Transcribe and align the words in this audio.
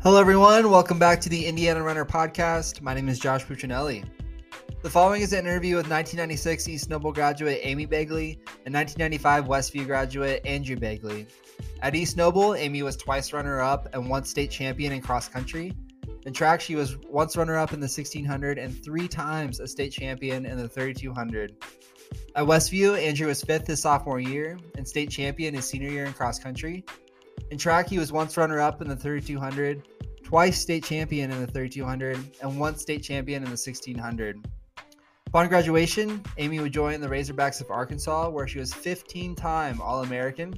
Hello, 0.00 0.20
everyone. 0.20 0.70
Welcome 0.70 1.00
back 1.00 1.20
to 1.22 1.28
the 1.28 1.44
Indiana 1.44 1.82
Runner 1.82 2.04
podcast. 2.04 2.80
My 2.80 2.94
name 2.94 3.08
is 3.08 3.18
Josh 3.18 3.44
Puccinelli. 3.44 4.04
The 4.80 4.88
following 4.88 5.22
is 5.22 5.32
an 5.32 5.40
interview 5.40 5.74
with 5.74 5.90
1996 5.90 6.68
East 6.68 6.88
Noble 6.88 7.12
graduate 7.12 7.58
Amy 7.64 7.84
Begley 7.84 8.38
and 8.64 8.72
1995 8.72 9.46
Westview 9.46 9.86
graduate 9.86 10.40
Andrew 10.46 10.76
Begley. 10.76 11.26
At 11.82 11.96
East 11.96 12.16
Noble, 12.16 12.54
Amy 12.54 12.84
was 12.84 12.96
twice 12.96 13.32
runner 13.32 13.60
up 13.60 13.92
and 13.92 14.08
once 14.08 14.30
state 14.30 14.52
champion 14.52 14.92
in 14.92 15.02
cross 15.02 15.28
country. 15.28 15.72
In 16.26 16.32
track, 16.32 16.60
she 16.60 16.76
was 16.76 16.96
once 17.08 17.36
runner 17.36 17.56
up 17.56 17.72
in 17.72 17.80
the 17.80 17.84
1600 17.84 18.56
and 18.56 18.84
three 18.84 19.08
times 19.08 19.58
a 19.58 19.66
state 19.66 19.90
champion 19.90 20.46
in 20.46 20.58
the 20.58 20.68
3200. 20.68 21.56
At 22.36 22.44
Westview, 22.44 22.96
Andrew 22.96 23.26
was 23.26 23.42
fifth 23.42 23.66
his 23.66 23.82
sophomore 23.82 24.20
year 24.20 24.60
and 24.76 24.86
state 24.86 25.10
champion 25.10 25.54
his 25.54 25.68
senior 25.68 25.90
year 25.90 26.04
in 26.04 26.12
cross 26.12 26.38
country. 26.38 26.84
In 27.50 27.56
track, 27.56 27.88
he 27.88 27.98
was 27.98 28.12
once 28.12 28.36
runner 28.36 28.60
up 28.60 28.82
in 28.82 28.88
the 28.88 28.96
3200, 28.96 29.88
twice 30.22 30.60
state 30.60 30.84
champion 30.84 31.30
in 31.30 31.40
the 31.40 31.46
3200, 31.46 32.18
and 32.42 32.60
once 32.60 32.82
state 32.82 33.02
champion 33.02 33.38
in 33.38 33.48
the 33.48 33.50
1600. 33.50 34.46
Upon 35.26 35.48
graduation, 35.48 36.22
Amy 36.36 36.60
would 36.60 36.72
join 36.72 37.00
the 37.00 37.08
Razorbacks 37.08 37.62
of 37.62 37.70
Arkansas, 37.70 38.28
where 38.28 38.46
she 38.46 38.58
was 38.58 38.74
15 38.74 39.34
time 39.34 39.80
All 39.80 40.02
American 40.02 40.54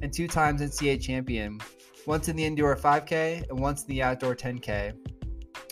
and 0.00 0.12
two 0.12 0.26
times 0.26 0.60
NCAA 0.60 1.00
champion, 1.00 1.60
once 2.06 2.28
in 2.28 2.34
the 2.34 2.44
indoor 2.44 2.74
5K 2.74 3.48
and 3.48 3.60
once 3.60 3.82
in 3.82 3.88
the 3.88 4.02
outdoor 4.02 4.34
10K. 4.34 4.94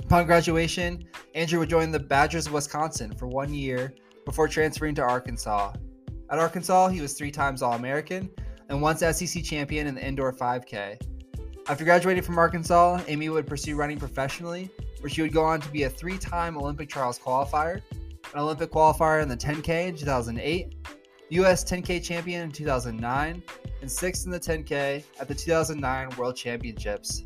Upon 0.05 0.27
graduation, 0.27 1.05
Andrew 1.34 1.59
would 1.59 1.70
join 1.70 1.91
the 1.91 1.98
Badgers 1.98 2.47
of 2.47 2.52
Wisconsin 2.52 3.12
for 3.16 3.27
one 3.27 3.52
year 3.52 3.92
before 4.25 4.47
transferring 4.47 4.95
to 4.97 5.02
Arkansas. 5.02 5.73
At 6.30 6.39
Arkansas, 6.39 6.89
he 6.89 7.00
was 7.00 7.14
three 7.14 7.33
times 7.33 7.61
All 7.61 7.73
American 7.73 8.30
and 8.70 8.80
once 8.80 9.01
SEC 9.01 9.42
champion 9.42 9.88
in 9.88 9.97
the 9.97 10.06
indoor 10.06 10.33
5K. 10.33 10.98
After 11.69 11.84
graduating 11.84 12.22
from 12.22 12.39
Arkansas, 12.39 13.03
Amy 13.08 13.28
would 13.28 13.47
pursue 13.47 13.77
running 13.77 13.98
professionally, 13.98 14.70
where 15.00 15.11
she 15.11 15.22
would 15.22 15.33
go 15.33 15.45
on 15.45 15.61
to 15.61 15.69
be 15.70 15.83
a 15.83 15.91
three 15.91 16.17
time 16.17 16.56
Olympic 16.56 16.89
trials 16.89 17.19
qualifier, 17.19 17.83
an 18.33 18.41
Olympic 18.41 18.70
qualifier 18.70 19.22
in 19.22 19.28
the 19.28 19.36
10K 19.36 19.89
in 19.89 19.97
2008, 19.97 20.75
US 21.30 21.64
10K 21.64 22.03
champion 22.03 22.42
in 22.42 22.53
2009, 22.53 23.42
and 23.83 23.91
sixth 23.91 24.25
in 24.25 24.30
the 24.30 24.41
10K 24.41 25.02
at 25.20 25.28
the 25.28 25.34
2009 25.34 26.17
World 26.17 26.36
Championships. 26.36 27.25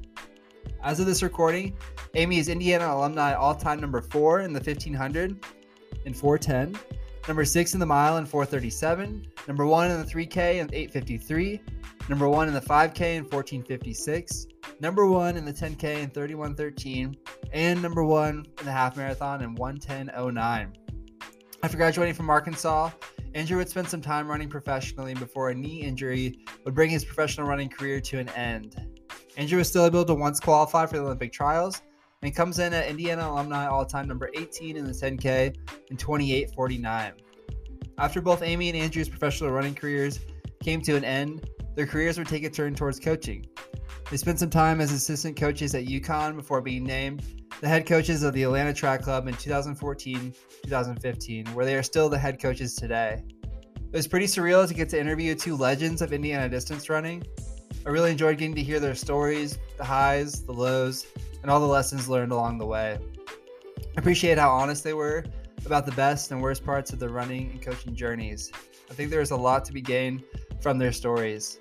As 0.82 0.98
of 0.98 1.06
this 1.06 1.22
recording, 1.22 1.76
Amy 2.14 2.38
is 2.38 2.48
Indiana 2.48 2.86
alumni 2.86 3.34
all 3.34 3.54
time 3.54 3.80
number 3.80 4.00
four 4.00 4.41
in 4.41 4.52
the 4.52 4.60
1500 4.60 5.44
and 6.06 6.16
410 6.16 6.78
number 7.27 7.44
six 7.44 7.75
in 7.75 7.80
the 7.80 7.86
mile 7.86 8.19
in 8.19 8.27
437, 8.27 9.27
number 9.48 9.67
one 9.67 9.91
in 9.91 9.98
the 9.98 10.06
3K 10.06 10.56
in 10.56 10.69
853, 10.72 11.61
number 12.08 12.28
one 12.28 12.48
in 12.48 12.55
the 12.55 12.61
5K 12.61 13.16
in 13.16 13.25
1456, 13.25 14.47
number 14.81 15.06
one 15.06 15.36
in 15.36 15.44
the 15.44 15.53
10K 15.53 16.03
in 16.03 16.11
3113, 16.11 17.16
and 17.53 17.83
number 17.83 18.05
one 18.05 18.44
in 18.58 18.66
the 18.66 18.72
half 18.72 18.97
marathon 18.97 19.42
in 19.42 19.55
11009. 19.55 20.72
After 21.62 21.77
graduating 21.77 22.14
from 22.14 22.28
Arkansas, 22.28 22.91
Andrew 23.34 23.56
would 23.56 23.69
spend 23.69 23.88
some 23.88 24.03
time 24.03 24.28
running 24.28 24.48
professionally 24.48 25.14
before 25.14 25.48
a 25.48 25.55
knee 25.55 25.81
injury 25.81 26.44
would 26.64 26.75
bring 26.75 26.91
his 26.91 27.05
professional 27.05 27.47
running 27.47 27.69
career 27.69 28.00
to 28.00 28.19
an 28.19 28.28
end. 28.31 28.77
Andrew 29.36 29.59
was 29.59 29.69
still 29.69 29.86
able 29.86 30.05
to 30.05 30.14
once 30.14 30.38
qualify 30.38 30.86
for 30.86 30.98
the 30.98 31.03
Olympic 31.03 31.33
trials, 31.33 31.83
and 32.25 32.34
comes 32.34 32.58
in 32.58 32.72
at 32.72 32.89
Indiana 32.89 33.28
alumni 33.28 33.67
all 33.67 33.84
time 33.84 34.08
number 34.08 34.30
18 34.34 34.77
in 34.77 34.84
the 34.84 34.92
10K 34.92 35.55
and 35.91 35.98
28.49. 35.98 37.12
After 37.98 38.20
both 38.22 38.42
Amy 38.42 38.70
and 38.70 38.78
Andrew's 38.78 39.11
professional 39.11 39.50
running 39.50 39.75
careers 39.75 40.20
came 40.62 40.81
to 40.83 40.97
an 40.97 41.05
end, 41.05 41.48
their 41.77 41.86
careers 41.86 42.16
would 42.16 42.27
take 42.27 42.44
a 42.44 42.50
turn 42.50 42.75
towards 42.75 42.98
coaching. 42.98 43.44
They 44.11 44.16
spent 44.16 44.39
some 44.39 44.50
time 44.50 44.81
as 44.81 44.91
assistant 44.91 45.36
coaches 45.36 45.75
at 45.75 45.84
UConn 45.84 46.34
before 46.34 46.62
being 46.62 46.84
named 46.84 47.25
the 47.61 47.69
head 47.69 47.86
coaches 47.86 48.22
of 48.22 48.33
the 48.33 48.42
Atlanta 48.42 48.72
Track 48.72 49.03
Club 49.03 49.28
in 49.28 49.34
2014 49.34 50.34
2015, 50.65 51.47
where 51.48 51.66
they 51.66 51.77
are 51.77 51.82
still 51.82 52.09
the 52.09 52.19
head 52.19 52.41
coaches 52.41 52.75
today. 52.75 53.22
It 53.77 53.97
was 53.97 54.09
pretty 54.09 54.27
surreal 54.27 54.66
to 54.66 54.75
get 54.75 54.88
to 54.91 55.00
interview 55.00 55.34
two 55.34 55.56
legends 55.56 56.00
of 56.00 56.12
Indiana 56.12 56.48
distance 56.48 56.88
running. 56.88 57.22
I 57.86 57.90
really 57.90 58.10
enjoyed 58.10 58.38
getting 58.38 58.54
to 58.54 58.62
hear 58.62 58.80
their 58.80 58.94
stories, 58.94 59.58
the 59.76 59.84
highs, 59.84 60.42
the 60.42 60.52
lows, 60.52 61.06
and 61.42 61.50
all 61.50 61.60
the 61.60 61.66
lessons 61.66 62.08
learned 62.08 62.32
along 62.32 62.58
the 62.58 62.66
way. 62.66 62.98
I 63.78 64.00
appreciate 64.00 64.38
how 64.38 64.50
honest 64.50 64.82
they 64.82 64.94
were 64.94 65.24
about 65.66 65.86
the 65.86 65.92
best 65.92 66.30
and 66.30 66.40
worst 66.40 66.64
parts 66.64 66.92
of 66.92 66.98
their 66.98 67.10
running 67.10 67.50
and 67.50 67.62
coaching 67.62 67.94
journeys. 67.94 68.50
I 68.90 68.94
think 68.94 69.10
there 69.10 69.20
is 69.20 69.30
a 69.30 69.36
lot 69.36 69.64
to 69.66 69.72
be 69.72 69.80
gained 69.80 70.24
from 70.60 70.78
their 70.78 70.92
stories. 70.92 71.58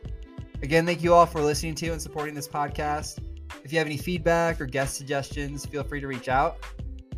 Again, 0.62 0.86
thank 0.86 1.04
you 1.04 1.14
all 1.14 1.26
for 1.26 1.42
listening 1.42 1.76
to 1.76 1.90
and 1.90 2.02
supporting 2.02 2.34
this 2.34 2.48
podcast. 2.48 3.20
If 3.64 3.72
you 3.72 3.78
have 3.78 3.88
any 3.88 3.98
feedback 3.98 4.62
or 4.62 4.66
guest 4.66 4.96
suggestions, 4.96 5.66
feel 5.66 5.84
free 5.84 6.00
to 6.00 6.08
reach 6.08 6.30
out. 6.30 6.58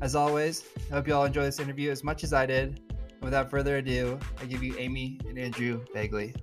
As 0.01 0.15
always, 0.15 0.65
I 0.91 0.95
hope 0.95 1.07
you 1.07 1.13
all 1.13 1.25
enjoy 1.25 1.43
this 1.43 1.59
interview 1.59 1.91
as 1.91 2.03
much 2.03 2.23
as 2.23 2.33
I 2.33 2.45
did. 2.45 2.81
And 2.99 3.21
without 3.21 3.49
further 3.49 3.77
ado, 3.77 4.19
I 4.41 4.45
give 4.45 4.63
you 4.63 4.75
Amy 4.77 5.19
and 5.27 5.37
Andrew 5.39 5.85
Begley. 5.93 6.35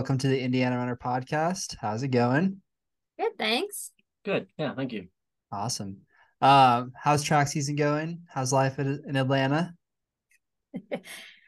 Welcome 0.00 0.16
to 0.16 0.28
the 0.28 0.40
Indiana 0.40 0.78
Runner 0.78 0.96
podcast. 0.96 1.76
How's 1.78 2.02
it 2.02 2.08
going? 2.08 2.62
Good, 3.18 3.36
thanks. 3.36 3.90
Good. 4.24 4.46
Yeah, 4.56 4.74
thank 4.74 4.92
you. 4.92 5.08
Awesome. 5.52 5.98
Um, 6.40 6.92
how's 6.96 7.22
track 7.22 7.48
season 7.48 7.76
going? 7.76 8.22
How's 8.28 8.52
life 8.52 8.78
in 8.78 9.16
Atlanta? 9.16 9.74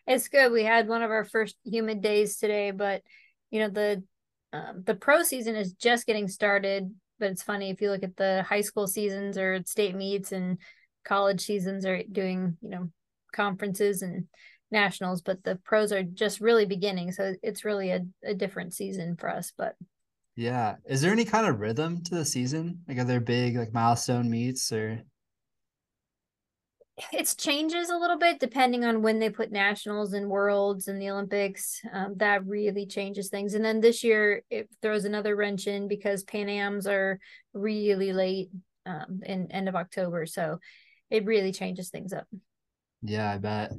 It's 0.05 0.29
good. 0.29 0.51
We 0.51 0.65
had 0.65 0.89
one 0.89 1.03
of 1.03 1.11
our 1.11 1.25
first 1.25 1.57
humid 1.65 2.03
days 2.03 2.37
today, 2.37 2.73
but 2.73 3.03
you 3.51 3.61
know 3.61 3.69
the 3.69 4.03
um, 4.53 4.83
the 4.85 4.97
pro 4.97 5.23
season 5.23 5.55
is 5.55 5.75
just 5.75 6.07
getting 6.07 6.27
started. 6.27 6.93
But 7.21 7.31
it's 7.31 7.43
funny 7.45 7.71
if 7.71 7.81
you 7.81 7.91
look 7.91 8.03
at 8.03 8.17
the 8.17 8.43
high 8.43 8.63
school 8.63 8.89
seasons 8.89 9.39
or 9.39 9.63
state 9.65 9.95
meets 9.95 10.33
and 10.33 10.59
college 11.05 11.41
seasons 11.41 11.87
are 11.87 12.03
doing 12.11 12.57
you 12.61 12.69
know 12.69 12.91
conferences 13.33 14.03
and 14.03 14.27
nationals, 14.73 15.23
but 15.23 15.45
the 15.45 15.57
pros 15.65 15.93
are 15.93 16.03
just 16.03 16.41
really 16.41 16.67
beginning. 16.67 17.13
So 17.13 17.35
it's 17.43 17.65
really 17.65 17.91
a, 17.91 18.01
a 18.25 18.35
different 18.35 18.75
season 18.75 19.17
for 19.17 19.29
us. 19.31 19.53
But 19.57 19.77
Yeah. 20.37 20.77
Is 20.87 21.03
there 21.03 21.13
any 21.13 21.25
kind 21.25 21.47
of 21.47 21.61
rhythm 21.61 22.03
to 22.05 22.15
the 22.15 22.25
season? 22.25 22.83
Like 22.89 22.99
are 22.99 23.05
there 23.05 23.21
big 23.21 23.57
like 23.57 23.73
milestone 23.73 24.31
meets 24.31 24.73
or 24.73 25.03
it 27.13 27.35
changes 27.39 27.89
a 27.89 27.97
little 27.97 28.19
bit 28.19 28.39
depending 28.39 28.85
on 28.85 29.03
when 29.03 29.19
they 29.19 29.31
put 29.31 29.51
nationals 29.51 30.13
and 30.13 30.29
worlds 30.29 30.89
and 30.89 31.01
the 31.01 31.09
olympics 31.09 31.81
um, 31.93 32.15
that 32.19 32.47
really 32.47 32.85
changes 32.85 33.31
things 33.31 33.55
and 33.55 33.65
then 33.65 33.81
this 33.81 34.05
year 34.05 34.43
it 34.51 34.69
throws 34.83 35.07
another 35.07 35.35
wrench 35.35 35.67
in 35.67 35.89
because 35.89 36.23
pan 36.23 36.51
ams 36.51 36.87
are 36.87 37.19
really 37.55 38.13
late 38.13 38.51
um, 38.85 39.21
in 39.25 39.51
end 39.51 39.71
of 39.71 39.75
october 39.75 40.27
so 40.27 40.59
it 41.11 41.25
really 41.25 41.51
changes 41.51 41.89
things 41.89 42.13
up 42.13 42.27
Yeah, 43.03 43.33
I 43.33 43.39
bet. 43.39 43.73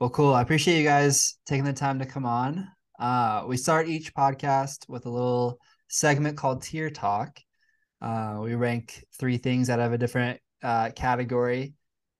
Well, 0.00 0.10
cool. 0.10 0.34
I 0.34 0.42
appreciate 0.42 0.78
you 0.78 0.84
guys 0.84 1.38
taking 1.46 1.64
the 1.64 1.72
time 1.72 1.98
to 2.00 2.06
come 2.06 2.26
on. 2.26 2.68
Uh, 2.98 3.44
we 3.46 3.56
start 3.56 3.88
each 3.88 4.14
podcast 4.14 4.88
with 4.88 5.06
a 5.06 5.10
little 5.10 5.58
segment 5.90 6.36
called 6.36 6.62
Tier 6.62 6.88
Talk. 6.88 7.38
Uh, 8.00 8.38
we 8.42 8.54
rank 8.54 9.04
three 9.18 9.36
things 9.36 9.68
out 9.68 9.80
of 9.80 9.92
a 9.92 9.98
different 9.98 10.40
uh, 10.62 10.90
category. 10.96 11.74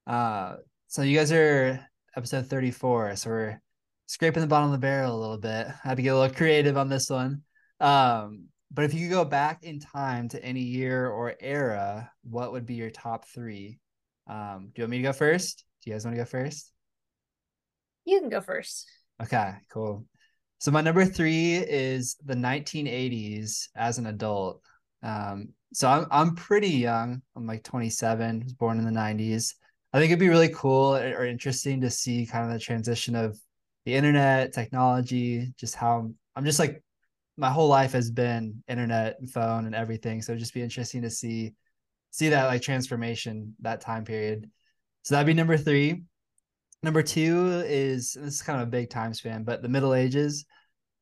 Uh, 0.07 0.57
so 0.89 1.03
you 1.03 1.17
guys 1.17 1.33
are 1.33 1.81
episode 2.17 2.47
34, 2.47 3.17
so 3.17 3.31
we're 3.31 3.63
scraping 4.07 4.43
the 4.43 4.47
bottom 4.47 4.67
of 4.67 4.73
the 4.73 4.85
barrel 4.85 5.17
a 5.17 5.21
little 5.21 5.39
bit. 5.39 5.69
I 5.69 5.89
had 5.89 5.97
to 5.97 6.03
get 6.03 6.11
a 6.11 6.19
little 6.19 6.35
creative 6.35 6.77
on 6.77 6.89
this 6.89 7.09
one. 7.09 7.43
Um, 7.79 8.49
but 8.73 8.85
if 8.85 8.93
you 8.93 9.09
could 9.09 9.15
go 9.15 9.25
back 9.25 9.63
in 9.63 9.81
time 9.81 10.29
to 10.31 10.45
any 10.45 10.61
year 10.61 11.09
or 11.09 11.35
era, 11.41 12.11
what 12.23 12.53
would 12.53 12.67
be 12.67 12.75
your 12.75 12.91
top 12.91 13.27
three? 13.27 13.79
Um, 14.27 14.71
do 14.75 14.81
you 14.81 14.85
want 14.85 14.91
me 14.91 14.97
to 14.99 15.03
go 15.05 15.13
first? 15.13 15.65
Do 15.83 15.91
you 15.91 15.95
guys 15.95 16.05
want 16.05 16.17
to 16.17 16.23
go 16.23 16.27
first? 16.27 16.73
you 18.07 18.19
can 18.19 18.31
go 18.31 18.41
first 18.41 18.89
Okay, 19.23 19.53
cool. 19.71 20.07
So 20.61 20.71
my 20.71 20.83
number 20.83 21.07
three 21.07 21.55
is 21.57 22.17
the 22.23 22.35
1980s 22.35 23.71
as 23.75 23.97
an 23.97 24.07
adult. 24.07 24.63
Um, 25.03 25.55
so 25.73 25.89
I'm 25.89 26.07
I'm 26.11 26.35
pretty 26.35 26.69
young. 26.69 27.23
I'm 27.35 27.47
like 27.47 27.65
27. 27.65 28.43
Was 28.45 28.53
born 28.53 28.79
in 28.79 28.85
the 28.85 28.91
90s. 28.91 29.55
I 29.95 29.99
think 29.99 30.11
it'd 30.11 30.21
be 30.21 30.29
really 30.29 30.51
cool 30.51 30.97
or 30.97 31.25
interesting 31.25 31.81
to 31.81 31.91
see 31.91 32.27
kind 32.27 32.45
of 32.47 32.53
the 32.53 32.59
transition 32.59 33.17
of 33.17 33.41
the 33.87 33.95
internet, 33.95 34.53
technology, 34.53 35.53
just 35.57 35.75
how 35.75 36.11
I'm 36.37 36.45
just 36.45 36.59
like 36.59 36.83
my 37.39 37.49
whole 37.49 37.69
life 37.69 37.93
has 37.93 38.11
been 38.11 38.63
internet 38.69 39.17
and 39.19 39.31
phone 39.31 39.65
and 39.65 39.75
everything. 39.75 40.21
So 40.21 40.33
it'd 40.33 40.41
just 40.41 40.53
be 40.53 40.63
interesting 40.63 41.01
to 41.03 41.11
see 41.11 41.55
see 42.11 42.29
that 42.29 42.49
like 42.49 42.61
transformation 42.61 43.55
that 43.61 43.81
time 43.81 44.05
period. 44.05 44.51
So 45.05 45.15
that'd 45.15 45.27
be 45.27 45.33
number 45.33 45.57
three. 45.57 46.03
Number 46.83 47.03
two 47.03 47.63
is 47.67 48.15
this 48.15 48.35
is 48.35 48.43
kind 48.43 48.61
of 48.61 48.69
a 48.69 48.71
big 48.71 48.89
time 48.89 49.13
span, 49.13 49.45
but 49.45 49.63
the 49.63 49.69
Middle 49.69 49.95
Ages. 49.95 50.47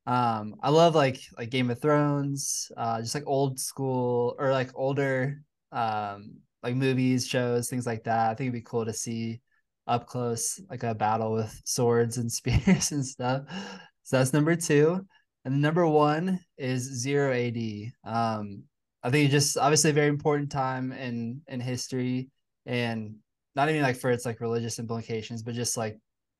Um, 0.06 0.56
I 0.62 0.70
love 0.70 0.94
like 0.94 1.20
like 1.36 1.50
Game 1.50 1.70
of 1.70 1.80
Thrones, 1.80 2.70
uh, 2.76 3.00
just 3.00 3.14
like 3.14 3.26
old 3.26 3.60
school 3.60 4.34
or 4.38 4.50
like 4.50 4.70
older 4.74 5.42
um 5.72 6.38
like 6.62 6.74
movies, 6.74 7.26
shows, 7.26 7.68
things 7.68 7.86
like 7.86 8.04
that. 8.04 8.30
I 8.30 8.34
think 8.34 8.48
it'd 8.48 8.54
be 8.54 8.62
cool 8.62 8.84
to 8.86 8.92
see 8.92 9.40
up 9.86 10.06
close 10.06 10.60
like 10.68 10.82
a 10.82 10.94
battle 10.94 11.32
with 11.32 11.60
swords 11.64 12.18
and 12.18 12.30
spears 12.38 12.92
and 12.92 13.04
stuff. 13.06 13.42
So 14.02 14.18
that's 14.18 14.32
number 14.32 14.56
two. 14.56 15.06
And 15.44 15.62
number 15.62 15.86
one 15.86 16.40
is 16.58 16.82
zero 16.82 17.32
AD. 17.32 17.92
Um, 18.04 18.64
I 19.02 19.10
think 19.10 19.30
just 19.30 19.56
obviously 19.56 19.90
a 19.90 19.94
very 19.94 20.08
important 20.08 20.50
time 20.50 20.92
in 20.92 21.42
in 21.46 21.60
history 21.60 22.30
and 22.66 23.16
not 23.58 23.68
even 23.68 23.82
like 23.82 23.96
for 23.96 24.12
its 24.12 24.24
like 24.24 24.40
religious 24.40 24.78
implications, 24.78 25.42
but 25.42 25.52
just 25.52 25.76
like 25.76 25.98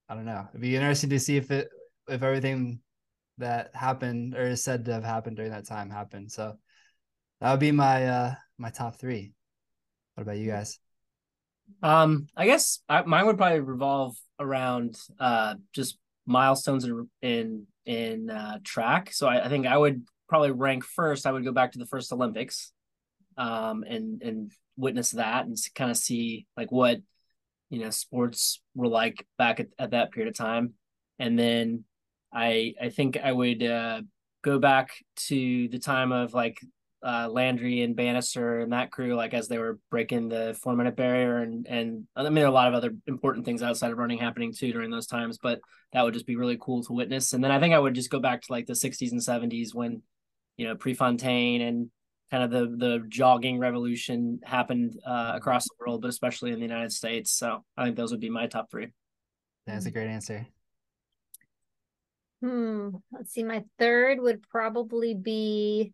I 0.08 0.14
don't 0.14 0.24
know. 0.24 0.46
It'd 0.50 0.60
be 0.60 0.76
interesting 0.76 1.10
to 1.10 1.18
see 1.18 1.36
if 1.36 1.50
it 1.50 1.68
if 2.08 2.22
everything 2.22 2.78
that 3.38 3.74
happened 3.74 4.36
or 4.36 4.46
is 4.46 4.62
said 4.62 4.84
to 4.84 4.92
have 4.92 5.02
happened 5.02 5.36
during 5.36 5.50
that 5.50 5.66
time 5.66 5.90
happened. 5.90 6.30
So 6.30 6.54
that 7.40 7.50
would 7.50 7.58
be 7.58 7.72
my 7.72 8.06
uh 8.06 8.34
my 8.56 8.70
top 8.70 9.00
three. 9.00 9.32
What 10.14 10.22
about 10.22 10.38
you 10.38 10.48
guys? 10.48 10.78
Um, 11.82 12.28
I 12.36 12.46
guess 12.46 12.78
I, 12.88 13.02
mine 13.02 13.26
would 13.26 13.36
probably 13.36 13.60
revolve 13.60 14.14
around 14.38 14.96
uh 15.18 15.56
just 15.74 15.98
milestones 16.24 16.84
in 16.84 17.08
in, 17.20 17.66
in 17.84 18.30
uh, 18.30 18.58
track. 18.62 19.12
So 19.12 19.26
I, 19.26 19.46
I 19.46 19.48
think 19.48 19.66
I 19.66 19.76
would 19.76 20.04
probably 20.28 20.52
rank 20.52 20.84
first. 20.84 21.26
I 21.26 21.32
would 21.32 21.44
go 21.44 21.52
back 21.52 21.72
to 21.72 21.80
the 21.80 21.86
first 21.86 22.12
Olympics, 22.12 22.72
um, 23.36 23.82
and 23.82 24.22
and 24.22 24.52
witness 24.78 25.10
that 25.10 25.44
and 25.44 25.56
kind 25.74 25.90
of 25.90 25.96
see 25.96 26.46
like 26.56 26.72
what 26.72 27.00
you 27.68 27.80
know 27.80 27.90
sports 27.90 28.62
were 28.74 28.88
like 28.88 29.26
back 29.36 29.60
at, 29.60 29.66
at 29.78 29.90
that 29.90 30.12
period 30.12 30.30
of 30.30 30.36
time, 30.36 30.74
and 31.18 31.38
then 31.38 31.84
I 32.32 32.74
I 32.80 32.88
think 32.90 33.18
I 33.22 33.32
would 33.32 33.62
uh, 33.62 34.02
go 34.42 34.58
back 34.58 34.90
to 35.28 35.68
the 35.68 35.78
time 35.78 36.12
of 36.12 36.32
like 36.32 36.58
uh, 37.02 37.28
Landy 37.30 37.82
and 37.82 37.94
Bannister 37.94 38.60
and 38.60 38.72
that 38.72 38.90
crew, 38.90 39.14
like 39.14 39.34
as 39.34 39.48
they 39.48 39.58
were 39.58 39.78
breaking 39.90 40.28
the 40.28 40.56
four 40.62 40.74
minute 40.74 40.96
barrier, 40.96 41.38
and 41.38 41.66
and 41.68 42.06
I 42.16 42.22
mean 42.24 42.34
there 42.34 42.44
are 42.44 42.48
a 42.48 42.52
lot 42.52 42.68
of 42.68 42.74
other 42.74 42.94
important 43.06 43.44
things 43.44 43.62
outside 43.62 43.92
of 43.92 43.98
running 43.98 44.18
happening 44.18 44.52
too 44.52 44.72
during 44.72 44.90
those 44.90 45.06
times, 45.06 45.38
but 45.38 45.60
that 45.92 46.02
would 46.02 46.14
just 46.14 46.26
be 46.26 46.36
really 46.36 46.58
cool 46.60 46.82
to 46.84 46.92
witness. 46.92 47.32
And 47.32 47.42
then 47.42 47.50
I 47.50 47.60
think 47.60 47.74
I 47.74 47.78
would 47.78 47.94
just 47.94 48.10
go 48.10 48.20
back 48.20 48.42
to 48.42 48.52
like 48.52 48.66
the 48.66 48.74
'60s 48.74 49.12
and 49.12 49.20
'70s 49.20 49.74
when, 49.74 50.02
you 50.56 50.66
know, 50.66 50.74
Prefontaine 50.74 51.62
and 51.62 51.90
kind 52.30 52.42
of 52.44 52.50
the 52.50 52.76
the 52.76 53.04
jogging 53.08 53.58
revolution 53.58 54.40
happened 54.44 54.98
uh, 55.06 55.32
across 55.34 55.64
the 55.64 55.74
world, 55.80 56.02
but 56.02 56.08
especially 56.08 56.50
in 56.50 56.56
the 56.56 56.66
United 56.66 56.92
States. 56.92 57.30
So 57.30 57.64
I 57.76 57.84
think 57.84 57.96
those 57.96 58.10
would 58.10 58.20
be 58.20 58.30
my 58.30 58.46
top 58.46 58.70
three. 58.70 58.88
That's 59.66 59.86
a 59.86 59.90
great 59.90 60.08
answer. 60.08 60.46
Hmm. 62.40 62.90
Let's 63.12 63.32
see. 63.32 63.42
My 63.42 63.64
third 63.78 64.20
would 64.20 64.42
probably 64.48 65.14
be 65.14 65.92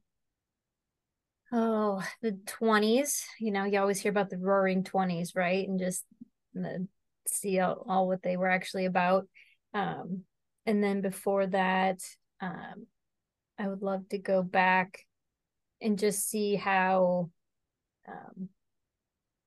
oh 1.53 2.03
the 2.21 2.33
20s 2.47 3.23
you 3.39 3.53
know 3.53 3.65
you 3.65 3.79
always 3.79 4.01
hear 4.01 4.11
about 4.11 4.29
the 4.29 4.39
roaring 4.39 4.83
20s 4.83 5.37
right 5.37 5.69
and 5.69 5.79
just 5.79 6.05
the, 6.53 6.87
see 7.29 7.61
all, 7.61 7.85
all 7.89 8.09
what 8.09 8.23
they 8.23 8.37
were 8.37 8.49
actually 8.49 8.87
about 8.87 9.29
um 9.73 10.23
and 10.67 10.83
then 10.83 11.01
before 11.01 11.47
that 11.47 12.01
um 12.41 12.87
i 13.59 13.69
would 13.69 13.83
love 13.83 14.09
to 14.09 14.19
go 14.19 14.43
back 14.43 14.99
and 15.85 15.99
just 15.99 16.29
see 16.29 16.57
how 16.57 17.31
um 18.09 18.49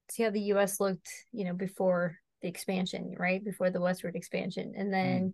see 0.09 0.23
how 0.23 0.29
the 0.29 0.39
us 0.39 0.79
looked 0.79 1.09
you 1.31 1.43
know 1.43 1.53
before 1.53 2.17
the 2.41 2.47
expansion 2.47 3.15
right? 3.17 3.43
Before 3.43 3.69
the 3.69 3.81
westward 3.81 4.15
expansion. 4.15 4.73
And 4.77 4.93
then 4.93 5.33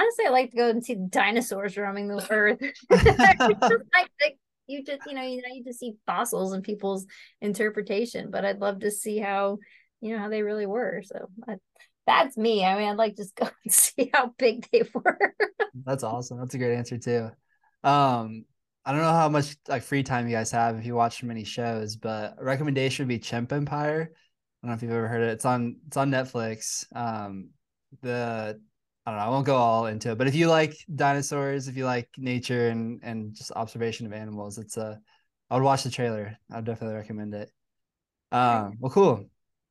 honestly 0.00 0.26
i 0.26 0.30
like 0.30 0.50
to 0.50 0.56
go 0.56 0.68
and 0.68 0.84
see 0.84 0.94
the 0.94 1.08
dinosaurs 1.08 1.76
roaming 1.76 2.08
the 2.08 2.26
earth. 2.30 2.60
Just 2.90 3.18
like 3.18 3.38
the 3.38 4.32
you 4.68 4.84
just 4.84 5.00
you 5.06 5.14
know 5.14 5.22
you 5.22 5.42
know 5.42 5.52
you 5.52 5.64
just 5.64 5.80
see 5.80 5.94
fossils 6.06 6.52
and 6.52 6.62
people's 6.62 7.04
interpretation 7.40 8.30
but 8.30 8.44
i'd 8.44 8.60
love 8.60 8.78
to 8.78 8.92
see 8.92 9.18
how 9.18 9.58
you 10.00 10.12
know 10.12 10.18
how 10.18 10.28
they 10.28 10.42
really 10.42 10.66
were. 10.66 11.02
So 11.04 11.28
I, 11.48 11.56
that's 12.06 12.36
me. 12.36 12.64
I 12.64 12.76
mean 12.76 12.88
i'd 12.88 12.96
like 12.96 13.16
just 13.16 13.34
go 13.36 13.48
and 13.64 13.72
see 13.72 14.10
how 14.12 14.32
big 14.38 14.66
they 14.72 14.82
were. 14.92 15.34
That's 15.84 16.04
awesome. 16.04 16.38
That's 16.38 16.54
a 16.54 16.58
great 16.58 16.76
answer 16.76 16.98
too. 16.98 17.30
Um 17.82 18.44
i 18.84 18.92
don't 18.92 19.00
know 19.00 19.12
how 19.12 19.28
much 19.28 19.56
like 19.68 19.82
free 19.82 20.02
time 20.02 20.28
you 20.28 20.34
guys 20.34 20.50
have 20.50 20.76
if 20.76 20.84
you 20.84 20.94
watch 20.94 21.22
many 21.22 21.44
shows 21.44 21.96
but 21.96 22.34
a 22.38 22.44
recommendation 22.44 23.04
would 23.04 23.08
be 23.08 23.18
chimp 23.18 23.52
empire 23.52 24.10
i 24.12 24.66
don't 24.66 24.70
know 24.70 24.74
if 24.74 24.82
you've 24.82 24.92
ever 24.92 25.08
heard 25.08 25.22
it 25.22 25.30
it's 25.30 25.44
on 25.44 25.76
it's 25.86 25.96
on 25.96 26.10
netflix 26.10 26.84
um 26.96 27.50
the 28.00 28.58
I 29.04 29.10
don't 29.10 29.18
know. 29.18 29.26
I 29.26 29.28
won't 29.30 29.46
go 29.46 29.56
all 29.56 29.86
into 29.86 30.12
it, 30.12 30.18
but 30.18 30.28
if 30.28 30.34
you 30.34 30.48
like 30.48 30.76
dinosaurs, 30.94 31.66
if 31.66 31.76
you 31.76 31.84
like 31.84 32.08
nature 32.16 32.68
and 32.68 33.00
and 33.02 33.34
just 33.34 33.50
observation 33.52 34.06
of 34.06 34.12
animals, 34.12 34.58
it's 34.58 34.76
a. 34.76 35.00
I 35.50 35.54
would 35.54 35.64
watch 35.64 35.82
the 35.82 35.90
trailer. 35.90 36.38
I 36.50 36.56
would 36.56 36.64
definitely 36.64 36.96
recommend 36.96 37.34
it. 37.34 37.50
Um, 38.30 38.78
well, 38.80 38.90
cool. 38.90 39.26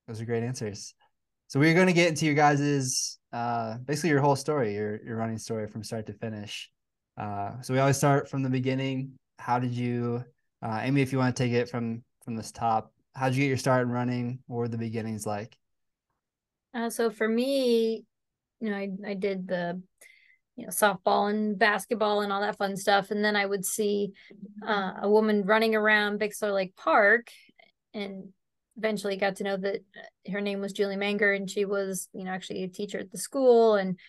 Those 0.08 0.22
are 0.22 0.26
great 0.26 0.44
answers. 0.44 0.94
So 1.48 1.60
we're 1.60 1.74
going 1.74 1.88
to 1.88 1.94
get 1.94 2.10
into 2.10 2.26
your 2.26 2.36
guys's 2.36 3.18
uh, 3.34 3.78
basically 3.78 4.10
your 4.10 4.22
whole 4.22 4.36
story, 4.36 4.76
your 4.76 5.02
your 5.04 5.16
running 5.16 5.38
story 5.38 5.68
from 5.68 5.84
start 5.84 6.08
to 6.08 6.14
finish. 6.14 6.70
Uh, 7.18 7.62
so 7.62 7.74
we 7.74 7.80
always 7.80 7.98
start 7.98 8.30
from 8.30 8.44
the 8.44 8.50
beginning. 8.50 9.14
How 9.38 9.60
did 9.60 9.74
you, 9.74 10.24
uh, 10.62 10.80
Amy? 10.82 11.02
If 11.02 11.12
you 11.12 11.18
want 11.18 11.36
to 11.36 11.44
take 11.44 11.52
it 11.52 11.70
from 11.70 12.04
from 12.24 12.36
this 12.36 12.52
top, 12.52 12.94
how 13.16 13.28
did 13.28 13.36
you 13.36 13.44
get 13.44 13.50
your 13.50 13.58
start 13.58 13.84
in 13.84 13.90
running? 13.92 14.40
What 14.48 14.58
were 14.58 14.68
the 14.68 14.78
beginnings 14.78 15.26
like? 15.26 15.58
Uh, 16.74 16.90
so 16.90 17.10
for 17.10 17.28
me, 17.28 18.06
you 18.60 18.70
know, 18.70 18.78
I, 18.78 18.90
I 19.06 19.14
did 19.16 19.48
the, 19.48 19.82
you 20.56 20.66
know, 20.66 20.70
softball 20.70 21.30
and 21.30 21.58
basketball 21.58 22.22
and 22.22 22.32
all 22.32 22.42
that 22.42 22.58
fun 22.58 22.78
stuff. 22.78 23.12
And 23.12 23.24
then 23.26 23.36
I 23.36 23.46
would 23.46 23.66
see 23.66 24.14
uh, 24.66 24.94
a 25.02 25.10
woman 25.10 25.44
running 25.44 25.76
around 25.76 26.20
Bixler 26.20 26.54
Lake 26.54 26.76
Park 26.78 27.30
and 27.94 28.30
eventually 28.78 29.18
got 29.18 29.38
to 29.38 29.44
know 29.44 29.58
that 29.58 29.84
her 30.32 30.40
name 30.40 30.62
was 30.62 30.74
Julie 30.74 30.96
Manger 30.96 31.34
and 31.34 31.50
she 31.50 31.66
was, 31.66 32.08
you 32.14 32.24
know, 32.24 32.32
actually 32.32 32.64
a 32.64 32.68
teacher 32.68 33.00
at 33.00 33.12
the 33.12 33.18
school. 33.18 33.76
And, 33.76 34.00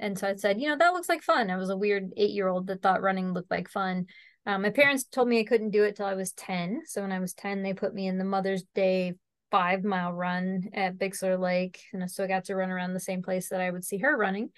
and 0.00 0.18
so 0.18 0.28
I 0.28 0.34
said, 0.34 0.60
you 0.60 0.68
know, 0.68 0.76
that 0.78 0.92
looks 0.92 1.08
like 1.08 1.22
fun. 1.22 1.50
I 1.50 1.56
was 1.56 1.70
a 1.70 1.76
weird 1.76 2.10
eight 2.16 2.30
year 2.30 2.48
old 2.48 2.66
that 2.66 2.82
thought 2.82 3.02
running 3.02 3.32
looked 3.32 3.50
like 3.50 3.68
fun. 3.68 4.06
Um, 4.46 4.62
my 4.62 4.70
parents 4.70 5.04
told 5.04 5.28
me 5.28 5.38
I 5.38 5.44
couldn't 5.44 5.70
do 5.70 5.84
it 5.84 5.96
till 5.96 6.06
I 6.06 6.14
was 6.14 6.32
10. 6.32 6.82
So 6.86 7.02
when 7.02 7.12
I 7.12 7.20
was 7.20 7.34
10, 7.34 7.62
they 7.62 7.74
put 7.74 7.94
me 7.94 8.08
in 8.08 8.18
the 8.18 8.24
Mother's 8.24 8.64
Day 8.74 9.14
five 9.50 9.84
mile 9.84 10.12
run 10.12 10.70
at 10.72 10.96
Bixler 10.96 11.38
Lake. 11.38 11.82
And 11.92 12.02
I 12.02 12.26
got 12.26 12.46
to 12.46 12.56
run 12.56 12.70
around 12.70 12.94
the 12.94 13.00
same 13.00 13.22
place 13.22 13.50
that 13.50 13.60
I 13.60 13.70
would 13.70 13.84
see 13.84 13.98
her 13.98 14.16
running. 14.16 14.50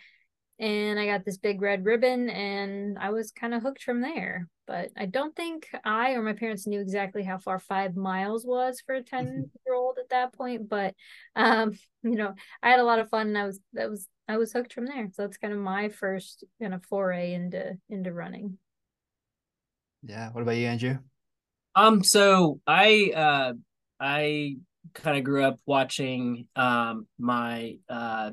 And 0.62 0.96
I 0.96 1.06
got 1.06 1.24
this 1.24 1.38
big 1.38 1.60
red 1.60 1.84
ribbon 1.84 2.30
and 2.30 2.96
I 2.96 3.10
was 3.10 3.32
kind 3.32 3.52
of 3.52 3.62
hooked 3.62 3.82
from 3.82 4.00
there. 4.00 4.48
But 4.68 4.90
I 4.96 5.06
don't 5.06 5.34
think 5.34 5.68
I 5.84 6.12
or 6.12 6.22
my 6.22 6.34
parents 6.34 6.68
knew 6.68 6.80
exactly 6.80 7.24
how 7.24 7.38
far 7.38 7.58
five 7.58 7.96
miles 7.96 8.46
was 8.46 8.80
for 8.86 8.94
a 8.94 9.02
10 9.02 9.50
year 9.66 9.74
old 9.74 9.98
at 9.98 10.10
that 10.10 10.32
point. 10.34 10.68
But 10.68 10.94
um, 11.34 11.72
you 12.04 12.14
know, 12.14 12.32
I 12.62 12.70
had 12.70 12.78
a 12.78 12.84
lot 12.84 13.00
of 13.00 13.10
fun 13.10 13.26
and 13.26 13.38
I 13.38 13.44
was 13.44 13.58
that 13.72 13.90
was 13.90 14.06
I 14.28 14.36
was 14.36 14.52
hooked 14.52 14.72
from 14.72 14.86
there. 14.86 15.08
So 15.12 15.22
that's 15.22 15.36
kind 15.36 15.52
of 15.52 15.58
my 15.58 15.88
first 15.88 16.44
kind 16.60 16.74
of 16.74 16.84
foray 16.84 17.34
into 17.34 17.76
into 17.90 18.12
running. 18.12 18.58
Yeah. 20.04 20.30
What 20.30 20.42
about 20.42 20.56
you, 20.56 20.68
Andrew? 20.68 20.98
Um, 21.74 22.04
so 22.04 22.60
I 22.68 23.12
uh 23.16 23.52
I 23.98 24.58
kind 24.94 25.18
of 25.18 25.24
grew 25.24 25.44
up 25.44 25.58
watching 25.66 26.46
um, 26.56 27.06
my 27.18 27.78
uh, 27.88 28.30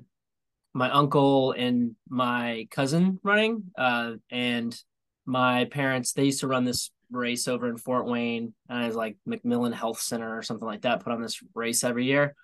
my 0.73 0.89
uncle 0.89 1.51
and 1.51 1.95
my 2.07 2.67
cousin 2.71 3.19
running, 3.23 3.63
uh, 3.77 4.13
and 4.29 4.77
my 5.25 5.65
parents 5.65 6.13
they 6.13 6.25
used 6.25 6.41
to 6.41 6.47
run 6.47 6.65
this 6.65 6.91
race 7.11 7.47
over 7.47 7.67
in 7.67 7.77
Fort 7.77 8.05
Wayne, 8.05 8.53
and 8.69 8.83
it 8.83 8.87
was 8.87 8.95
like 8.95 9.17
McMillen 9.27 9.73
Health 9.73 9.99
Center 9.99 10.37
or 10.37 10.43
something 10.43 10.67
like 10.67 10.81
that. 10.81 11.03
Put 11.03 11.13
on 11.13 11.21
this 11.21 11.41
race 11.53 11.83
every 11.83 12.05
year, 12.05 12.35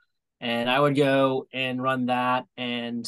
and 0.41 0.69
I 0.69 0.79
would 0.79 0.95
go 0.95 1.47
and 1.53 1.81
run 1.81 2.07
that, 2.07 2.45
and 2.57 3.07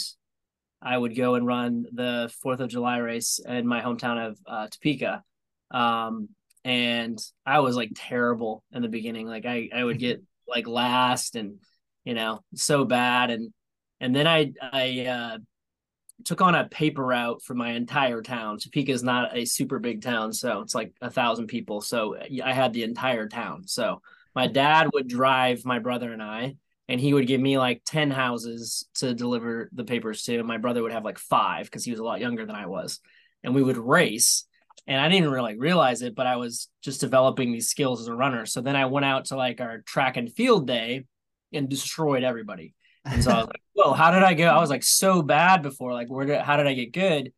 I 0.82 0.98
would 0.98 1.16
go 1.16 1.36
and 1.36 1.46
run 1.48 1.86
the 1.92 2.32
Fourth 2.42 2.60
of 2.60 2.70
July 2.70 2.98
race 2.98 3.40
in 3.46 3.68
my 3.68 3.82
hometown 3.82 4.28
of 4.28 4.40
uh, 4.46 4.68
Topeka. 4.68 5.24
Um, 5.72 6.30
and 6.64 7.18
I 7.46 7.60
was 7.60 7.76
like 7.76 7.92
terrible 7.96 8.64
in 8.72 8.82
the 8.82 8.90
beginning. 8.90 9.28
Like 9.28 9.46
I, 9.46 9.70
I 9.74 9.84
would 9.84 10.00
get 10.00 10.22
like 10.48 10.68
last 10.68 11.36
and 11.36 11.60
you 12.06 12.14
know 12.14 12.42
so 12.56 12.86
bad 12.86 13.32
and 13.32 13.52
and 14.00 14.16
then 14.16 14.28
i 14.28 14.52
i 14.62 15.06
uh 15.06 15.38
took 16.26 16.42
on 16.42 16.56
a 16.56 16.68
paper 16.68 17.06
route 17.06 17.44
for 17.44 17.54
my 17.54 17.72
entire 17.72 18.22
town. 18.22 18.58
Topeka 18.58 18.92
is 18.92 19.04
not 19.04 19.38
a 19.38 19.46
super 19.46 19.80
big 19.80 20.02
town 20.02 20.34
so 20.34 20.62
it's 20.62 20.74
like 20.74 20.92
a 21.02 21.12
thousand 21.12 21.48
people. 21.48 21.82
So 21.82 22.18
i 22.44 22.54
had 22.54 22.74
the 22.74 22.84
entire 22.84 23.28
town. 23.28 23.68
So 23.68 24.02
my 24.36 24.48
dad 24.48 24.90
would 24.94 25.08
drive 25.08 25.64
my 25.66 25.80
brother 25.80 26.12
and 26.12 26.22
i 26.22 26.56
and 26.90 27.00
he 27.00 27.14
would 27.14 27.28
give 27.28 27.42
me 27.42 27.58
like 27.58 27.82
10 27.86 28.12
houses 28.12 28.88
to 28.96 29.14
deliver 29.14 29.70
the 29.74 29.84
papers 29.84 30.24
to. 30.24 30.38
And 30.38 30.48
my 30.48 30.58
brother 30.58 30.82
would 30.82 30.92
have 30.92 31.06
like 31.06 31.20
five 31.20 31.66
because 31.66 31.84
he 31.84 31.92
was 31.92 32.00
a 32.00 32.04
lot 32.04 32.20
younger 32.20 32.46
than 32.46 32.56
i 32.56 32.66
was. 32.66 33.00
And 33.44 33.54
we 33.54 33.64
would 33.64 33.78
race 33.78 34.46
and 34.88 35.02
I 35.02 35.10
didn't 35.10 35.32
really 35.32 35.58
realize 35.58 36.02
it, 36.02 36.16
but 36.16 36.28
I 36.28 36.38
was 36.38 36.70
just 36.82 37.02
developing 37.02 37.52
these 37.52 37.70
skills 37.70 38.00
as 38.00 38.08
a 38.08 38.16
runner. 38.16 38.46
So 38.46 38.62
then 38.62 38.78
I 38.78 38.86
went 38.86 39.06
out 39.06 39.26
to 39.26 39.36
like 39.36 39.60
our 39.60 39.80
track 39.82 40.16
and 40.16 40.32
field 40.32 40.66
day 40.66 41.06
and 41.52 41.68
destroyed 41.68 42.24
everybody. 42.24 42.74
And 43.12 43.24
so 43.24 43.32
I 43.32 43.38
was 43.38 43.48
like, 43.48 43.62
well, 43.76 43.94
how 43.94 44.12
did 44.12 44.24
I 44.24 44.34
go?" 44.34 44.48
I 44.48 44.60
was 44.60 44.70
like 44.70 44.84
so 44.84 45.22
bad 45.22 45.62
before. 45.62 45.94
Like, 45.94 46.10
where 46.10 46.26
did 46.26 46.42
how 46.42 46.58
did 46.58 46.68
I 46.68 46.74
get 46.74 46.94
good? 46.94 47.32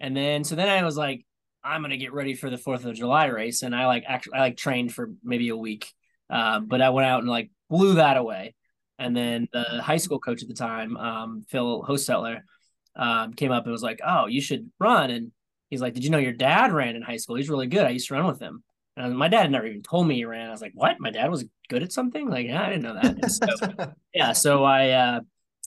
And 0.00 0.16
then 0.16 0.44
so 0.44 0.54
then 0.56 0.68
I 0.68 0.82
was 0.84 0.96
like, 0.96 1.24
I'm 1.64 1.82
gonna 1.82 1.96
get 1.96 2.12
ready 2.12 2.34
for 2.34 2.50
the 2.50 2.58
Fourth 2.58 2.84
of 2.84 2.94
July 2.94 3.26
race, 3.26 3.62
and 3.62 3.74
I 3.74 3.86
like 3.86 4.04
actually 4.06 4.34
I 4.34 4.40
like 4.40 4.56
trained 4.56 4.92
for 4.92 5.10
maybe 5.22 5.48
a 5.48 5.56
week, 5.56 5.90
uh, 6.30 6.60
but 6.60 6.80
I 6.80 6.90
went 6.90 7.06
out 7.06 7.20
and 7.20 7.28
like 7.28 7.50
blew 7.70 7.94
that 7.94 8.16
away. 8.16 8.54
And 8.98 9.16
then 9.16 9.48
the 9.52 9.82
high 9.82 9.98
school 9.98 10.18
coach 10.18 10.42
at 10.42 10.48
the 10.48 10.54
time, 10.54 10.96
um, 10.96 11.44
Phil 11.48 11.82
Hostetler, 11.82 12.40
um, 12.94 13.34
came 13.34 13.52
up 13.52 13.64
and 13.64 13.72
was 13.72 13.82
like, 13.82 14.00
"Oh, 14.04 14.26
you 14.26 14.40
should 14.40 14.70
run." 14.78 15.10
And 15.10 15.32
he's 15.70 15.80
like, 15.82 15.94
"Did 15.94 16.04
you 16.04 16.10
know 16.10 16.18
your 16.18 16.32
dad 16.32 16.72
ran 16.72 16.96
in 16.96 17.02
high 17.02 17.18
school? 17.18 17.36
He's 17.36 17.50
really 17.50 17.66
good. 17.66 17.84
I 17.84 17.90
used 17.90 18.08
to 18.08 18.14
run 18.14 18.26
with 18.26 18.40
him." 18.40 18.62
And 18.96 19.16
my 19.16 19.28
dad 19.28 19.50
never 19.50 19.66
even 19.66 19.82
told 19.82 20.06
me 20.06 20.14
he 20.16 20.24
ran. 20.24 20.48
I 20.48 20.52
was 20.52 20.62
like, 20.62 20.72
"What? 20.74 20.96
My 20.98 21.10
dad 21.10 21.30
was 21.30 21.44
good 21.68 21.82
at 21.82 21.92
something?" 21.92 22.28
Like, 22.30 22.46
yeah, 22.46 22.62
I 22.62 22.70
didn't 22.70 22.82
know 22.82 22.94
that. 22.94 23.30
So, 23.30 23.92
yeah, 24.14 24.32
so 24.32 24.64
I 24.64 24.90
uh, 24.90 25.20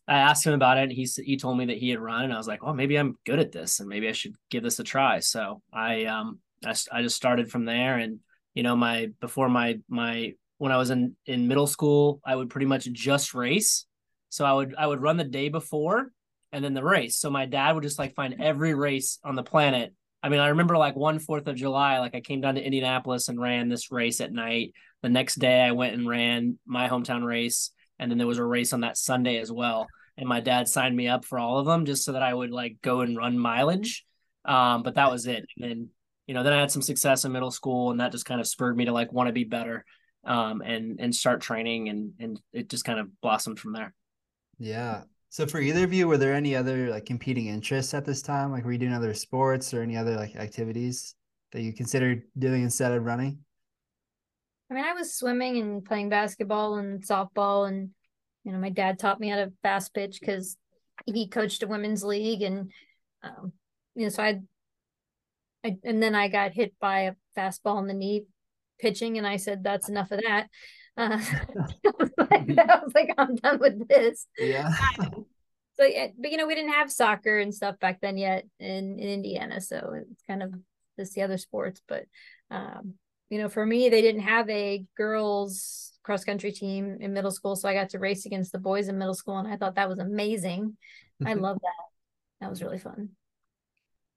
I 0.07 0.17
asked 0.17 0.45
him 0.45 0.53
about 0.53 0.77
it, 0.77 0.83
and 0.83 0.91
he 0.91 1.07
he 1.23 1.37
told 1.37 1.57
me 1.57 1.65
that 1.65 1.77
he 1.77 1.89
had 1.89 1.99
run, 1.99 2.23
and 2.23 2.33
I 2.33 2.37
was 2.37 2.47
like, 2.47 2.63
well, 2.63 2.73
maybe 2.73 2.97
I'm 2.97 3.17
good 3.25 3.39
at 3.39 3.51
this, 3.51 3.79
and 3.79 3.87
maybe 3.87 4.09
I 4.09 4.13
should 4.13 4.35
give 4.49 4.63
this 4.63 4.79
a 4.79 4.83
try." 4.83 5.19
So 5.19 5.61
I 5.71 6.05
um 6.05 6.39
I, 6.65 6.73
I 6.91 7.01
just 7.03 7.15
started 7.15 7.51
from 7.51 7.65
there, 7.65 7.97
and 7.97 8.19
you 8.55 8.63
know 8.63 8.75
my 8.75 9.09
before 9.19 9.49
my 9.49 9.79
my 9.87 10.33
when 10.57 10.71
I 10.71 10.77
was 10.77 10.89
in 10.89 11.15
in 11.25 11.47
middle 11.47 11.67
school, 11.67 12.21
I 12.25 12.35
would 12.35 12.49
pretty 12.49 12.65
much 12.65 12.91
just 12.91 13.33
race. 13.33 13.85
So 14.29 14.45
I 14.45 14.53
would 14.53 14.75
I 14.75 14.87
would 14.87 15.01
run 15.01 15.17
the 15.17 15.23
day 15.23 15.49
before 15.49 16.11
and 16.51 16.63
then 16.63 16.73
the 16.73 16.83
race. 16.83 17.17
So 17.17 17.29
my 17.29 17.45
dad 17.45 17.73
would 17.73 17.83
just 17.83 17.99
like 17.99 18.15
find 18.15 18.41
every 18.41 18.73
race 18.73 19.19
on 19.23 19.35
the 19.35 19.43
planet. 19.43 19.93
I 20.21 20.29
mean, 20.29 20.39
I 20.39 20.49
remember 20.49 20.77
like 20.77 20.95
one 20.95 21.19
Fourth 21.19 21.47
of 21.47 21.55
July, 21.55 21.99
like 21.99 22.15
I 22.15 22.21
came 22.21 22.41
down 22.41 22.55
to 22.55 22.63
Indianapolis 22.63 23.29
and 23.29 23.39
ran 23.39 23.69
this 23.69 23.91
race 23.91 24.21
at 24.21 24.33
night. 24.33 24.73
The 25.01 25.09
next 25.09 25.35
day, 25.35 25.61
I 25.61 25.71
went 25.71 25.93
and 25.93 26.07
ran 26.07 26.59
my 26.65 26.89
hometown 26.89 27.23
race, 27.23 27.71
and 27.99 28.11
then 28.11 28.17
there 28.17 28.27
was 28.27 28.37
a 28.37 28.43
race 28.43 28.73
on 28.73 28.81
that 28.81 28.97
Sunday 28.97 29.37
as 29.37 29.51
well. 29.51 29.87
And 30.17 30.27
my 30.27 30.41
dad 30.41 30.67
signed 30.67 30.95
me 30.95 31.07
up 31.07 31.23
for 31.23 31.39
all 31.39 31.59
of 31.59 31.65
them 31.65 31.85
just 31.85 32.03
so 32.03 32.11
that 32.11 32.21
I 32.21 32.33
would 32.33 32.51
like 32.51 32.77
go 32.81 33.01
and 33.01 33.15
run 33.15 33.39
mileage. 33.39 34.05
Um, 34.43 34.83
but 34.83 34.95
that 34.95 35.11
was 35.11 35.25
it. 35.25 35.45
And 35.57 35.69
then 35.69 35.89
you 36.29 36.35
know, 36.35 36.43
then 36.43 36.53
I 36.53 36.59
had 36.59 36.69
some 36.69 36.83
success 36.83 37.25
in 37.25 37.31
middle 37.31 37.49
school, 37.49 37.89
and 37.89 37.99
that 37.99 38.11
just 38.11 38.25
kind 38.25 38.39
of 38.39 38.45
spurred 38.45 38.77
me 38.77 38.85
to 38.85 38.91
like 38.93 39.11
want 39.11 39.29
to 39.29 39.33
be 39.33 39.45
better 39.45 39.83
um, 40.25 40.61
and 40.61 40.99
and 40.99 41.15
start 41.15 41.41
training, 41.41 41.89
and 41.89 42.13
and 42.19 42.39
it 42.53 42.69
just 42.69 42.85
kind 42.85 42.99
of 42.99 43.09
blossomed 43.19 43.59
from 43.59 43.73
there. 43.73 43.95
Yeah. 44.59 45.05
So 45.29 45.45
for 45.45 45.59
either 45.59 45.83
of 45.83 45.93
you, 45.93 46.07
were 46.07 46.17
there 46.17 46.33
any 46.33 46.55
other 46.55 46.89
like 46.89 47.05
competing 47.05 47.47
interests 47.47 47.93
at 47.93 48.05
this 48.05 48.21
time? 48.21 48.51
Like 48.51 48.65
were 48.65 48.71
you 48.71 48.79
doing 48.79 48.93
other 48.93 49.13
sports 49.13 49.73
or 49.73 49.81
any 49.81 49.95
other 49.95 50.15
like 50.15 50.35
activities 50.35 51.15
that 51.51 51.61
you 51.61 51.73
considered 51.73 52.23
doing 52.37 52.63
instead 52.63 52.91
of 52.91 53.03
running? 53.03 53.39
I 54.71 54.73
mean, 54.73 54.83
I 54.83 54.93
was 54.93 55.13
swimming 55.13 55.57
and 55.57 55.83
playing 55.85 56.09
basketball 56.09 56.75
and 56.75 57.05
softball, 57.05 57.67
and 57.67 57.89
you 58.43 58.51
know, 58.51 58.59
my 58.59 58.69
dad 58.69 58.99
taught 58.99 59.19
me 59.19 59.29
how 59.29 59.37
to 59.37 59.51
fast 59.63 59.93
pitch 59.93 60.19
because 60.19 60.57
he 61.05 61.27
coached 61.27 61.63
a 61.63 61.67
women's 61.67 62.03
league, 62.03 62.43
and 62.43 62.71
um, 63.23 63.53
you 63.95 64.03
know, 64.03 64.09
so 64.09 64.23
I, 64.23 64.39
I, 65.65 65.77
and 65.83 66.01
then 66.01 66.15
I 66.15 66.27
got 66.27 66.53
hit 66.53 66.73
by 66.79 67.01
a 67.01 67.13
fastball 67.37 67.79
in 67.79 67.87
the 67.87 67.93
knee 67.93 68.25
pitching 68.79 69.17
and 69.17 69.27
I 69.27 69.35
said, 69.35 69.63
that's 69.63 69.89
enough 69.89 70.11
of 70.11 70.21
that. 70.21 70.47
Uh, 70.97 71.19
I, 71.21 71.91
was 71.99 72.11
like, 72.17 72.57
I 72.57 72.79
was 72.83 72.91
like, 72.93 73.13
I'm 73.17 73.35
done 73.35 73.59
with 73.59 73.87
this. 73.87 74.27
Yeah. 74.37 74.73
Um, 74.99 75.25
so, 75.79 75.87
but 76.17 76.31
you 76.31 76.37
know, 76.37 76.47
we 76.47 76.55
didn't 76.55 76.73
have 76.73 76.91
soccer 76.91 77.39
and 77.39 77.53
stuff 77.53 77.79
back 77.79 78.01
then 78.01 78.17
yet 78.17 78.45
in, 78.59 78.99
in 78.99 79.09
Indiana. 79.09 79.61
So 79.61 79.93
it's 79.95 80.23
kind 80.27 80.43
of 80.43 80.53
just 80.97 81.13
the 81.13 81.21
other 81.21 81.37
sports. 81.37 81.81
But, 81.87 82.05
um, 82.51 82.95
you 83.29 83.37
know, 83.37 83.49
for 83.49 83.65
me, 83.65 83.89
they 83.89 84.01
didn't 84.01 84.21
have 84.21 84.49
a 84.49 84.83
girls 84.97 85.93
cross 86.03 86.23
country 86.23 86.51
team 86.51 86.97
in 86.99 87.13
middle 87.13 87.31
school. 87.31 87.55
So 87.55 87.69
I 87.69 87.73
got 87.73 87.89
to 87.91 87.99
race 87.99 88.25
against 88.25 88.51
the 88.51 88.59
boys 88.59 88.89
in 88.89 88.97
middle 88.97 89.13
school. 89.13 89.37
And 89.37 89.47
I 89.47 89.55
thought 89.55 89.75
that 89.75 89.89
was 89.89 89.99
amazing. 89.99 90.75
I 91.25 91.33
love 91.35 91.59
that. 91.61 91.85
That 92.41 92.49
was 92.49 92.61
really 92.61 92.79
fun. 92.79 93.09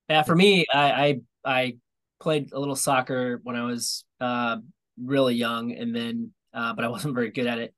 Yeah. 0.08 0.22
For 0.22 0.34
me, 0.34 0.66
I, 0.72 0.90
I, 0.90 1.20
I 1.44 1.76
played 2.22 2.52
a 2.52 2.58
little 2.58 2.76
soccer 2.76 3.40
when 3.42 3.56
I 3.56 3.64
was 3.64 4.04
uh, 4.20 4.58
really 5.02 5.34
young, 5.34 5.72
and 5.72 5.94
then 5.94 6.32
uh, 6.54 6.72
but 6.74 6.84
I 6.84 6.88
wasn't 6.88 7.14
very 7.14 7.30
good 7.30 7.46
at 7.46 7.58
it. 7.58 7.74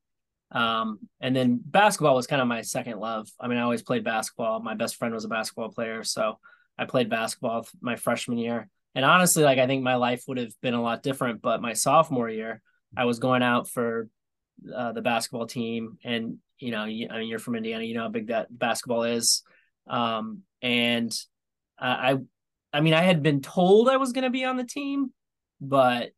Um, 0.51 1.01
and 1.21 1.35
then 1.35 1.61
basketball 1.65 2.15
was 2.15 2.27
kind 2.27 2.41
of 2.41 2.49
my 2.49 2.63
second 2.63 2.99
love. 3.01 3.29
I 3.41 3.49
mean, 3.49 3.59
I 3.59 3.63
always 3.63 3.83
played 3.83 4.05
basketball. 4.05 4.61
My 4.61 4.75
best 4.75 4.97
friend 4.97 5.13
was 5.13 5.25
a 5.25 5.29
basketball 5.29 5.71
player, 5.71 6.05
so 6.05 6.39
I 6.79 6.85
played 6.85 7.11
basketball 7.11 7.67
my 7.81 7.97
freshman 7.97 8.39
year. 8.39 8.69
And 8.95 9.05
honestly, 9.05 9.43
like 9.43 9.59
I 9.59 9.67
think 9.67 9.83
my 9.83 9.97
life 9.97 10.25
would 10.29 10.39
have 10.39 10.53
been 10.63 10.75
a 10.75 10.83
lot 10.83 11.03
different. 11.03 11.43
But 11.43 11.61
my 11.61 11.73
sophomore 11.73 12.29
year, 12.29 12.63
I 12.97 13.07
was 13.07 13.19
going 13.19 13.43
out 13.43 13.69
for 13.69 14.09
uh, 14.73 14.93
the 14.93 15.03
basketball 15.03 15.47
team, 15.47 15.99
and 16.05 16.39
you 16.61 16.71
know, 16.71 16.83
I 16.83 16.87
mean, 16.87 17.29
you're 17.29 17.41
from 17.41 17.57
Indiana, 17.57 17.85
you 17.85 17.95
know 17.95 18.03
how 18.03 18.09
big 18.09 18.29
that 18.29 18.57
basketball 18.57 19.03
is. 19.03 19.43
Um, 19.89 20.43
and 20.63 21.13
I 21.79 22.19
I 22.73 22.81
mean, 22.81 22.95
I 22.95 23.03
had 23.03 23.23
been 23.23 23.41
told 23.41 23.89
I 23.89 23.97
was 23.97 24.13
going 24.13 24.25
to 24.25 24.31
be 24.31 24.45
on 24.45 24.57
the 24.57 24.65
team, 24.65 25.13
but 25.61 26.11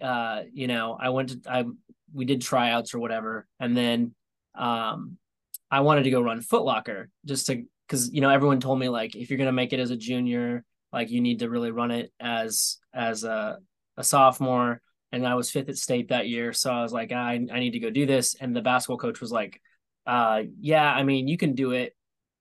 uh, 0.00 0.42
you 0.52 0.66
know, 0.66 0.96
I 1.00 1.10
went 1.10 1.30
to 1.30 1.40
I 1.50 1.64
we 2.12 2.24
did 2.24 2.42
tryouts 2.42 2.94
or 2.94 2.98
whatever, 2.98 3.46
and 3.58 3.76
then 3.76 4.14
um, 4.54 5.18
I 5.70 5.80
wanted 5.80 6.04
to 6.04 6.10
go 6.10 6.20
run 6.20 6.40
Footlocker 6.40 7.06
just 7.24 7.46
to 7.46 7.64
because 7.86 8.12
you 8.12 8.20
know 8.20 8.30
everyone 8.30 8.60
told 8.60 8.78
me 8.78 8.88
like 8.88 9.16
if 9.16 9.30
you're 9.30 9.38
going 9.38 9.46
to 9.46 9.52
make 9.52 9.72
it 9.72 9.80
as 9.80 9.90
a 9.90 9.96
junior, 9.96 10.64
like 10.92 11.10
you 11.10 11.20
need 11.20 11.40
to 11.40 11.50
really 11.50 11.70
run 11.70 11.90
it 11.90 12.12
as 12.20 12.78
as 12.94 13.24
a 13.24 13.58
a 13.96 14.04
sophomore. 14.04 14.80
And 15.12 15.26
I 15.26 15.34
was 15.34 15.50
fifth 15.50 15.68
at 15.68 15.76
state 15.76 16.10
that 16.10 16.28
year, 16.28 16.52
so 16.52 16.70
I 16.70 16.82
was 16.82 16.92
like, 16.92 17.12
I 17.12 17.32
I 17.32 17.58
need 17.58 17.72
to 17.72 17.80
go 17.80 17.90
do 17.90 18.06
this. 18.06 18.36
And 18.40 18.54
the 18.54 18.62
basketball 18.62 18.98
coach 18.98 19.20
was 19.20 19.32
like, 19.32 19.60
uh, 20.06 20.42
yeah, 20.60 20.92
I 20.92 21.02
mean, 21.02 21.28
you 21.28 21.36
can 21.36 21.54
do 21.54 21.72
it 21.72 21.96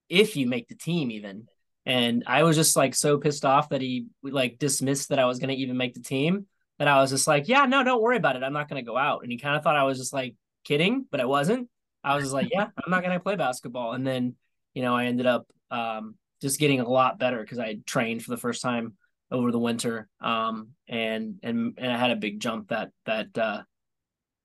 if 0.08 0.36
you 0.36 0.48
make 0.48 0.68
the 0.68 0.76
team, 0.76 1.12
even. 1.12 1.48
And 1.86 2.24
I 2.28 2.44
was 2.44 2.56
just 2.56 2.76
like 2.76 2.94
so 2.94 3.18
pissed 3.18 3.46
off 3.46 3.70
that 3.70 3.82
he 3.82 4.08
like 4.24 4.60
dismissed 4.60 5.10
that 5.10 5.20
I 5.20 5.26
was 5.26 5.40
going 5.40 5.50
to 5.50 5.56
even 5.56 5.78
make 5.78 5.96
the 5.96 6.02
team 6.02 6.46
that 6.80 6.88
I 6.88 7.00
was 7.00 7.12
just 7.12 7.28
like, 7.28 7.48
yeah, 7.48 7.66
no, 7.66 7.84
don't 7.84 8.02
worry 8.02 8.18
about 8.18 8.36
it. 8.36 8.44
I'm 8.44 8.54
not 8.54 8.70
going 8.70 8.84
to 8.84 8.90
go 8.90 8.98
out. 8.98 9.22
And 9.24 9.32
he 9.32 9.38
kind 9.38 9.56
of 9.56 9.64
thought 9.64 9.76
I 9.76 9.84
was 9.84 9.98
just 9.98 10.14
like 10.14 10.36
kidding, 10.64 11.06
but 11.12 11.22
I 11.22 11.26
wasn't. 11.26 11.70
I 12.04 12.16
was 12.16 12.24
just 12.24 12.34
like, 12.34 12.50
yeah, 12.52 12.64
I'm 12.64 12.92
not 12.92 13.04
going 13.04 13.14
to 13.14 13.20
play 13.20 13.36
basketball. 13.36 13.94
And 13.94 14.08
then, 14.08 14.36
you 14.74 14.82
know, 14.82 14.96
I 14.96 15.06
ended 15.06 15.26
up 15.26 15.48
um, 15.70 16.16
just 16.42 16.60
getting 16.60 16.80
a 16.80 16.90
lot 16.90 17.20
better 17.20 17.42
because 17.42 17.60
I 17.60 17.80
trained 17.86 18.24
for 18.24 18.32
the 18.32 18.38
first 18.38 18.62
time 18.62 18.94
over 19.30 19.52
the 19.52 19.60
winter. 19.60 20.08
Um, 20.22 20.70
and, 20.88 21.36
and, 21.44 21.74
and 21.78 21.92
I 21.92 21.98
had 21.98 22.12
a 22.12 22.16
big 22.16 22.40
jump 22.40 22.70
that, 22.70 22.92
that, 23.06 23.38
uh, 23.38 23.64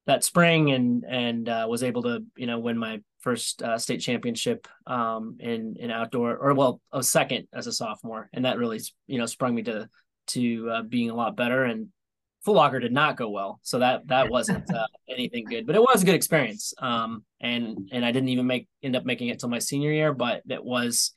that 0.06 0.24
spring 0.24 0.72
and, 0.72 1.04
and, 1.08 1.48
uh, 1.48 1.66
was 1.70 1.84
able 1.84 2.02
to, 2.02 2.24
you 2.36 2.46
know, 2.46 2.58
win 2.58 2.76
my 2.76 3.00
first 3.24 3.62
uh, 3.62 3.78
state 3.78 4.02
championship 4.02 4.68
um, 4.86 5.38
in 5.40 5.76
in 5.78 5.90
outdoor, 5.90 6.36
or 6.36 6.52
well, 6.52 6.80
a 6.92 7.02
second 7.02 7.48
as 7.54 7.66
a 7.66 7.72
sophomore, 7.72 8.28
and 8.34 8.44
that 8.44 8.58
really 8.58 8.78
you 9.06 9.18
know 9.18 9.24
sprung 9.24 9.54
me 9.54 9.62
to 9.62 9.88
to 10.26 10.70
uh, 10.70 10.82
being 10.82 11.08
a 11.08 11.14
lot 11.14 11.34
better. 11.34 11.64
And 11.64 11.88
Footlocker 12.46 12.80
did 12.80 12.92
not 12.92 13.16
go 13.16 13.30
well, 13.30 13.60
so 13.62 13.78
that 13.78 14.06
that 14.08 14.30
wasn't 14.36 14.72
uh, 14.72 14.86
anything 15.08 15.44
good, 15.44 15.66
but 15.66 15.76
it 15.76 15.82
was 15.82 16.02
a 16.02 16.06
good 16.06 16.14
experience. 16.14 16.74
Um, 16.78 17.24
and 17.40 17.88
and 17.92 18.04
I 18.04 18.12
didn't 18.12 18.28
even 18.28 18.46
make 18.46 18.68
end 18.82 18.96
up 18.96 19.04
making 19.04 19.28
it 19.28 19.38
till 19.38 19.48
my 19.48 19.58
senior 19.58 19.92
year, 19.92 20.12
but 20.12 20.42
it 20.48 20.64
was 20.64 21.12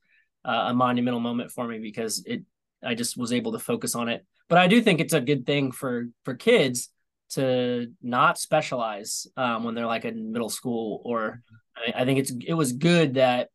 uh, 0.45 0.67
a 0.67 0.73
monumental 0.73 1.19
moment 1.19 1.51
for 1.51 1.67
me 1.67 1.79
because 1.79 2.23
it 2.25 2.43
I 2.83 2.95
just 2.95 3.17
was 3.17 3.33
able 3.33 3.51
to 3.53 3.59
focus 3.59 3.95
on 3.95 4.09
it. 4.09 4.25
But 4.49 4.59
I 4.59 4.67
do 4.67 4.81
think 4.81 4.99
it's 4.99 5.13
a 5.13 5.21
good 5.21 5.45
thing 5.45 5.71
for 5.71 6.07
for 6.23 6.35
kids 6.35 6.89
to 7.31 7.87
not 8.01 8.37
specialize 8.37 9.27
um, 9.35 9.63
when 9.63 9.75
they're 9.75 9.85
like 9.85 10.05
in 10.05 10.31
middle 10.31 10.49
school 10.49 11.01
or 11.03 11.41
I, 11.75 12.01
I 12.01 12.05
think 12.05 12.19
it's 12.19 12.31
it 12.45 12.53
was 12.53 12.71
good 12.71 13.15
that 13.15 13.49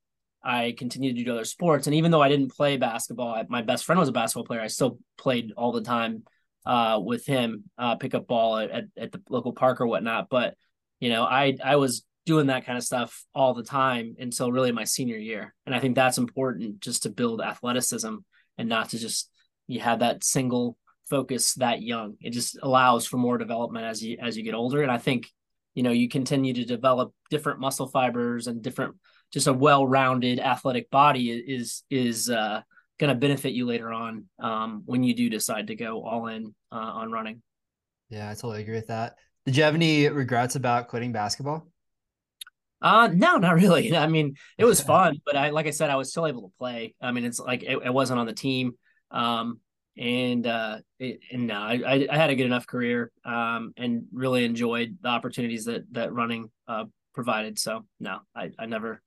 I 0.45 0.75
continued 0.77 1.17
to 1.17 1.25
do 1.25 1.33
other 1.33 1.45
sports. 1.45 1.87
And 1.87 1.95
even 1.95 2.11
though 2.11 2.23
I 2.23 2.29
didn't 2.29 2.53
play 2.53 2.77
basketball, 2.77 3.35
I, 3.35 3.45
my 3.49 3.63
best 3.63 3.85
friend 3.85 3.99
was 3.99 4.09
a 4.09 4.13
basketball 4.13 4.45
player. 4.45 4.61
I 4.61 4.67
still 4.67 4.99
played 5.17 5.53
all 5.57 5.73
the 5.73 5.83
time 5.83 6.25
uh, 6.65 7.01
with 7.03 7.27
him, 7.27 7.65
uh, 7.79 7.97
pick 7.97 8.15
up 8.15 8.27
ball 8.27 8.59
at, 8.59 8.85
at 8.97 9.13
the 9.13 9.21
local 9.29 9.53
park 9.53 9.81
or 9.81 9.87
whatnot. 9.87 10.29
But 10.31 10.55
you 11.01 11.11
know, 11.11 11.25
I 11.25 11.57
I 11.63 11.77
was 11.77 12.05
doing 12.25 12.47
that 12.47 12.65
kind 12.65 12.79
of 12.79 12.85
stuff 12.85 13.25
all 13.35 13.55
the 13.55 13.65
time 13.65 14.15
until 14.19 14.53
really 14.53 14.73
my 14.73 14.85
senior 14.85 15.17
year, 15.17 15.55
and 15.67 15.75
I 15.75 15.81
think 15.81 15.95
that's 15.95 16.19
important 16.19 16.81
just 16.81 17.05
to 17.05 17.11
build 17.11 17.41
athleticism 17.41 18.15
and 18.59 18.69
not 18.69 18.91
to 18.91 18.99
just 18.99 19.31
you 19.67 19.81
have 19.81 20.01
that 20.01 20.25
single 20.25 20.77
focus 21.11 21.55
that 21.55 21.83
young. 21.83 22.17
It 22.21 22.31
just 22.31 22.59
allows 22.63 23.07
for 23.07 23.17
more 23.17 23.39
development 23.39 23.87
as 23.87 24.03
you 24.03 24.19
as 24.21 24.37
you 24.37 24.45
get 24.45 24.55
older, 24.55 24.83
and 24.83 24.93
I 24.93 24.99
think 24.99 25.29
you 25.75 25.83
know 25.83 25.91
you 25.91 26.09
continue 26.09 26.55
to 26.55 26.65
develop 26.65 27.13
different 27.31 27.61
muscle 27.61 27.89
fibers 27.89 28.47
and 28.47 28.63
different 28.63 28.97
just 29.33 29.47
a 29.47 29.53
well-rounded 29.53 30.39
athletic 30.39 30.91
body 30.91 31.31
is 31.31 31.83
is 31.91 32.29
uh, 32.29 32.61
going 33.03 33.15
to 33.15 33.19
benefit 33.19 33.53
you 33.53 33.67
later 33.67 33.93
on 33.93 34.27
um, 34.39 34.83
when 34.87 35.03
you 35.03 35.13
do 35.13 35.29
decide 35.29 35.67
to 35.67 35.75
go 35.75 36.05
all 36.05 36.29
in 36.29 36.55
uh, 36.71 36.77
on 36.77 37.11
running. 37.11 37.43
Yeah 38.09 38.31
i 38.31 38.35
totally 38.35 38.63
agree 38.63 38.77
with 38.77 38.89
that. 38.89 39.17
Did 39.45 39.57
you 39.57 39.65
have 39.65 39.75
any 39.75 40.09
regrets 40.09 40.55
about 40.55 40.89
quitting 40.89 41.13
basketball? 41.13 41.67
Uh 42.81 43.09
no 43.13 43.39
not 43.39 43.55
really. 43.63 43.97
I 43.97 44.07
mean 44.07 44.37
it 44.57 44.65
was 44.65 44.81
fun 44.95 45.19
but 45.27 45.37
i 45.37 45.51
like 45.51 45.67
i 45.67 45.71
said 45.71 45.91
i 45.91 45.97
was 45.97 46.11
still 46.11 46.27
able 46.27 46.43
to 46.43 46.55
play. 46.59 46.95
I 47.01 47.11
mean 47.13 47.25
it's 47.25 47.41
like 47.41 47.63
it, 47.63 47.79
it 47.85 47.93
wasn't 47.93 48.21
on 48.21 48.27
the 48.27 48.35
team 48.35 48.73
um 49.11 49.59
and 49.99 50.47
uh, 50.47 50.79
it, 50.99 51.21
and 51.31 51.49
no, 51.49 51.61
I, 51.61 52.07
I 52.11 52.17
had 52.17 52.31
a 52.31 52.35
good 52.35 52.47
enough 52.47 52.67
career, 52.67 53.13
um, 53.27 53.75
and 53.77 54.05
really 54.11 54.47
enjoyed 54.47 54.97
the 55.03 55.09
opportunities 55.09 55.67
that 55.67 55.83
that 55.93 56.15
running 56.15 56.51
uh 56.67 56.85
provided. 57.13 57.59
So 57.59 57.85
no, 58.01 58.21
I 58.35 58.53
I 58.59 58.65
never, 58.65 59.03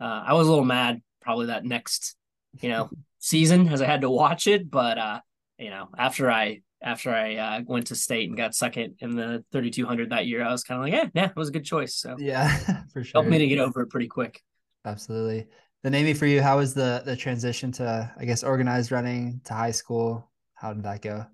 uh, 0.00 0.24
I 0.26 0.32
was 0.32 0.48
a 0.48 0.50
little 0.50 0.64
mad 0.64 1.00
probably 1.20 1.46
that 1.46 1.64
next, 1.64 2.16
you 2.60 2.68
know, 2.68 2.90
season 3.24 3.68
as 3.68 3.80
I 3.80 3.86
had 3.86 4.02
to 4.02 4.10
watch 4.10 4.46
it, 4.46 4.70
but 4.70 4.98
uh, 4.98 5.20
you 5.58 5.70
know, 5.70 5.88
after 5.96 6.30
I 6.30 6.60
after 6.82 7.10
I 7.10 7.36
uh, 7.36 7.60
went 7.66 7.86
to 7.86 7.94
state 7.94 8.28
and 8.28 8.36
got 8.36 8.54
second 8.54 8.96
in 9.00 9.16
the 9.16 9.42
3200 9.50 10.10
that 10.10 10.26
year, 10.26 10.44
I 10.44 10.52
was 10.52 10.62
kind 10.62 10.78
of 10.78 10.84
like, 10.84 10.92
yeah, 10.92 11.08
yeah, 11.14 11.30
it 11.30 11.36
was 11.36 11.48
a 11.48 11.52
good 11.52 11.64
choice. 11.64 11.94
So 11.94 12.16
yeah, 12.18 12.82
for 12.92 13.02
sure. 13.02 13.22
Helped 13.22 13.30
me 13.30 13.38
to 13.38 13.46
get 13.46 13.58
over 13.58 13.80
it 13.82 13.90
pretty 13.90 14.08
quick. 14.08 14.42
Absolutely. 14.84 15.46
Then 15.82 15.94
Amy, 15.94 16.12
for 16.12 16.26
you, 16.26 16.42
how 16.42 16.58
was 16.58 16.74
the 16.74 17.02
the 17.04 17.16
transition 17.16 17.72
to 17.72 18.12
I 18.18 18.24
guess 18.26 18.44
organized 18.44 18.92
running 18.92 19.40
to 19.44 19.54
high 19.54 19.70
school? 19.70 20.30
How 20.54 20.74
did 20.74 20.84
that 20.84 21.00
go? 21.00 21.24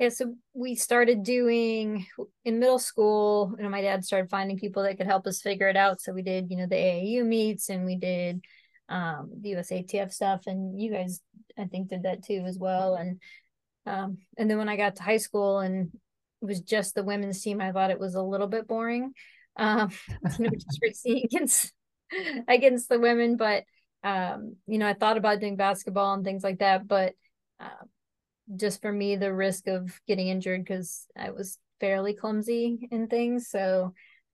Yeah, 0.00 0.08
so 0.08 0.34
we 0.54 0.74
started 0.74 1.22
doing 1.22 2.06
in 2.44 2.58
middle 2.58 2.78
school, 2.78 3.54
you 3.58 3.62
know, 3.62 3.68
my 3.68 3.82
dad 3.82 4.02
started 4.02 4.30
finding 4.30 4.58
people 4.58 4.82
that 4.82 4.96
could 4.96 5.06
help 5.06 5.26
us 5.26 5.42
figure 5.42 5.68
it 5.68 5.76
out. 5.76 6.00
So 6.00 6.12
we 6.14 6.22
did, 6.22 6.50
you 6.50 6.56
know, 6.56 6.66
the 6.66 6.74
AAU 6.74 7.26
meets 7.26 7.68
and 7.68 7.84
we 7.84 7.96
did 7.96 8.40
um 8.90 9.30
the 9.40 9.52
USATF 9.52 10.12
stuff 10.12 10.42
and 10.46 10.80
you 10.80 10.90
guys 10.92 11.22
I 11.58 11.64
think 11.64 11.88
did 11.88 12.04
that 12.04 12.24
too 12.24 12.44
as 12.46 12.58
well. 12.58 12.94
And 12.94 13.20
um, 13.86 14.18
and 14.36 14.50
then 14.50 14.58
when 14.58 14.68
I 14.68 14.76
got 14.76 14.96
to 14.96 15.02
high 15.02 15.16
school 15.16 15.60
and 15.60 15.90
it 16.42 16.44
was 16.44 16.60
just 16.60 16.94
the 16.94 17.02
women's 17.02 17.40
team, 17.40 17.60
I 17.60 17.72
thought 17.72 17.90
it 17.90 18.00
was 18.00 18.14
a 18.14 18.22
little 18.22 18.46
bit 18.46 18.66
boring. 18.66 19.12
Um, 19.56 19.90
you 20.38 20.46
know, 20.46 20.50
just 20.82 21.06
against 21.06 21.72
against 22.48 22.88
the 22.88 23.00
women, 23.00 23.36
but 23.36 23.64
um, 24.02 24.56
you 24.66 24.78
know, 24.78 24.86
I 24.86 24.94
thought 24.94 25.16
about 25.18 25.40
doing 25.40 25.56
basketball 25.56 26.14
and 26.14 26.24
things 26.24 26.42
like 26.42 26.60
that, 26.60 26.88
but 26.88 27.14
uh, 27.58 27.84
just 28.56 28.80
for 28.80 28.90
me, 28.90 29.16
the 29.16 29.32
risk 29.32 29.66
of 29.66 30.00
getting 30.06 30.28
injured 30.28 30.64
because 30.64 31.06
I 31.16 31.30
was 31.30 31.58
fairly 31.80 32.14
clumsy 32.14 32.88
in 32.90 33.08
things, 33.08 33.48
so 33.48 33.92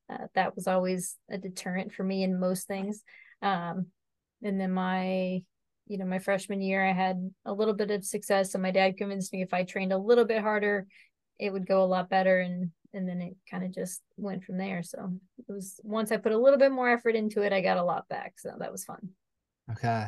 uh, 0.08 0.26
that 0.34 0.54
was 0.54 0.68
always 0.68 1.16
a 1.28 1.38
deterrent 1.38 1.92
for 1.92 2.04
me 2.04 2.22
in 2.22 2.38
most 2.38 2.68
things. 2.68 3.02
Um, 3.42 3.86
and 4.42 4.60
then 4.60 4.72
my 4.72 5.42
you 5.88 5.98
know, 5.98 6.04
my 6.04 6.18
freshman 6.18 6.60
year, 6.60 6.84
I 6.84 6.92
had 6.92 7.30
a 7.44 7.52
little 7.52 7.74
bit 7.74 7.90
of 7.90 8.04
success, 8.04 8.54
and 8.54 8.62
my 8.62 8.72
dad 8.72 8.96
convinced 8.96 9.32
me 9.32 9.42
if 9.42 9.54
I 9.54 9.62
trained 9.62 9.92
a 9.92 9.98
little 9.98 10.24
bit 10.24 10.42
harder, 10.42 10.86
it 11.38 11.52
would 11.52 11.66
go 11.66 11.82
a 11.82 11.86
lot 11.86 12.10
better. 12.10 12.40
And 12.40 12.70
and 12.92 13.08
then 13.08 13.20
it 13.20 13.36
kind 13.50 13.62
of 13.62 13.74
just 13.74 14.00
went 14.16 14.42
from 14.44 14.56
there. 14.58 14.82
So 14.82 15.12
it 15.38 15.52
was 15.52 15.78
once 15.84 16.10
I 16.10 16.16
put 16.16 16.32
a 16.32 16.38
little 16.38 16.58
bit 16.58 16.72
more 16.72 16.88
effort 16.88 17.14
into 17.14 17.42
it, 17.42 17.52
I 17.52 17.60
got 17.60 17.76
a 17.76 17.84
lot 17.84 18.08
back. 18.08 18.34
So 18.38 18.52
that 18.58 18.72
was 18.72 18.84
fun. 18.84 19.10
Okay. 19.70 20.06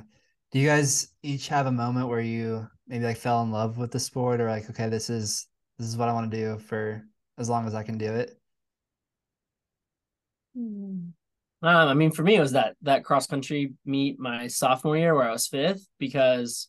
Do 0.50 0.58
you 0.58 0.66
guys 0.66 1.12
each 1.22 1.48
have 1.48 1.66
a 1.66 1.72
moment 1.72 2.08
where 2.08 2.20
you 2.20 2.66
maybe 2.86 3.04
like 3.04 3.18
fell 3.18 3.42
in 3.42 3.50
love 3.50 3.76
with 3.76 3.92
the 3.92 4.00
sport 4.00 4.40
or 4.40 4.48
like, 4.48 4.70
okay, 4.70 4.88
this 4.88 5.10
is 5.10 5.46
this 5.78 5.86
is 5.86 5.96
what 5.96 6.08
I 6.08 6.12
want 6.12 6.30
to 6.30 6.36
do 6.36 6.58
for 6.58 7.04
as 7.36 7.48
long 7.48 7.66
as 7.66 7.74
I 7.74 7.82
can 7.82 7.98
do 7.98 8.12
it? 8.14 8.40
Hmm. 10.54 11.10
Um, 11.62 11.88
I 11.88 11.94
mean, 11.94 12.12
for 12.12 12.22
me, 12.22 12.36
it 12.36 12.40
was 12.40 12.52
that 12.52 12.76
that 12.82 13.04
cross 13.04 13.26
country 13.26 13.72
meet 13.84 14.18
my 14.18 14.46
sophomore 14.46 14.96
year 14.96 15.14
where 15.14 15.28
I 15.28 15.32
was 15.32 15.46
fifth 15.46 15.86
because 15.98 16.68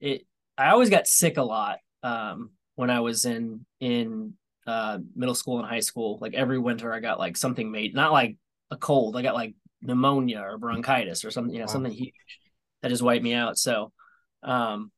it. 0.00 0.22
I 0.56 0.70
always 0.70 0.90
got 0.90 1.06
sick 1.06 1.36
a 1.36 1.42
lot 1.42 1.78
um, 2.02 2.50
when 2.74 2.90
I 2.90 3.00
was 3.00 3.24
in 3.24 3.64
in 3.80 4.34
uh, 4.66 4.98
middle 5.14 5.34
school 5.34 5.58
and 5.58 5.68
high 5.68 5.80
school. 5.80 6.18
Like 6.20 6.34
every 6.34 6.58
winter, 6.58 6.92
I 6.92 7.00
got 7.00 7.18
like 7.18 7.36
something 7.36 7.70
made, 7.70 7.94
not 7.94 8.12
like 8.12 8.36
a 8.70 8.76
cold. 8.76 9.16
I 9.16 9.22
got 9.22 9.34
like 9.34 9.54
pneumonia 9.82 10.40
or 10.40 10.58
bronchitis 10.58 11.24
or 11.24 11.30
something, 11.30 11.52
you 11.52 11.60
know, 11.60 11.66
wow. 11.66 11.72
something 11.72 11.92
huge 11.92 12.12
that 12.82 12.88
just 12.88 13.02
wiped 13.02 13.24
me 13.24 13.34
out. 13.34 13.58
So, 13.58 13.92
um, 14.42 14.90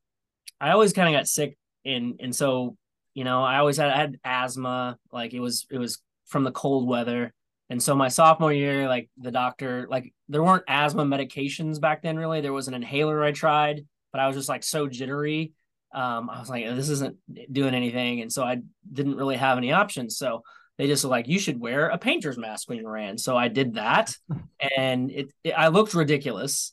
I 0.61 0.73
always 0.73 0.93
kind 0.93 1.15
of 1.15 1.19
got 1.19 1.29
sick, 1.29 1.57
and 1.85 2.21
and 2.21 2.35
so 2.35 2.77
you 3.15 3.25
know, 3.25 3.43
I 3.43 3.59
always 3.59 3.77
had 3.77 3.91
I 3.91 3.97
had 3.97 4.19
asthma. 4.25 4.99
Like 5.13 5.33
it 5.35 5.41
was 5.41 5.67
it 5.71 5.79
was 5.79 6.01
from 6.27 6.45
the 6.45 6.53
cold 6.53 6.89
weather. 6.89 7.33
And 7.71 7.81
so 7.81 7.95
my 7.95 8.09
sophomore 8.09 8.53
year, 8.53 8.89
like 8.89 9.09
the 9.17 9.31
doctor, 9.31 9.87
like 9.89 10.13
there 10.29 10.43
weren't 10.43 10.65
asthma 10.69 11.05
medications 11.05 11.81
back 11.81 12.03
then, 12.03 12.19
really. 12.19 12.41
There 12.41 12.53
was 12.53 12.67
an 12.67 12.75
inhaler 12.75 13.23
I 13.23 13.31
tried, 13.31 13.87
but 14.13 14.21
I 14.21 14.27
was 14.27 14.37
just 14.37 14.49
like 14.49 14.65
so 14.65 14.89
jittery. 14.89 15.53
Um, 15.95 16.29
I 16.29 16.41
was 16.41 16.51
like, 16.51 16.65
this 16.67 16.89
isn't 16.89 17.17
doing 17.51 17.75
anything. 17.75 18.21
And 18.23 18.33
so 18.33 18.43
I 18.43 18.59
didn't 18.93 19.17
really 19.17 19.37
have 19.37 19.57
any 19.57 19.73
options. 19.73 20.19
So 20.19 20.43
they 20.79 20.89
just 20.89 21.05
were 21.05 21.11
like, 21.11 21.29
you 21.29 21.39
should 21.39 21.61
wear 21.61 21.89
a 21.89 21.99
painter's 21.99 22.37
mask 22.37 22.69
when 22.69 22.79
you 22.79 22.89
ran. 22.89 23.19
So 23.19 23.37
I 23.37 23.47
did 23.47 23.75
that 23.75 24.17
and 24.77 25.11
it, 25.11 25.33
it 25.45 25.53
I 25.53 25.69
looked 25.69 25.95
ridiculous 25.95 26.73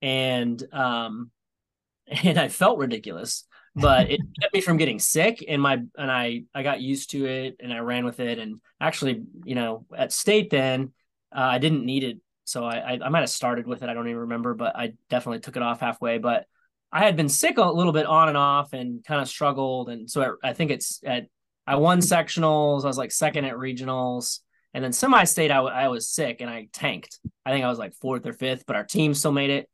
and 0.00 0.62
um 0.72 1.30
and 2.06 2.38
I 2.38 2.48
felt 2.48 2.78
ridiculous 2.78 3.44
but 3.76 4.10
it 4.10 4.20
kept 4.40 4.54
me 4.54 4.60
from 4.60 4.78
getting 4.78 4.98
sick 4.98 5.44
and 5.46 5.60
my 5.60 5.74
and 5.96 6.10
i 6.10 6.42
i 6.54 6.62
got 6.62 6.80
used 6.80 7.10
to 7.10 7.26
it 7.26 7.56
and 7.60 7.72
i 7.72 7.78
ran 7.78 8.04
with 8.04 8.18
it. 8.18 8.38
And 8.38 8.60
actually 8.80 9.22
you 9.44 9.54
know 9.54 9.86
at 9.96 10.12
state 10.12 10.50
then 10.50 10.92
uh, 11.34 11.40
i 11.40 11.58
didn't 11.58 11.84
need 11.84 12.02
it. 12.02 12.18
So 12.44 12.64
I, 12.64 12.76
I, 12.76 12.98
I 13.04 13.08
might 13.08 13.20
have 13.20 13.30
started 13.30 13.66
with 13.66 13.82
it. 13.82 13.88
I 13.88 13.94
don't 13.94 14.08
even 14.08 14.20
remember 14.20 14.54
but 14.54 14.74
i 14.74 14.94
definitely 15.10 15.40
took 15.40 15.56
it 15.56 15.62
off 15.62 15.80
halfway. 15.80 16.18
But 16.18 16.46
i 16.90 17.04
had 17.04 17.16
been 17.16 17.28
sick 17.28 17.58
a 17.58 17.70
little 17.70 17.92
bit 17.92 18.06
on 18.06 18.28
and 18.28 18.36
off 18.36 18.72
and 18.72 19.04
kind 19.04 19.20
of 19.20 19.28
struggled. 19.28 19.90
And 19.90 20.10
so 20.10 20.36
i 20.42 20.52
think 20.52 20.70
it's 20.70 21.00
at 21.04 21.26
i 21.66 21.76
won 21.76 22.00
sectionals. 22.00 22.84
I 22.84 22.88
was 22.88 22.98
like 22.98 23.12
second 23.12 23.44
at 23.44 23.54
regionals. 23.54 24.40
And 24.74 24.84
then 24.84 24.92
semi-state 24.92 25.50
I, 25.50 25.58
I 25.58 25.88
was 25.88 26.08
sick 26.08 26.40
and 26.40 26.50
i 26.50 26.68
tanked. 26.72 27.20
I 27.44 27.50
think 27.50 27.64
i 27.64 27.68
was 27.68 27.78
like 27.78 27.94
fourth 27.94 28.26
or 28.26 28.32
fifth 28.32 28.64
but 28.66 28.76
our 28.76 28.84
team 28.84 29.12
still 29.12 29.32
made 29.32 29.50
it 29.50 29.68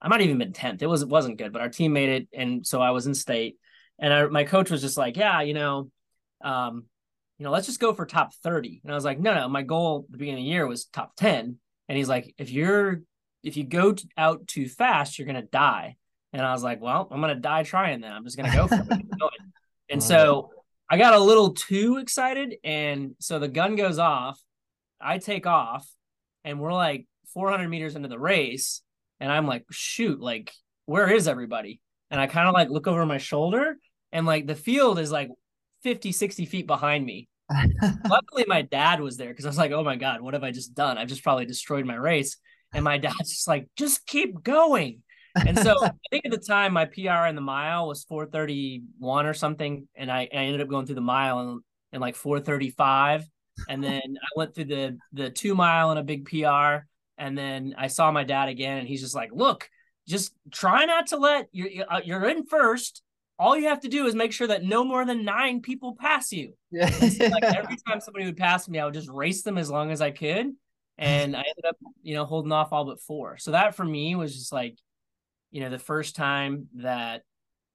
I 0.00 0.08
might 0.08 0.20
have 0.20 0.28
even 0.28 0.38
been 0.38 0.52
10th. 0.52 0.82
It 0.82 0.86
was 0.86 1.02
it 1.02 1.08
wasn't 1.08 1.38
good, 1.38 1.52
but 1.52 1.62
our 1.62 1.68
team 1.68 1.92
made 1.92 2.08
it. 2.10 2.28
And 2.32 2.66
so 2.66 2.80
I 2.80 2.90
was 2.90 3.06
in 3.06 3.14
state. 3.14 3.56
And 3.98 4.12
I, 4.12 4.26
my 4.26 4.44
coach 4.44 4.70
was 4.70 4.82
just 4.82 4.98
like, 4.98 5.16
yeah, 5.16 5.40
you 5.40 5.54
know, 5.54 5.90
um, 6.44 6.84
you 7.38 7.44
know, 7.44 7.50
let's 7.50 7.66
just 7.66 7.80
go 7.80 7.94
for 7.94 8.04
top 8.04 8.34
30. 8.34 8.82
And 8.84 8.92
I 8.92 8.94
was 8.94 9.04
like, 9.04 9.18
no, 9.18 9.34
no, 9.34 9.48
my 9.48 9.62
goal 9.62 10.04
at 10.06 10.12
the 10.12 10.18
beginning 10.18 10.42
of 10.42 10.46
the 10.46 10.50
year 10.50 10.66
was 10.66 10.84
top 10.86 11.16
10. 11.16 11.56
And 11.88 11.98
he's 11.98 12.08
like, 12.08 12.34
if 12.38 12.50
you're 12.50 13.02
if 13.42 13.56
you 13.56 13.64
go 13.64 13.94
out 14.16 14.46
too 14.46 14.68
fast, 14.68 15.18
you're 15.18 15.26
gonna 15.26 15.42
die. 15.42 15.96
And 16.32 16.42
I 16.42 16.52
was 16.52 16.62
like, 16.62 16.80
well, 16.80 17.08
I'm 17.10 17.20
gonna 17.20 17.36
die 17.36 17.62
trying 17.62 18.00
then. 18.00 18.12
I'm 18.12 18.24
just 18.24 18.36
gonna 18.36 18.54
go 18.54 18.66
for 18.66 18.86
it. 18.90 19.06
and 19.88 20.02
so 20.02 20.50
I 20.90 20.98
got 20.98 21.14
a 21.14 21.18
little 21.18 21.54
too 21.54 21.98
excited. 21.98 22.56
And 22.64 23.14
so 23.20 23.38
the 23.38 23.48
gun 23.48 23.76
goes 23.76 23.98
off, 23.98 24.40
I 25.00 25.18
take 25.18 25.46
off, 25.46 25.88
and 26.44 26.60
we're 26.60 26.72
like 26.72 27.06
400 27.34 27.68
meters 27.68 27.96
into 27.96 28.08
the 28.08 28.18
race 28.18 28.82
and 29.20 29.32
I'm 29.32 29.46
like, 29.46 29.64
shoot, 29.70 30.20
like, 30.20 30.52
where 30.86 31.10
is 31.10 31.28
everybody? 31.28 31.80
And 32.10 32.20
I 32.20 32.26
kind 32.26 32.48
of 32.48 32.54
like 32.54 32.70
look 32.70 32.86
over 32.86 33.04
my 33.04 33.18
shoulder 33.18 33.76
and 34.12 34.26
like 34.26 34.46
the 34.46 34.54
field 34.54 34.98
is 34.98 35.10
like 35.10 35.30
50, 35.82 36.12
60 36.12 36.46
feet 36.46 36.66
behind 36.66 37.04
me. 37.04 37.28
Luckily, 38.08 38.44
my 38.46 38.62
dad 38.62 39.00
was 39.00 39.16
there 39.16 39.28
because 39.28 39.44
I 39.44 39.48
was 39.48 39.58
like, 39.58 39.72
oh 39.72 39.84
my 39.84 39.96
God, 39.96 40.20
what 40.20 40.34
have 40.34 40.44
I 40.44 40.50
just 40.50 40.74
done? 40.74 40.98
I've 40.98 41.08
just 41.08 41.22
probably 41.22 41.46
destroyed 41.46 41.86
my 41.86 41.94
race. 41.94 42.36
And 42.72 42.84
my 42.84 42.98
dad's 42.98 43.30
just 43.30 43.48
like, 43.48 43.68
just 43.76 44.06
keep 44.06 44.42
going. 44.42 45.02
And 45.36 45.58
so 45.58 45.84
I 45.84 45.90
think 46.10 46.24
at 46.24 46.32
the 46.32 46.38
time 46.38 46.72
my 46.72 46.86
PR 46.86 47.26
in 47.26 47.34
the 47.34 47.40
mile 47.40 47.88
was 47.88 48.04
431 48.04 49.26
or 49.26 49.34
something. 49.34 49.86
And 49.94 50.10
I, 50.10 50.22
I 50.32 50.36
ended 50.36 50.60
up 50.60 50.68
going 50.68 50.86
through 50.86 50.96
the 50.96 51.00
mile 51.02 51.40
in, 51.40 51.60
in 51.92 52.00
like 52.00 52.16
435. 52.16 53.24
And 53.68 53.82
then 53.82 54.02
I 54.02 54.28
went 54.36 54.54
through 54.54 54.66
the 54.66 54.98
the 55.12 55.30
two 55.30 55.54
mile 55.54 55.90
and 55.90 55.98
a 55.98 56.02
big 56.02 56.26
PR. 56.26 56.86
And 57.18 57.36
then 57.36 57.74
I 57.78 57.86
saw 57.86 58.10
my 58.10 58.24
dad 58.24 58.48
again, 58.48 58.78
and 58.78 58.88
he's 58.88 59.00
just 59.00 59.14
like, 59.14 59.30
"Look, 59.32 59.68
just 60.06 60.34
try 60.50 60.84
not 60.84 61.08
to 61.08 61.16
let 61.16 61.48
you're 61.52 61.84
uh, 61.88 62.00
you're 62.04 62.28
in 62.28 62.44
first. 62.44 63.02
All 63.38 63.56
you 63.56 63.68
have 63.68 63.80
to 63.80 63.88
do 63.88 64.06
is 64.06 64.14
make 64.14 64.32
sure 64.32 64.46
that 64.46 64.64
no 64.64 64.84
more 64.84 65.04
than 65.04 65.24
nine 65.24 65.60
people 65.60 65.96
pass 65.98 66.32
you." 66.32 66.54
Yeah. 66.70 66.90
So 66.90 67.28
like 67.28 67.44
every 67.44 67.76
time 67.88 68.00
somebody 68.00 68.26
would 68.26 68.36
pass 68.36 68.68
me, 68.68 68.78
I 68.78 68.84
would 68.84 68.94
just 68.94 69.08
race 69.08 69.42
them 69.42 69.58
as 69.58 69.70
long 69.70 69.90
as 69.90 70.00
I 70.00 70.10
could, 70.10 70.52
and 70.98 71.36
I 71.36 71.40
ended 71.40 71.64
up, 71.68 71.76
you 72.02 72.14
know, 72.14 72.24
holding 72.24 72.52
off 72.52 72.72
all 72.72 72.84
but 72.84 73.00
four. 73.00 73.38
So 73.38 73.52
that 73.52 73.74
for 73.74 73.84
me 73.84 74.14
was 74.14 74.34
just 74.34 74.52
like, 74.52 74.78
you 75.50 75.60
know, 75.60 75.70
the 75.70 75.78
first 75.78 76.16
time 76.16 76.68
that 76.76 77.22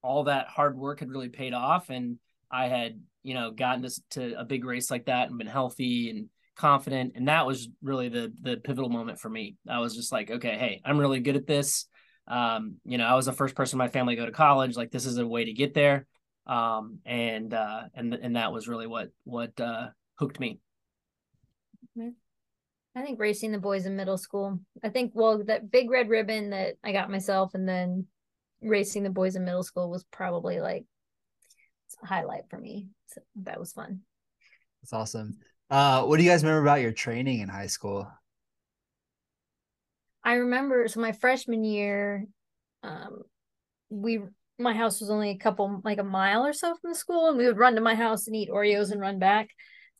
all 0.02 0.24
that 0.24 0.48
hard 0.48 0.76
work 0.76 1.00
had 1.00 1.10
really 1.10 1.28
paid 1.28 1.52
off, 1.52 1.90
and 1.90 2.18
I 2.50 2.68
had, 2.68 3.00
you 3.22 3.34
know, 3.34 3.50
gotten 3.50 3.82
to, 3.82 4.02
to 4.10 4.40
a 4.40 4.44
big 4.44 4.64
race 4.64 4.90
like 4.90 5.06
that 5.06 5.28
and 5.28 5.38
been 5.38 5.46
healthy 5.46 6.10
and 6.10 6.28
confident 6.56 7.12
and 7.16 7.28
that 7.28 7.46
was 7.46 7.68
really 7.82 8.08
the 8.08 8.32
the 8.42 8.56
pivotal 8.56 8.90
moment 8.90 9.18
for 9.18 9.28
me. 9.28 9.56
I 9.68 9.78
was 9.78 9.94
just 9.94 10.12
like 10.12 10.30
okay 10.30 10.56
hey 10.58 10.80
i'm 10.84 10.98
really 10.98 11.20
good 11.20 11.36
at 11.36 11.46
this. 11.46 11.86
Um 12.28 12.76
you 12.84 12.98
know 12.98 13.06
i 13.06 13.14
was 13.14 13.26
the 13.26 13.32
first 13.32 13.54
person 13.54 13.76
in 13.76 13.78
my 13.78 13.88
family 13.88 14.14
to 14.14 14.22
go 14.22 14.26
to 14.26 14.32
college 14.32 14.76
like 14.76 14.90
this 14.90 15.06
is 15.06 15.18
a 15.18 15.26
way 15.26 15.44
to 15.44 15.52
get 15.52 15.74
there. 15.74 16.06
Um 16.46 16.98
and 17.04 17.52
uh 17.52 17.84
and 17.94 18.14
and 18.14 18.36
that 18.36 18.52
was 18.52 18.68
really 18.68 18.86
what 18.86 19.10
what 19.24 19.58
uh 19.60 19.88
hooked 20.18 20.40
me. 20.40 20.60
I 22.94 23.02
think 23.02 23.18
racing 23.18 23.52
the 23.52 23.58
boys 23.58 23.86
in 23.86 23.96
middle 23.96 24.18
school 24.18 24.60
i 24.84 24.88
think 24.90 25.12
well 25.14 25.42
that 25.44 25.70
big 25.70 25.90
red 25.90 26.10
ribbon 26.10 26.50
that 26.50 26.74
i 26.84 26.92
got 26.92 27.10
myself 27.10 27.54
and 27.54 27.66
then 27.66 28.06
racing 28.60 29.02
the 29.02 29.10
boys 29.10 29.34
in 29.36 29.44
middle 29.44 29.62
school 29.62 29.90
was 29.90 30.04
probably 30.04 30.60
like 30.60 30.84
a 32.02 32.06
highlight 32.06 32.48
for 32.48 32.58
me. 32.58 32.88
So 33.06 33.20
that 33.42 33.58
was 33.58 33.72
fun. 33.72 34.00
That's 34.82 34.92
awesome 34.92 35.38
uh, 35.72 36.02
what 36.02 36.18
do 36.18 36.22
you 36.22 36.28
guys 36.28 36.44
remember 36.44 36.62
about 36.62 36.82
your 36.82 36.92
training 36.92 37.40
in 37.40 37.48
high 37.48 37.66
school? 37.66 38.06
I 40.22 40.34
remember 40.34 40.86
so 40.86 41.00
my 41.00 41.12
freshman 41.12 41.64
year, 41.64 42.26
um, 42.82 43.22
we 43.88 44.20
my 44.58 44.74
house 44.74 45.00
was 45.00 45.08
only 45.08 45.30
a 45.30 45.38
couple 45.38 45.80
like 45.82 45.98
a 45.98 46.04
mile 46.04 46.44
or 46.44 46.52
so 46.52 46.74
from 46.74 46.90
the 46.90 46.94
school 46.94 47.30
and 47.30 47.38
we 47.38 47.46
would 47.46 47.56
run 47.56 47.74
to 47.76 47.80
my 47.80 47.94
house 47.94 48.26
and 48.26 48.36
eat 48.36 48.50
Oreos 48.50 48.92
and 48.92 49.00
run 49.00 49.18
back. 49.18 49.48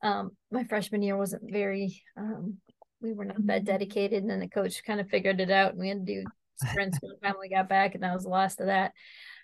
Um, 0.03 0.33
my 0.51 0.65
freshman 0.65 1.01
year 1.01 1.17
wasn't 1.17 1.51
very 1.51 2.03
um, 2.19 2.59
we 3.01 3.15
were 3.15 3.25
not 3.25 3.47
that 3.47 3.65
dedicated 3.65 4.23
and 4.23 4.31
then 4.31 4.41
the 4.41 4.49
coach 4.49 4.85
kind 4.85 5.01
of 5.01 5.09
figured 5.09 5.41
it 5.41 5.51
out 5.51 5.71
and 5.71 5.81
we 5.81 5.89
had 5.89 6.05
to 6.07 6.15
do 6.15 6.25
sprints 6.57 6.99
by 6.99 7.09
the 7.09 7.17
time 7.27 7.37
we 7.41 7.49
got 7.49 7.71
back 7.71 7.95
and 7.95 8.03
that 8.03 8.13
was 8.13 8.25
the 8.25 8.29
last 8.29 8.61
of 8.61 8.67
that. 8.67 8.93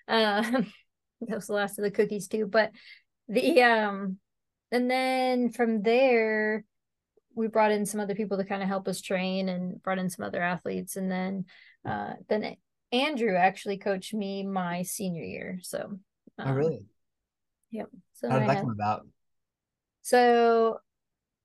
Uh, 0.07 0.43
that 1.23 1.37
was 1.37 1.47
the 1.47 1.55
last 1.55 1.79
of 1.79 1.85
the 1.85 1.91
cookies 1.91 2.29
too. 2.29 2.47
But 2.47 2.71
the 3.29 3.63
um 3.63 4.19
and 4.71 4.91
then 4.91 5.51
from 5.51 5.83
there 5.83 6.65
we 7.35 7.47
brought 7.47 7.71
in 7.71 7.87
some 7.87 8.01
other 8.01 8.15
people 8.15 8.37
to 8.37 8.45
kind 8.45 8.63
of 8.63 8.69
help 8.69 8.89
us 8.89 9.01
train 9.01 9.49
and 9.49 9.83
brought 9.83 9.99
in 9.99 10.11
some 10.11 10.25
other 10.25 10.43
athletes 10.43 10.97
and 10.97 11.11
then 11.11 11.45
uh 11.87 12.13
then 12.29 12.57
Andrew 12.91 13.37
actually 13.37 13.79
coached 13.79 14.15
me 14.15 14.45
my 14.45 14.83
senior 14.83 15.23
year. 15.23 15.59
So 15.63 15.99
um, 16.39 16.49
Oh 16.49 16.53
really? 16.53 16.85
Yep. 17.71 17.89
So 18.15 18.31
how 18.31 18.39
did 18.39 18.49
that 18.49 18.57
had, 18.57 18.63
come 18.63 18.71
about? 18.71 19.07
So 20.03 20.81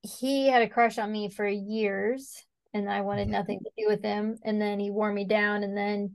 he 0.02 0.48
had 0.48 0.62
a 0.62 0.68
crush 0.68 0.98
on 0.98 1.12
me 1.12 1.28
for 1.28 1.46
years 1.46 2.42
and 2.72 2.90
I 2.90 3.02
wanted 3.02 3.24
mm-hmm. 3.24 3.32
nothing 3.32 3.60
to 3.60 3.70
do 3.76 3.88
with 3.88 4.02
him. 4.02 4.38
And 4.42 4.60
then 4.60 4.80
he 4.80 4.90
wore 4.90 5.12
me 5.12 5.24
down 5.24 5.62
and 5.62 5.76
then 5.76 6.14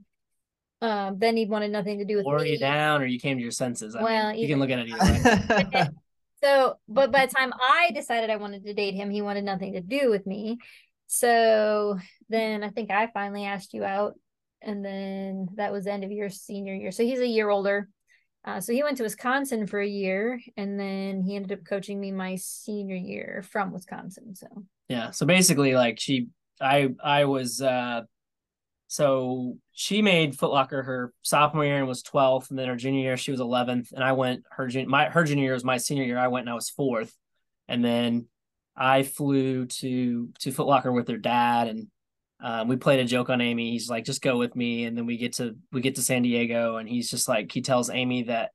um, 0.82 1.18
then 1.18 1.36
he 1.36 1.44
wanted 1.44 1.72
nothing 1.72 1.98
to 1.98 2.04
do 2.04 2.16
with 2.16 2.24
wore 2.24 2.38
me. 2.38 2.52
you 2.52 2.58
down 2.58 3.02
or 3.02 3.06
you 3.06 3.20
came 3.20 3.36
to 3.36 3.42
your 3.42 3.52
senses. 3.52 3.94
I 3.94 4.02
well, 4.02 4.32
mean, 4.32 4.40
you 4.40 4.48
can 4.48 4.58
look 4.58 4.70
at 4.70 4.78
it 4.78 4.88
either 4.88 5.68
way. 5.72 5.88
so, 6.42 6.78
but 6.88 7.12
by 7.12 7.26
the 7.26 7.34
time 7.34 7.52
I 7.60 7.90
decided 7.92 8.30
I 8.30 8.36
wanted 8.36 8.64
to 8.64 8.74
date 8.74 8.94
him, 8.94 9.10
he 9.10 9.22
wanted 9.22 9.44
nothing 9.44 9.74
to 9.74 9.80
do 9.80 10.10
with 10.10 10.26
me. 10.26 10.58
So 11.06 11.98
then 12.28 12.62
I 12.62 12.70
think 12.70 12.90
I 12.90 13.08
finally 13.08 13.44
asked 13.44 13.74
you 13.74 13.84
out, 13.84 14.14
and 14.62 14.84
then 14.84 15.48
that 15.56 15.72
was 15.72 15.84
the 15.84 15.92
end 15.92 16.04
of 16.04 16.12
your 16.12 16.28
senior 16.28 16.74
year. 16.74 16.92
So 16.92 17.02
he's 17.02 17.20
a 17.20 17.26
year 17.26 17.48
older. 17.48 17.88
Uh, 18.44 18.60
so 18.60 18.72
he 18.72 18.82
went 18.82 18.96
to 18.96 19.02
Wisconsin 19.02 19.66
for 19.66 19.80
a 19.80 19.86
year, 19.86 20.40
and 20.56 20.80
then 20.80 21.22
he 21.22 21.36
ended 21.36 21.52
up 21.52 21.64
coaching 21.64 22.00
me 22.00 22.10
my 22.10 22.36
senior 22.36 22.96
year 22.96 23.44
from 23.50 23.72
Wisconsin. 23.72 24.34
So 24.34 24.46
yeah, 24.88 25.10
so 25.10 25.26
basically, 25.26 25.74
like 25.74 26.00
she, 26.00 26.28
I, 26.60 26.90
I 27.02 27.24
was 27.26 27.60
uh 27.60 28.02
so 28.90 29.56
she 29.70 30.02
made 30.02 30.36
Footlocker 30.36 30.84
her 30.84 31.12
sophomore 31.22 31.64
year 31.64 31.78
and 31.78 31.86
was 31.86 32.02
12th, 32.02 32.50
and 32.50 32.58
then 32.58 32.66
her 32.66 32.74
junior 32.74 33.02
year 33.02 33.16
she 33.16 33.30
was 33.30 33.38
11th, 33.38 33.92
and 33.92 34.02
I 34.02 34.10
went 34.14 34.42
her 34.50 34.66
junior 34.66 34.88
my 34.88 35.04
her 35.04 35.22
junior 35.22 35.44
year 35.44 35.52
was 35.52 35.62
my 35.62 35.76
senior 35.76 36.02
year. 36.02 36.18
I 36.18 36.26
went 36.26 36.42
and 36.42 36.50
I 36.50 36.54
was 36.54 36.70
fourth, 36.70 37.16
and 37.68 37.84
then 37.84 38.26
I 38.76 39.04
flew 39.04 39.66
to 39.66 40.30
to 40.40 40.50
Footlocker 40.50 40.92
with 40.92 41.06
her 41.06 41.18
dad, 41.18 41.68
and 41.68 41.86
um, 42.42 42.66
we 42.66 42.74
played 42.74 42.98
a 42.98 43.04
joke 43.04 43.30
on 43.30 43.40
Amy. 43.40 43.70
He's 43.70 43.88
like, 43.88 44.04
"Just 44.04 44.22
go 44.22 44.36
with 44.36 44.56
me," 44.56 44.86
and 44.86 44.98
then 44.98 45.06
we 45.06 45.18
get 45.18 45.34
to 45.34 45.54
we 45.70 45.82
get 45.82 45.94
to 45.94 46.02
San 46.02 46.22
Diego, 46.22 46.76
and 46.76 46.88
he's 46.88 47.08
just 47.08 47.28
like 47.28 47.52
he 47.52 47.62
tells 47.62 47.90
Amy 47.90 48.24
that 48.24 48.50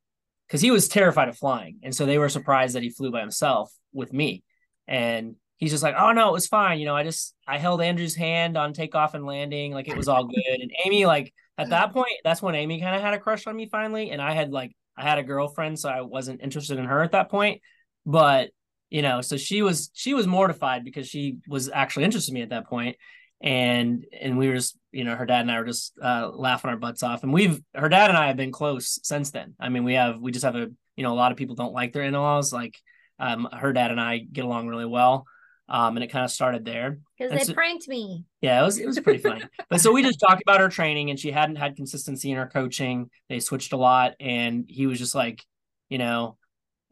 because 0.48 0.60
he 0.60 0.69
was 0.69 0.89
terrified 0.89 1.30
of 1.30 1.38
flying, 1.38 1.78
and 1.82 1.95
so 1.95 2.06
they 2.06 2.17
were 2.17 2.28
surprised 2.28 2.76
that 2.76 2.84
he 2.84 2.89
flew 2.89 3.10
by 3.10 3.21
himself 3.21 3.71
with 3.93 4.12
me, 4.12 4.43
and 4.86 5.38
he's 5.58 5.72
just 5.72 5.84
like, 5.84 5.96
oh 5.98 6.12
no, 6.12 6.30
it 6.30 6.34
was 6.34 6.48
fine. 6.48 6.80
You 6.80 6.86
know, 6.86 6.96
I 6.96 7.04
just 7.04 7.34
I 7.48 7.58
held 7.58 7.82
Andrew's 7.82 8.15
hand 8.15 8.58
on 8.58 8.74
takeoff 8.74 9.13
and 9.13 9.26
landing, 9.26 9.74
like 9.74 9.88
it 9.88 9.98
was 9.98 10.08
all 10.08 10.26
good. 10.26 10.60
And 10.60 10.72
Amy, 10.86 11.06
like 11.06 11.34
at 11.58 11.70
that 11.70 11.94
point, 11.94 12.12
that's 12.24 12.41
when 12.41 12.56
Amy 12.56 12.82
kind 12.82 12.96
of 12.96 13.02
had 13.02 13.13
a 13.13 13.20
crush 13.20 13.48
on 13.48 13.56
me 13.56 13.68
finally, 13.68 14.12
and 14.12 14.22
I 14.22 14.34
had 14.34 14.52
like 14.52 14.76
I 14.98 15.04
had 15.04 15.18
a 15.18 15.24
girlfriend, 15.24 15.80
so 15.80 15.89
I 15.89 16.02
wasn't 16.02 16.41
interested 16.41 16.78
in 16.78 16.86
her 16.86 17.02
at 17.02 17.12
that 17.13 17.30
point. 17.30 17.62
But 18.06 18.52
you 18.89 19.02
know, 19.02 19.22
so 19.22 19.38
she 19.38 19.62
was 19.62 19.89
she 19.94 20.13
was 20.13 20.28
mortified 20.28 20.84
because 20.84 21.08
she 21.08 21.38
was 21.48 21.70
actually 21.70 22.06
interested 22.06 22.32
in 22.32 22.36
me 22.36 22.41
at 22.41 22.50
that 22.50 22.68
point. 22.68 22.98
and 23.41 24.06
and 24.20 24.38
we 24.38 24.48
were 24.48 24.56
just 24.56 24.78
you 24.91 25.04
know 25.04 25.15
her 25.15 25.26
dad 25.26 25.41
and 25.41 25.52
I 25.52 25.60
were 25.60 25.65
just 25.65 25.94
uh, 26.02 26.30
laughing 26.34 26.70
our 26.72 26.78
butts 26.78 27.04
off, 27.04 27.24
and 27.24 27.34
we've 27.34 27.62
her 27.74 27.89
dad 27.89 28.10
and 28.10 28.18
I 28.18 28.28
have 28.28 28.38
been 28.38 28.52
close 28.52 29.00
since 29.04 29.32
then. 29.32 29.56
I 29.60 29.70
mean, 29.70 29.84
we 29.84 29.94
have 29.96 30.20
we 30.20 30.32
just 30.32 30.46
have 30.46 30.56
a 30.56 30.70
you 30.96 31.04
know 31.04 31.13
a 31.13 31.15
lot 31.15 31.32
of 31.32 31.38
people 31.38 31.56
don't 31.56 31.74
like 31.74 31.94
their 31.94 32.04
in 32.04 32.13
laws 32.13 32.52
like. 32.54 32.76
Um, 33.18 33.48
her 33.54 33.72
dad 33.72 33.91
and 33.91 34.02
I 34.02 34.18
get 34.18 34.44
along 34.44 34.68
really 34.68 34.86
well 34.86 35.26
um, 35.67 35.97
and 35.97 36.04
it 36.04 36.12
kind 36.12 36.23
of 36.23 36.32
started 36.32 36.63
there 36.63 36.99
because 37.17 37.32
they 37.32 37.43
so, 37.43 37.54
pranked 37.54 37.88
me. 37.88 38.23
Yeah, 38.41 38.62
it 38.62 38.65
was 38.65 38.78
it 38.78 38.86
was 38.86 38.99
pretty 38.99 39.19
funny. 39.19 39.43
but 39.69 39.82
so 39.82 39.91
we 39.91 40.04
just 40.04 40.19
talked 40.19 40.41
about 40.41 40.60
her 40.60 40.69
training, 40.69 41.10
and 41.10 41.19
she 41.19 41.32
hadn't 41.32 41.56
had 41.56 41.75
consistency 41.75 42.32
in 42.32 42.38
her 42.38 42.47
coaching. 42.47 43.10
They 43.30 43.39
switched 43.39 43.73
a 43.73 43.78
lot, 43.78 44.13
and 44.19 44.65
he 44.67 44.86
was 44.86 44.99
just 44.99 45.15
like, 45.15 45.43
you 45.89 45.97
know, 45.97 46.38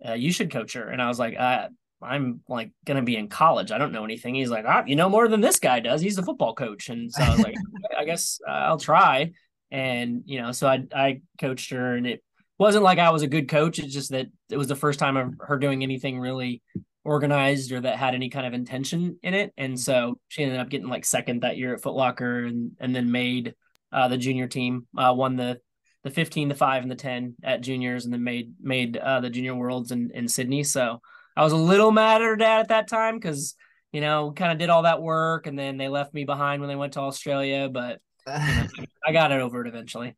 uh, 0.07 0.13
you 0.13 0.31
should 0.31 0.51
coach 0.51 0.73
her. 0.73 0.88
And 0.88 1.01
I 1.01 1.07
was 1.07 1.19
like, 1.19 1.38
uh, 1.38 1.67
I'm 2.01 2.41
like 2.49 2.71
gonna 2.86 3.03
be 3.03 3.15
in 3.15 3.29
college. 3.29 3.71
I 3.71 3.77
don't 3.77 3.91
know 3.91 4.05
anything. 4.05 4.33
He's 4.33 4.49
like, 4.49 4.65
ah, 4.67 4.83
you 4.88 4.95
know 4.95 5.09
more 5.09 5.27
than 5.27 5.41
this 5.41 5.59
guy 5.59 5.79
does. 5.79 6.01
He's 6.01 6.17
a 6.17 6.23
football 6.23 6.55
coach, 6.55 6.89
and 6.89 7.12
so 7.12 7.21
I 7.21 7.29
was 7.29 7.39
like, 7.39 7.55
I 7.97 8.05
guess 8.05 8.39
uh, 8.47 8.51
I'll 8.51 8.79
try. 8.79 9.33
And 9.69 10.23
you 10.25 10.41
know, 10.41 10.51
so 10.51 10.67
I 10.67 10.86
I 10.93 11.21
coached 11.39 11.71
her, 11.71 11.95
and 11.95 12.07
it 12.07 12.23
wasn't 12.57 12.83
like 12.83 12.97
I 12.97 13.12
was 13.12 13.21
a 13.21 13.27
good 13.27 13.49
coach. 13.49 13.77
It's 13.77 13.93
just 13.93 14.12
that 14.12 14.27
it 14.49 14.57
was 14.57 14.67
the 14.67 14.75
first 14.75 14.97
time 14.97 15.15
of 15.15 15.36
her 15.41 15.59
doing 15.59 15.83
anything 15.83 16.19
really 16.19 16.63
organized 17.05 17.71
or 17.71 17.81
that 17.81 17.97
had 17.97 18.15
any 18.15 18.29
kind 18.29 18.45
of 18.45 18.53
intention 18.53 19.17
in 19.23 19.33
it. 19.33 19.53
And 19.57 19.79
so 19.79 20.19
she 20.29 20.43
ended 20.43 20.59
up 20.59 20.69
getting 20.69 20.87
like 20.87 21.05
second 21.05 21.41
that 21.41 21.57
year 21.57 21.73
at 21.73 21.81
Footlocker 21.81 22.47
and 22.47 22.71
and 22.79 22.95
then 22.95 23.11
made 23.11 23.55
uh, 23.91 24.07
the 24.07 24.17
junior 24.17 24.47
team, 24.47 24.87
uh, 24.97 25.13
won 25.15 25.35
the 25.35 25.59
the 26.03 26.09
15, 26.09 26.49
the 26.49 26.55
five, 26.55 26.81
and 26.81 26.91
the 26.91 26.95
10 26.95 27.35
at 27.43 27.61
juniors, 27.61 28.03
and 28.03 28.13
then 28.13 28.23
made 28.23 28.53
made 28.61 28.97
uh, 28.97 29.21
the 29.21 29.29
junior 29.29 29.55
worlds 29.55 29.91
in, 29.91 30.11
in 30.13 30.27
Sydney. 30.27 30.63
So 30.63 30.99
I 31.35 31.43
was 31.43 31.53
a 31.53 31.57
little 31.57 31.91
mad 31.91 32.21
at 32.21 32.25
her 32.25 32.35
dad 32.35 32.59
at 32.61 32.67
that 32.69 32.87
time 32.87 33.15
because 33.15 33.55
you 33.91 34.01
know 34.01 34.33
kind 34.35 34.51
of 34.51 34.57
did 34.57 34.69
all 34.69 34.83
that 34.83 35.01
work, 35.01 35.47
and 35.47 35.57
then 35.57 35.77
they 35.77 35.89
left 35.89 36.13
me 36.13 36.25
behind 36.25 36.61
when 36.61 36.69
they 36.69 36.75
went 36.75 36.93
to 36.93 37.01
Australia. 37.01 37.69
But 37.69 37.99
you 38.27 38.33
know, 38.33 38.67
I 39.07 39.11
got 39.11 39.31
it 39.31 39.41
over 39.41 39.61
it 39.61 39.67
eventually. 39.67 40.15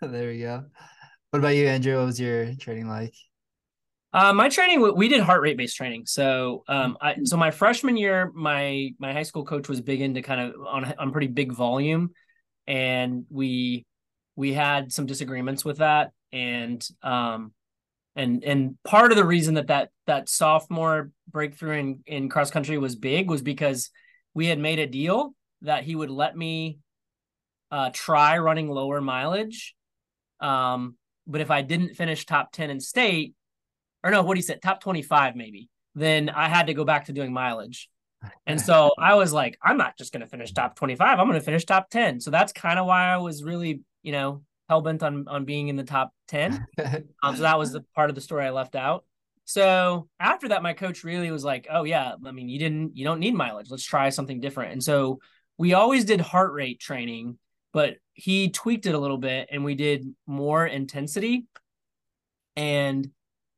There 0.00 0.28
we 0.28 0.40
go. 0.40 0.64
What 1.30 1.40
about 1.40 1.54
you, 1.54 1.66
Andrew? 1.66 1.98
What 1.98 2.06
was 2.06 2.20
your 2.20 2.54
training 2.54 2.88
like? 2.88 3.14
Uh, 4.12 4.32
my 4.32 4.48
training, 4.48 4.80
we 4.96 5.08
did 5.08 5.20
heart 5.20 5.40
rate 5.40 5.56
based 5.56 5.76
training. 5.76 6.04
So, 6.06 6.64
um, 6.66 6.98
I, 7.00 7.16
so 7.24 7.36
my 7.36 7.52
freshman 7.52 7.96
year, 7.96 8.32
my 8.34 8.90
my 8.98 9.12
high 9.12 9.22
school 9.22 9.44
coach 9.44 9.68
was 9.68 9.80
big 9.80 10.00
into 10.00 10.20
kind 10.20 10.40
of 10.40 10.54
on 10.66 10.92
on 10.98 11.12
pretty 11.12 11.28
big 11.28 11.52
volume, 11.52 12.10
and 12.66 13.24
we 13.30 13.86
we 14.34 14.52
had 14.52 14.92
some 14.92 15.06
disagreements 15.06 15.64
with 15.64 15.78
that, 15.78 16.10
and 16.32 16.84
um, 17.02 17.52
and 18.16 18.42
and 18.42 18.76
part 18.82 19.12
of 19.12 19.16
the 19.16 19.24
reason 19.24 19.54
that 19.54 19.68
that 19.68 19.90
that 20.08 20.28
sophomore 20.28 21.12
breakthrough 21.30 21.78
in 21.78 22.00
in 22.06 22.28
cross 22.28 22.50
country 22.50 22.78
was 22.78 22.96
big 22.96 23.30
was 23.30 23.42
because 23.42 23.90
we 24.34 24.46
had 24.46 24.58
made 24.58 24.80
a 24.80 24.88
deal 24.88 25.34
that 25.62 25.84
he 25.84 25.94
would 25.94 26.10
let 26.10 26.36
me 26.36 26.78
uh, 27.70 27.90
try 27.92 28.38
running 28.38 28.68
lower 28.68 29.00
mileage, 29.00 29.76
um, 30.40 30.96
but 31.28 31.40
if 31.40 31.52
I 31.52 31.62
didn't 31.62 31.94
finish 31.94 32.26
top 32.26 32.50
ten 32.50 32.70
in 32.70 32.80
state 32.80 33.34
or 34.02 34.10
no, 34.10 34.22
what 34.22 34.36
he 34.36 34.42
said, 34.42 34.62
top 34.62 34.80
25 34.80 35.36
maybe, 35.36 35.68
then 35.94 36.30
I 36.30 36.48
had 36.48 36.68
to 36.68 36.74
go 36.74 36.84
back 36.84 37.06
to 37.06 37.12
doing 37.12 37.32
mileage. 37.32 37.88
And 38.46 38.60
so 38.68 38.92
I 38.98 39.14
was 39.14 39.32
like, 39.32 39.58
I'm 39.62 39.76
not 39.76 39.96
just 39.96 40.12
going 40.12 40.22
to 40.22 40.26
finish 40.26 40.52
top 40.52 40.76
25. 40.76 41.18
I'm 41.18 41.26
going 41.26 41.38
to 41.38 41.44
finish 41.44 41.64
top 41.64 41.90
10. 41.90 42.20
So 42.20 42.30
that's 42.30 42.52
kind 42.52 42.78
of 42.78 42.86
why 42.86 43.08
I 43.08 43.18
was 43.18 43.42
really, 43.42 43.82
you 44.02 44.12
know, 44.12 44.42
hell 44.68 44.82
bent 44.82 45.02
on, 45.02 45.26
on 45.28 45.44
being 45.44 45.68
in 45.68 45.76
the 45.76 45.84
top 45.84 46.12
10. 46.28 46.66
um, 47.22 47.36
so 47.36 47.42
that 47.42 47.58
was 47.58 47.72
the 47.72 47.84
part 47.94 48.10
of 48.10 48.14
the 48.14 48.20
story 48.20 48.46
I 48.46 48.50
left 48.50 48.76
out. 48.76 49.04
So 49.44 50.08
after 50.20 50.48
that, 50.48 50.62
my 50.62 50.74
coach 50.74 51.02
really 51.02 51.30
was 51.32 51.44
like, 51.44 51.66
oh, 51.68 51.82
yeah, 51.82 52.14
I 52.24 52.30
mean, 52.30 52.48
you 52.48 52.58
didn't, 52.58 52.96
you 52.96 53.04
don't 53.04 53.18
need 53.18 53.34
mileage. 53.34 53.68
Let's 53.68 53.84
try 53.84 54.10
something 54.10 54.40
different. 54.40 54.72
And 54.72 54.82
so 54.82 55.18
we 55.58 55.74
always 55.74 56.04
did 56.04 56.20
heart 56.20 56.52
rate 56.52 56.78
training, 56.78 57.36
but 57.72 57.96
he 58.14 58.50
tweaked 58.50 58.86
it 58.86 58.94
a 58.94 58.98
little 58.98 59.18
bit 59.18 59.48
and 59.50 59.64
we 59.64 59.74
did 59.74 60.06
more 60.24 60.64
intensity. 60.64 61.46
And 62.54 63.10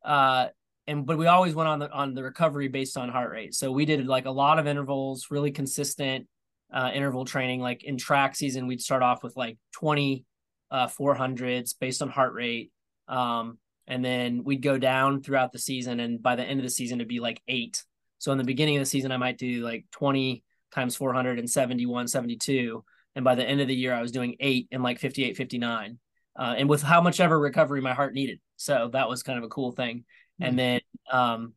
uh, 0.04 0.48
and 0.86 1.06
but 1.06 1.18
we 1.18 1.26
always 1.26 1.54
went 1.54 1.68
on 1.68 1.78
the 1.78 1.90
on 1.90 2.14
the 2.14 2.22
recovery 2.22 2.68
based 2.68 2.96
on 2.96 3.08
heart 3.08 3.30
rate. 3.30 3.54
So 3.54 3.70
we 3.70 3.84
did 3.84 4.06
like 4.06 4.26
a 4.26 4.30
lot 4.30 4.58
of 4.58 4.66
intervals, 4.66 5.28
really 5.30 5.52
consistent 5.52 6.26
uh, 6.72 6.90
interval 6.92 7.24
training. 7.24 7.60
Like 7.60 7.84
in 7.84 7.96
track 7.96 8.34
season, 8.34 8.66
we'd 8.66 8.80
start 8.80 9.02
off 9.02 9.22
with 9.22 9.36
like 9.36 9.58
20 9.74 10.24
uh, 10.70 10.88
400s 10.88 11.74
based 11.78 12.02
on 12.02 12.08
heart 12.08 12.32
rate. 12.34 12.72
Um, 13.08 13.58
and 13.86 14.04
then 14.04 14.42
we'd 14.44 14.62
go 14.62 14.78
down 14.78 15.22
throughout 15.22 15.52
the 15.52 15.58
season. 15.58 16.00
And 16.00 16.22
by 16.22 16.36
the 16.36 16.44
end 16.44 16.60
of 16.60 16.64
the 16.64 16.70
season, 16.70 16.98
it'd 16.98 17.08
be 17.08 17.20
like 17.20 17.40
eight. 17.46 17.84
So 18.18 18.32
in 18.32 18.38
the 18.38 18.44
beginning 18.44 18.76
of 18.76 18.80
the 18.80 18.86
season, 18.86 19.12
I 19.12 19.16
might 19.16 19.38
do 19.38 19.64
like 19.64 19.84
20 19.92 20.42
times 20.72 20.96
471, 20.96 22.08
72. 22.08 22.84
And 23.14 23.24
by 23.24 23.34
the 23.34 23.44
end 23.44 23.60
of 23.60 23.68
the 23.68 23.74
year, 23.74 23.92
I 23.92 24.00
was 24.00 24.12
doing 24.12 24.36
eight 24.40 24.68
and 24.72 24.82
like 24.82 24.98
58, 24.98 25.36
59 25.36 25.98
uh, 26.36 26.54
and 26.56 26.68
with 26.68 26.82
how 26.82 27.00
much 27.00 27.20
ever 27.20 27.38
recovery 27.38 27.80
my 27.80 27.94
heart 27.94 28.14
needed. 28.14 28.40
So 28.56 28.90
that 28.92 29.08
was 29.08 29.22
kind 29.22 29.38
of 29.38 29.44
a 29.44 29.48
cool 29.48 29.72
thing. 29.72 29.98
Mm-hmm. 29.98 30.44
And 30.44 30.58
then, 30.58 30.80
um, 31.10 31.54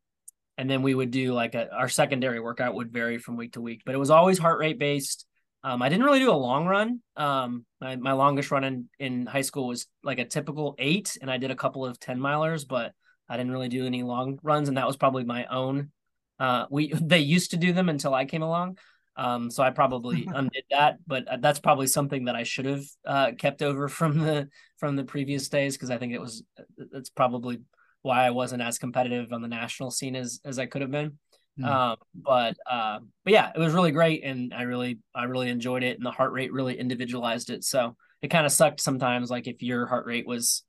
and 0.58 0.70
then 0.70 0.82
we 0.82 0.96
would 0.96 1.12
do 1.12 1.34
like 1.34 1.56
a, 1.56 1.72
our 1.72 1.90
secondary 1.90 2.40
workout 2.40 2.76
would 2.76 2.92
vary 2.92 3.18
from 3.18 3.38
week 3.38 3.54
to 3.54 3.62
week, 3.62 3.82
but 3.86 3.96
it 3.96 3.98
was 3.98 4.10
always 4.10 4.38
heart 4.38 4.60
rate 4.60 4.80
based. 4.80 5.26
Um, 5.64 5.82
I 5.82 5.90
didn't 5.90 6.06
really 6.06 6.20
do 6.20 6.32
a 6.32 6.34
long 6.34 6.68
run. 6.68 7.02
Um, 7.16 7.66
my, 7.82 7.96
my 7.96 8.12
longest 8.14 8.52
run 8.52 8.64
in, 8.64 8.90
in 9.00 9.26
high 9.26 9.42
school 9.42 9.68
was 9.68 9.88
like 10.04 10.20
a 10.20 10.26
typical 10.26 10.76
eight, 10.78 11.18
and 11.22 11.32
I 11.32 11.38
did 11.38 11.52
a 11.52 11.56
couple 11.56 11.86
of 11.86 12.00
10 12.00 12.20
milers, 12.20 12.68
but 12.68 12.94
I 13.28 13.36
didn't 13.38 13.52
really 13.52 13.70
do 13.70 13.86
any 13.86 14.04
long 14.04 14.38
runs. 14.44 14.68
And 14.68 14.78
that 14.78 14.86
was 14.86 14.96
probably 14.96 15.24
my 15.24 15.46
own. 15.46 15.92
Uh, 16.40 16.66
we, 16.70 16.94
they 17.02 17.20
used 17.20 17.52
to 17.52 17.58
do 17.58 17.74
them 17.74 17.90
until 17.90 18.14
I 18.14 18.26
came 18.26 18.44
along. 18.44 18.78
Um, 19.18 19.50
so 19.50 19.64
I 19.64 19.70
probably 19.70 20.28
undid 20.34 20.64
that, 20.72 20.98
but 21.08 21.28
uh, 21.28 21.38
that's 21.38 21.60
probably 21.60 21.88
something 21.88 22.26
that 22.26 22.36
I 22.36 22.44
should 22.44 22.66
have 22.66 22.84
uh, 23.06 23.32
kept 23.38 23.62
over 23.62 23.88
from 23.88 24.20
the 24.20 24.50
from 24.78 24.96
the 24.96 25.04
previous 25.04 25.48
days 25.50 25.76
because 25.76 25.92
I 25.92 25.98
think 25.98 26.14
it 26.14 26.22
was 26.22 26.44
that's 26.92 27.10
probably 27.10 27.62
why 28.02 28.26
I 28.26 28.32
wasn't 28.32 28.62
as 28.62 28.78
competitive 28.78 29.34
on 29.34 29.42
the 29.42 29.48
national 29.48 29.92
scene 29.92 30.16
as 30.16 30.40
as 30.46 30.60
I 30.60 30.66
could 30.66 30.82
have 30.82 30.92
been. 30.92 31.18
Mm. 31.60 31.66
Um, 31.66 31.98
but 32.14 32.58
uh, 32.70 33.00
but 33.24 33.34
yeah, 33.34 33.52
it 33.56 33.60
was 33.60 33.74
really 33.74 33.92
great, 33.92 34.24
and 34.24 34.54
I 34.54 34.64
really 34.64 35.00
I 35.14 35.24
really 35.24 35.50
enjoyed 35.50 35.84
it, 35.84 35.98
and 35.98 36.06
the 36.06 36.12
heart 36.12 36.34
rate 36.34 36.52
really 36.52 36.78
individualized 36.78 37.50
it. 37.50 37.64
So 37.64 37.96
it 38.22 38.28
kind 38.28 38.46
of 38.46 38.52
sucked 38.52 38.82
sometimes, 38.82 39.32
like 39.32 39.48
if 39.48 39.62
your 39.64 39.86
heart 39.86 40.06
rate 40.06 40.28
was 40.28 40.64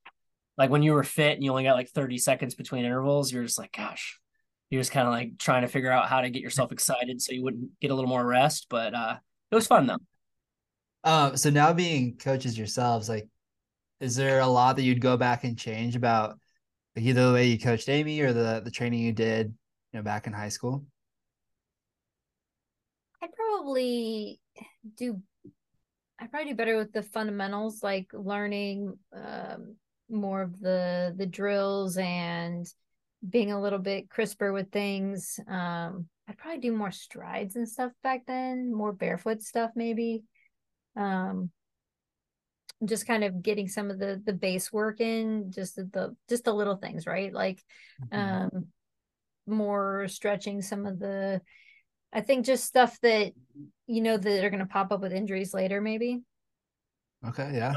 like 0.56 0.70
when 0.70 0.82
you 0.82 0.92
were 0.92 1.02
fit 1.02 1.34
and 1.34 1.44
you 1.44 1.50
only 1.50 1.64
got 1.64 1.76
like 1.76 1.90
30 1.90 2.18
seconds 2.18 2.54
between 2.54 2.84
intervals, 2.84 3.32
you're 3.32 3.44
just 3.44 3.58
like, 3.58 3.72
gosh, 3.72 4.18
you're 4.70 4.80
just 4.80 4.92
kind 4.92 5.06
of 5.06 5.12
like 5.12 5.38
trying 5.38 5.62
to 5.62 5.68
figure 5.68 5.90
out 5.90 6.08
how 6.08 6.20
to 6.20 6.30
get 6.30 6.42
yourself 6.42 6.72
excited 6.72 7.20
so 7.20 7.32
you 7.32 7.42
wouldn't 7.42 7.78
get 7.80 7.90
a 7.90 7.94
little 7.94 8.10
more 8.10 8.24
rest. 8.24 8.66
But 8.68 8.94
uh, 8.94 9.16
it 9.50 9.54
was 9.54 9.66
fun 9.66 9.86
though. 9.86 9.98
Um, 11.04 11.36
so 11.36 11.50
now 11.50 11.72
being 11.72 12.16
coaches 12.16 12.58
yourselves, 12.58 13.08
like, 13.08 13.28
is 14.00 14.16
there 14.16 14.40
a 14.40 14.46
lot 14.46 14.76
that 14.76 14.82
you'd 14.82 15.00
go 15.00 15.16
back 15.16 15.44
and 15.44 15.56
change 15.56 15.96
about 15.96 16.38
like 16.96 17.04
either 17.04 17.28
the 17.28 17.32
way 17.32 17.46
you 17.46 17.58
coached 17.58 17.88
Amy 17.88 18.20
or 18.20 18.32
the 18.32 18.60
the 18.64 18.70
training 18.70 19.00
you 19.00 19.12
did, 19.12 19.54
you 19.92 19.98
know, 19.98 20.02
back 20.02 20.26
in 20.26 20.32
high 20.32 20.48
school? 20.48 20.84
I'd 23.22 23.32
probably 23.32 24.40
do. 24.96 25.22
I 26.18 26.26
probably 26.26 26.50
do 26.50 26.56
better 26.56 26.76
with 26.76 26.92
the 26.92 27.02
fundamentals, 27.02 27.82
like 27.82 28.08
learning 28.12 28.98
um, 29.14 29.76
more 30.10 30.42
of 30.42 30.58
the 30.60 31.14
the 31.16 31.26
drills 31.26 31.96
and 31.98 32.66
being 33.28 33.52
a 33.52 33.60
little 33.60 33.78
bit 33.78 34.10
crisper 34.10 34.52
with 34.52 34.70
things. 34.70 35.40
Um, 35.48 36.06
I'd 36.28 36.38
probably 36.38 36.60
do 36.60 36.72
more 36.72 36.90
strides 36.90 37.56
and 37.56 37.68
stuff 37.68 37.92
back 38.02 38.26
then, 38.26 38.72
more 38.72 38.92
barefoot 38.92 39.42
stuff 39.42 39.70
maybe. 39.74 40.24
Um, 40.96 41.50
just 42.84 43.06
kind 43.06 43.24
of 43.24 43.42
getting 43.42 43.68
some 43.68 43.90
of 43.90 43.98
the 43.98 44.20
the 44.24 44.34
base 44.34 44.72
work 44.72 45.00
in, 45.00 45.50
just 45.50 45.76
the, 45.76 45.84
the 45.84 46.16
just 46.28 46.44
the 46.44 46.52
little 46.52 46.76
things, 46.76 47.06
right? 47.06 47.32
Like 47.32 47.62
mm-hmm. 48.12 48.56
um 48.56 48.66
more 49.46 50.08
stretching 50.08 50.60
some 50.60 50.86
of 50.86 50.98
the 50.98 51.40
I 52.12 52.20
think 52.20 52.46
just 52.46 52.64
stuff 52.64 52.98
that 53.02 53.32
you 53.86 54.00
know 54.00 54.16
that 54.16 54.44
are 54.44 54.50
going 54.50 54.60
to 54.60 54.66
pop 54.66 54.92
up 54.92 55.00
with 55.00 55.12
injuries 55.12 55.54
later 55.54 55.80
maybe. 55.80 56.22
Okay, 57.26 57.52
yeah. 57.54 57.74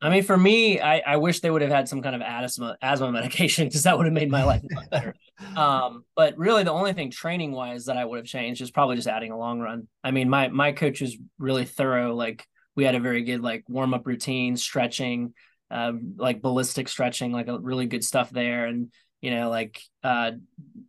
I 0.00 0.10
mean, 0.10 0.22
for 0.22 0.36
me, 0.36 0.80
I, 0.80 0.98
I 0.98 1.16
wish 1.16 1.40
they 1.40 1.50
would 1.50 1.62
have 1.62 1.72
had 1.72 1.88
some 1.88 2.02
kind 2.02 2.14
of 2.14 2.22
asthma 2.22 2.76
asthma 2.80 3.10
medication 3.12 3.66
because 3.66 3.82
that 3.82 3.96
would 3.96 4.06
have 4.06 4.12
made 4.12 4.30
my 4.30 4.44
life 4.44 4.62
better. 4.90 5.14
Um, 5.56 6.04
but 6.14 6.38
really, 6.38 6.62
the 6.62 6.72
only 6.72 6.92
thing 6.92 7.10
training 7.10 7.52
wise 7.52 7.86
that 7.86 7.96
I 7.96 8.04
would 8.04 8.18
have 8.18 8.26
changed 8.26 8.60
is 8.60 8.70
probably 8.70 8.96
just 8.96 9.08
adding 9.08 9.32
a 9.32 9.38
long 9.38 9.60
run. 9.60 9.88
I 10.04 10.12
mean, 10.12 10.28
my 10.28 10.48
my 10.48 10.72
coach 10.72 11.00
was 11.00 11.16
really 11.38 11.64
thorough. 11.64 12.14
Like 12.14 12.46
we 12.76 12.84
had 12.84 12.94
a 12.94 13.00
very 13.00 13.22
good 13.22 13.42
like 13.42 13.64
warm 13.68 13.92
up 13.92 14.06
routine, 14.06 14.56
stretching, 14.56 15.34
uh, 15.70 15.92
like 16.16 16.42
ballistic 16.42 16.88
stretching, 16.88 17.32
like 17.32 17.48
a 17.48 17.58
really 17.58 17.86
good 17.86 18.04
stuff 18.04 18.30
there, 18.30 18.66
and 18.66 18.92
you 19.20 19.32
know, 19.32 19.50
like 19.50 19.80
uh, 20.04 20.30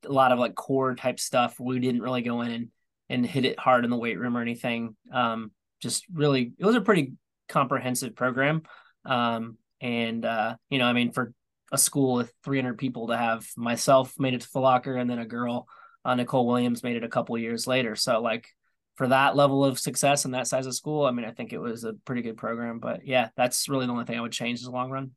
a 0.05 0.11
lot 0.11 0.31
of 0.31 0.37
like 0.37 0.53
core 0.53 0.93
type 0.93 1.19
stuff. 1.19 1.59
We 1.59 1.79
didn't 1.79 2.03
really 2.03 2.21
go 2.21 2.41
in 2.41 2.51
and 2.51 2.67
and 3.09 3.25
hit 3.25 3.45
it 3.45 3.59
hard 3.59 3.85
in 3.85 3.89
the 3.89 3.97
weight 3.97 4.19
room 4.19 4.37
or 4.37 4.41
anything. 4.41 4.95
Um, 5.11 5.51
just 5.81 6.05
really, 6.13 6.51
it 6.59 6.65
was 6.65 6.75
a 6.75 6.81
pretty 6.81 7.13
comprehensive 7.47 8.15
program. 8.15 8.61
Um, 9.09 9.57
and 9.81 10.23
uh, 10.23 10.55
you 10.69 10.77
know, 10.77 10.85
I 10.85 10.93
mean, 10.93 11.11
for 11.11 11.33
a 11.71 11.77
school 11.77 12.13
with 12.13 12.31
300 12.43 12.77
people 12.77 13.07
to 13.07 13.17
have 13.17 13.47
myself 13.57 14.13
made 14.19 14.33
it 14.33 14.41
to 14.41 14.47
Foot 14.47 14.61
Locker 14.61 14.95
and 14.95 15.09
then 15.09 15.19
a 15.19 15.25
girl, 15.25 15.67
uh, 16.05 16.15
Nicole 16.15 16.47
Williams, 16.47 16.83
made 16.83 16.95
it 16.95 17.03
a 17.03 17.09
couple 17.09 17.37
years 17.37 17.67
later. 17.67 17.95
So 17.95 18.21
like 18.21 18.47
for 18.95 19.07
that 19.07 19.35
level 19.35 19.65
of 19.65 19.79
success 19.79 20.25
and 20.25 20.33
that 20.33 20.47
size 20.47 20.65
of 20.65 20.75
school, 20.75 21.05
I 21.05 21.11
mean, 21.11 21.25
I 21.25 21.31
think 21.31 21.53
it 21.53 21.59
was 21.59 21.83
a 21.83 21.93
pretty 22.05 22.21
good 22.21 22.37
program. 22.37 22.79
But 22.79 23.05
yeah, 23.05 23.29
that's 23.35 23.67
really 23.67 23.85
the 23.85 23.91
only 23.91 24.05
thing 24.05 24.17
I 24.17 24.21
would 24.21 24.31
change 24.31 24.59
in 24.59 24.65
the 24.65 24.71
long 24.71 24.91
run. 24.91 25.11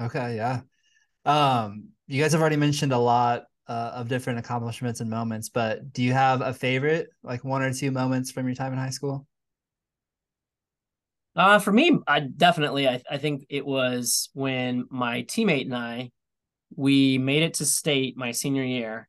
Okay, 0.00 0.36
yeah. 0.36 0.60
Um, 1.24 1.88
you 2.06 2.22
guys 2.22 2.32
have 2.32 2.40
already 2.40 2.56
mentioned 2.56 2.92
a 2.92 2.98
lot 2.98 3.44
uh, 3.66 3.92
of 3.94 4.08
different 4.08 4.38
accomplishments 4.38 5.00
and 5.00 5.08
moments, 5.08 5.48
but 5.48 5.92
do 5.92 6.02
you 6.02 6.12
have 6.12 6.42
a 6.42 6.52
favorite, 6.52 7.08
like 7.22 7.44
one 7.44 7.62
or 7.62 7.72
two 7.72 7.90
moments 7.90 8.30
from 8.30 8.46
your 8.46 8.54
time 8.54 8.72
in 8.72 8.78
high 8.78 8.90
school? 8.90 9.26
Uh, 11.36 11.58
for 11.58 11.72
me, 11.72 11.98
I 12.06 12.20
definitely, 12.20 12.88
I, 12.88 13.02
I 13.10 13.18
think 13.18 13.46
it 13.48 13.66
was 13.66 14.30
when 14.34 14.86
my 14.88 15.22
teammate 15.24 15.64
and 15.64 15.74
I, 15.74 16.10
we 16.76 17.18
made 17.18 17.42
it 17.42 17.54
to 17.54 17.64
state 17.64 18.16
my 18.16 18.30
senior 18.30 18.62
year 18.62 19.08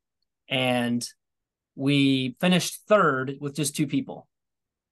and 0.49 1.07
we 1.75 2.35
finished 2.39 2.81
third 2.87 3.35
with 3.39 3.55
just 3.55 3.75
two 3.75 3.85
people. 3.85 4.27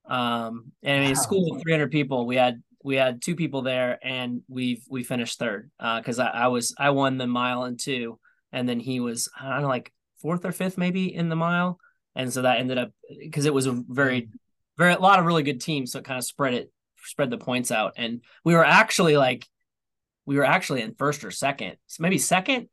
Um, 0.07 0.73
and 0.83 1.05
in 1.05 1.11
wow. 1.11 1.21
school 1.21 1.55
of 1.55 1.61
300 1.63 1.91
people, 1.91 2.27
we 2.27 2.35
had, 2.35 2.61
we 2.83 2.97
had 2.97 3.21
two 3.21 3.35
people 3.35 3.63
there 3.63 3.97
and 4.03 4.41
we've, 4.47 4.83
we 4.87 5.03
finished 5.03 5.39
third. 5.39 5.71
Uh, 5.79 6.01
cause 6.01 6.19
I, 6.19 6.27
I 6.27 6.47
was, 6.47 6.75
I 6.77 6.91
won 6.91 7.17
the 7.17 7.27
mile 7.27 7.63
and 7.63 7.79
two, 7.79 8.19
and 8.51 8.69
then 8.69 8.79
he 8.79 8.99
was, 8.99 9.29
I 9.39 9.49
don't 9.49 9.63
know, 9.63 9.67
like 9.69 9.91
fourth 10.21 10.45
or 10.45 10.51
fifth 10.51 10.77
maybe 10.77 11.13
in 11.13 11.29
the 11.29 11.35
mile. 11.35 11.79
And 12.15 12.31
so 12.31 12.43
that 12.43 12.59
ended 12.59 12.77
up, 12.77 12.91
cause 13.31 13.45
it 13.45 13.53
was 13.53 13.65
a 13.65 13.71
very, 13.71 14.29
very, 14.77 14.93
a 14.93 14.99
lot 14.99 15.17
of 15.17 15.25
really 15.25 15.43
good 15.43 15.61
teams. 15.61 15.93
So 15.93 15.99
it 15.99 16.05
kind 16.05 16.19
of 16.19 16.25
spread 16.25 16.53
it 16.53 16.71
spread 17.03 17.29
the 17.29 17.37
points 17.37 17.71
out. 17.71 17.93
And 17.97 18.21
we 18.43 18.55
were 18.55 18.65
actually 18.65 19.17
like, 19.17 19.47
we 20.25 20.37
were 20.37 20.45
actually 20.45 20.81
in 20.81 20.95
first 20.95 21.23
or 21.23 21.31
second, 21.31 21.77
so 21.87 22.01
maybe 22.01 22.17
second 22.17 22.69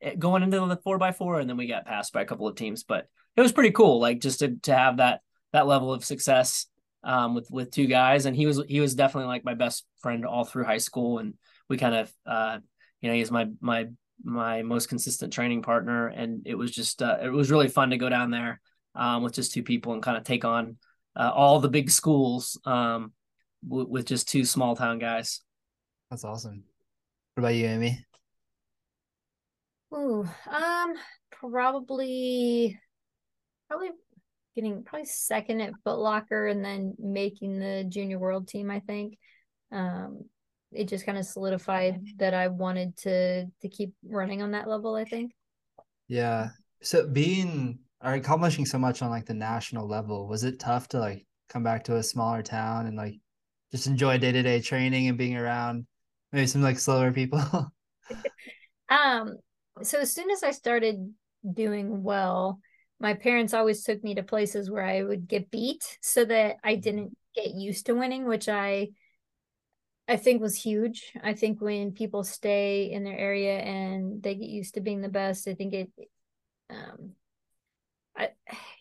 eh, 0.00 0.14
going 0.14 0.42
into 0.42 0.58
the 0.58 0.76
four 0.76 0.98
by 0.98 1.12
four, 1.12 1.38
and 1.38 1.48
then 1.48 1.56
we 1.56 1.66
got 1.66 1.86
passed 1.86 2.12
by 2.12 2.22
a 2.22 2.26
couple 2.26 2.48
of 2.48 2.56
teams. 2.56 2.84
But 2.84 3.08
it 3.36 3.40
was 3.40 3.52
pretty 3.52 3.72
cool, 3.72 4.00
like 4.00 4.20
just 4.20 4.40
to 4.40 4.56
to 4.62 4.74
have 4.74 4.96
that 4.96 5.20
that 5.52 5.66
level 5.66 5.92
of 5.92 6.04
success 6.04 6.66
um, 7.04 7.34
with 7.34 7.50
with 7.50 7.70
two 7.70 7.86
guys. 7.86 8.26
And 8.26 8.34
he 8.34 8.46
was 8.46 8.62
he 8.68 8.80
was 8.80 8.94
definitely 8.94 9.28
like 9.28 9.44
my 9.44 9.54
best 9.54 9.84
friend 10.00 10.24
all 10.24 10.44
through 10.44 10.64
high 10.64 10.78
school, 10.78 11.18
and 11.18 11.34
we 11.68 11.76
kind 11.76 11.94
of 11.94 12.12
uh, 12.26 12.58
you 13.00 13.10
know 13.10 13.14
he's 13.14 13.30
my 13.30 13.48
my 13.60 13.88
my 14.24 14.62
most 14.62 14.88
consistent 14.88 15.32
training 15.32 15.62
partner, 15.62 16.08
and 16.08 16.42
it 16.46 16.54
was 16.54 16.70
just 16.70 17.02
uh, 17.02 17.18
it 17.22 17.28
was 17.28 17.50
really 17.50 17.68
fun 17.68 17.90
to 17.90 17.98
go 17.98 18.08
down 18.08 18.30
there 18.30 18.60
um, 18.94 19.22
with 19.22 19.34
just 19.34 19.52
two 19.52 19.62
people 19.62 19.92
and 19.92 20.02
kind 20.02 20.16
of 20.16 20.24
take 20.24 20.44
on 20.44 20.76
uh, 21.16 21.30
all 21.34 21.60
the 21.60 21.68
big 21.68 21.90
schools. 21.90 22.60
Um, 22.64 23.12
w- 23.66 23.88
with 23.88 24.06
just 24.06 24.28
two 24.28 24.44
small 24.44 24.76
town 24.76 24.98
guys. 24.98 25.40
That's 26.10 26.24
awesome. 26.24 26.64
What 27.34 27.42
about 27.42 27.54
you, 27.54 27.66
Amy? 27.66 28.04
Ooh, 29.94 30.28
um, 30.50 30.94
probably, 31.30 32.78
probably 33.68 33.90
getting 34.54 34.82
probably 34.84 35.06
second 35.06 35.60
at 35.60 35.72
Foot 35.84 35.98
Locker 35.98 36.48
and 36.48 36.64
then 36.64 36.94
making 36.98 37.58
the 37.58 37.84
junior 37.88 38.18
world 38.18 38.48
team. 38.48 38.70
I 38.70 38.80
think, 38.80 39.16
um, 39.72 40.24
it 40.72 40.88
just 40.88 41.06
kind 41.06 41.16
of 41.16 41.24
solidified 41.24 42.00
that 42.18 42.34
I 42.34 42.48
wanted 42.48 42.96
to 42.98 43.46
to 43.46 43.68
keep 43.68 43.94
running 44.04 44.42
on 44.42 44.50
that 44.50 44.68
level. 44.68 44.94
I 44.94 45.04
think. 45.04 45.32
Yeah. 46.08 46.48
So 46.82 47.06
being 47.06 47.78
or 48.02 48.14
accomplishing 48.14 48.66
so 48.66 48.78
much 48.78 49.02
on 49.02 49.10
like 49.10 49.26
the 49.26 49.34
national 49.34 49.88
level, 49.88 50.28
was 50.28 50.44
it 50.44 50.58
tough 50.58 50.88
to 50.88 50.98
like 50.98 51.26
come 51.48 51.62
back 51.62 51.84
to 51.84 51.96
a 51.96 52.02
smaller 52.02 52.42
town 52.42 52.86
and 52.86 52.96
like 52.96 53.18
just 53.72 53.86
enjoy 53.86 54.18
day 54.18 54.32
to 54.32 54.42
day 54.42 54.60
training 54.60 55.08
and 55.08 55.18
being 55.18 55.36
around 55.36 55.86
maybe 56.32 56.46
some 56.46 56.62
like 56.62 56.78
slower 56.78 57.12
people? 57.12 57.40
um, 58.88 59.36
so 59.82 59.98
as 59.98 60.12
soon 60.12 60.30
as 60.30 60.42
I 60.42 60.50
started 60.50 61.12
doing 61.54 62.02
well, 62.02 62.60
my 63.00 63.14
parents 63.14 63.54
always 63.54 63.84
took 63.84 64.02
me 64.02 64.14
to 64.16 64.22
places 64.22 64.70
where 64.70 64.84
I 64.84 65.02
would 65.02 65.28
get 65.28 65.50
beat 65.50 65.98
so 66.02 66.24
that 66.24 66.56
I 66.64 66.72
mm-hmm. 66.72 66.80
didn't 66.80 67.16
get 67.34 67.54
used 67.54 67.86
to 67.86 67.94
winning, 67.94 68.26
which 68.26 68.48
I 68.48 68.88
I 70.10 70.16
think 70.16 70.40
was 70.40 70.56
huge. 70.56 71.12
I 71.22 71.34
think 71.34 71.60
when 71.60 71.92
people 71.92 72.24
stay 72.24 72.90
in 72.90 73.04
their 73.04 73.16
area 73.16 73.58
and 73.58 74.22
they 74.22 74.34
get 74.34 74.48
used 74.48 74.74
to 74.74 74.80
being 74.80 75.02
the 75.02 75.10
best, 75.10 75.46
I 75.46 75.54
think 75.54 75.74
it 75.74 75.90
um 76.70 77.12
I, 78.18 78.30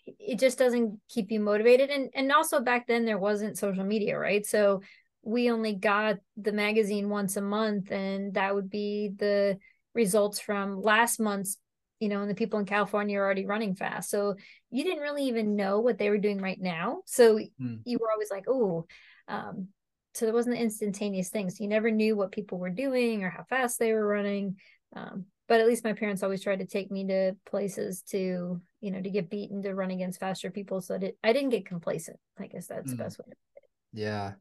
it 0.06 0.40
just 0.40 0.58
doesn't 0.58 1.00
keep 1.08 1.32
you 1.32 1.40
motivated. 1.40 1.90
And 1.90 2.10
and 2.14 2.32
also 2.32 2.60
back 2.60 2.88
then 2.88 3.06
there 3.06 3.18
wasn't 3.18 3.58
social 3.58 3.84
media 3.84 4.18
right? 4.18 4.46
So 4.46 4.82
we 5.24 5.52
only 5.52 5.74
got 5.74 6.18
the 6.38 6.54
magazine 6.54 7.10
once 7.10 7.38
a 7.38 7.42
month 7.42 7.92
and 7.92 8.34
that 8.36 8.56
would 8.56 8.70
be 8.70 9.12
the 9.16 9.58
results 9.94 10.40
from 10.40 10.82
last 10.82 11.20
month's 11.20 11.58
you 12.00 12.08
know 12.08 12.22
and 12.22 12.30
the 12.30 12.36
people 12.36 12.60
in 12.60 12.66
california 12.66 13.18
are 13.18 13.26
already 13.26 13.46
running 13.46 13.76
fast. 13.76 14.10
So 14.10 14.36
you 14.70 14.84
didn't 14.84 15.04
really 15.04 15.26
even 15.26 15.56
know 15.56 15.80
what 15.80 15.98
they 15.98 16.10
were 16.10 16.18
doing 16.18 16.42
right 16.42 16.60
now. 16.60 17.02
So 17.06 17.38
mm. 17.38 17.80
you 17.86 17.98
were 18.00 18.12
always 18.12 18.32
like 18.32 18.46
oh 18.48 18.86
um, 19.28 19.68
so 20.14 20.26
there 20.26 20.34
wasn't 20.34 20.56
the 20.56 20.62
instantaneous 20.62 21.30
things. 21.30 21.58
So 21.58 21.64
you 21.64 21.70
never 21.70 21.92
knew 21.92 22.16
what 22.16 22.32
people 22.32 22.58
were 22.58 22.72
doing 22.72 23.24
or 23.24 23.30
how 23.30 23.44
fast 23.44 23.78
they 23.78 23.94
were 23.94 24.08
running. 24.08 24.56
Um, 24.96 25.26
but 25.48 25.60
at 25.60 25.68
least 25.68 25.84
my 25.84 25.94
parents 25.94 26.24
always 26.24 26.42
tried 26.42 26.60
to 26.60 26.66
take 26.66 26.90
me 26.90 27.06
to 27.08 27.36
places 27.46 28.02
to 28.10 28.60
you 28.82 28.92
know 28.92 29.02
to 29.02 29.10
get 29.10 29.30
beaten 29.30 29.62
to 29.64 29.74
run 29.74 29.92
against 29.92 30.20
faster 30.20 30.52
people 30.52 30.82
so 30.82 30.98
that 30.98 31.16
i 31.24 31.34
didn't 31.34 31.50
get 31.50 31.66
complacent 31.66 32.18
i 32.40 32.48
guess 32.48 32.68
that's 32.68 32.88
mm. 32.88 32.98
the 32.98 33.04
best 33.04 33.20
way 33.20 33.26
to 33.26 33.36
put 33.54 33.64
it 33.64 33.70
yeah 33.94 34.34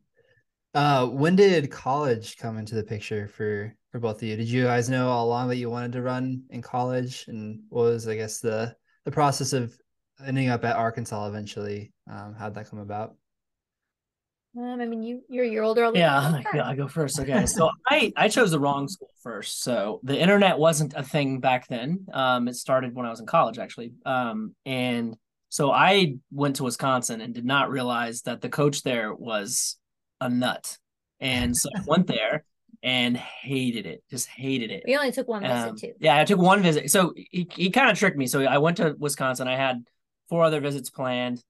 uh 0.75 1.07
when 1.07 1.37
did 1.37 1.71
college 1.71 2.37
come 2.37 2.59
into 2.59 2.75
the 2.75 2.83
picture 2.83 3.29
for 3.29 3.75
for 3.91 3.99
both 3.99 4.17
of 4.17 4.23
you 4.23 4.37
did 4.37 4.49
you 4.49 4.65
guys 4.65 4.89
know 4.89 5.09
all 5.09 5.27
along 5.27 5.49
that 5.49 5.57
you 5.57 5.71
wanted 5.71 5.93
to 5.93 6.03
run 6.03 6.43
in 6.51 6.61
college 6.61 7.25
and 7.29 7.61
what 7.69 7.83
was 7.83 8.09
i 8.09 8.15
guess 8.15 8.41
the 8.41 8.75
the 9.05 9.13
process 9.13 9.53
of 9.53 9.79
ending 10.25 10.49
up 10.49 10.65
at 10.65 10.77
Arkansas 10.77 11.27
eventually? 11.27 11.93
Um, 12.11 12.35
how'd 12.39 12.55
that 12.55 12.69
come 12.71 12.79
about? 12.79 13.15
Um, 14.57 14.81
I 14.81 14.87
mean, 14.87 15.03
you 15.03 15.23
you're 15.29 15.45
a 15.45 15.49
year 15.49 15.63
older. 15.63 15.91
Yeah, 15.95 16.41
I, 16.53 16.61
I 16.61 16.75
go 16.75 16.89
first. 16.89 17.21
Okay, 17.21 17.47
so 17.47 17.71
I 17.89 18.13
I 18.17 18.29
chose 18.29 18.51
the 18.51 18.61
wrong 18.61 18.89
school 18.89 19.11
first. 19.23 19.63
So 19.63 20.01
the 20.03 20.19
internet 20.19 20.59
wasn't 20.59 20.95
a 20.95 21.03
thing 21.03 21.41
back 21.41 21.69
then. 21.69 22.07
Um, 22.13 22.49
it 22.49 22.55
started 22.55 22.95
when 22.95 23.07
I 23.07 23.11
was 23.11 23.21
in 23.21 23.27
college 23.27 23.59
actually. 23.59 23.93
Um, 24.05 24.55
and 24.65 25.17
so 25.49 25.71
I 25.71 26.17
went 26.31 26.57
to 26.57 26.65
Wisconsin 26.65 27.21
and 27.21 27.35
did 27.35 27.45
not 27.45 27.71
realize 27.71 28.23
that 28.23 28.41
the 28.41 28.49
coach 28.49 28.83
there 28.83 29.15
was 29.15 29.77
a 30.21 30.29
nut. 30.29 30.77
And 31.21 31.57
so 31.57 31.69
I 31.75 31.81
went 31.87 32.07
there 32.07 32.45
and 32.83 33.17
hated 33.17 33.87
it, 33.87 34.03
just 34.11 34.29
hated 34.29 34.71
it. 34.71 34.83
We 34.87 34.97
only 34.97 35.13
took 35.13 35.29
one 35.29 35.43
visit 35.43 35.69
Um, 35.69 35.77
too. 35.77 35.93
Yeah, 35.99 36.19
I 36.19 36.25
took 36.25 36.39
one 36.39 36.63
visit. 36.63 36.91
So 36.91 37.15
he, 37.17 37.49
he 37.55 37.71
kind 37.71 37.91
of 37.91 37.99
tricked 37.99 38.19
me. 38.19 38.27
So 38.27 38.43
I 38.43 38.59
went 38.59 38.77
to 38.79 38.95
Wisconsin. 38.99 39.49
I 39.49 39.57
had 39.57 39.85
four 40.29 40.45
other 40.45 40.61
visits 40.61 40.91
planned. 40.91 41.43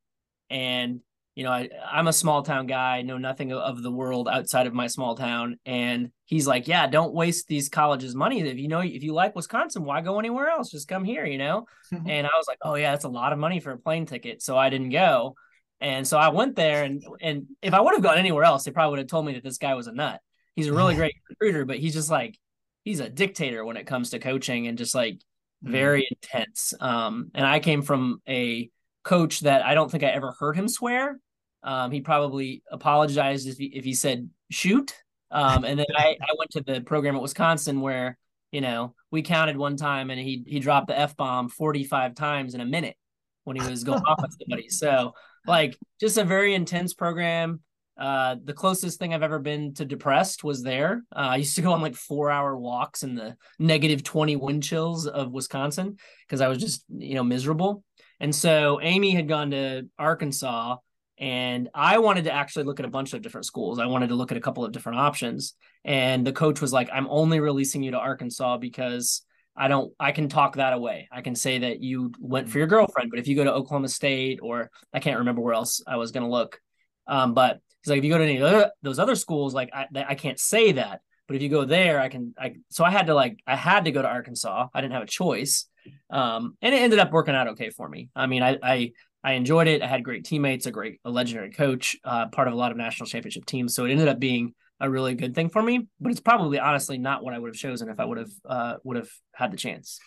And, 0.50 1.00
you 1.36 1.44
know, 1.44 1.52
I, 1.52 1.68
I'm 1.88 2.08
a 2.08 2.12
small 2.12 2.42
town 2.42 2.66
guy, 2.66 3.02
know 3.02 3.18
nothing 3.18 3.52
of- 3.52 3.82
the 3.82 3.92
world 3.92 4.26
outside 4.26 4.66
of 4.66 4.74
my 4.74 4.88
small 4.88 5.14
town. 5.14 5.58
And 5.64 6.10
he's 6.24 6.46
like, 6.48 6.66
yeah, 6.66 6.88
don't 6.88 7.14
waste 7.14 7.46
these 7.46 7.68
colleges' 7.68 8.14
money. 8.16 8.40
If 8.40 8.58
you 8.58 8.66
know, 8.66 8.80
if 8.80 9.04
you 9.04 9.12
like 9.12 9.36
Wisconsin, 9.36 9.84
why 9.84 10.00
go 10.00 10.18
anywhere 10.18 10.48
else? 10.48 10.70
Just 10.70 10.88
come 10.88 11.04
here, 11.04 11.24
you 11.24 11.38
know? 11.38 11.66
and 11.92 12.26
I 12.26 12.30
was 12.36 12.46
like, 12.48 12.58
oh, 12.62 12.74
yeah, 12.74 12.90
that's 12.90 13.04
a 13.04 13.08
lot 13.08 13.32
of 13.32 13.38
money 13.38 13.60
for 13.60 13.70
a 13.70 13.78
plane 13.78 14.06
ticket. 14.06 14.42
So 14.42 14.56
I 14.56 14.70
didn't 14.70 14.90
go. 14.90 15.36
And 15.80 16.08
so 16.08 16.16
I 16.18 16.30
went 16.30 16.56
there, 16.56 16.84
and 16.84 17.04
and 17.20 17.46
if 17.60 17.74
I 17.74 17.80
would 17.82 17.92
have 17.92 18.02
gone 18.02 18.16
anywhere 18.16 18.44
else, 18.44 18.64
they 18.64 18.70
probably 18.70 18.92
would 18.92 18.98
have 19.00 19.08
told 19.08 19.26
me 19.26 19.34
that 19.34 19.44
this 19.44 19.58
guy 19.58 19.74
was 19.74 19.86
a 19.86 19.92
nut. 19.92 20.20
He's 20.54 20.68
a 20.68 20.72
really 20.72 20.94
great 21.02 21.14
recruiter, 21.28 21.66
but 21.66 21.76
he's 21.78 21.92
just 21.92 22.10
like 22.10 22.38
he's 22.82 23.00
a 23.00 23.10
dictator 23.10 23.62
when 23.62 23.76
it 23.76 23.86
comes 23.86 24.10
to 24.10 24.18
coaching 24.18 24.66
and 24.68 24.78
just 24.78 24.94
like 24.94 25.20
Mm. 25.64 25.70
very 25.70 26.06
intense. 26.10 26.74
Um, 26.80 27.30
and 27.34 27.46
I 27.46 27.60
came 27.60 27.80
from 27.80 28.20
a 28.28 28.68
coach 29.04 29.40
that 29.40 29.64
I 29.64 29.74
don't 29.74 29.90
think 29.90 30.04
I 30.04 30.08
ever 30.08 30.34
heard 30.38 30.54
him 30.54 30.68
swear. 30.68 31.18
Um, 31.66 31.90
he 31.90 32.00
probably 32.00 32.62
apologized 32.70 33.48
if 33.48 33.58
he 33.58 33.66
if 33.66 33.84
he 33.84 33.92
said 33.92 34.30
shoot. 34.50 34.94
Um, 35.32 35.64
and 35.64 35.78
then 35.78 35.86
I, 35.96 36.16
I 36.22 36.34
went 36.38 36.52
to 36.52 36.62
the 36.62 36.80
program 36.80 37.16
at 37.16 37.22
Wisconsin 37.22 37.80
where 37.80 38.16
you 38.52 38.60
know 38.60 38.94
we 39.10 39.22
counted 39.22 39.56
one 39.56 39.76
time 39.76 40.10
and 40.10 40.20
he 40.20 40.44
he 40.46 40.60
dropped 40.60 40.86
the 40.86 40.98
f 40.98 41.16
bomb 41.16 41.48
forty 41.48 41.82
five 41.82 42.14
times 42.14 42.54
in 42.54 42.60
a 42.60 42.64
minute 42.64 42.96
when 43.42 43.56
he 43.56 43.68
was 43.68 43.84
going 43.84 44.02
off 44.02 44.22
with 44.22 44.36
somebody. 44.40 44.68
So 44.70 45.12
like 45.46 45.76
just 46.00 46.16
a 46.18 46.24
very 46.24 46.54
intense 46.54 46.94
program. 46.94 47.60
Uh, 47.98 48.36
the 48.44 48.52
closest 48.52 48.98
thing 48.98 49.14
I've 49.14 49.22
ever 49.22 49.38
been 49.38 49.72
to 49.74 49.84
depressed 49.84 50.44
was 50.44 50.62
there. 50.62 51.02
Uh, 51.14 51.30
I 51.30 51.36
used 51.36 51.56
to 51.56 51.62
go 51.62 51.72
on 51.72 51.80
like 51.80 51.94
four 51.94 52.30
hour 52.30 52.56
walks 52.56 53.02
in 53.02 53.14
the 53.14 53.36
negative 53.58 54.02
20 54.02 54.36
wind 54.36 54.62
chills 54.62 55.06
of 55.06 55.32
Wisconsin 55.32 55.96
because 56.26 56.42
I 56.42 56.48
was 56.48 56.58
just, 56.58 56.84
you 56.94 57.14
know, 57.14 57.24
miserable. 57.24 57.82
And 58.20 58.34
so 58.34 58.80
Amy 58.82 59.12
had 59.12 59.28
gone 59.28 59.50
to 59.52 59.88
Arkansas 59.98 60.76
and 61.18 61.68
I 61.74 61.98
wanted 61.98 62.24
to 62.24 62.32
actually 62.32 62.64
look 62.64 62.78
at 62.78 62.86
a 62.86 62.90
bunch 62.90 63.14
of 63.14 63.22
different 63.22 63.46
schools. 63.46 63.78
I 63.78 63.86
wanted 63.86 64.08
to 64.08 64.14
look 64.14 64.30
at 64.30 64.36
a 64.36 64.40
couple 64.40 64.64
of 64.64 64.72
different 64.72 64.98
options. 64.98 65.54
And 65.84 66.26
the 66.26 66.32
coach 66.32 66.60
was 66.60 66.72
like, 66.72 66.90
I'm 66.92 67.06
only 67.08 67.40
releasing 67.40 67.82
you 67.82 67.92
to 67.92 67.98
Arkansas 67.98 68.58
because 68.58 69.22
I 69.56 69.68
don't, 69.68 69.92
I 69.98 70.12
can 70.12 70.28
talk 70.28 70.56
that 70.56 70.74
away. 70.74 71.08
I 71.10 71.22
can 71.22 71.34
say 71.34 71.60
that 71.60 71.80
you 71.82 72.12
went 72.20 72.50
for 72.50 72.58
your 72.58 72.66
girlfriend, 72.66 73.10
but 73.10 73.18
if 73.18 73.28
you 73.28 73.34
go 73.34 73.44
to 73.44 73.52
Oklahoma 73.52 73.88
State 73.88 74.40
or 74.42 74.70
I 74.92 75.00
can't 75.00 75.18
remember 75.18 75.40
where 75.40 75.54
else 75.54 75.82
I 75.86 75.96
was 75.96 76.12
going 76.12 76.24
to 76.24 76.30
look. 76.30 76.60
Um, 77.06 77.32
but 77.32 77.60
he's 77.82 77.90
like, 77.90 77.98
if 77.98 78.04
you 78.04 78.10
go 78.10 78.18
to 78.18 78.24
any 78.24 78.42
of 78.42 78.70
those 78.82 78.98
other 78.98 79.14
schools, 79.14 79.54
like 79.54 79.70
I, 79.72 79.86
I 79.94 80.14
can't 80.16 80.38
say 80.38 80.72
that. 80.72 81.00
But 81.26 81.36
if 81.36 81.42
you 81.42 81.48
go 81.48 81.64
there, 81.64 82.00
I 82.00 82.08
can. 82.08 82.34
I 82.38 82.54
so 82.70 82.84
I 82.84 82.90
had 82.90 83.08
to 83.08 83.14
like 83.14 83.40
I 83.48 83.56
had 83.56 83.86
to 83.86 83.90
go 83.90 84.00
to 84.00 84.06
Arkansas. 84.06 84.68
I 84.72 84.80
didn't 84.80 84.92
have 84.92 85.02
a 85.02 85.06
choice, 85.06 85.66
um, 86.08 86.56
and 86.62 86.72
it 86.72 86.78
ended 86.78 87.00
up 87.00 87.10
working 87.10 87.34
out 87.34 87.48
okay 87.48 87.70
for 87.70 87.88
me. 87.88 88.10
I 88.14 88.26
mean, 88.26 88.44
I 88.44 88.58
I, 88.62 88.92
I 89.26 89.32
enjoyed 89.32 89.66
it. 89.66 89.82
I 89.82 89.88
had 89.88 90.04
great 90.04 90.24
teammates, 90.24 90.66
a 90.66 90.70
great 90.70 91.00
a 91.04 91.10
legendary 91.10 91.50
coach, 91.50 91.96
uh, 92.04 92.28
part 92.28 92.46
of 92.46 92.54
a 92.54 92.56
lot 92.56 92.70
of 92.70 92.76
national 92.76 93.08
championship 93.08 93.44
teams. 93.44 93.74
So 93.74 93.84
it 93.84 93.90
ended 93.90 94.06
up 94.06 94.20
being 94.20 94.54
a 94.78 94.88
really 94.88 95.16
good 95.16 95.34
thing 95.34 95.48
for 95.48 95.60
me. 95.60 95.88
But 96.00 96.12
it's 96.12 96.20
probably 96.20 96.60
honestly 96.60 96.96
not 96.96 97.24
what 97.24 97.34
I 97.34 97.40
would 97.40 97.48
have 97.48 97.56
chosen 97.56 97.88
if 97.88 97.98
I 97.98 98.04
would 98.04 98.18
have 98.18 98.30
uh, 98.48 98.74
would 98.84 98.96
have 98.96 99.08
had 99.34 99.50
the 99.50 99.56
chance. 99.56 99.98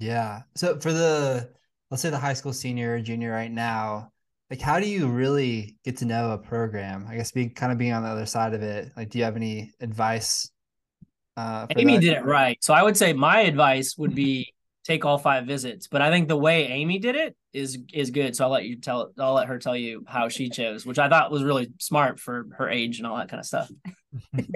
Yeah. 0.00 0.40
So 0.56 0.80
for 0.80 0.92
the 0.92 1.50
let's 1.92 2.02
say 2.02 2.10
the 2.10 2.18
high 2.18 2.32
school 2.32 2.52
senior 2.52 2.96
or 2.96 3.00
junior 3.00 3.30
right 3.30 3.50
now, 3.50 4.10
like 4.50 4.60
how 4.60 4.80
do 4.80 4.88
you 4.88 5.06
really 5.06 5.76
get 5.84 5.98
to 5.98 6.04
know 6.04 6.32
a 6.32 6.38
program? 6.38 7.06
I 7.08 7.14
guess 7.14 7.30
being 7.30 7.54
kind 7.54 7.70
of 7.70 7.78
being 7.78 7.92
on 7.92 8.02
the 8.02 8.08
other 8.08 8.26
side 8.26 8.54
of 8.54 8.62
it. 8.62 8.90
Like, 8.96 9.10
do 9.10 9.18
you 9.18 9.24
have 9.24 9.36
any 9.36 9.70
advice? 9.78 10.50
Uh, 11.36 11.68
Amy 11.76 11.94
that? 11.94 12.00
did 12.00 12.16
it 12.16 12.24
right. 12.24 12.58
So 12.60 12.74
I 12.74 12.82
would 12.82 12.96
say 12.96 13.12
my 13.12 13.42
advice 13.42 13.96
would 13.96 14.16
be 14.16 14.52
take 14.88 15.04
all 15.04 15.18
five 15.18 15.46
visits. 15.46 15.86
But 15.86 16.00
I 16.00 16.10
think 16.10 16.26
the 16.28 16.36
way 16.36 16.66
Amy 16.66 16.98
did 16.98 17.14
it 17.14 17.36
is 17.52 17.78
is 17.92 18.10
good. 18.10 18.34
So 18.34 18.44
I'll 18.44 18.50
let 18.50 18.64
you 18.64 18.80
tell 18.80 19.12
I'll 19.18 19.34
let 19.34 19.48
her 19.48 19.58
tell 19.58 19.76
you 19.76 20.04
how 20.08 20.28
she 20.28 20.48
chose, 20.48 20.86
which 20.86 20.98
I 20.98 21.08
thought 21.08 21.30
was 21.30 21.44
really 21.44 21.68
smart 21.78 22.18
for 22.18 22.46
her 22.56 22.68
age 22.68 22.98
and 22.98 23.06
all 23.06 23.16
that 23.18 23.28
kind 23.28 23.38
of 23.38 23.46
stuff. 23.46 23.70
I 24.34 24.46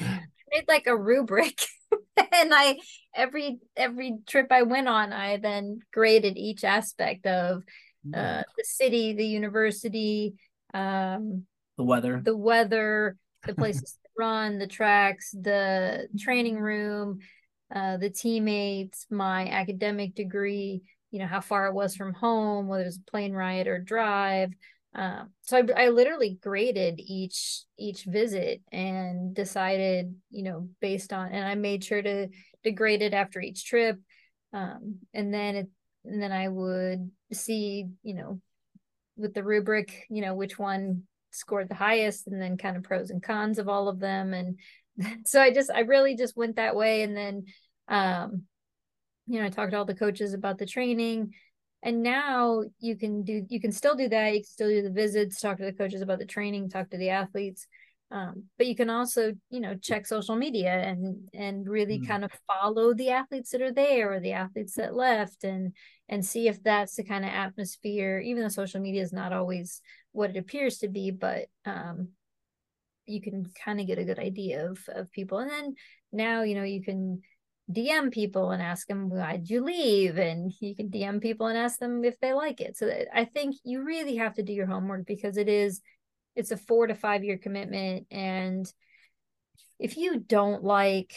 made 0.50 0.64
like 0.66 0.86
a 0.86 0.96
rubric 0.96 1.58
and 2.16 2.54
i 2.54 2.76
every 3.14 3.58
every 3.76 4.16
trip 4.26 4.46
i 4.50 4.62
went 4.62 4.88
on 4.88 5.12
i 5.12 5.36
then 5.36 5.80
graded 5.92 6.38
each 6.38 6.64
aspect 6.64 7.26
of 7.26 7.62
uh 8.14 8.42
the 8.56 8.64
city 8.64 9.12
the 9.14 9.26
university 9.26 10.34
um 10.72 11.44
The 11.76 11.84
weather. 11.84 12.20
the 12.24 12.36
weather 12.36 13.16
the 13.46 13.54
places 13.54 13.92
to 14.02 14.08
run 14.18 14.58
the 14.58 14.66
tracks 14.66 15.32
the 15.32 16.08
training 16.18 16.58
room 16.58 17.18
uh 17.74 17.96
the 17.96 18.10
teammates 18.10 19.06
my 19.10 19.48
academic 19.48 20.14
degree 20.14 20.82
you 21.10 21.18
know 21.18 21.26
how 21.26 21.40
far 21.40 21.66
it 21.66 21.74
was 21.74 21.96
from 21.96 22.14
home 22.14 22.68
whether 22.68 22.82
it 22.82 22.86
was 22.86 22.98
a 22.98 23.10
plane 23.10 23.32
ride 23.32 23.66
or 23.66 23.78
drive. 23.78 24.52
Um, 24.94 25.30
so 25.42 25.58
I, 25.58 25.84
I 25.84 25.88
literally 25.90 26.38
graded 26.42 26.98
each 26.98 27.62
each 27.78 28.04
visit 28.04 28.62
and 28.72 29.34
decided, 29.34 30.14
you 30.30 30.42
know, 30.42 30.68
based 30.80 31.12
on, 31.12 31.30
and 31.30 31.46
I 31.46 31.54
made 31.54 31.84
sure 31.84 32.02
to 32.02 32.28
to 32.64 32.70
grade 32.72 33.02
it 33.02 33.12
after 33.12 33.40
each 33.40 33.66
trip, 33.66 33.98
um, 34.52 34.96
and 35.12 35.32
then 35.32 35.56
it, 35.56 35.68
and 36.04 36.22
then 36.22 36.32
I 36.32 36.48
would 36.48 37.10
see, 37.32 37.86
you 38.02 38.14
know, 38.14 38.40
with 39.16 39.34
the 39.34 39.44
rubric, 39.44 40.06
you 40.08 40.22
know, 40.22 40.34
which 40.34 40.58
one 40.58 41.02
scored 41.30 41.68
the 41.68 41.74
highest, 41.74 42.26
and 42.26 42.40
then 42.40 42.56
kind 42.56 42.76
of 42.76 42.82
pros 42.82 43.10
and 43.10 43.22
cons 43.22 43.58
of 43.58 43.68
all 43.68 43.88
of 43.88 44.00
them, 44.00 44.32
and 44.32 44.58
so 45.26 45.40
I 45.40 45.52
just 45.52 45.70
I 45.70 45.80
really 45.80 46.16
just 46.16 46.36
went 46.36 46.56
that 46.56 46.76
way, 46.76 47.02
and 47.02 47.16
then, 47.16 47.44
um, 47.88 48.42
you 49.26 49.38
know, 49.38 49.46
I 49.46 49.50
talked 49.50 49.72
to 49.72 49.78
all 49.78 49.84
the 49.84 49.94
coaches 49.94 50.32
about 50.34 50.58
the 50.58 50.66
training 50.66 51.32
and 51.82 52.02
now 52.02 52.64
you 52.80 52.96
can 52.96 53.22
do 53.22 53.44
you 53.48 53.60
can 53.60 53.70
still 53.72 53.94
do 53.94 54.08
that 54.08 54.32
you 54.34 54.40
can 54.40 54.44
still 54.44 54.68
do 54.68 54.82
the 54.82 54.90
visits 54.90 55.40
talk 55.40 55.58
to 55.58 55.64
the 55.64 55.72
coaches 55.72 56.00
about 56.02 56.18
the 56.18 56.26
training 56.26 56.68
talk 56.68 56.90
to 56.90 56.98
the 56.98 57.10
athletes 57.10 57.66
um, 58.10 58.44
but 58.56 58.66
you 58.66 58.74
can 58.74 58.90
also 58.90 59.32
you 59.50 59.60
know 59.60 59.76
check 59.76 60.06
social 60.06 60.34
media 60.34 60.72
and 60.72 61.28
and 61.34 61.68
really 61.68 61.98
Mm. 61.98 62.06
kind 62.06 62.24
of 62.24 62.32
follow 62.46 62.94
the 62.94 63.10
athletes 63.10 63.50
that 63.50 63.62
are 63.62 63.72
there 63.72 64.12
or 64.12 64.20
the 64.20 64.32
athletes 64.32 64.74
that 64.74 64.94
left 64.94 65.44
and 65.44 65.72
and 66.08 66.24
see 66.24 66.48
if 66.48 66.62
that's 66.62 66.96
the 66.96 67.04
kind 67.04 67.24
of 67.24 67.30
atmosphere 67.30 68.18
even 68.18 68.42
though 68.42 68.48
social 68.48 68.80
media 68.80 69.02
is 69.02 69.12
not 69.12 69.32
always 69.32 69.80
what 70.12 70.30
it 70.30 70.36
appears 70.36 70.78
to 70.78 70.88
be 70.88 71.10
but 71.10 71.46
um 71.64 72.08
you 73.08 73.20
can 73.20 73.46
kind 73.64 73.80
of 73.80 73.86
get 73.86 73.98
a 73.98 74.04
good 74.04 74.18
idea 74.18 74.70
of 74.70 74.78
of 74.88 75.10
people. 75.12 75.38
And 75.38 75.50
then 75.50 75.74
now 76.12 76.42
you 76.42 76.54
know 76.54 76.62
you 76.62 76.82
can 76.82 77.22
DM 77.70 78.10
people 78.10 78.50
and 78.50 78.62
ask 78.62 78.86
them 78.86 79.10
why'd 79.10 79.48
you 79.48 79.62
leave, 79.62 80.16
and 80.16 80.52
you 80.60 80.74
can 80.74 80.88
DM 80.88 81.20
people 81.20 81.46
and 81.46 81.58
ask 81.58 81.78
them 81.78 82.04
if 82.04 82.18
they 82.20 82.32
like 82.32 82.60
it. 82.60 82.76
So 82.76 82.90
I 83.14 83.24
think 83.24 83.56
you 83.64 83.84
really 83.84 84.16
have 84.16 84.34
to 84.34 84.42
do 84.42 84.52
your 84.52 84.66
homework 84.66 85.06
because 85.06 85.36
it 85.36 85.48
is 85.48 85.80
it's 86.34 86.50
a 86.50 86.56
four 86.56 86.86
to 86.86 86.94
five 86.94 87.24
year 87.24 87.38
commitment, 87.38 88.06
and 88.10 88.72
if 89.78 89.96
you 89.96 90.18
don't 90.18 90.64
like 90.64 91.12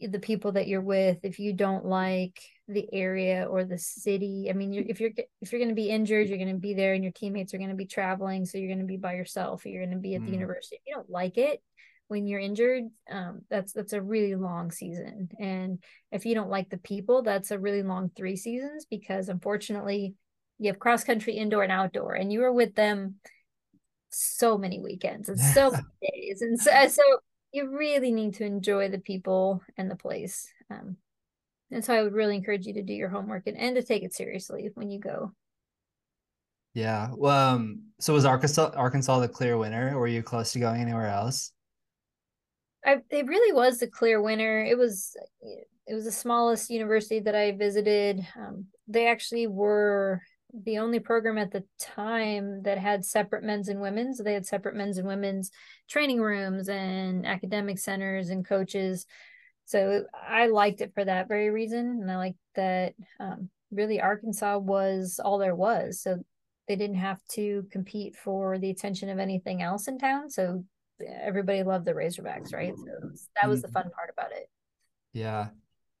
the 0.00 0.18
people 0.18 0.52
that 0.52 0.68
you're 0.68 0.80
with, 0.80 1.18
if 1.24 1.38
you 1.38 1.52
don't 1.52 1.84
like 1.84 2.40
the 2.68 2.88
area 2.92 3.46
or 3.48 3.64
the 3.64 3.78
city, 3.78 4.48
I 4.50 4.52
mean, 4.52 4.72
you're, 4.72 4.84
if 4.86 5.00
you're 5.00 5.10
if 5.40 5.52
you're 5.52 5.58
going 5.58 5.70
to 5.70 5.74
be 5.74 5.90
injured, 5.90 6.28
you're 6.28 6.38
going 6.38 6.54
to 6.54 6.60
be 6.60 6.74
there, 6.74 6.94
and 6.94 7.02
your 7.02 7.12
teammates 7.12 7.54
are 7.54 7.58
going 7.58 7.70
to 7.70 7.76
be 7.76 7.86
traveling, 7.86 8.44
so 8.44 8.58
you're 8.58 8.68
going 8.68 8.78
to 8.80 8.84
be 8.84 8.96
by 8.96 9.14
yourself, 9.14 9.64
or 9.64 9.68
you're 9.68 9.84
going 9.84 9.96
to 9.96 10.00
be 10.00 10.14
at 10.14 10.24
the 10.24 10.30
Mm. 10.30 10.34
university. 10.34 10.76
If 10.76 10.82
you 10.86 10.94
don't 10.94 11.10
like 11.10 11.38
it, 11.38 11.62
when 12.08 12.26
you're 12.26 12.40
injured 12.40 12.84
um, 13.10 13.42
that's 13.50 13.72
that's 13.72 13.92
a 13.92 14.02
really 14.02 14.34
long 14.34 14.70
season 14.70 15.30
and 15.38 15.82
if 16.10 16.26
you 16.26 16.34
don't 16.34 16.50
like 16.50 16.68
the 16.70 16.78
people 16.78 17.22
that's 17.22 17.50
a 17.50 17.58
really 17.58 17.82
long 17.82 18.10
three 18.16 18.36
seasons 18.36 18.86
because 18.90 19.28
unfortunately 19.28 20.14
you 20.58 20.68
have 20.68 20.78
cross 20.78 21.04
country 21.04 21.34
indoor 21.34 21.62
and 21.62 21.70
outdoor 21.70 22.14
and 22.14 22.32
you 22.32 22.42
are 22.42 22.52
with 22.52 22.74
them 22.74 23.16
so 24.10 24.58
many 24.58 24.80
weekends 24.80 25.28
and 25.28 25.38
so 25.54 25.70
many 25.70 25.84
days 26.02 26.42
and 26.42 26.58
so, 26.58 26.70
so 26.88 27.02
you 27.52 27.76
really 27.76 28.10
need 28.10 28.34
to 28.34 28.44
enjoy 28.44 28.88
the 28.88 28.98
people 28.98 29.62
and 29.76 29.90
the 29.90 29.96
place 29.96 30.48
um, 30.70 30.96
and 31.70 31.84
so 31.84 31.94
i 31.94 32.02
would 32.02 32.14
really 32.14 32.36
encourage 32.36 32.66
you 32.66 32.74
to 32.74 32.82
do 32.82 32.92
your 32.92 33.08
homework 33.08 33.46
and, 33.46 33.56
and 33.56 33.76
to 33.76 33.82
take 33.82 34.02
it 34.02 34.14
seriously 34.14 34.70
when 34.74 34.90
you 34.90 34.98
go 34.98 35.32
Yeah. 36.74 37.10
Well, 37.16 37.54
um, 37.54 37.80
so 37.98 38.12
was 38.12 38.24
Arkansas 38.24 38.70
Arkansas 38.76 39.18
the 39.20 39.28
clear 39.28 39.58
winner? 39.58 39.96
Or 39.96 40.00
were 40.00 40.06
you 40.06 40.22
close 40.22 40.52
to 40.52 40.60
going 40.60 40.80
anywhere 40.80 41.08
else? 41.08 41.52
I 42.84 42.98
it 43.10 43.26
really 43.26 43.52
was 43.52 43.78
the 43.78 43.88
clear 43.88 44.22
winner. 44.22 44.64
It 44.64 44.78
was 44.78 45.16
it 45.86 45.94
was 45.94 46.04
the 46.04 46.12
smallest 46.12 46.70
university 46.70 47.20
that 47.20 47.34
I 47.34 47.52
visited. 47.52 48.24
Um, 48.36 48.66
they 48.86 49.08
actually 49.08 49.46
were 49.46 50.22
the 50.52 50.78
only 50.78 51.00
program 51.00 51.36
at 51.36 51.50
the 51.50 51.64
time 51.80 52.62
that 52.62 52.78
had 52.78 53.04
separate 53.04 53.44
men's 53.44 53.68
and 53.68 53.80
women's. 53.80 54.18
They 54.18 54.34
had 54.34 54.46
separate 54.46 54.76
men's 54.76 54.98
and 54.98 55.08
women's 55.08 55.50
training 55.88 56.20
rooms 56.20 56.68
and 56.68 57.26
academic 57.26 57.78
centers 57.78 58.30
and 58.30 58.46
coaches. 58.46 59.06
So 59.68 60.04
I 60.14 60.46
liked 60.46 60.80
it 60.80 60.94
for 60.94 61.04
that 61.04 61.28
very 61.28 61.50
reason. 61.50 61.98
And 62.00 62.10
I 62.10 62.16
liked 62.16 62.38
that 62.54 62.94
um, 63.20 63.50
really 63.70 64.00
Arkansas 64.00 64.56
was 64.56 65.20
all 65.22 65.36
there 65.36 65.54
was. 65.54 66.00
So 66.00 66.24
they 66.68 66.76
didn't 66.76 66.96
have 66.96 67.20
to 67.32 67.66
compete 67.70 68.16
for 68.16 68.58
the 68.58 68.70
attention 68.70 69.10
of 69.10 69.18
anything 69.18 69.60
else 69.60 69.86
in 69.86 69.98
town. 69.98 70.30
So 70.30 70.64
everybody 71.22 71.62
loved 71.62 71.84
the 71.84 71.92
Razorbacks, 71.92 72.54
right? 72.54 72.72
So 72.74 73.10
that 73.36 73.46
was 73.46 73.60
the 73.60 73.68
fun 73.68 73.90
part 73.90 74.10
about 74.10 74.32
it. 74.32 74.48
Yeah. 75.12 75.48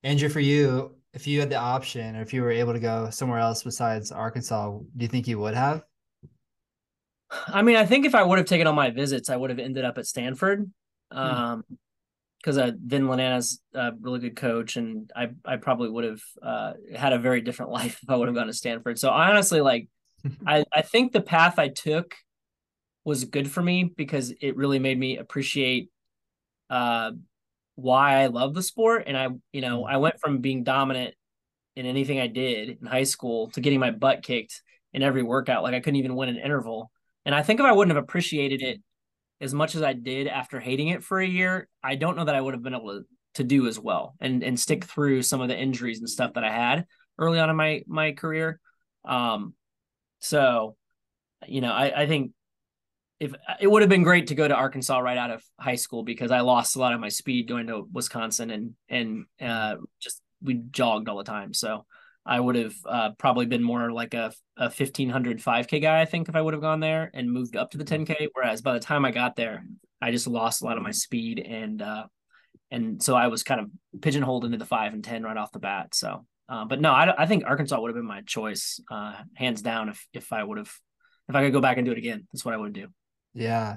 Andrew, 0.02 0.30
for 0.30 0.40
you, 0.40 0.96
if 1.12 1.26
you 1.26 1.38
had 1.38 1.50
the 1.50 1.56
option 1.56 2.16
or 2.16 2.22
if 2.22 2.32
you 2.32 2.40
were 2.40 2.50
able 2.50 2.72
to 2.72 2.80
go 2.80 3.10
somewhere 3.10 3.38
else 3.38 3.62
besides 3.62 4.10
Arkansas, 4.10 4.78
do 4.78 4.86
you 4.96 5.08
think 5.08 5.28
you 5.28 5.38
would 5.40 5.54
have? 5.54 5.82
I 7.48 7.60
mean, 7.60 7.76
I 7.76 7.84
think 7.84 8.06
if 8.06 8.14
I 8.14 8.22
would 8.22 8.38
have 8.38 8.46
taken 8.46 8.66
all 8.66 8.72
my 8.72 8.88
visits, 8.88 9.28
I 9.28 9.36
would 9.36 9.50
have 9.50 9.58
ended 9.58 9.84
up 9.84 9.98
at 9.98 10.06
Stanford. 10.06 10.70
Hmm. 11.12 11.18
Um, 11.18 11.64
because 12.40 12.58
uh, 12.58 12.72
Vin 12.84 13.06
Lananna's 13.06 13.60
a 13.74 13.92
really 14.00 14.20
good 14.20 14.36
coach, 14.36 14.76
and 14.76 15.10
I 15.14 15.30
I 15.44 15.56
probably 15.56 15.90
would 15.90 16.04
have 16.04 16.22
uh, 16.42 16.72
had 16.94 17.12
a 17.12 17.18
very 17.18 17.40
different 17.40 17.72
life 17.78 18.00
if 18.02 18.10
I 18.10 18.16
would 18.16 18.28
have 18.28 18.34
gone 18.34 18.46
to 18.46 18.52
Stanford. 18.52 18.98
So 18.98 19.10
I 19.10 19.30
honestly 19.30 19.60
like, 19.60 19.88
I 20.46 20.64
I 20.72 20.82
think 20.82 21.12
the 21.12 21.20
path 21.20 21.58
I 21.58 21.68
took 21.68 22.14
was 23.04 23.24
good 23.24 23.50
for 23.50 23.62
me 23.62 23.84
because 23.84 24.32
it 24.40 24.56
really 24.56 24.78
made 24.78 24.98
me 24.98 25.16
appreciate 25.16 25.90
uh 26.68 27.12
why 27.78 28.22
I 28.22 28.26
love 28.26 28.54
the 28.54 28.62
sport. 28.62 29.04
And 29.06 29.16
I, 29.16 29.28
you 29.52 29.60
know, 29.60 29.84
mm. 29.84 29.88
I 29.88 29.98
went 29.98 30.18
from 30.18 30.38
being 30.38 30.64
dominant 30.64 31.14
in 31.76 31.86
anything 31.86 32.18
I 32.18 32.26
did 32.26 32.78
in 32.80 32.86
high 32.86 33.04
school 33.04 33.50
to 33.50 33.60
getting 33.60 33.78
my 33.78 33.92
butt 33.92 34.24
kicked 34.24 34.62
in 34.92 35.04
every 35.04 35.22
workout. 35.22 35.62
Like 35.62 35.74
I 35.74 35.80
couldn't 35.80 36.00
even 36.00 36.16
win 36.16 36.28
an 36.28 36.38
interval. 36.38 36.90
And 37.24 37.36
I 37.36 37.42
think 37.42 37.60
if 37.60 37.66
I 37.66 37.70
wouldn't 37.70 37.94
have 37.94 38.02
appreciated 38.02 38.62
it 38.62 38.82
as 39.40 39.54
much 39.54 39.74
as 39.74 39.82
I 39.82 39.92
did 39.92 40.26
after 40.26 40.58
hating 40.60 40.88
it 40.88 41.04
for 41.04 41.20
a 41.20 41.26
year, 41.26 41.68
I 41.82 41.94
don't 41.94 42.16
know 42.16 42.24
that 42.24 42.34
I 42.34 42.40
would 42.40 42.54
have 42.54 42.62
been 42.62 42.74
able 42.74 43.00
to, 43.00 43.04
to 43.34 43.44
do 43.44 43.66
as 43.66 43.78
well 43.78 44.14
and 44.20 44.42
and 44.42 44.58
stick 44.58 44.84
through 44.84 45.22
some 45.22 45.40
of 45.40 45.48
the 45.48 45.56
injuries 45.56 46.00
and 46.00 46.10
stuff 46.10 46.34
that 46.34 46.44
I 46.44 46.50
had 46.50 46.86
early 47.18 47.38
on 47.38 47.50
in 47.50 47.56
my 47.56 47.82
my 47.86 48.12
career. 48.12 48.60
Um 49.04 49.54
so 50.20 50.76
you 51.46 51.60
know, 51.60 51.72
I, 51.72 52.02
I 52.02 52.06
think 52.06 52.32
if 53.20 53.34
it 53.60 53.66
would 53.66 53.82
have 53.82 53.88
been 53.88 54.02
great 54.02 54.28
to 54.28 54.34
go 54.34 54.46
to 54.46 54.54
Arkansas 54.54 54.98
right 54.98 55.18
out 55.18 55.30
of 55.30 55.42
high 55.58 55.76
school 55.76 56.04
because 56.04 56.30
I 56.30 56.40
lost 56.40 56.76
a 56.76 56.78
lot 56.78 56.94
of 56.94 57.00
my 57.00 57.08
speed 57.08 57.48
going 57.48 57.66
to 57.66 57.88
Wisconsin 57.92 58.50
and 58.50 58.74
and 58.88 59.26
uh, 59.40 59.76
just 60.00 60.20
we 60.42 60.54
jogged 60.70 61.08
all 61.08 61.18
the 61.18 61.24
time. 61.24 61.52
So 61.52 61.84
I 62.26 62.38
would 62.38 62.56
have 62.56 62.74
uh, 62.86 63.10
probably 63.18 63.46
been 63.46 63.62
more 63.62 63.90
like 63.90 64.14
a, 64.14 64.32
a 64.56 64.64
1500 64.64 65.38
5k 65.38 65.80
guy, 65.80 66.00
I 66.00 66.04
think, 66.04 66.28
if 66.28 66.36
I 66.36 66.42
would 66.42 66.54
have 66.54 66.62
gone 66.62 66.80
there 66.80 67.10
and 67.14 67.30
moved 67.30 67.56
up 67.56 67.70
to 67.70 67.78
the 67.78 67.84
10k. 67.84 68.28
Whereas 68.34 68.60
by 68.60 68.74
the 68.74 68.80
time 68.80 69.04
I 69.04 69.10
got 69.10 69.36
there, 69.36 69.64
I 70.00 70.10
just 70.10 70.26
lost 70.26 70.62
a 70.62 70.64
lot 70.64 70.76
of 70.76 70.82
my 70.82 70.90
speed 70.90 71.40
and 71.40 71.80
uh, 71.80 72.04
and 72.70 73.02
so 73.02 73.14
I 73.14 73.28
was 73.28 73.42
kind 73.42 73.60
of 73.60 73.70
pigeonholed 74.02 74.44
into 74.44 74.58
the 74.58 74.66
five 74.66 74.92
and 74.92 75.02
10 75.02 75.22
right 75.22 75.36
off 75.36 75.52
the 75.52 75.58
bat. 75.58 75.94
So, 75.94 76.26
uh, 76.48 76.66
but 76.66 76.80
no, 76.80 76.92
I, 76.92 77.22
I 77.22 77.26
think 77.26 77.44
Arkansas 77.46 77.80
would 77.80 77.88
have 77.88 77.96
been 77.96 78.06
my 78.06 78.20
choice, 78.22 78.80
uh, 78.90 79.14
hands 79.34 79.62
down. 79.62 79.88
If 79.88 80.06
if 80.12 80.32
I 80.32 80.44
would 80.44 80.58
have, 80.58 80.72
if 81.28 81.34
I 81.34 81.44
could 81.44 81.52
go 81.52 81.60
back 81.60 81.78
and 81.78 81.86
do 81.86 81.92
it 81.92 81.98
again, 81.98 82.26
that's 82.32 82.44
what 82.44 82.54
I 82.54 82.58
would 82.58 82.72
do. 82.72 82.88
Yeah. 83.34 83.76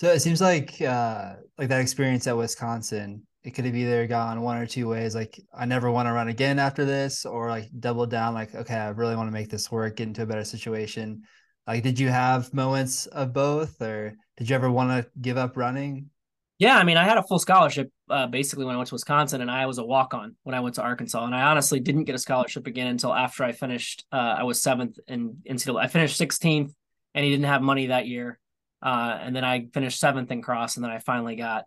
So 0.00 0.10
it 0.10 0.20
seems 0.20 0.40
like 0.40 0.80
uh 0.80 1.34
like 1.58 1.68
that 1.68 1.82
experience 1.82 2.26
at 2.26 2.34
Wisconsin, 2.34 3.26
it 3.42 3.50
could 3.50 3.66
have 3.66 3.76
either 3.76 4.06
gone 4.06 4.40
one 4.40 4.56
or 4.56 4.64
two 4.64 4.88
ways. 4.88 5.14
Like 5.14 5.38
I 5.54 5.66
never 5.66 5.90
want 5.90 6.08
to 6.08 6.14
run 6.14 6.28
again 6.28 6.58
after 6.58 6.86
this, 6.86 7.26
or 7.26 7.50
like 7.50 7.68
double 7.78 8.06
down, 8.06 8.32
like, 8.32 8.54
okay, 8.54 8.76
I 8.76 8.88
really 8.88 9.14
want 9.14 9.28
to 9.28 9.32
make 9.32 9.50
this 9.50 9.70
work, 9.70 9.96
get 9.96 10.08
into 10.08 10.22
a 10.22 10.26
better 10.26 10.44
situation. 10.44 11.24
Like, 11.66 11.82
did 11.82 11.98
you 11.98 12.08
have 12.08 12.54
moments 12.54 13.08
of 13.08 13.34
both, 13.34 13.82
or 13.82 14.14
did 14.38 14.48
you 14.48 14.56
ever 14.56 14.70
want 14.70 14.88
to 14.88 15.10
give 15.20 15.36
up 15.36 15.58
running? 15.58 16.08
Yeah, 16.58 16.78
I 16.78 16.84
mean, 16.84 16.96
I 16.96 17.04
had 17.04 17.18
a 17.18 17.22
full 17.22 17.38
scholarship 17.38 17.90
uh, 18.08 18.26
basically 18.26 18.64
when 18.64 18.76
I 18.76 18.78
went 18.78 18.88
to 18.88 18.94
Wisconsin, 18.94 19.42
and 19.42 19.50
I 19.50 19.66
was 19.66 19.76
a 19.76 19.84
walk 19.84 20.14
on 20.14 20.34
when 20.44 20.54
I 20.54 20.60
went 20.60 20.76
to 20.76 20.82
Arkansas. 20.82 21.26
And 21.26 21.34
I 21.34 21.42
honestly 21.42 21.78
didn't 21.78 22.04
get 22.04 22.14
a 22.14 22.18
scholarship 22.18 22.66
again 22.66 22.86
until 22.86 23.12
after 23.12 23.44
I 23.44 23.52
finished. 23.52 24.06
Uh, 24.10 24.36
I 24.38 24.44
was 24.44 24.62
seventh 24.62 24.98
in 25.06 25.42
NCAA. 25.46 25.78
I 25.78 25.88
finished 25.88 26.18
16th, 26.18 26.72
and 27.14 27.22
he 27.22 27.30
didn't 27.30 27.44
have 27.44 27.60
money 27.60 27.88
that 27.88 28.06
year. 28.06 28.40
Uh, 28.82 29.18
and 29.20 29.34
then 29.36 29.44
I 29.44 29.66
finished 29.72 30.00
seventh 30.00 30.30
in 30.30 30.42
cross, 30.42 30.76
and 30.76 30.84
then 30.84 30.90
I 30.90 30.98
finally 30.98 31.36
got 31.36 31.64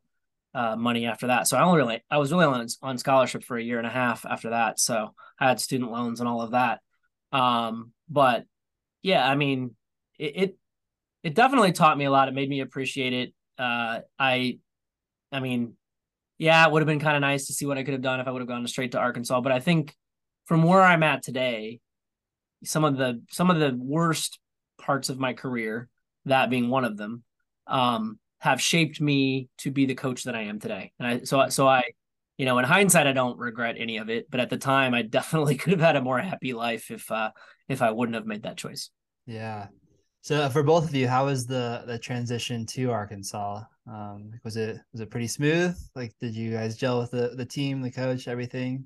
uh, 0.53 0.76
money 0.76 1.05
after 1.05 1.28
that. 1.28 1.47
So 1.47 1.57
I 1.57 1.64
only 1.64 1.78
really 1.78 2.03
I 2.09 2.18
was 2.18 2.32
really 2.32 2.45
on, 2.45 2.68
on 2.82 2.97
scholarship 2.97 3.43
for 3.43 3.57
a 3.57 3.64
year 3.64 3.78
and 3.78 3.88
a 3.88 3.91
half 3.91 4.26
after 4.26 4.51
that. 4.51 4.80
So 4.80 5.14
I 5.39 5.47
had 5.47 5.59
student 5.59 5.91
loans 5.91 6.20
and 6.20 6.30
all 6.30 6.41
of 6.41 6.51
that. 6.51 6.80
Um, 7.32 7.91
but 8.09 8.45
yeah, 9.01 9.28
I 9.28 9.36
mean, 9.36 9.76
it, 10.20 10.34
it, 10.36 10.57
it 11.24 11.36
definitely 11.36 11.72
taught 11.72 11.97
me 11.97 12.05
a 12.05 12.11
lot. 12.11 12.28
It 12.28 12.34
made 12.34 12.49
me 12.49 12.61
appreciate 12.61 13.14
it. 13.14 13.34
Uh, 13.57 14.01
I 14.20 14.59
I 15.32 15.39
mean, 15.39 15.74
yeah, 16.38 16.66
it 16.66 16.72
would 16.72 16.82
have 16.82 16.88
been 16.88 16.99
kind 16.99 17.16
of 17.16 17.22
nice 17.22 17.47
to 17.47 17.53
see 17.53 17.66
what 17.66 17.78
I 17.78 17.84
could 17.84 17.93
have 17.93 18.01
done 18.01 18.20
if 18.20 18.28
I 18.28 18.32
would 18.32 18.41
have 18.41 18.47
gone 18.47 18.66
straight 18.68 18.91
to 18.91 18.99
Arkansas. 18.99 19.41
But 19.41 19.51
I 19.51 19.59
think 19.59 19.95
from 20.45 20.64
where 20.64 20.82
I'm 20.82 21.03
at 21.03 21.24
today, 21.24 21.80
some 22.64 22.84
of 22.84 22.97
the 22.97 23.22
some 23.32 23.49
of 23.49 23.59
the 23.59 23.76
worst 23.76 24.39
parts 24.80 25.09
of 25.09 25.20
my 25.20 25.34
career 25.34 25.89
that 26.26 26.49
being 26.49 26.69
one 26.69 26.86
of 26.86 26.97
them, 26.97 27.24
um, 27.67 28.19
have 28.39 28.61
shaped 28.61 28.99
me 28.99 29.49
to 29.59 29.71
be 29.71 29.86
the 29.86 29.95
coach 29.95 30.24
that 30.24 30.36
I 30.36 30.43
am 30.43 30.59
today. 30.59 30.91
And 30.99 31.07
I, 31.07 31.24
so, 31.24 31.47
so 31.49 31.67
I, 31.67 31.84
you 32.38 32.45
know, 32.45 32.57
in 32.59 32.65
hindsight, 32.65 33.07
I 33.07 33.13
don't 33.13 33.38
regret 33.38 33.76
any 33.78 33.97
of 33.97 34.09
it, 34.09 34.30
but 34.30 34.39
at 34.39 34.49
the 34.49 34.57
time, 34.57 34.93
I 34.93 35.01
definitely 35.03 35.55
could 35.55 35.71
have 35.71 35.82
had 35.82 35.95
a 35.95 36.01
more 36.01 36.19
happy 36.19 36.53
life 36.53 36.91
if, 36.91 37.09
uh, 37.11 37.32
if 37.67 37.82
I 37.82 37.91
wouldn't 37.91 38.15
have 38.15 38.26
made 38.26 38.43
that 38.43 38.57
choice. 38.57 38.89
Yeah. 39.26 39.67
So 40.24 40.49
for 40.49 40.63
both 40.63 40.86
of 40.86 40.95
you, 40.95 41.05
how 41.05 41.26
was 41.26 41.45
the 41.45 41.84
the 41.86 41.99
transition 41.99 42.65
to 42.67 42.91
Arkansas? 42.91 43.61
Um, 43.86 44.32
was 44.45 44.55
it 44.55 44.78
was 44.93 45.01
it 45.01 45.11
pretty 45.11 45.28
smooth? 45.28 45.78
Like, 45.95 46.13
did 46.21 46.34
you 46.34 46.51
guys 46.51 46.78
gel 46.78 47.01
with 47.01 47.11
the 47.11 47.34
the 47.36 47.45
team, 47.45 47.82
the 47.82 47.91
coach, 47.91 48.30
everything? 48.30 48.86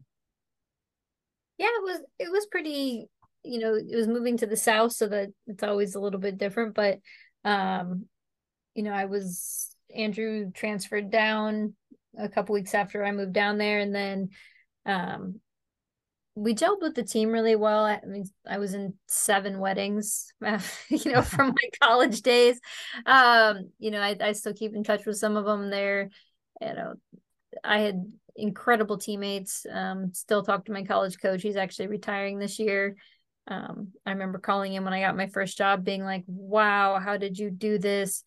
Yeah, 1.60 1.68
it 1.68 1.84
was 1.84 2.00
it 2.18 2.32
was 2.32 2.48
pretty. 2.48 3.08
You 3.44 3.60
know, 3.60 3.76
it 3.76 3.96
was 3.96 4.08
moving 4.08 4.36
to 4.38 4.48
the 4.48 4.58
south, 4.58 4.94
so 4.94 5.08
that 5.08 5.30
it's 5.46 5.64
always 5.64 5.94
a 5.94 6.00
little 6.00 6.20
bit 6.20 6.40
different. 6.40 6.74
But 6.74 6.98
um, 7.48 8.06
you 8.76 8.84
know, 8.84 8.92
I 8.92 9.06
was 9.06 9.70
Andrew 9.96 10.52
transferred 10.52 11.10
down 11.10 11.74
a 12.20 12.28
couple 12.28 12.54
weeks 12.54 12.74
after 12.74 13.06
I 13.06 13.12
moved 13.12 13.34
down 13.34 13.58
there, 13.58 13.80
and 13.80 13.96
then 13.96 14.30
um, 14.86 15.40
we 16.36 16.54
gelled 16.54 16.82
with 16.82 16.94
the 16.94 17.04
team 17.04 17.30
really 17.30 17.56
well. 17.56 17.86
I 17.86 18.02
mean, 18.06 18.26
I 18.46 18.58
was 18.58 18.74
in 18.74 18.96
seven 19.08 19.60
weddings, 19.60 20.34
you 20.90 21.12
know, 21.14 21.22
from 21.22 21.48
my 21.48 21.70
college 21.82 22.22
days. 22.22 22.60
Um, 23.06 23.72
you 23.80 23.92
know, 23.92 24.02
I, 24.02 24.18
I 24.20 24.34
still 24.34 24.54
keep 24.54 24.76
in 24.76 24.84
touch 24.84 25.06
with 25.06 25.18
some 25.18 25.38
of 25.38 25.46
them 25.46 25.70
there. 25.70 26.10
You 26.62 26.74
know, 26.74 26.94
I 27.64 27.80
had 27.80 28.12
incredible 28.36 28.98
teammates. 28.98 29.66
Um, 29.72 30.14
still 30.14 30.44
talk 30.44 30.66
to 30.66 30.74
my 30.74 30.84
college 30.84 31.18
coach. 31.18 31.42
He's 31.42 31.56
actually 31.56 31.88
retiring 31.88 32.40
this 32.40 32.60
year. 32.60 32.98
Um, 33.48 33.94
I 34.06 34.12
remember 34.12 34.40
calling 34.40 34.74
him 34.74 34.84
when 34.84 34.94
I 34.94 35.02
got 35.02 35.16
my 35.16 35.28
first 35.28 35.58
job, 35.58 35.84
being 35.84 36.04
like, 36.04 36.24
"Wow, 36.28 37.00
how 37.00 37.18
did 37.18 37.38
you 37.38 37.50
do 37.50 37.78
this?" 37.78 38.24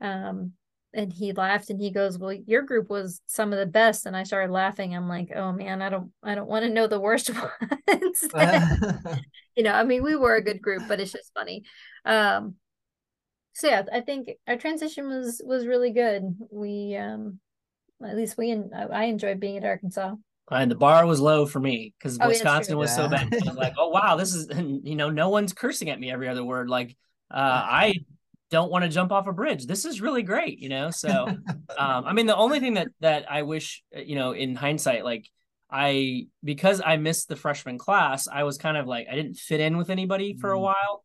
Um, 0.00 0.52
and 0.94 1.12
he 1.12 1.32
laughed 1.32 1.70
and 1.70 1.80
he 1.80 1.90
goes, 1.90 2.18
"Well, 2.18 2.32
your 2.32 2.62
group 2.62 2.90
was 2.90 3.20
some 3.26 3.52
of 3.52 3.58
the 3.58 3.66
best." 3.66 4.06
And 4.06 4.16
I 4.16 4.24
started 4.24 4.52
laughing. 4.52 4.94
I'm 4.94 5.08
like, 5.08 5.30
"Oh 5.34 5.52
man, 5.52 5.82
I 5.82 5.88
don't, 5.88 6.12
I 6.22 6.34
don't 6.34 6.48
want 6.48 6.64
to 6.64 6.70
know 6.70 6.86
the 6.86 7.00
worst 7.00 7.30
ones." 7.88 8.28
you 9.56 9.62
know, 9.62 9.72
I 9.72 9.84
mean, 9.84 10.02
we 10.02 10.16
were 10.16 10.36
a 10.36 10.44
good 10.44 10.62
group, 10.62 10.82
but 10.88 11.00
it's 11.00 11.12
just 11.12 11.32
funny. 11.34 11.64
Um, 12.04 12.56
so 13.54 13.68
yeah, 13.68 13.82
I 13.92 14.02
think 14.02 14.30
our 14.46 14.56
transition 14.56 15.08
was 15.08 15.42
was 15.44 15.66
really 15.66 15.90
good. 15.90 16.22
We, 16.50 16.94
um, 16.96 17.40
at 18.04 18.16
least 18.16 18.38
we, 18.38 18.50
and 18.50 18.72
I 18.74 19.04
enjoyed 19.04 19.40
being 19.40 19.56
at 19.56 19.64
Arkansas. 19.64 20.14
And 20.50 20.70
the 20.70 20.76
bar 20.76 21.06
was 21.06 21.20
low 21.20 21.44
for 21.44 21.60
me 21.60 21.92
because 21.98 22.18
oh, 22.20 22.28
Wisconsin 22.28 22.74
yeah, 22.74 22.78
was 22.78 22.90
yeah. 22.90 22.96
so 22.96 23.08
bad. 23.08 23.34
I 23.34 23.48
was 23.48 23.56
like, 23.56 23.74
oh 23.78 23.88
wow, 23.88 24.16
this 24.16 24.34
is 24.34 24.48
you 24.82 24.96
know, 24.96 25.10
no 25.10 25.28
one's 25.28 25.52
cursing 25.52 25.90
at 25.90 26.00
me 26.00 26.10
every 26.10 26.28
other 26.28 26.44
word. 26.44 26.70
Like 26.70 26.96
uh, 27.30 27.62
I 27.64 27.94
don't 28.50 28.70
want 28.70 28.84
to 28.84 28.88
jump 28.88 29.12
off 29.12 29.26
a 29.26 29.32
bridge. 29.32 29.66
This 29.66 29.84
is 29.84 30.00
really 30.00 30.22
great, 30.22 30.58
you 30.58 30.68
know. 30.68 30.90
So 30.90 31.10
um, 31.78 32.04
I 32.04 32.12
mean 32.12 32.26
the 32.26 32.36
only 32.36 32.60
thing 32.60 32.74
that 32.74 32.88
that 33.00 33.30
I 33.30 33.42
wish, 33.42 33.82
uh, 33.96 34.00
you 34.00 34.14
know, 34.14 34.32
in 34.32 34.54
hindsight, 34.54 35.04
like 35.04 35.28
I 35.70 36.28
because 36.42 36.80
I 36.84 36.96
missed 36.96 37.28
the 37.28 37.36
freshman 37.36 37.78
class, 37.78 38.26
I 38.26 38.44
was 38.44 38.56
kind 38.58 38.76
of 38.76 38.86
like 38.86 39.06
I 39.10 39.14
didn't 39.14 39.36
fit 39.36 39.60
in 39.60 39.76
with 39.76 39.90
anybody 39.90 40.36
for 40.40 40.52
a 40.52 40.56
mm. 40.56 40.62
while. 40.62 41.04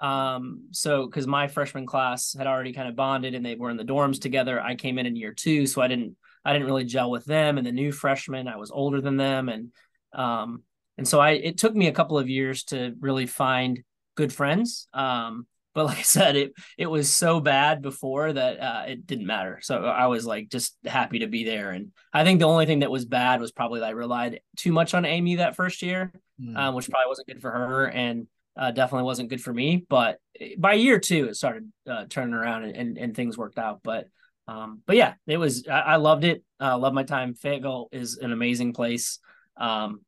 Um, 0.00 0.68
so 0.72 1.06
because 1.06 1.26
my 1.26 1.48
freshman 1.48 1.86
class 1.86 2.34
had 2.36 2.46
already 2.46 2.72
kind 2.72 2.88
of 2.88 2.96
bonded 2.96 3.34
and 3.34 3.44
they 3.44 3.54
were 3.54 3.70
in 3.70 3.76
the 3.76 3.84
dorms 3.84 4.20
together. 4.20 4.60
I 4.60 4.74
came 4.74 4.98
in 4.98 5.06
in 5.06 5.16
year 5.16 5.32
two, 5.32 5.66
so 5.66 5.82
I 5.82 5.88
didn't 5.88 6.16
I 6.44 6.52
didn't 6.52 6.66
really 6.66 6.84
gel 6.84 7.10
with 7.10 7.24
them 7.24 7.58
and 7.58 7.66
the 7.66 7.72
new 7.72 7.92
freshmen. 7.92 8.48
I 8.48 8.56
was 8.56 8.70
older 8.70 9.00
than 9.00 9.16
them, 9.16 9.48
and 9.48 9.72
um, 10.12 10.62
and 10.98 11.06
so 11.06 11.20
I 11.20 11.30
it 11.32 11.58
took 11.58 11.74
me 11.74 11.88
a 11.88 11.92
couple 11.92 12.18
of 12.18 12.28
years 12.28 12.64
to 12.64 12.94
really 13.00 13.26
find 13.26 13.82
good 14.14 14.32
friends. 14.32 14.88
Um, 14.92 15.46
but 15.74 15.86
like 15.86 15.98
I 15.98 16.02
said, 16.02 16.36
it 16.36 16.52
it 16.78 16.86
was 16.86 17.12
so 17.12 17.40
bad 17.40 17.82
before 17.82 18.32
that 18.32 18.60
uh, 18.60 18.84
it 18.88 19.06
didn't 19.06 19.26
matter. 19.26 19.58
So 19.62 19.84
I 19.84 20.06
was 20.06 20.24
like 20.24 20.48
just 20.48 20.76
happy 20.84 21.20
to 21.20 21.26
be 21.26 21.44
there. 21.44 21.70
And 21.70 21.90
I 22.12 22.24
think 22.24 22.38
the 22.38 22.46
only 22.46 22.66
thing 22.66 22.80
that 22.80 22.90
was 22.90 23.04
bad 23.04 23.40
was 23.40 23.52
probably 23.52 23.80
that 23.80 23.86
I 23.86 23.90
relied 23.90 24.40
too 24.56 24.72
much 24.72 24.94
on 24.94 25.04
Amy 25.04 25.36
that 25.36 25.56
first 25.56 25.82
year, 25.82 26.12
mm. 26.40 26.56
um, 26.56 26.74
which 26.74 26.88
probably 26.88 27.08
wasn't 27.08 27.28
good 27.28 27.40
for 27.40 27.50
her. 27.50 27.86
And 27.86 28.28
uh, 28.56 28.70
definitely 28.70 29.04
wasn't 29.04 29.30
good 29.30 29.42
for 29.42 29.52
me. 29.52 29.84
But 29.88 30.18
by 30.58 30.74
year 30.74 31.00
two, 31.00 31.26
it 31.26 31.36
started 31.36 31.72
uh, 31.90 32.04
turning 32.08 32.34
around 32.34 32.64
and, 32.64 32.76
and, 32.76 32.98
and 32.98 33.16
things 33.16 33.36
worked 33.36 33.58
out. 33.58 33.80
But 33.82 34.06
um, 34.46 34.82
but 34.86 34.96
yeah, 34.96 35.14
it 35.26 35.36
was 35.36 35.66
I, 35.68 35.80
I 35.80 35.96
loved 35.96 36.24
it. 36.24 36.44
Uh, 36.60 36.78
love 36.78 36.92
my 36.92 37.02
time. 37.02 37.34
Fayetteville 37.34 37.88
is 37.92 38.18
an 38.18 38.32
amazing 38.32 38.72
place. 38.72 39.18
Um, 39.56 40.00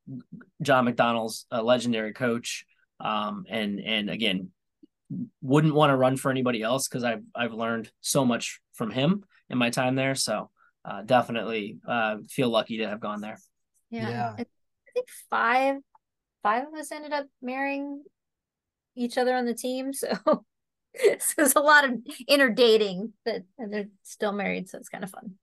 John 0.62 0.86
McDonnell's 0.86 1.46
a 1.50 1.62
legendary 1.62 2.12
coach. 2.12 2.64
Um, 2.98 3.44
and 3.48 3.80
and 3.80 4.10
again, 4.10 4.50
wouldn't 5.42 5.74
want 5.74 5.90
to 5.90 5.96
run 5.96 6.16
for 6.16 6.30
anybody 6.30 6.62
else 6.62 6.88
because 6.88 7.04
I've 7.04 7.22
I've 7.34 7.52
learned 7.52 7.90
so 8.00 8.24
much 8.24 8.60
from 8.74 8.90
him 8.90 9.24
in 9.48 9.58
my 9.58 9.70
time 9.70 9.94
there. 9.94 10.14
So 10.14 10.50
uh, 10.84 11.02
definitely 11.02 11.78
uh, 11.86 12.18
feel 12.28 12.48
lucky 12.48 12.78
to 12.78 12.88
have 12.88 13.00
gone 13.00 13.20
there. 13.20 13.38
Yeah. 13.90 14.08
yeah. 14.08 14.32
I 14.32 14.44
think 14.94 15.06
five 15.30 15.76
five 16.42 16.64
of 16.68 16.74
us 16.74 16.92
ended 16.92 17.12
up 17.12 17.26
marrying 17.42 18.02
each 18.94 19.18
other 19.18 19.34
on 19.34 19.44
the 19.44 19.54
team. 19.54 19.92
So, 20.24 20.44
so 21.18 21.34
there's 21.36 21.54
a 21.54 21.60
lot 21.60 21.84
of 21.84 21.92
inner 22.28 22.50
dating 22.50 23.12
but 23.24 23.42
and 23.58 23.72
they're 23.72 23.88
still 24.02 24.32
married. 24.32 24.68
So 24.68 24.78
it's 24.78 24.88
kind 24.88 25.04
of 25.04 25.10
fun. 25.10 25.34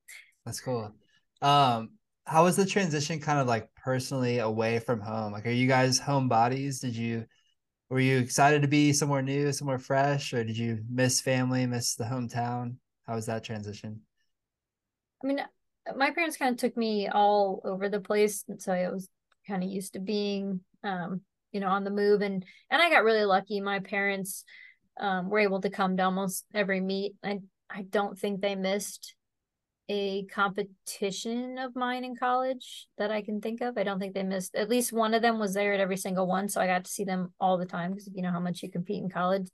That's 0.45 0.59
cool. 0.59 0.93
Um, 1.41 1.91
how 2.25 2.43
was 2.43 2.55
the 2.55 2.65
transition 2.65 3.19
kind 3.19 3.39
of 3.39 3.47
like 3.47 3.69
personally 3.75 4.39
away 4.39 4.79
from 4.79 5.01
home? 5.01 5.33
Like, 5.33 5.45
are 5.45 5.51
you 5.51 5.67
guys 5.67 5.99
home 5.99 6.29
bodies? 6.29 6.79
Did 6.79 6.95
you, 6.95 7.25
were 7.89 7.99
you 7.99 8.17
excited 8.19 8.61
to 8.61 8.67
be 8.67 8.93
somewhere 8.93 9.21
new, 9.21 9.51
somewhere 9.51 9.79
fresh, 9.79 10.33
or 10.33 10.43
did 10.43 10.57
you 10.57 10.79
miss 10.89 11.21
family, 11.21 11.65
miss 11.65 11.95
the 11.95 12.05
hometown? 12.05 12.75
How 13.05 13.15
was 13.15 13.25
that 13.25 13.43
transition? 13.43 14.01
I 15.23 15.27
mean, 15.27 15.41
my 15.95 16.11
parents 16.11 16.37
kind 16.37 16.51
of 16.51 16.57
took 16.57 16.77
me 16.77 17.09
all 17.09 17.61
over 17.65 17.89
the 17.89 17.99
place. 17.99 18.45
And 18.47 18.61
so 18.61 18.71
I 18.71 18.89
was 18.89 19.09
kind 19.47 19.63
of 19.63 19.69
used 19.69 19.93
to 19.93 19.99
being, 19.99 20.61
um, 20.83 21.21
you 21.51 21.59
know, 21.59 21.67
on 21.67 21.83
the 21.83 21.91
move. 21.91 22.21
And, 22.21 22.45
and 22.69 22.81
I 22.81 22.89
got 22.89 23.03
really 23.03 23.25
lucky. 23.25 23.59
My 23.59 23.79
parents 23.79 24.45
um, 24.99 25.29
were 25.29 25.39
able 25.39 25.61
to 25.61 25.69
come 25.69 25.97
to 25.97 26.03
almost 26.03 26.45
every 26.53 26.81
meet. 26.81 27.15
I, 27.23 27.39
I 27.69 27.83
don't 27.83 28.17
think 28.17 28.41
they 28.41 28.55
missed 28.55 29.15
a 29.89 30.23
competition 30.25 31.57
of 31.57 31.75
mine 31.75 32.03
in 32.03 32.15
college 32.15 32.87
that 32.97 33.11
I 33.11 33.21
can 33.21 33.41
think 33.41 33.61
of. 33.61 33.77
I 33.77 33.83
don't 33.83 33.99
think 33.99 34.13
they 34.13 34.23
missed 34.23 34.55
at 34.55 34.69
least 34.69 34.93
one 34.93 35.13
of 35.13 35.21
them 35.21 35.39
was 35.39 35.53
there 35.53 35.73
at 35.73 35.79
every 35.79 35.97
single 35.97 36.25
one. 36.25 36.47
So 36.47 36.61
I 36.61 36.67
got 36.67 36.85
to 36.85 36.91
see 36.91 37.03
them 37.03 37.33
all 37.39 37.57
the 37.57 37.65
time 37.65 37.91
because 37.91 38.09
you 38.13 38.21
know 38.21 38.31
how 38.31 38.39
much 38.39 38.63
you 38.63 38.71
compete 38.71 39.03
in 39.03 39.09
college. 39.09 39.47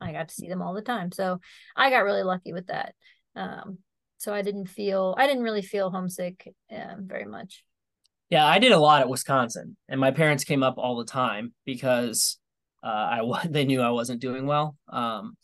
I 0.00 0.12
got 0.12 0.28
to 0.28 0.34
see 0.34 0.48
them 0.48 0.62
all 0.62 0.74
the 0.74 0.82
time. 0.82 1.12
So 1.12 1.40
I 1.76 1.90
got 1.90 2.04
really 2.04 2.22
lucky 2.22 2.52
with 2.52 2.68
that. 2.68 2.94
Um, 3.36 3.78
so 4.16 4.32
I 4.32 4.42
didn't 4.42 4.66
feel 4.66 5.14
I 5.18 5.26
didn't 5.26 5.42
really 5.42 5.62
feel 5.62 5.90
homesick 5.90 6.52
um, 6.72 7.06
very 7.06 7.24
much. 7.24 7.62
Yeah, 8.30 8.46
I 8.46 8.58
did 8.58 8.72
a 8.72 8.78
lot 8.78 9.00
at 9.00 9.08
Wisconsin, 9.08 9.76
and 9.88 10.00
my 10.00 10.10
parents 10.10 10.44
came 10.44 10.62
up 10.62 10.74
all 10.76 10.96
the 10.96 11.04
time 11.04 11.54
because 11.64 12.38
uh, 12.82 12.86
I 12.86 13.46
they 13.48 13.64
knew 13.64 13.80
I 13.80 13.90
wasn't 13.90 14.20
doing 14.20 14.46
well. 14.46 14.76
Um, 14.88 15.36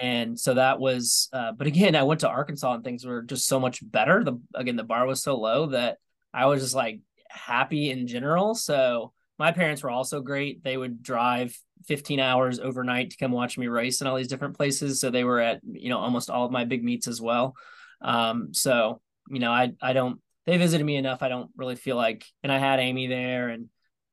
and 0.00 0.38
so 0.38 0.54
that 0.54 0.80
was 0.80 1.28
uh, 1.34 1.52
but 1.52 1.66
again 1.66 1.94
i 1.94 2.02
went 2.02 2.20
to 2.20 2.28
arkansas 2.28 2.72
and 2.72 2.82
things 2.82 3.04
were 3.04 3.22
just 3.22 3.46
so 3.46 3.60
much 3.60 3.80
better. 3.82 4.24
The 4.24 4.40
again 4.54 4.76
the 4.76 4.84
bar 4.84 5.06
was 5.06 5.22
so 5.22 5.38
low 5.38 5.66
that 5.66 5.98
i 6.32 6.46
was 6.46 6.62
just 6.62 6.74
like 6.74 7.00
happy 7.28 7.90
in 7.90 8.06
general. 8.06 8.54
So 8.54 9.12
my 9.38 9.52
parents 9.52 9.82
were 9.82 9.90
also 9.90 10.20
great. 10.20 10.62
They 10.62 10.76
would 10.76 11.02
drive 11.02 11.58
15 11.86 12.20
hours 12.20 12.60
overnight 12.60 13.10
to 13.10 13.16
come 13.16 13.32
watch 13.32 13.58
me 13.58 13.66
race 13.66 14.00
in 14.00 14.06
all 14.06 14.16
these 14.16 14.28
different 14.28 14.56
places. 14.56 15.00
So 15.00 15.10
they 15.10 15.24
were 15.24 15.40
at 15.40 15.60
you 15.64 15.88
know 15.88 15.98
almost 15.98 16.30
all 16.30 16.46
of 16.46 16.52
my 16.52 16.64
big 16.64 16.84
meets 16.84 17.08
as 17.08 17.20
well. 17.20 17.54
Um, 18.00 18.52
so 18.52 19.00
you 19.28 19.38
know 19.38 19.52
i 19.52 19.72
i 19.80 19.92
don't 19.92 20.20
they 20.46 20.56
visited 20.56 20.84
me 20.84 20.96
enough. 20.96 21.22
I 21.22 21.28
don't 21.28 21.50
really 21.56 21.76
feel 21.76 21.96
like 21.96 22.24
and 22.42 22.50
i 22.50 22.58
had 22.58 22.80
amy 22.80 23.06
there 23.06 23.48
and 23.48 23.68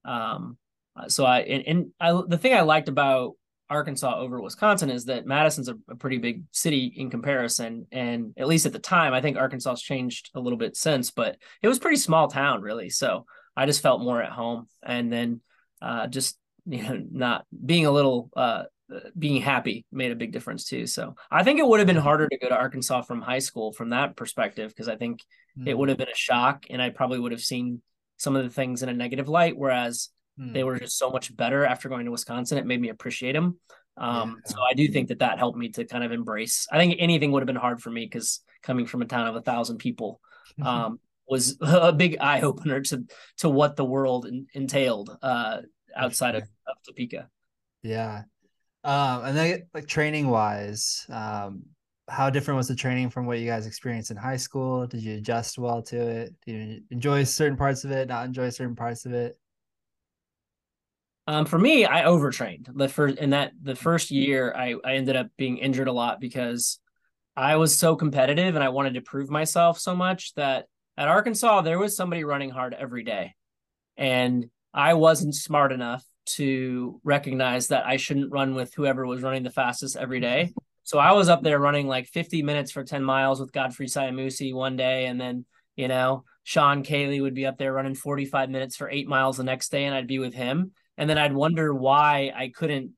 um 0.05 0.57
so 1.07 1.25
i 1.25 1.39
and, 1.41 1.63
and 1.67 1.91
i 1.99 2.11
the 2.27 2.37
thing 2.37 2.53
i 2.53 2.61
liked 2.61 2.89
about 2.89 3.33
Arkansas 3.69 4.17
over 4.17 4.41
Wisconsin 4.41 4.89
is 4.89 5.05
that 5.05 5.27
Madison's 5.27 5.69
a, 5.69 5.77
a, 5.89 5.95
pretty 5.95 6.17
big 6.17 6.43
city 6.51 6.91
in 6.95 7.09
comparison. 7.09 7.85
And 7.91 8.33
at 8.37 8.47
least 8.47 8.65
at 8.65 8.73
the 8.73 8.79
time, 8.79 9.13
I 9.13 9.21
think 9.21 9.37
Arkansas's 9.37 9.83
changed 9.83 10.31
a 10.33 10.39
little 10.39 10.57
bit 10.57 10.75
since, 10.75 11.11
but 11.11 11.37
it 11.61 11.67
was 11.67 11.77
pretty 11.77 11.97
small 11.97 12.27
town, 12.27 12.61
really. 12.61 12.89
So 12.89 13.25
I 13.55 13.67
just 13.67 13.81
felt 13.81 14.01
more 14.01 14.21
at 14.21 14.31
home. 14.31 14.67
And 14.81 15.13
then 15.13 15.41
uh, 15.81 16.07
just, 16.07 16.37
you 16.65 16.81
know, 16.81 17.01
not 17.11 17.45
being 17.65 17.85
a 17.85 17.91
little, 17.91 18.29
uh, 18.35 18.63
being 19.17 19.39
happy 19.39 19.85
made 19.91 20.11
a 20.11 20.15
big 20.15 20.31
difference 20.31 20.65
too. 20.65 20.87
So 20.87 21.15
I 21.29 21.43
think 21.43 21.59
it 21.59 21.67
would 21.67 21.79
have 21.79 21.87
been 21.87 21.95
harder 21.95 22.27
to 22.27 22.37
go 22.39 22.49
to 22.49 22.55
Arkansas 22.55 23.03
from 23.03 23.21
high 23.21 23.39
school 23.39 23.71
from 23.71 23.89
that 23.89 24.15
perspective, 24.15 24.71
because 24.71 24.89
I 24.89 24.95
think 24.95 25.21
mm-hmm. 25.57 25.67
it 25.67 25.77
would 25.77 25.89
have 25.89 25.97
been 25.99 26.09
a 26.09 26.15
shock 26.15 26.65
and 26.71 26.81
I 26.81 26.89
probably 26.89 27.19
would 27.19 27.31
have 27.31 27.41
seen 27.41 27.83
some 28.17 28.35
of 28.35 28.43
the 28.43 28.49
things 28.49 28.81
in 28.81 28.89
a 28.89 28.93
negative 28.93 29.29
light. 29.29 29.55
Whereas 29.55 30.09
they 30.39 30.61
hmm. 30.61 30.67
were 30.67 30.79
just 30.79 30.97
so 30.97 31.09
much 31.09 31.35
better 31.35 31.65
after 31.65 31.89
going 31.89 32.05
to 32.05 32.11
Wisconsin. 32.11 32.57
It 32.57 32.65
made 32.65 32.79
me 32.79 32.89
appreciate 32.89 33.33
them. 33.33 33.59
Um, 33.97 34.37
yeah. 34.45 34.53
So 34.53 34.61
I 34.61 34.73
do 34.73 34.87
think 34.87 35.09
that 35.09 35.19
that 35.19 35.37
helped 35.37 35.57
me 35.57 35.69
to 35.69 35.83
kind 35.83 36.03
of 36.03 36.13
embrace. 36.13 36.65
I 36.71 36.77
think 36.77 36.95
anything 36.99 37.31
would 37.31 37.41
have 37.41 37.47
been 37.47 37.57
hard 37.57 37.81
for 37.81 37.91
me 37.91 38.05
because 38.05 38.41
coming 38.63 38.85
from 38.85 39.01
a 39.01 39.05
town 39.05 39.27
of 39.27 39.35
a 39.35 39.41
thousand 39.41 39.79
people 39.79 40.21
um, 40.63 40.99
was 41.27 41.57
a 41.61 41.91
big 41.91 42.17
eye 42.21 42.41
opener 42.41 42.81
to 42.81 43.03
to 43.39 43.49
what 43.49 43.75
the 43.75 43.85
world 43.85 44.25
in, 44.25 44.47
entailed 44.53 45.15
uh, 45.21 45.57
outside 45.95 46.35
of, 46.35 46.43
of, 46.43 46.77
Topeka. 46.87 47.27
Yeah, 47.83 48.23
um, 48.85 49.25
and 49.25 49.37
then 49.37 49.67
like 49.73 49.87
training 49.87 50.27
wise, 50.27 51.05
um, 51.09 51.63
how 52.07 52.29
different 52.29 52.57
was 52.57 52.69
the 52.69 52.75
training 52.75 53.09
from 53.09 53.25
what 53.25 53.39
you 53.39 53.45
guys 53.45 53.67
experienced 53.67 54.11
in 54.11 54.17
high 54.17 54.37
school? 54.37 54.87
Did 54.87 55.01
you 55.01 55.17
adjust 55.17 55.57
well 55.57 55.81
to 55.83 55.97
it? 55.97 56.33
Did 56.45 56.51
you 56.51 56.81
enjoy 56.91 57.25
certain 57.25 57.57
parts 57.57 57.83
of 57.83 57.91
it? 57.91 58.07
Not 58.07 58.25
enjoy 58.25 58.49
certain 58.49 58.75
parts 58.75 59.05
of 59.05 59.13
it? 59.13 59.37
Um, 61.29 61.45
for 61.45 61.59
me, 61.59 61.85
I 61.85 62.05
overtrained 62.05 62.69
the 62.73 62.89
first 62.89 63.19
in 63.19 63.29
that 63.29 63.51
the 63.61 63.75
first 63.75 64.09
year. 64.09 64.51
I 64.57 64.73
I 64.83 64.95
ended 64.95 65.15
up 65.15 65.27
being 65.37 65.59
injured 65.59 65.87
a 65.87 65.91
lot 65.91 66.19
because 66.19 66.79
I 67.37 67.57
was 67.57 67.77
so 67.77 67.95
competitive 67.95 68.55
and 68.55 68.63
I 68.63 68.69
wanted 68.69 68.95
to 68.95 69.01
prove 69.01 69.29
myself 69.29 69.77
so 69.77 69.95
much 69.95 70.33
that 70.33 70.65
at 70.97 71.07
Arkansas 71.07 71.61
there 71.61 71.77
was 71.77 71.95
somebody 71.95 72.23
running 72.23 72.49
hard 72.49 72.73
every 72.73 73.03
day, 73.03 73.35
and 73.95 74.49
I 74.73 74.95
wasn't 74.95 75.35
smart 75.35 75.71
enough 75.71 76.03
to 76.37 76.99
recognize 77.03 77.67
that 77.67 77.85
I 77.85 77.97
shouldn't 77.97 78.31
run 78.31 78.55
with 78.55 78.73
whoever 78.73 79.05
was 79.05 79.21
running 79.21 79.43
the 79.43 79.51
fastest 79.51 79.97
every 79.97 80.19
day. 80.19 80.51
So 80.81 80.97
I 80.97 81.11
was 81.11 81.29
up 81.29 81.43
there 81.43 81.59
running 81.59 81.87
like 81.87 82.07
50 82.07 82.41
minutes 82.41 82.71
for 82.71 82.83
10 82.83 83.03
miles 83.03 83.39
with 83.39 83.51
Godfrey 83.51 83.85
Siamusiye 83.85 84.51
one 84.51 84.77
day, 84.77 85.05
and 85.05 85.21
then 85.21 85.45
you 85.75 85.89
know 85.89 86.23
Sean 86.41 86.81
Cayley 86.81 87.21
would 87.21 87.35
be 87.35 87.45
up 87.45 87.59
there 87.59 87.71
running 87.71 87.93
45 87.93 88.49
minutes 88.49 88.75
for 88.75 88.89
eight 88.89 89.07
miles 89.07 89.37
the 89.37 89.43
next 89.43 89.69
day, 89.69 89.85
and 89.85 89.93
I'd 89.93 90.07
be 90.07 90.17
with 90.17 90.33
him 90.33 90.71
and 90.99 91.09
then 91.09 91.17
I'd 91.17 91.33
wonder 91.33 91.73
why 91.73 92.31
I 92.35 92.49
couldn't 92.49 92.91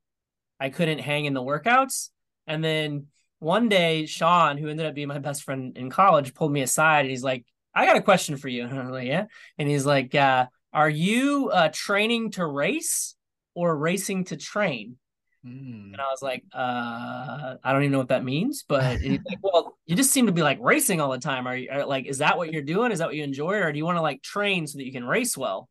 I 0.59 0.69
couldn't 0.69 0.99
hang 0.99 1.25
in 1.25 1.33
the 1.33 1.41
workouts. 1.41 2.09
And 2.47 2.63
then 2.63 3.07
one 3.39 3.69
day, 3.69 4.05
Sean, 4.05 4.57
who 4.57 4.67
ended 4.67 4.85
up 4.85 4.93
being 4.93 5.07
my 5.07 5.19
best 5.19 5.43
friend 5.43 5.77
in 5.77 5.89
college, 5.89 6.33
pulled 6.33 6.51
me 6.51 6.61
aside 6.61 7.01
and 7.01 7.09
he's 7.09 7.23
like, 7.23 7.45
I 7.73 7.85
got 7.85 7.97
a 7.97 8.01
question 8.01 8.37
for 8.37 8.49
you. 8.49 8.65
And 8.65 8.79
I'm 8.79 8.91
like, 8.91 9.07
yeah. 9.07 9.25
And 9.57 9.69
he's 9.69 9.85
like, 9.85 10.13
uh, 10.13 10.47
are 10.73 10.89
you 10.89 11.49
uh, 11.49 11.69
training 11.71 12.31
to 12.31 12.45
race 12.45 13.15
or 13.53 13.77
racing 13.77 14.25
to 14.25 14.37
train? 14.37 14.97
Mm. 15.45 15.93
And 15.93 16.01
I 16.01 16.09
was 16.09 16.21
like, 16.21 16.43
uh, 16.53 17.55
I 17.63 17.71
don't 17.71 17.83
even 17.83 17.91
know 17.91 17.97
what 17.99 18.09
that 18.09 18.23
means. 18.23 18.65
But 18.67 18.99
he's 19.01 19.19
like, 19.25 19.39
well, 19.43 19.77
you 19.85 19.95
just 19.95 20.11
seem 20.11 20.25
to 20.25 20.31
be 20.31 20.43
like 20.43 20.57
racing 20.59 21.01
all 21.01 21.11
the 21.11 21.19
time. 21.19 21.47
Are 21.47 21.55
you 21.55 21.69
are, 21.71 21.85
like, 21.85 22.07
is 22.07 22.17
that 22.17 22.37
what 22.37 22.51
you're 22.51 22.61
doing? 22.63 22.91
Is 22.91 22.99
that 22.99 23.07
what 23.07 23.15
you 23.15 23.23
enjoy? 23.23 23.59
Or 23.59 23.71
do 23.71 23.77
you 23.77 23.85
want 23.85 23.97
to 23.97 24.01
like 24.01 24.23
train 24.23 24.65
so 24.65 24.79
that 24.79 24.85
you 24.85 24.91
can 24.91 25.05
race 25.05 25.37
well? 25.37 25.69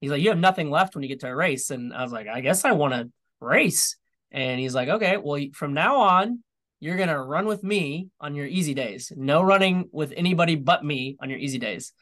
He's 0.00 0.10
like, 0.10 0.22
you 0.22 0.28
have 0.30 0.38
nothing 0.38 0.70
left 0.70 0.94
when 0.94 1.02
you 1.02 1.08
get 1.08 1.20
to 1.20 1.28
a 1.28 1.34
race. 1.34 1.70
And 1.70 1.92
I 1.92 2.02
was 2.02 2.12
like, 2.12 2.28
I 2.28 2.40
guess 2.40 2.64
I 2.64 2.72
want 2.72 2.94
to 2.94 3.10
race. 3.40 3.96
And 4.30 4.60
he's 4.60 4.74
like, 4.74 4.88
okay, 4.88 5.16
well, 5.16 5.42
from 5.54 5.74
now 5.74 5.96
on, 6.00 6.42
you're 6.80 6.96
going 6.96 7.08
to 7.08 7.20
run 7.20 7.46
with 7.46 7.64
me 7.64 8.08
on 8.20 8.34
your 8.34 8.46
easy 8.46 8.74
days. 8.74 9.12
No 9.16 9.42
running 9.42 9.88
with 9.92 10.12
anybody 10.16 10.54
but 10.54 10.84
me 10.84 11.16
on 11.20 11.30
your 11.30 11.38
easy 11.38 11.58
days. 11.58 11.92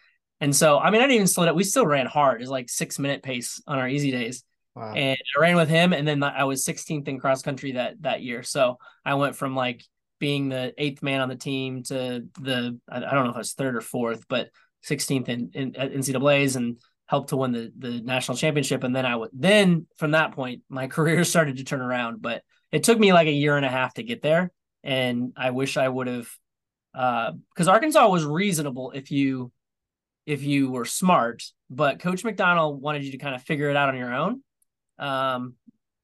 And 0.41 0.55
so, 0.55 0.79
I 0.79 0.91
mean, 0.91 1.01
I 1.01 1.05
didn't 1.05 1.15
even 1.17 1.27
slow 1.27 1.47
down. 1.47 1.57
We 1.57 1.65
still 1.65 1.87
ran 1.87 2.07
hard. 2.07 2.43
It's 2.43 2.51
like 2.51 2.69
six 2.69 2.99
minute 2.99 3.23
pace 3.23 3.63
on 3.67 3.79
our 3.79 3.89
easy 3.89 4.11
days. 4.11 4.45
Wow. 4.75 4.93
And 4.93 5.17
I 5.37 5.41
ran 5.41 5.57
with 5.57 5.71
him. 5.71 5.95
And 5.95 6.07
then 6.07 6.23
I 6.23 6.45
was 6.45 6.67
16th 6.67 7.09
in 7.09 7.19
cross 7.19 7.41
country 7.41 7.73
that, 7.73 7.95
that 8.03 8.23
year. 8.23 8.43
So 8.43 8.77
I 9.05 9.15
went 9.15 9.35
from 9.35 9.57
like 9.57 9.83
being 10.19 10.51
the 10.51 10.75
eighth 10.77 11.03
man 11.03 11.21
on 11.21 11.31
the 11.31 11.37
team 11.37 11.83
to 11.85 12.27
the, 12.39 12.79
I 12.87 13.01
don't 13.01 13.25
know 13.25 13.31
if 13.31 13.37
I 13.37 13.39
was 13.39 13.55
third 13.55 13.77
or 13.77 13.81
fourth, 13.81 14.27
but 14.29 14.51
16th 14.87 15.29
in, 15.31 15.51
in 15.55 15.73
NCAAs. 15.73 16.57
And 16.57 16.77
helped 17.07 17.31
to 17.31 17.37
win 17.37 17.53
the 17.53 17.73
the 17.79 18.01
national 18.01 18.37
championship. 18.37 18.85
And 18.85 18.95
then 18.95 19.07
I 19.07 19.17
would 19.17 19.31
then 19.33 19.87
from 19.97 20.13
that 20.13 20.33
point 20.33 20.63
my 20.69 20.87
career 20.97 21.25
started 21.25 21.57
to 21.57 21.65
turn 21.65 21.81
around 21.81 22.21
but 22.21 22.43
it 22.73 22.83
took 22.83 22.99
me 22.99 23.13
like 23.13 23.29
a 23.29 23.33
year 23.33 23.57
and 23.57 23.65
a 23.65 23.71
half 23.71 23.95
to 23.95 24.03
get 24.03 24.23
there. 24.23 24.51
And 24.83 25.33
I 25.37 25.51
wish 25.51 25.77
I 25.77 25.89
would 25.89 26.07
have 26.09 26.29
uh 26.95 27.33
cuz 27.55 27.69
Arkansas 27.69 28.09
was 28.09 28.25
reasonable 28.25 28.91
if 28.93 29.11
you 29.11 29.53
if 30.27 30.43
you 30.43 30.71
were 30.71 30.85
smart 30.85 31.43
but 31.71 32.01
coach 32.01 32.23
McDonnell 32.23 32.79
wanted 32.79 33.05
you 33.05 33.13
to 33.13 33.19
kind 33.19 33.35
of 33.35 33.43
figure 33.43 33.71
it 33.71 33.77
out 33.77 33.89
on 33.89 33.97
your 33.97 34.15
own. 34.15 34.43
Um 34.99 35.55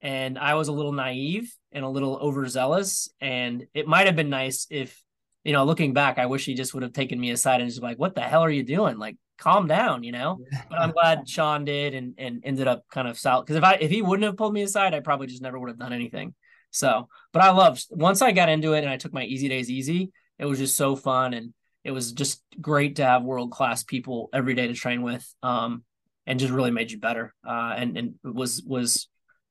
and 0.00 0.36
I 0.36 0.54
was 0.54 0.66
a 0.66 0.72
little 0.72 0.92
naive 0.92 1.54
and 1.70 1.84
a 1.84 1.88
little 1.88 2.16
overzealous. 2.16 3.08
And 3.20 3.66
it 3.72 3.86
might 3.86 4.06
have 4.06 4.16
been 4.16 4.30
nice 4.30 4.66
if 4.70 5.02
you 5.44 5.52
know 5.52 5.64
looking 5.64 5.92
back 5.94 6.18
I 6.18 6.26
wish 6.26 6.44
he 6.44 6.54
just 6.54 6.74
would 6.74 6.84
have 6.84 6.92
taken 6.92 7.18
me 7.18 7.30
aside 7.30 7.60
and 7.60 7.68
just 7.68 7.82
like 7.82 7.98
what 7.98 8.14
the 8.14 8.20
hell 8.20 8.42
are 8.42 8.50
you 8.50 8.62
doing? 8.62 8.98
Like 8.98 9.16
calm 9.42 9.66
down, 9.66 10.02
you 10.02 10.12
know. 10.12 10.38
But 10.70 10.78
I'm 10.78 10.92
glad 10.92 11.28
Sean 11.28 11.64
did 11.64 11.94
and 11.94 12.14
and 12.18 12.40
ended 12.44 12.68
up 12.68 12.84
kind 12.90 13.08
of 13.08 13.18
south 13.18 13.44
because 13.44 13.56
if 13.56 13.64
I 13.64 13.74
if 13.74 13.90
he 13.90 14.02
wouldn't 14.02 14.24
have 14.24 14.36
pulled 14.36 14.54
me 14.54 14.62
aside, 14.62 14.94
I 14.94 15.00
probably 15.00 15.26
just 15.26 15.42
never 15.42 15.58
would 15.58 15.68
have 15.68 15.78
done 15.78 15.92
anything. 15.92 16.34
So, 16.70 17.08
but 17.32 17.42
I 17.42 17.50
loved 17.50 17.86
once 17.90 18.22
I 18.22 18.32
got 18.32 18.48
into 18.48 18.72
it 18.72 18.84
and 18.84 18.88
I 18.88 18.96
took 18.96 19.12
my 19.12 19.24
easy 19.24 19.48
days 19.48 19.70
easy. 19.70 20.12
It 20.38 20.46
was 20.46 20.58
just 20.58 20.76
so 20.76 20.96
fun 20.96 21.34
and 21.34 21.52
it 21.84 21.90
was 21.90 22.12
just 22.12 22.42
great 22.60 22.96
to 22.96 23.04
have 23.04 23.22
world 23.24 23.50
class 23.50 23.82
people 23.82 24.28
every 24.32 24.54
day 24.54 24.68
to 24.68 24.74
train 24.74 25.02
with. 25.02 25.26
Um, 25.42 25.84
and 26.26 26.38
just 26.38 26.52
really 26.52 26.70
made 26.70 26.90
you 26.90 26.98
better. 26.98 27.34
Uh, 27.46 27.74
and 27.76 27.96
and 27.98 28.14
it 28.24 28.34
was 28.34 28.62
was 28.62 29.08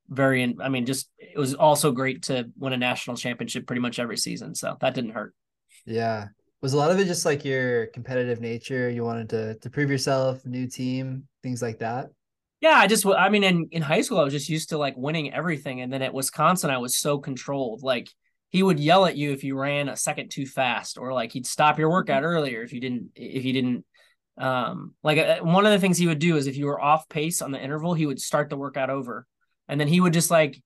very. 0.09 0.55
I 0.61 0.69
mean, 0.69 0.85
just 0.85 1.09
it 1.17 1.37
was 1.37 1.53
also 1.53 1.91
great 1.91 2.23
to 2.23 2.49
win 2.57 2.73
a 2.73 2.77
national 2.77 3.17
championship 3.17 3.67
pretty 3.67 3.81
much 3.81 3.99
every 3.99 4.17
season. 4.17 4.55
So 4.55 4.77
that 4.81 4.93
didn't 4.93 5.11
hurt. 5.11 5.33
Yeah, 5.85 6.27
was 6.61 6.73
a 6.73 6.77
lot 6.77 6.91
of 6.91 6.99
it 6.99 7.05
just 7.05 7.25
like 7.25 7.43
your 7.43 7.87
competitive 7.87 8.39
nature? 8.39 8.89
You 8.89 9.03
wanted 9.03 9.29
to 9.29 9.55
to 9.55 9.69
prove 9.69 9.89
yourself, 9.89 10.45
new 10.45 10.67
team, 10.67 11.27
things 11.43 11.61
like 11.61 11.79
that. 11.79 12.09
Yeah, 12.59 12.75
I 12.75 12.87
just 12.87 13.05
I 13.05 13.29
mean 13.29 13.43
in 13.43 13.67
in 13.71 13.81
high 13.81 14.01
school 14.01 14.19
I 14.19 14.23
was 14.23 14.33
just 14.33 14.49
used 14.49 14.69
to 14.69 14.77
like 14.77 14.95
winning 14.95 15.33
everything, 15.33 15.81
and 15.81 15.91
then 15.91 16.01
at 16.01 16.13
Wisconsin 16.13 16.69
I 16.69 16.77
was 16.77 16.95
so 16.95 17.17
controlled. 17.17 17.81
Like 17.83 18.09
he 18.49 18.61
would 18.61 18.79
yell 18.79 19.05
at 19.05 19.17
you 19.17 19.31
if 19.31 19.43
you 19.43 19.57
ran 19.57 19.89
a 19.89 19.95
second 19.95 20.29
too 20.29 20.45
fast, 20.45 20.97
or 20.97 21.13
like 21.13 21.31
he'd 21.31 21.47
stop 21.47 21.79
your 21.79 21.89
workout 21.89 22.23
earlier 22.23 22.61
if 22.61 22.73
you 22.73 22.79
didn't 22.79 23.11
if 23.15 23.43
you 23.43 23.53
didn't 23.53 23.85
um, 24.37 24.93
like 25.03 25.17
uh, 25.17 25.39
one 25.39 25.65
of 25.65 25.71
the 25.71 25.79
things 25.79 25.97
he 25.97 26.07
would 26.07 26.19
do 26.19 26.35
is 26.35 26.47
if 26.47 26.57
you 26.57 26.65
were 26.65 26.81
off 26.81 27.09
pace 27.09 27.41
on 27.41 27.51
the 27.51 27.61
interval, 27.61 27.93
he 27.93 28.05
would 28.05 28.21
start 28.21 28.49
the 28.49 28.57
workout 28.57 28.89
over, 28.89 29.25
and 29.67 29.79
then 29.79 29.87
he 29.87 29.99
would 29.99 30.13
just 30.13 30.31
like 30.31 30.61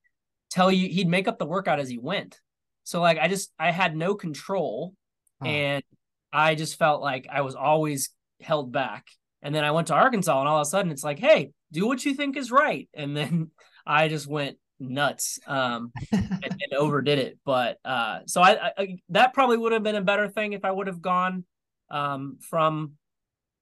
tell 0.50 0.70
you 0.70 0.88
he'd 0.88 1.08
make 1.08 1.28
up 1.28 1.38
the 1.38 1.46
workout 1.46 1.80
as 1.80 1.88
he 1.88 1.98
went. 1.98 2.40
So 2.84 3.00
like 3.00 3.18
I 3.18 3.28
just 3.28 3.52
I 3.58 3.70
had 3.70 3.96
no 3.96 4.14
control, 4.14 4.94
huh. 5.40 5.48
and 5.48 5.84
I 6.32 6.54
just 6.54 6.78
felt 6.78 7.02
like 7.02 7.26
I 7.30 7.42
was 7.42 7.54
always 7.54 8.10
held 8.40 8.72
back. 8.72 9.06
And 9.42 9.54
then 9.54 9.64
I 9.64 9.70
went 9.70 9.88
to 9.88 9.94
Arkansas, 9.94 10.38
and 10.38 10.48
all 10.48 10.56
of 10.56 10.62
a 10.62 10.70
sudden 10.70 10.90
it's 10.90 11.04
like, 11.04 11.18
hey, 11.18 11.52
do 11.72 11.86
what 11.86 12.04
you 12.04 12.14
think 12.14 12.36
is 12.36 12.50
right. 12.50 12.88
And 12.94 13.16
then 13.16 13.50
I 13.86 14.08
just 14.08 14.26
went 14.26 14.58
nuts 14.78 15.38
um, 15.46 15.92
and, 16.12 16.42
and, 16.42 16.74
overdid 16.76 17.18
it. 17.18 17.38
But 17.44 17.78
uh, 17.84 18.20
so 18.26 18.42
I, 18.42 18.72
I 18.76 18.96
that 19.10 19.32
probably 19.32 19.56
would 19.56 19.72
have 19.72 19.82
been 19.82 19.94
a 19.94 20.02
better 20.02 20.28
thing 20.28 20.52
if 20.52 20.64
I 20.64 20.70
would 20.70 20.88
have 20.88 21.00
gone 21.00 21.44
um, 21.90 22.38
from 22.40 22.92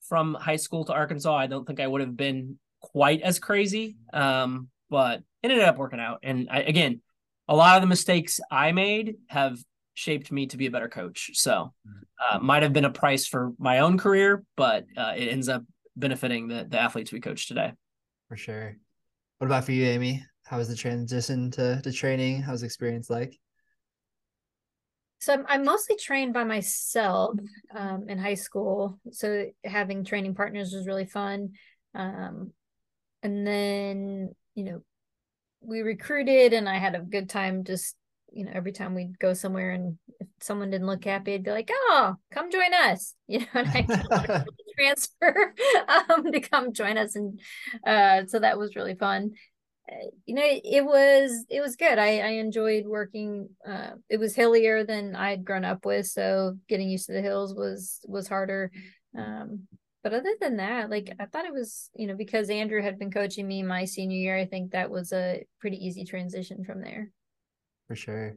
from 0.09 0.35
high 0.35 0.57
school 0.57 0.85
to 0.85 0.93
Arkansas, 0.93 1.35
I 1.35 1.47
don't 1.47 1.67
think 1.67 1.81
I 1.81 1.87
would 1.87 2.01
have 2.01 2.17
been 2.17 2.59
quite 2.81 3.23
as 3.23 3.39
crazy. 3.39 3.97
Um, 4.13 4.69
but 4.91 5.23
it 5.43 5.51
ended 5.51 5.65
up 5.65 5.77
working 5.77 6.01
out. 6.01 6.21
And 6.23 6.49
I, 6.51 6.61
again, 6.61 7.01
a 7.49 7.57
lot 7.57 7.77
of 7.77 7.83
the 7.83 7.89
mistakes 7.89 8.41
I 8.51 8.73
made 8.73 9.17
have 9.29 9.59
shaped 9.95 10.31
me 10.31 10.47
to 10.49 10.57
be 10.57 10.67
a 10.67 10.71
better 10.71 10.89
coach. 10.89 11.31
So 11.35 11.73
uh, 12.21 12.39
might 12.41 12.63
have 12.63 12.73
been 12.73 12.85
a 12.85 12.91
price 12.91 13.27
for 13.27 13.53
my 13.59 13.79
own 13.79 13.97
career, 13.97 14.45
but 14.57 14.85
uh, 14.97 15.15
it 15.17 15.29
ends 15.29 15.49
up 15.49 15.65
benefiting 15.97 16.49
the, 16.49 16.67
the 16.69 16.79
athletes 16.79 17.13
we 17.13 17.21
coach 17.21 17.49
today. 17.49 17.73
For 18.29 18.37
sure. 18.37 18.77
What 19.39 19.47
about 19.47 19.65
for 19.65 19.73
you, 19.73 19.85
Amy? 19.87 20.25
How 20.45 20.59
was 20.59 20.69
the 20.69 20.77
transition 20.77 21.51
to, 21.53 21.81
to 21.83 21.93
training? 21.93 22.43
How's 22.43 22.61
the 22.61 22.67
experience 22.67 23.09
like? 23.09 23.39
So 25.21 25.33
I'm, 25.33 25.45
I'm 25.49 25.65
mostly 25.65 25.97
trained 25.97 26.35
by 26.35 26.45
myself 26.45 27.39
um, 27.75 28.07
in 28.09 28.19
high 28.19 28.35
school. 28.35 28.99
So 29.13 29.47
having 29.65 30.05
training 30.05 30.35
partners 30.35 30.73
was 30.73 30.87
really 30.87 31.07
fun. 31.07 31.53
Um, 31.95 32.53
and 33.23 33.47
then, 33.47 34.35
you 34.55 34.65
know, 34.65 34.83
we 35.61 35.81
recruited 35.81 36.53
and 36.53 36.69
I 36.69 36.79
had 36.79 36.95
a 36.95 37.01
good 37.01 37.31
time 37.31 37.65
just, 37.65 37.97
you 38.35 38.45
know, 38.45 38.53
every 38.55 38.73
time 38.73 38.95
we'd 38.95 39.19
go 39.19 39.33
somewhere 39.35 39.71
and 39.71 39.99
if 40.21 40.27
someone 40.41 40.71
didn't 40.71 40.87
look 40.87 41.05
happy, 41.05 41.35
I'd 41.35 41.45
be 41.45 41.51
like, 41.51 41.71
oh, 41.73 42.17
come 42.33 42.51
join 42.51 42.75
us. 42.75 43.15
You 43.27 43.41
know, 43.41 43.47
and 43.55 43.69
I 43.69 44.45
transfer 44.79 45.55
um, 45.89 46.31
to 46.31 46.41
come 46.41 46.73
join 46.73 46.99
us. 46.99 47.17
And 47.17 47.41
uh, 47.87 48.27
so 48.27 48.39
that 48.41 48.59
was 48.59 48.77
really 48.77 48.95
fun 48.95 49.33
you 50.25 50.35
know 50.35 50.43
it 50.45 50.85
was 50.85 51.45
it 51.51 51.61
was 51.61 51.77
good 51.77 51.99
i 51.99 52.19
i 52.19 52.29
enjoyed 52.29 52.87
working 52.87 53.49
uh 53.69 53.91
it 54.09 54.19
was 54.19 54.35
hillier 54.35 54.85
than 54.85 55.15
i'd 55.15 55.45
grown 55.45 55.65
up 55.65 55.85
with 55.85 56.07
so 56.07 56.57
getting 56.69 56.89
used 56.89 57.07
to 57.07 57.13
the 57.13 57.21
hills 57.21 57.55
was 57.55 58.01
was 58.07 58.27
harder 58.27 58.71
um 59.17 59.67
but 60.03 60.15
other 60.15 60.35
than 60.41 60.57
that 60.57 60.89
like 60.89 61.15
i 61.21 61.27
thought 61.27 61.45
it 61.45 61.53
was 61.53 61.91
you 61.95 62.07
know 62.07 62.17
because 62.17 62.49
andrew 62.49 62.81
had 62.81 62.99
been 62.99 63.11
coaching 63.11 63.47
me 63.47 63.63
my 63.63 63.85
senior 63.85 64.17
year 64.17 64.37
i 64.37 64.47
think 64.47 64.71
that 64.71 64.91
was 64.91 65.13
a 65.13 65.45
pretty 65.61 65.77
easy 65.77 66.05
transition 66.05 66.65
from 66.65 66.81
there 66.81 67.11
for 67.87 67.97
sure. 67.97 68.37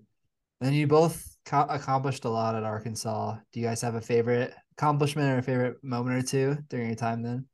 And 0.61 0.75
you 0.75 0.87
both 0.87 1.37
co- 1.45 1.67
accomplished 1.69 2.25
a 2.25 2.29
lot 2.29 2.55
at 2.55 2.63
arkansas. 2.63 3.37
Do 3.51 3.59
you 3.59 3.65
guys 3.65 3.81
have 3.81 3.95
a 3.95 4.01
favorite 4.01 4.53
accomplishment 4.73 5.29
or 5.29 5.37
a 5.37 5.43
favorite 5.43 5.83
moment 5.83 6.17
or 6.17 6.27
two 6.27 6.57
during 6.69 6.87
your 6.87 6.95
time 6.95 7.21
then? 7.21 7.45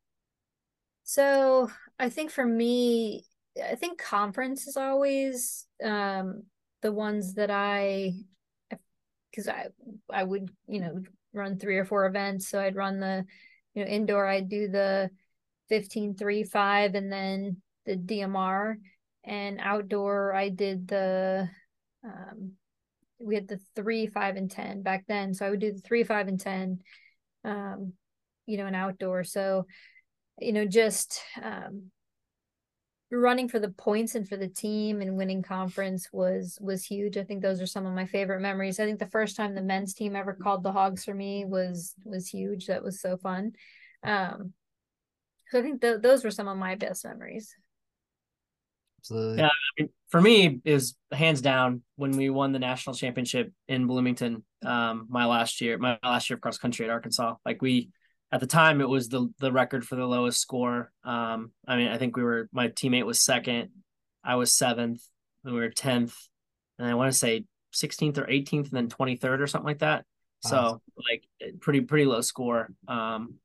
So 1.03 1.69
i 1.99 2.09
think 2.09 2.31
for 2.31 2.45
me 2.45 3.25
I 3.61 3.75
think 3.75 3.99
conference 4.01 4.67
is 4.67 4.77
always 4.77 5.67
um, 5.83 6.43
the 6.81 6.91
ones 6.91 7.35
that 7.35 7.51
I, 7.51 8.13
because 9.29 9.47
I 9.47 9.67
I 10.11 10.23
would 10.23 10.49
you 10.67 10.79
know 10.79 11.03
run 11.33 11.59
three 11.59 11.77
or 11.77 11.85
four 11.85 12.05
events, 12.05 12.49
so 12.49 12.59
I'd 12.59 12.75
run 12.75 12.99
the 12.99 13.25
you 13.73 13.83
know 13.83 13.89
indoor 13.89 14.27
I'd 14.27 14.49
do 14.49 14.67
the 14.67 15.09
15 15.69 16.15
3 16.15 16.43
5 16.43 16.95
and 16.95 17.11
then 17.11 17.61
the 17.85 17.95
DMR 17.95 18.77
and 19.23 19.59
outdoor 19.61 20.33
I 20.33 20.49
did 20.49 20.87
the 20.87 21.49
um, 22.03 22.53
we 23.19 23.35
had 23.35 23.47
the 23.47 23.59
three 23.75 24.07
five 24.07 24.35
and 24.35 24.49
ten 24.51 24.81
back 24.81 25.05
then 25.07 25.33
so 25.33 25.45
I 25.45 25.49
would 25.49 25.59
do 25.59 25.71
the 25.71 25.81
three 25.81 26.03
five 26.03 26.27
and 26.27 26.39
ten 26.39 26.79
um, 27.43 27.93
you 28.45 28.57
know 28.57 28.65
an 28.65 28.75
outdoor 28.75 29.23
so 29.23 29.65
you 30.39 30.53
know 30.53 30.65
just 30.65 31.21
um, 31.41 31.91
running 33.11 33.47
for 33.47 33.59
the 33.59 33.69
points 33.69 34.15
and 34.15 34.27
for 34.27 34.37
the 34.37 34.47
team 34.47 35.01
and 35.01 35.17
winning 35.17 35.41
conference 35.43 36.09
was 36.11 36.57
was 36.61 36.85
huge. 36.85 37.17
I 37.17 37.23
think 37.23 37.41
those 37.41 37.61
are 37.61 37.67
some 37.67 37.85
of 37.85 37.93
my 37.93 38.05
favorite 38.05 38.41
memories. 38.41 38.79
I 38.79 38.85
think 38.85 38.99
the 38.99 39.05
first 39.05 39.35
time 39.35 39.55
the 39.55 39.61
men's 39.61 39.93
team 39.93 40.15
ever 40.15 40.33
called 40.33 40.63
the 40.63 40.71
Hogs 40.71 41.05
for 41.05 41.13
me 41.13 41.45
was 41.45 41.93
was 42.03 42.27
huge. 42.27 42.67
That 42.67 42.83
was 42.83 42.99
so 42.99 43.17
fun. 43.17 43.53
Um, 44.03 44.53
so 45.49 45.59
I 45.59 45.61
think 45.61 45.81
th- 45.81 46.01
those 46.01 46.23
were 46.23 46.31
some 46.31 46.47
of 46.47 46.57
my 46.57 46.75
best 46.75 47.05
memories. 47.05 47.55
Absolutely. 49.03 49.39
Yeah, 49.39 49.47
I 49.47 49.81
mean, 49.81 49.89
for 50.07 50.21
me 50.21 50.61
is 50.63 50.95
hands 51.11 51.41
down 51.41 51.81
when 51.97 52.11
we 52.11 52.29
won 52.29 52.53
the 52.53 52.59
national 52.59 52.95
championship 52.95 53.51
in 53.67 53.85
Bloomington. 53.85 54.45
Um, 54.65 55.07
my 55.09 55.25
last 55.25 55.59
year, 55.59 55.77
my 55.77 55.99
last 56.01 56.29
year 56.29 56.35
of 56.35 56.41
cross 56.41 56.57
country 56.57 56.85
at 56.85 56.91
Arkansas, 56.91 57.35
like 57.45 57.61
we 57.61 57.89
at 58.31 58.39
the 58.39 58.47
time 58.47 58.79
it 58.79 58.87
was 58.87 59.09
the 59.09 59.27
the 59.39 59.51
record 59.51 59.85
for 59.85 59.97
the 59.97 60.05
lowest 60.05 60.39
score. 60.39 60.91
Um, 61.03 61.51
I 61.67 61.75
mean, 61.75 61.89
I 61.89 61.97
think 61.97 62.15
we 62.15 62.23
were 62.23 62.47
my 62.53 62.69
teammate 62.69 63.05
was 63.05 63.19
second, 63.19 63.71
I 64.23 64.35
was 64.35 64.53
seventh, 64.53 65.01
and 65.43 65.53
we 65.53 65.59
were 65.59 65.69
tenth, 65.69 66.15
and 66.79 66.87
I 66.87 66.93
want 66.93 67.11
to 67.11 67.17
say 67.17 67.43
16th 67.73 68.17
or 68.17 68.25
18th, 68.25 68.71
and 68.71 68.71
then 68.71 68.87
23rd 68.87 69.41
or 69.41 69.47
something 69.47 69.67
like 69.67 69.79
that. 69.79 70.05
So 70.45 70.81
like 71.09 71.23
pretty 71.59 71.81
pretty 71.81 72.05
low 72.05 72.21
score. 72.21 72.69
Um, 72.87 73.35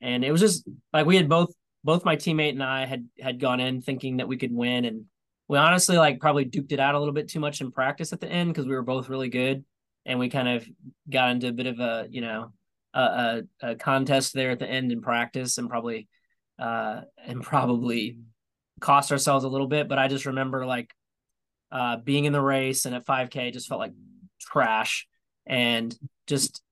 and 0.00 0.24
it 0.24 0.30
was 0.30 0.40
just 0.40 0.68
like 0.92 1.06
we 1.06 1.16
had 1.16 1.28
both 1.28 1.50
both 1.84 2.04
my 2.04 2.16
teammate 2.16 2.50
and 2.50 2.62
I 2.62 2.86
had 2.86 3.06
had 3.20 3.40
gone 3.40 3.60
in 3.60 3.80
thinking 3.80 4.18
that 4.18 4.28
we 4.28 4.36
could 4.36 4.52
win, 4.52 4.84
and 4.84 5.04
we 5.48 5.58
honestly 5.58 5.96
like 5.96 6.20
probably 6.20 6.44
duked 6.44 6.72
it 6.72 6.80
out 6.80 6.94
a 6.94 6.98
little 6.98 7.14
bit 7.14 7.28
too 7.28 7.40
much 7.40 7.60
in 7.60 7.72
practice 7.72 8.12
at 8.12 8.20
the 8.20 8.28
end 8.28 8.52
because 8.52 8.66
we 8.66 8.74
were 8.74 8.82
both 8.82 9.08
really 9.08 9.28
good, 9.28 9.64
and 10.04 10.18
we 10.18 10.28
kind 10.28 10.48
of 10.48 10.66
got 11.08 11.30
into 11.30 11.48
a 11.48 11.52
bit 11.52 11.66
of 11.66 11.80
a 11.80 12.06
you 12.10 12.20
know 12.20 12.52
a, 12.94 13.42
a, 13.62 13.74
contest 13.76 14.34
there 14.34 14.50
at 14.50 14.58
the 14.58 14.68
end 14.68 14.90
in 14.90 15.00
practice 15.00 15.58
and 15.58 15.68
probably 15.68 16.08
uh 16.58 17.02
and 17.24 17.42
probably 17.42 18.18
cost 18.80 19.12
ourselves 19.12 19.44
a 19.44 19.48
little 19.48 19.66
bit 19.66 19.88
but 19.88 19.98
i 19.98 20.08
just 20.08 20.26
remember 20.26 20.66
like 20.66 20.92
uh 21.70 21.96
being 21.98 22.24
in 22.24 22.32
the 22.32 22.40
race 22.40 22.86
and 22.86 22.94
at 22.94 23.06
5k 23.06 23.52
just 23.52 23.68
felt 23.68 23.80
like 23.80 23.92
trash 24.40 25.06
and 25.46 25.96
just 26.26 26.62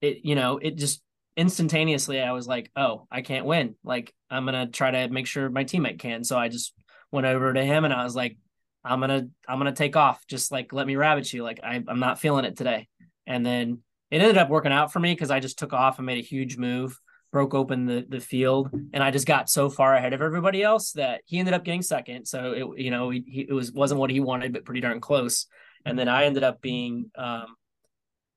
it 0.00 0.18
you 0.24 0.34
know 0.34 0.58
it 0.58 0.76
just 0.76 1.02
instantaneously 1.36 2.20
i 2.20 2.32
was 2.32 2.46
like 2.46 2.70
oh 2.76 3.06
i 3.10 3.22
can't 3.22 3.46
win. 3.46 3.74
Like 3.84 4.14
i'm 4.30 4.44
gonna 4.44 4.68
try 4.68 4.90
to 4.90 5.08
make 5.08 5.26
sure 5.26 5.50
my 5.50 5.64
teammate 5.64 5.98
can. 5.98 6.24
So 6.24 6.38
i 6.38 6.48
just 6.48 6.74
went 7.10 7.26
over 7.26 7.52
to 7.52 7.64
him 7.64 7.84
and 7.84 7.92
i 7.94 8.04
was 8.04 8.16
like 8.16 8.36
i'm 8.84 9.00
gonna 9.00 9.28
i'm 9.48 9.58
gonna 9.58 9.72
take 9.72 9.96
off. 9.96 10.26
Just 10.26 10.52
like 10.52 10.72
let 10.72 10.86
me 10.86 10.96
rabbit 10.96 11.32
you. 11.32 11.42
Like 11.42 11.60
I, 11.62 11.82
i'm 11.86 12.00
not 12.00 12.20
feeling 12.20 12.44
it 12.44 12.56
today. 12.56 12.88
And 13.26 13.44
then 13.44 13.78
it 14.10 14.20
ended 14.20 14.38
up 14.38 14.48
working 14.48 14.72
out 14.72 14.92
for 14.92 15.00
me 15.00 15.12
because 15.12 15.30
I 15.30 15.40
just 15.40 15.58
took 15.58 15.72
off 15.72 15.98
and 15.98 16.06
made 16.06 16.18
a 16.18 16.26
huge 16.26 16.56
move, 16.56 17.00
broke 17.32 17.54
open 17.54 17.86
the 17.86 18.06
the 18.08 18.20
field, 18.20 18.70
and 18.92 19.02
I 19.02 19.10
just 19.10 19.26
got 19.26 19.50
so 19.50 19.68
far 19.68 19.94
ahead 19.94 20.12
of 20.12 20.22
everybody 20.22 20.62
else 20.62 20.92
that 20.92 21.22
he 21.26 21.38
ended 21.38 21.54
up 21.54 21.64
getting 21.64 21.82
second. 21.82 22.26
So 22.26 22.52
it 22.52 22.82
you 22.82 22.90
know 22.92 23.10
he, 23.10 23.46
it 23.48 23.52
was 23.52 23.72
wasn't 23.72 24.00
what 24.00 24.10
he 24.10 24.20
wanted, 24.20 24.52
but 24.52 24.64
pretty 24.64 24.80
darn 24.80 25.00
close. 25.00 25.46
And 25.84 25.98
then 25.98 26.08
I 26.08 26.24
ended 26.24 26.44
up 26.44 26.60
being 26.60 27.10
um, 27.16 27.56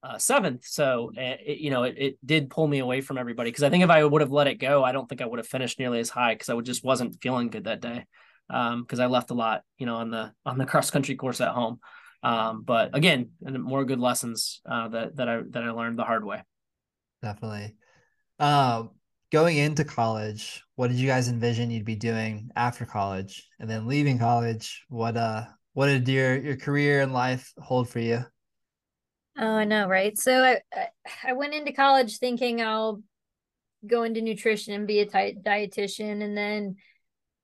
uh, 0.08 0.18
seventh. 0.18 0.66
So 0.66 1.12
eh, 1.18 1.36
it, 1.46 1.58
you 1.60 1.70
know 1.70 1.84
it, 1.84 1.96
it 1.98 2.18
did 2.26 2.50
pull 2.50 2.68
me 2.68 2.80
away 2.80 3.02
from 3.02 3.18
everybody 3.18 3.50
because 3.50 3.64
I 3.64 3.70
think 3.70 3.84
if 3.84 3.90
I 3.90 4.04
would 4.04 4.22
have 4.22 4.32
let 4.32 4.48
it 4.48 4.56
go, 4.56 4.84
I 4.84 4.92
don't 4.92 5.08
think 5.08 5.22
I 5.22 5.26
would 5.26 5.40
have 5.40 5.48
finished 5.48 5.80
nearly 5.80 6.00
as 6.00 6.10
high 6.10 6.34
because 6.34 6.50
I 6.50 6.60
just 6.62 6.84
wasn't 6.84 7.22
feeling 7.22 7.50
good 7.50 7.66
that 7.66 7.82
day 7.82 8.06
because 8.48 9.00
um, 9.00 9.02
I 9.02 9.08
left 9.08 9.32
a 9.32 9.34
lot, 9.34 9.64
you 9.78 9.86
know, 9.86 9.96
on 9.96 10.10
the 10.10 10.32
on 10.46 10.58
the 10.58 10.66
cross 10.66 10.90
country 10.90 11.16
course 11.16 11.42
at 11.42 11.50
home. 11.50 11.80
Um, 12.24 12.64
but 12.64 12.96
again, 12.96 13.32
more 13.42 13.86
good 13.86 14.00
lessons 14.00 14.62
uh, 14.70 14.88
that 14.90 15.18
that 15.18 15.30
I 15.30 15.42
that 15.50 15.64
I 15.64 15.72
learned 15.72 16.00
the 16.00 16.04
hard 16.04 16.24
way. 16.24 16.44
Definitely. 17.22 17.76
Um, 18.40 18.92
going 19.32 19.58
into 19.58 19.84
college, 19.84 20.64
what 20.76 20.88
did 20.88 20.98
you 20.98 21.08
guys 21.08 21.28
envision 21.28 21.70
you'd 21.70 21.86
be 21.86 21.96
doing 21.96 22.50
after 22.56 22.86
college? 22.86 23.48
And 23.60 23.70
then 23.70 23.88
leaving 23.88 24.20
college, 24.20 24.86
what 24.88 25.18
uh 25.18 25.46
what 25.74 25.88
did 25.88 26.08
your 26.08 26.38
your 26.38 26.58
career 26.58 27.02
and 27.02 27.14
life 27.14 27.54
hold 27.58 27.90
for 27.90 28.00
you? 28.00 28.26
Oh, 29.38 29.46
I 29.56 29.66
know, 29.66 29.88
right? 29.88 30.18
So 30.18 30.44
I 30.44 30.62
I 31.24 31.34
went 31.34 31.54
into 31.54 31.72
college 31.72 32.18
thinking 32.18 32.62
I'll 32.62 33.02
go 33.88 34.04
into 34.04 34.22
nutrition 34.22 34.74
and 34.74 34.88
be 34.88 35.00
a 35.02 35.06
dietitian 35.08 36.24
and 36.24 36.38
then 36.38 36.78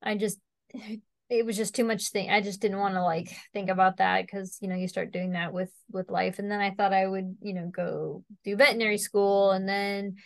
I 0.02 0.16
just 0.16 0.38
it 1.30 1.46
was 1.46 1.56
just 1.56 1.74
too 1.74 1.84
much 1.84 2.10
thing. 2.10 2.30
I 2.30 2.40
just 2.42 2.60
didn't 2.60 2.80
want 2.80 2.94
to 2.94 3.02
like 3.02 3.30
think 3.52 3.70
about 3.70 3.98
that 3.98 4.22
because 4.26 4.58
you 4.60 4.68
know 4.68 4.76
you 4.76 4.88
start 4.88 5.12
doing 5.12 5.32
that 5.32 5.52
with 5.52 5.72
with 5.92 6.10
life 6.10 6.38
and 6.40 6.50
then 6.50 6.60
I 6.60 6.72
thought 6.72 6.94
I 6.94 7.06
would, 7.06 7.36
you 7.42 7.54
know, 7.54 7.68
go 7.68 8.24
do 8.44 8.56
veterinary 8.56 8.98
school 8.98 9.52
and 9.52 9.68
then 9.68 10.16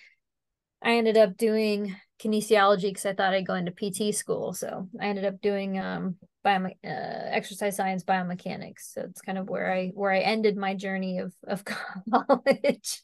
I 0.83 0.97
ended 0.97 1.17
up 1.19 1.37
doing 1.37 1.97
kinesiology 2.23 2.83
because 2.83 3.07
I 3.07 3.15
thought 3.15 3.35
I'd 3.35 3.47
go 3.47 3.55
into 3.55 3.73
PT 3.73 4.15
school. 4.15 4.53
So 4.53 4.89
I 5.01 5.07
ended 5.07 5.25
up 5.25 5.41
doing 5.41 5.79
um 5.79 6.17
biome- 6.45 6.77
uh, 6.85 7.31
exercise 7.31 7.77
science 7.77 8.05
biomechanics. 8.05 8.93
So 8.93 9.03
it's 9.03 9.21
kind 9.21 9.39
of 9.39 9.49
where 9.49 9.73
I 9.73 9.89
where 9.89 10.13
I 10.13 10.19
ended 10.19 10.57
my 10.57 10.75
journey 10.75 11.19
of 11.19 11.33
of 11.47 11.65
college. 12.11 13.03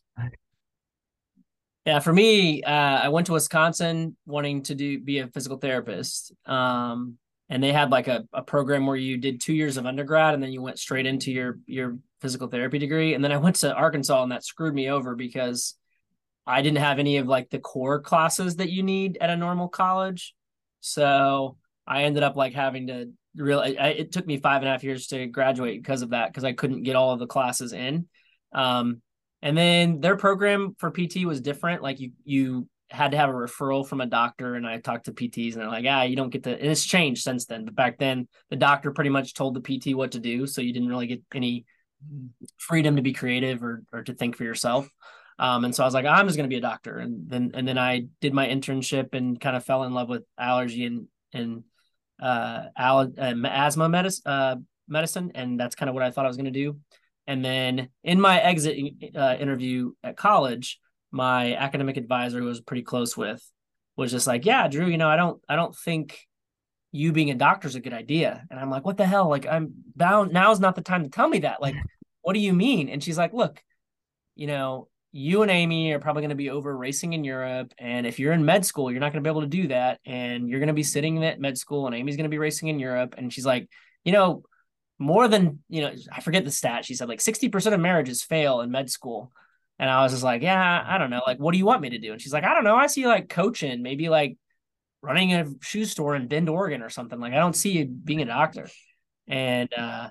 Yeah, 1.86 2.00
for 2.00 2.12
me, 2.14 2.62
uh, 2.62 2.70
I 2.70 3.08
went 3.10 3.26
to 3.26 3.34
Wisconsin 3.34 4.16
wanting 4.24 4.62
to 4.64 4.74
do 4.74 4.98
be 4.98 5.18
a 5.18 5.28
physical 5.28 5.58
therapist. 5.58 6.32
Um, 6.46 7.18
and 7.50 7.62
they 7.62 7.72
had 7.72 7.90
like 7.90 8.08
a, 8.08 8.24
a 8.32 8.42
program 8.42 8.86
where 8.86 8.96
you 8.96 9.18
did 9.18 9.40
two 9.40 9.52
years 9.52 9.76
of 9.76 9.84
undergrad 9.84 10.32
and 10.32 10.42
then 10.42 10.50
you 10.50 10.62
went 10.62 10.78
straight 10.78 11.04
into 11.04 11.30
your 11.30 11.58
your 11.66 11.98
physical 12.22 12.48
therapy 12.48 12.78
degree. 12.78 13.12
And 13.14 13.22
then 13.22 13.32
I 13.32 13.36
went 13.36 13.56
to 13.56 13.74
Arkansas 13.74 14.22
and 14.22 14.32
that 14.32 14.44
screwed 14.44 14.74
me 14.74 14.88
over 14.88 15.14
because 15.14 15.74
I 16.46 16.62
didn't 16.62 16.78
have 16.78 16.98
any 16.98 17.18
of 17.18 17.26
like 17.26 17.50
the 17.50 17.58
core 17.58 18.00
classes 18.00 18.56
that 18.56 18.70
you 18.70 18.82
need 18.82 19.18
at 19.20 19.30
a 19.30 19.36
normal 19.36 19.68
college. 19.68 20.34
So 20.80 21.56
I 21.86 22.04
ended 22.04 22.22
up 22.22 22.36
like 22.36 22.52
having 22.52 22.88
to 22.88 23.12
really, 23.36 23.76
it 23.78 24.12
took 24.12 24.26
me 24.26 24.36
five 24.38 24.62
and 24.62 24.68
a 24.68 24.72
half 24.72 24.84
years 24.84 25.06
to 25.08 25.26
graduate 25.26 25.82
because 25.82 26.02
of 26.02 26.10
that, 26.10 26.28
because 26.28 26.44
I 26.44 26.52
couldn't 26.52 26.82
get 26.82 26.96
all 26.96 27.12
of 27.12 27.18
the 27.18 27.26
classes 27.26 27.72
in. 27.72 28.08
Um, 28.52 29.00
and 29.42 29.56
then 29.56 30.00
their 30.00 30.16
program 30.16 30.74
for 30.78 30.90
PT 30.90 31.24
was 31.24 31.40
different. 31.40 31.82
Like 31.82 32.00
you, 32.00 32.12
you 32.24 32.68
had 32.90 33.12
to 33.12 33.16
have 33.16 33.30
a 33.30 33.34
referral 33.34 33.86
from 33.86 34.00
a 34.00 34.06
doctor 34.06 34.54
and 34.54 34.66
I 34.66 34.78
talked 34.78 35.06
to 35.06 35.12
PTs 35.12 35.52
and 35.52 35.62
they're 35.62 35.68
like, 35.68 35.86
ah, 35.88 36.02
you 36.02 36.16
don't 36.16 36.30
get 36.30 36.44
to, 36.44 36.50
and 36.50 36.70
it's 36.70 36.84
changed 36.84 37.22
since 37.22 37.46
then. 37.46 37.64
But 37.64 37.74
back 37.74 37.98
then 37.98 38.28
the 38.50 38.56
doctor 38.56 38.92
pretty 38.92 39.10
much 39.10 39.34
told 39.34 39.54
the 39.54 39.60
PT 39.60 39.96
what 39.96 40.12
to 40.12 40.20
do. 40.20 40.46
So 40.46 40.60
you 40.60 40.72
didn't 40.72 40.88
really 40.88 41.06
get 41.06 41.22
any 41.34 41.64
freedom 42.58 42.96
to 42.96 43.02
be 43.02 43.12
creative 43.12 43.62
or, 43.62 43.82
or 43.92 44.02
to 44.02 44.14
think 44.14 44.36
for 44.36 44.44
yourself. 44.44 44.88
Um, 45.38 45.64
and 45.64 45.74
so 45.74 45.82
I 45.82 45.86
was 45.86 45.94
like, 45.94 46.06
I'm 46.06 46.26
just 46.26 46.36
going 46.36 46.48
to 46.48 46.52
be 46.54 46.58
a 46.58 46.62
doctor. 46.62 46.98
And 46.98 47.28
then, 47.28 47.52
and 47.54 47.66
then 47.66 47.78
I 47.78 48.06
did 48.20 48.32
my 48.32 48.46
internship 48.46 49.14
and 49.14 49.40
kind 49.40 49.56
of 49.56 49.64
fell 49.64 49.84
in 49.84 49.92
love 49.92 50.08
with 50.08 50.22
allergy 50.38 50.86
and, 50.86 51.08
and, 51.32 51.64
uh, 52.20 52.66
al- 52.76 53.12
uh, 53.18 53.34
asthma 53.44 53.88
medicine, 53.88 54.22
uh, 54.26 54.56
medicine. 54.86 55.32
And 55.34 55.58
that's 55.58 55.74
kind 55.74 55.88
of 55.88 55.94
what 55.94 56.04
I 56.04 56.10
thought 56.10 56.24
I 56.24 56.28
was 56.28 56.36
going 56.36 56.44
to 56.46 56.50
do. 56.52 56.78
And 57.26 57.44
then 57.44 57.88
in 58.02 58.20
my 58.20 58.40
exit 58.40 58.78
uh, 59.16 59.36
interview 59.38 59.92
at 60.02 60.16
college, 60.16 60.78
my 61.10 61.56
academic 61.56 61.96
advisor, 61.96 62.38
who 62.38 62.46
was 62.46 62.60
pretty 62.60 62.82
close 62.82 63.16
with, 63.16 63.42
was 63.96 64.10
just 64.10 64.26
like, 64.26 64.44
yeah, 64.44 64.68
Drew, 64.68 64.86
you 64.86 64.98
know, 64.98 65.08
I 65.08 65.16
don't, 65.16 65.40
I 65.48 65.56
don't 65.56 65.74
think 65.74 66.18
you 66.92 67.12
being 67.12 67.30
a 67.30 67.34
doctor 67.34 67.66
is 67.66 67.74
a 67.74 67.80
good 67.80 67.92
idea. 67.92 68.44
And 68.50 68.60
I'm 68.60 68.70
like, 68.70 68.84
what 68.84 68.96
the 68.96 69.06
hell? 69.06 69.28
Like, 69.28 69.46
I'm 69.46 69.72
bound. 69.96 70.32
Now's 70.32 70.60
not 70.60 70.76
the 70.76 70.82
time 70.82 71.02
to 71.02 71.10
tell 71.10 71.28
me 71.28 71.40
that. 71.40 71.60
Like, 71.60 71.74
what 72.22 72.34
do 72.34 72.38
you 72.38 72.52
mean? 72.52 72.88
And 72.88 73.02
she's 73.02 73.18
like, 73.18 73.32
look, 73.32 73.60
you 74.36 74.46
know, 74.46 74.88
you 75.16 75.42
and 75.42 75.50
Amy 75.50 75.92
are 75.92 76.00
probably 76.00 76.22
going 76.22 76.30
to 76.30 76.34
be 76.34 76.50
over 76.50 76.76
racing 76.76 77.12
in 77.12 77.22
Europe. 77.22 77.72
And 77.78 78.04
if 78.04 78.18
you're 78.18 78.32
in 78.32 78.44
med 78.44 78.66
school, 78.66 78.90
you're 78.90 78.98
not 78.98 79.12
going 79.12 79.22
to 79.22 79.26
be 79.26 79.30
able 79.30 79.42
to 79.42 79.46
do 79.46 79.68
that. 79.68 80.00
And 80.04 80.48
you're 80.48 80.58
going 80.58 80.66
to 80.66 80.74
be 80.74 80.82
sitting 80.82 81.24
at 81.24 81.38
med 81.38 81.56
school 81.56 81.86
and 81.86 81.94
Amy's 81.94 82.16
going 82.16 82.24
to 82.24 82.30
be 82.30 82.38
racing 82.38 82.66
in 82.66 82.80
Europe. 82.80 83.14
And 83.16 83.32
she's 83.32 83.46
like, 83.46 83.68
you 84.04 84.10
know, 84.10 84.42
more 84.98 85.28
than, 85.28 85.60
you 85.68 85.82
know, 85.82 85.92
I 86.12 86.20
forget 86.20 86.44
the 86.44 86.50
stat. 86.50 86.84
She 86.84 86.96
said 86.96 87.08
like 87.08 87.20
60% 87.20 87.72
of 87.72 87.78
marriages 87.78 88.24
fail 88.24 88.60
in 88.60 88.72
med 88.72 88.90
school. 88.90 89.30
And 89.78 89.88
I 89.88 90.02
was 90.02 90.10
just 90.10 90.24
like, 90.24 90.42
yeah, 90.42 90.84
I 90.84 90.98
don't 90.98 91.10
know. 91.10 91.22
Like, 91.24 91.38
what 91.38 91.52
do 91.52 91.58
you 91.58 91.66
want 91.66 91.80
me 91.80 91.90
to 91.90 91.98
do? 91.98 92.10
And 92.10 92.20
she's 92.20 92.32
like, 92.32 92.44
I 92.44 92.52
don't 92.52 92.64
know. 92.64 92.74
I 92.74 92.88
see 92.88 93.06
like 93.06 93.28
coaching, 93.28 93.82
maybe 93.82 94.08
like 94.08 94.36
running 95.00 95.32
a 95.32 95.46
shoe 95.62 95.84
store 95.84 96.16
in 96.16 96.26
Bend, 96.26 96.48
Oregon 96.48 96.82
or 96.82 96.90
something. 96.90 97.20
Like, 97.20 97.34
I 97.34 97.38
don't 97.38 97.54
see 97.54 97.70
you 97.70 97.86
being 97.86 98.22
a 98.22 98.26
doctor. 98.26 98.68
And, 99.28 99.72
uh, 99.72 100.10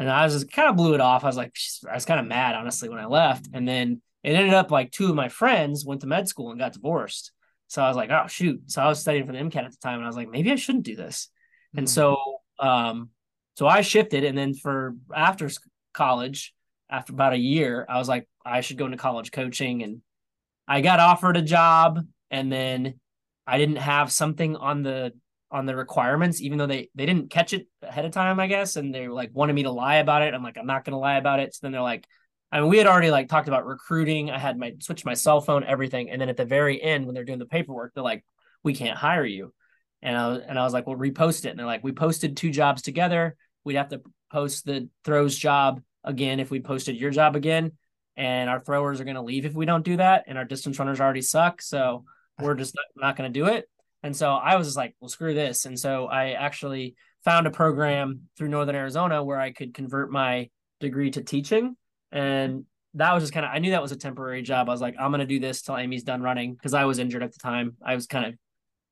and 0.00 0.10
I 0.10 0.24
was 0.24 0.34
just 0.34 0.50
kind 0.50 0.68
of 0.68 0.76
blew 0.76 0.94
it 0.94 1.00
off. 1.00 1.22
I 1.22 1.28
was 1.28 1.36
like, 1.36 1.54
I 1.88 1.94
was 1.94 2.04
kind 2.04 2.18
of 2.18 2.26
mad, 2.26 2.56
honestly, 2.56 2.88
when 2.88 2.98
I 2.98 3.06
left. 3.06 3.48
And 3.52 3.68
then 3.68 4.02
it 4.22 4.34
ended 4.34 4.54
up 4.54 4.70
like 4.70 4.90
two 4.90 5.08
of 5.08 5.14
my 5.14 5.28
friends 5.28 5.84
went 5.84 6.02
to 6.02 6.06
med 6.06 6.28
school 6.28 6.50
and 6.50 6.58
got 6.58 6.72
divorced. 6.72 7.32
So 7.68 7.82
I 7.82 7.88
was 7.88 7.96
like, 7.96 8.10
oh 8.10 8.26
shoot. 8.26 8.62
So 8.66 8.82
I 8.82 8.88
was 8.88 9.00
studying 9.00 9.26
for 9.26 9.32
the 9.32 9.38
MCAT 9.38 9.64
at 9.64 9.70
the 9.70 9.76
time 9.82 9.96
and 9.96 10.04
I 10.04 10.08
was 10.08 10.16
like, 10.16 10.28
maybe 10.28 10.50
I 10.50 10.56
shouldn't 10.56 10.84
do 10.84 10.96
this. 10.96 11.28
Mm-hmm. 11.70 11.78
And 11.78 11.90
so 11.90 12.16
um 12.58 13.10
so 13.56 13.66
I 13.66 13.80
shifted 13.82 14.24
and 14.24 14.36
then 14.36 14.54
for 14.54 14.94
after 15.14 15.48
college, 15.92 16.54
after 16.88 17.12
about 17.12 17.32
a 17.32 17.38
year, 17.38 17.86
I 17.88 17.98
was 17.98 18.08
like, 18.08 18.28
I 18.44 18.60
should 18.60 18.78
go 18.78 18.86
into 18.86 18.96
college 18.96 19.32
coaching 19.32 19.82
and 19.82 20.02
I 20.66 20.80
got 20.80 21.00
offered 21.00 21.36
a 21.36 21.42
job 21.42 22.00
and 22.30 22.52
then 22.52 22.94
I 23.46 23.58
didn't 23.58 23.76
have 23.76 24.12
something 24.12 24.56
on 24.56 24.82
the 24.82 25.12
on 25.52 25.66
the 25.66 25.74
requirements, 25.74 26.40
even 26.40 26.58
though 26.58 26.66
they 26.66 26.90
they 26.94 27.06
didn't 27.06 27.30
catch 27.30 27.52
it 27.52 27.66
ahead 27.82 28.04
of 28.04 28.12
time, 28.12 28.38
I 28.38 28.46
guess, 28.46 28.76
and 28.76 28.94
they 28.94 29.08
like 29.08 29.30
wanted 29.32 29.54
me 29.54 29.64
to 29.64 29.72
lie 29.72 29.96
about 29.96 30.22
it. 30.22 30.32
I'm 30.34 30.42
like, 30.42 30.56
I'm 30.56 30.66
not 30.66 30.84
gonna 30.84 30.98
lie 30.98 31.16
about 31.16 31.40
it. 31.40 31.54
So 31.54 31.60
then 31.62 31.72
they're 31.72 31.80
like, 31.80 32.06
I 32.52 32.60
mean, 32.60 32.68
we 32.68 32.78
had 32.78 32.86
already 32.86 33.10
like 33.10 33.28
talked 33.28 33.48
about 33.48 33.66
recruiting. 33.66 34.30
I 34.30 34.38
had 34.38 34.58
my 34.58 34.74
switched 34.80 35.04
my 35.04 35.14
cell 35.14 35.40
phone, 35.40 35.64
everything, 35.64 36.10
and 36.10 36.20
then 36.20 36.28
at 36.28 36.36
the 36.36 36.44
very 36.44 36.82
end, 36.82 37.06
when 37.06 37.14
they're 37.14 37.24
doing 37.24 37.38
the 37.38 37.46
paperwork, 37.46 37.94
they're 37.94 38.02
like, 38.02 38.24
"We 38.64 38.74
can't 38.74 38.98
hire 38.98 39.24
you," 39.24 39.54
and 40.02 40.16
I 40.16 40.28
was, 40.28 40.42
and 40.46 40.58
I 40.58 40.64
was 40.64 40.72
like, 40.72 40.86
"Well, 40.86 40.96
repost 40.96 41.44
it." 41.44 41.50
And 41.50 41.58
they're 41.58 41.66
like, 41.66 41.84
"We 41.84 41.92
posted 41.92 42.36
two 42.36 42.50
jobs 42.50 42.82
together. 42.82 43.36
We'd 43.64 43.76
have 43.76 43.90
to 43.90 44.02
post 44.32 44.64
the 44.64 44.88
throws 45.04 45.36
job 45.36 45.80
again 46.02 46.40
if 46.40 46.50
we 46.50 46.60
posted 46.60 46.96
your 46.96 47.10
job 47.10 47.36
again, 47.36 47.72
and 48.16 48.50
our 48.50 48.60
throwers 48.60 49.00
are 49.00 49.04
going 49.04 49.16
to 49.16 49.22
leave 49.22 49.46
if 49.46 49.54
we 49.54 49.66
don't 49.66 49.84
do 49.84 49.96
that, 49.98 50.24
and 50.26 50.36
our 50.36 50.44
distance 50.44 50.78
runners 50.78 51.00
already 51.00 51.22
suck, 51.22 51.62
so 51.62 52.04
we're 52.40 52.54
just 52.54 52.76
not 52.96 53.16
going 53.16 53.32
to 53.32 53.38
do 53.38 53.46
it." 53.46 53.68
And 54.02 54.16
so 54.16 54.32
I 54.32 54.56
was 54.56 54.66
just 54.66 54.76
like, 54.76 54.96
"Well, 54.98 55.08
screw 55.08 55.34
this," 55.34 55.66
and 55.66 55.78
so 55.78 56.06
I 56.06 56.32
actually 56.32 56.96
found 57.24 57.46
a 57.46 57.50
program 57.50 58.28
through 58.36 58.48
Northern 58.48 58.74
Arizona 58.74 59.22
where 59.22 59.38
I 59.38 59.52
could 59.52 59.72
convert 59.74 60.10
my 60.10 60.50
degree 60.80 61.10
to 61.12 61.22
teaching 61.22 61.76
and 62.12 62.64
that 62.94 63.14
was 63.14 63.22
just 63.22 63.32
kind 63.32 63.46
of, 63.46 63.52
I 63.52 63.60
knew 63.60 63.70
that 63.70 63.82
was 63.82 63.92
a 63.92 63.96
temporary 63.96 64.42
job. 64.42 64.68
I 64.68 64.72
was 64.72 64.80
like, 64.80 64.96
I'm 64.98 65.10
going 65.10 65.20
to 65.20 65.26
do 65.26 65.38
this 65.38 65.62
till 65.62 65.76
Amy's 65.76 66.02
done 66.02 66.22
running 66.22 66.54
because 66.54 66.74
I 66.74 66.84
was 66.86 66.98
injured 66.98 67.22
at 67.22 67.32
the 67.32 67.38
time. 67.38 67.76
I 67.84 67.94
was 67.94 68.08
kind 68.08 68.26
of 68.26 68.34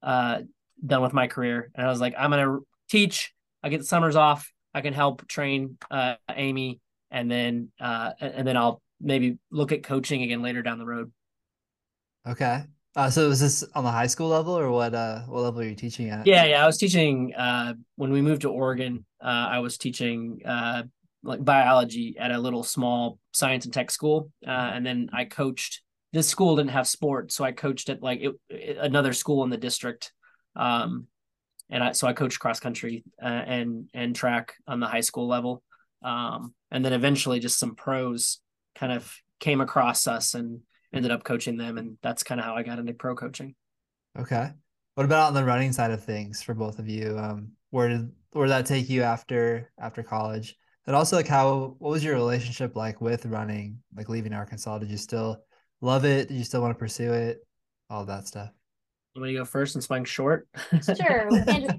uh, 0.03 0.39
done 0.87 1.03
with 1.03 1.13
my 1.13 1.27
career. 1.27 1.71
And 1.75 1.85
I 1.85 1.91
was 1.91 2.01
like, 2.01 2.15
I'm 2.17 2.31
going 2.31 2.45
to 2.45 2.67
teach. 2.89 3.35
I 3.61 3.71
get 3.71 3.79
the 3.79 3.87
summers 3.87 4.15
off. 4.15 4.53
I 4.73 4.83
can 4.83 4.95
help 4.95 5.27
train 5.27 5.79
uh, 5.91 6.15
Amy. 6.31 6.79
And 7.11 7.29
then, 7.29 7.73
uh, 7.81 8.13
and 8.21 8.47
then 8.47 8.57
I'll 8.57 8.81
maybe 9.01 9.39
look 9.51 9.73
at 9.73 9.83
coaching 9.83 10.23
again 10.23 10.43
later 10.43 10.63
down 10.63 10.79
the 10.79 10.87
road. 10.87 11.11
Okay. 12.25 12.63
Uh, 12.95 13.11
so 13.11 13.29
was 13.29 13.41
this 13.41 13.65
on 13.75 13.83
the 13.83 13.91
high 13.91 14.07
school 14.07 14.29
level 14.29 14.57
or 14.57 14.71
what, 14.71 14.95
uh, 14.95 15.23
what 15.23 15.41
level 15.41 15.61
are 15.61 15.65
you 15.65 15.75
teaching 15.75 16.11
at? 16.11 16.25
Yeah. 16.25 16.45
Yeah. 16.45 16.63
I 16.63 16.67
was 16.67 16.79
teaching, 16.79 17.35
uh, 17.35 17.75
when 17.97 18.13
we 18.13 18.23
moved 18.23 18.43
to 18.43 18.51
Oregon, 18.51 19.05
uh, 19.21 19.49
I 19.51 19.59
was 19.59 19.77
teaching, 19.77 20.41
uh, 20.45 20.85
like 21.23 21.45
biology 21.45 22.17
at 22.19 22.31
a 22.31 22.39
little 22.39 22.63
small 22.63 23.19
science 23.33 23.65
and 23.65 23.75
tech 23.75 23.91
school, 23.91 24.31
uh, 24.47 24.51
and 24.51 24.85
then 24.85 25.11
I 25.13 25.25
coached. 25.25 25.83
This 26.13 26.29
school 26.29 26.57
didn't 26.57 26.71
have 26.71 26.89
sports, 26.89 27.35
so 27.35 27.45
I 27.45 27.53
coached 27.53 27.91
at 27.91 28.03
like 28.03 28.21
it, 28.21 28.35
it, 28.49 28.79
another 28.79 29.13
school 29.13 29.45
in 29.45 29.51
the 29.51 29.57
district. 29.57 30.13
Um, 30.57 31.07
and 31.71 31.85
I, 31.85 31.93
so 31.93 32.07
I 32.07 32.15
coached 32.15 32.41
cross 32.41 32.61
country 32.61 33.05
uh, 33.23 33.27
and 33.27 33.91
and 33.93 34.17
track 34.17 34.55
on 34.67 34.81
the 34.81 34.87
high 34.87 35.01
school 35.01 35.29
level. 35.29 35.63
Um, 36.03 36.55
and 36.71 36.85
then 36.85 36.93
eventually, 36.93 37.41
just 37.41 37.59
some 37.59 37.75
pros 37.75 38.41
kind 38.75 38.93
of 38.93 39.13
came 39.41 39.61
across 39.61 40.07
us 40.07 40.35
and 40.35 40.61
ended 40.93 41.11
up 41.11 41.25
coaching 41.25 41.57
them, 41.57 41.79
and 41.79 41.99
that's 42.03 42.23
kind 42.23 42.41
of 42.41 42.47
how 42.47 42.55
I 42.55 42.63
got 42.63 42.79
into 42.79 42.95
pro 42.95 43.15
coaching. 43.15 43.55
Okay. 44.19 44.51
What 44.95 45.05
about 45.05 45.29
on 45.29 45.35
the 45.35 45.45
running 45.45 45.73
side 45.73 45.91
of 45.91 46.03
things 46.03 46.43
for 46.43 46.55
both 46.55 46.79
of 46.79 46.89
you? 46.89 47.17
Um, 47.19 47.53
where 47.71 47.89
did 47.89 48.11
where 48.33 48.47
did 48.47 48.53
that 48.53 48.67
take 48.67 48.89
you 48.89 49.03
after 49.03 49.71
after 49.79 50.03
college? 50.03 50.57
And 50.89 50.97
also 50.97 51.17
like 51.17 51.29
how 51.29 51.77
what 51.81 51.91
was 51.91 52.03
your 52.03 52.15
relationship 52.15 52.75
like 52.75 53.03
with 53.03 53.27
running, 53.27 53.79
like 53.95 54.09
leaving 54.09 54.33
Arkansas? 54.33 54.79
Did 54.79 54.91
you 54.91 54.97
still 54.97 55.45
love 55.83 56.07
it? 56.07 56.29
Did 56.29 56.39
you 56.39 56.45
still 56.45 56.63
want 56.63 56.75
to 56.75 56.79
pursue 56.79 57.13
it? 57.13 57.47
All 57.91 58.07
that 58.07 58.27
stuff. 58.27 58.49
I'm 59.15 59.21
gonna 59.21 59.35
go 59.35 59.45
first 59.45 59.75
and 59.75 59.85
swing 59.85 60.07
short. 60.07 60.49
Sure. 60.83 61.29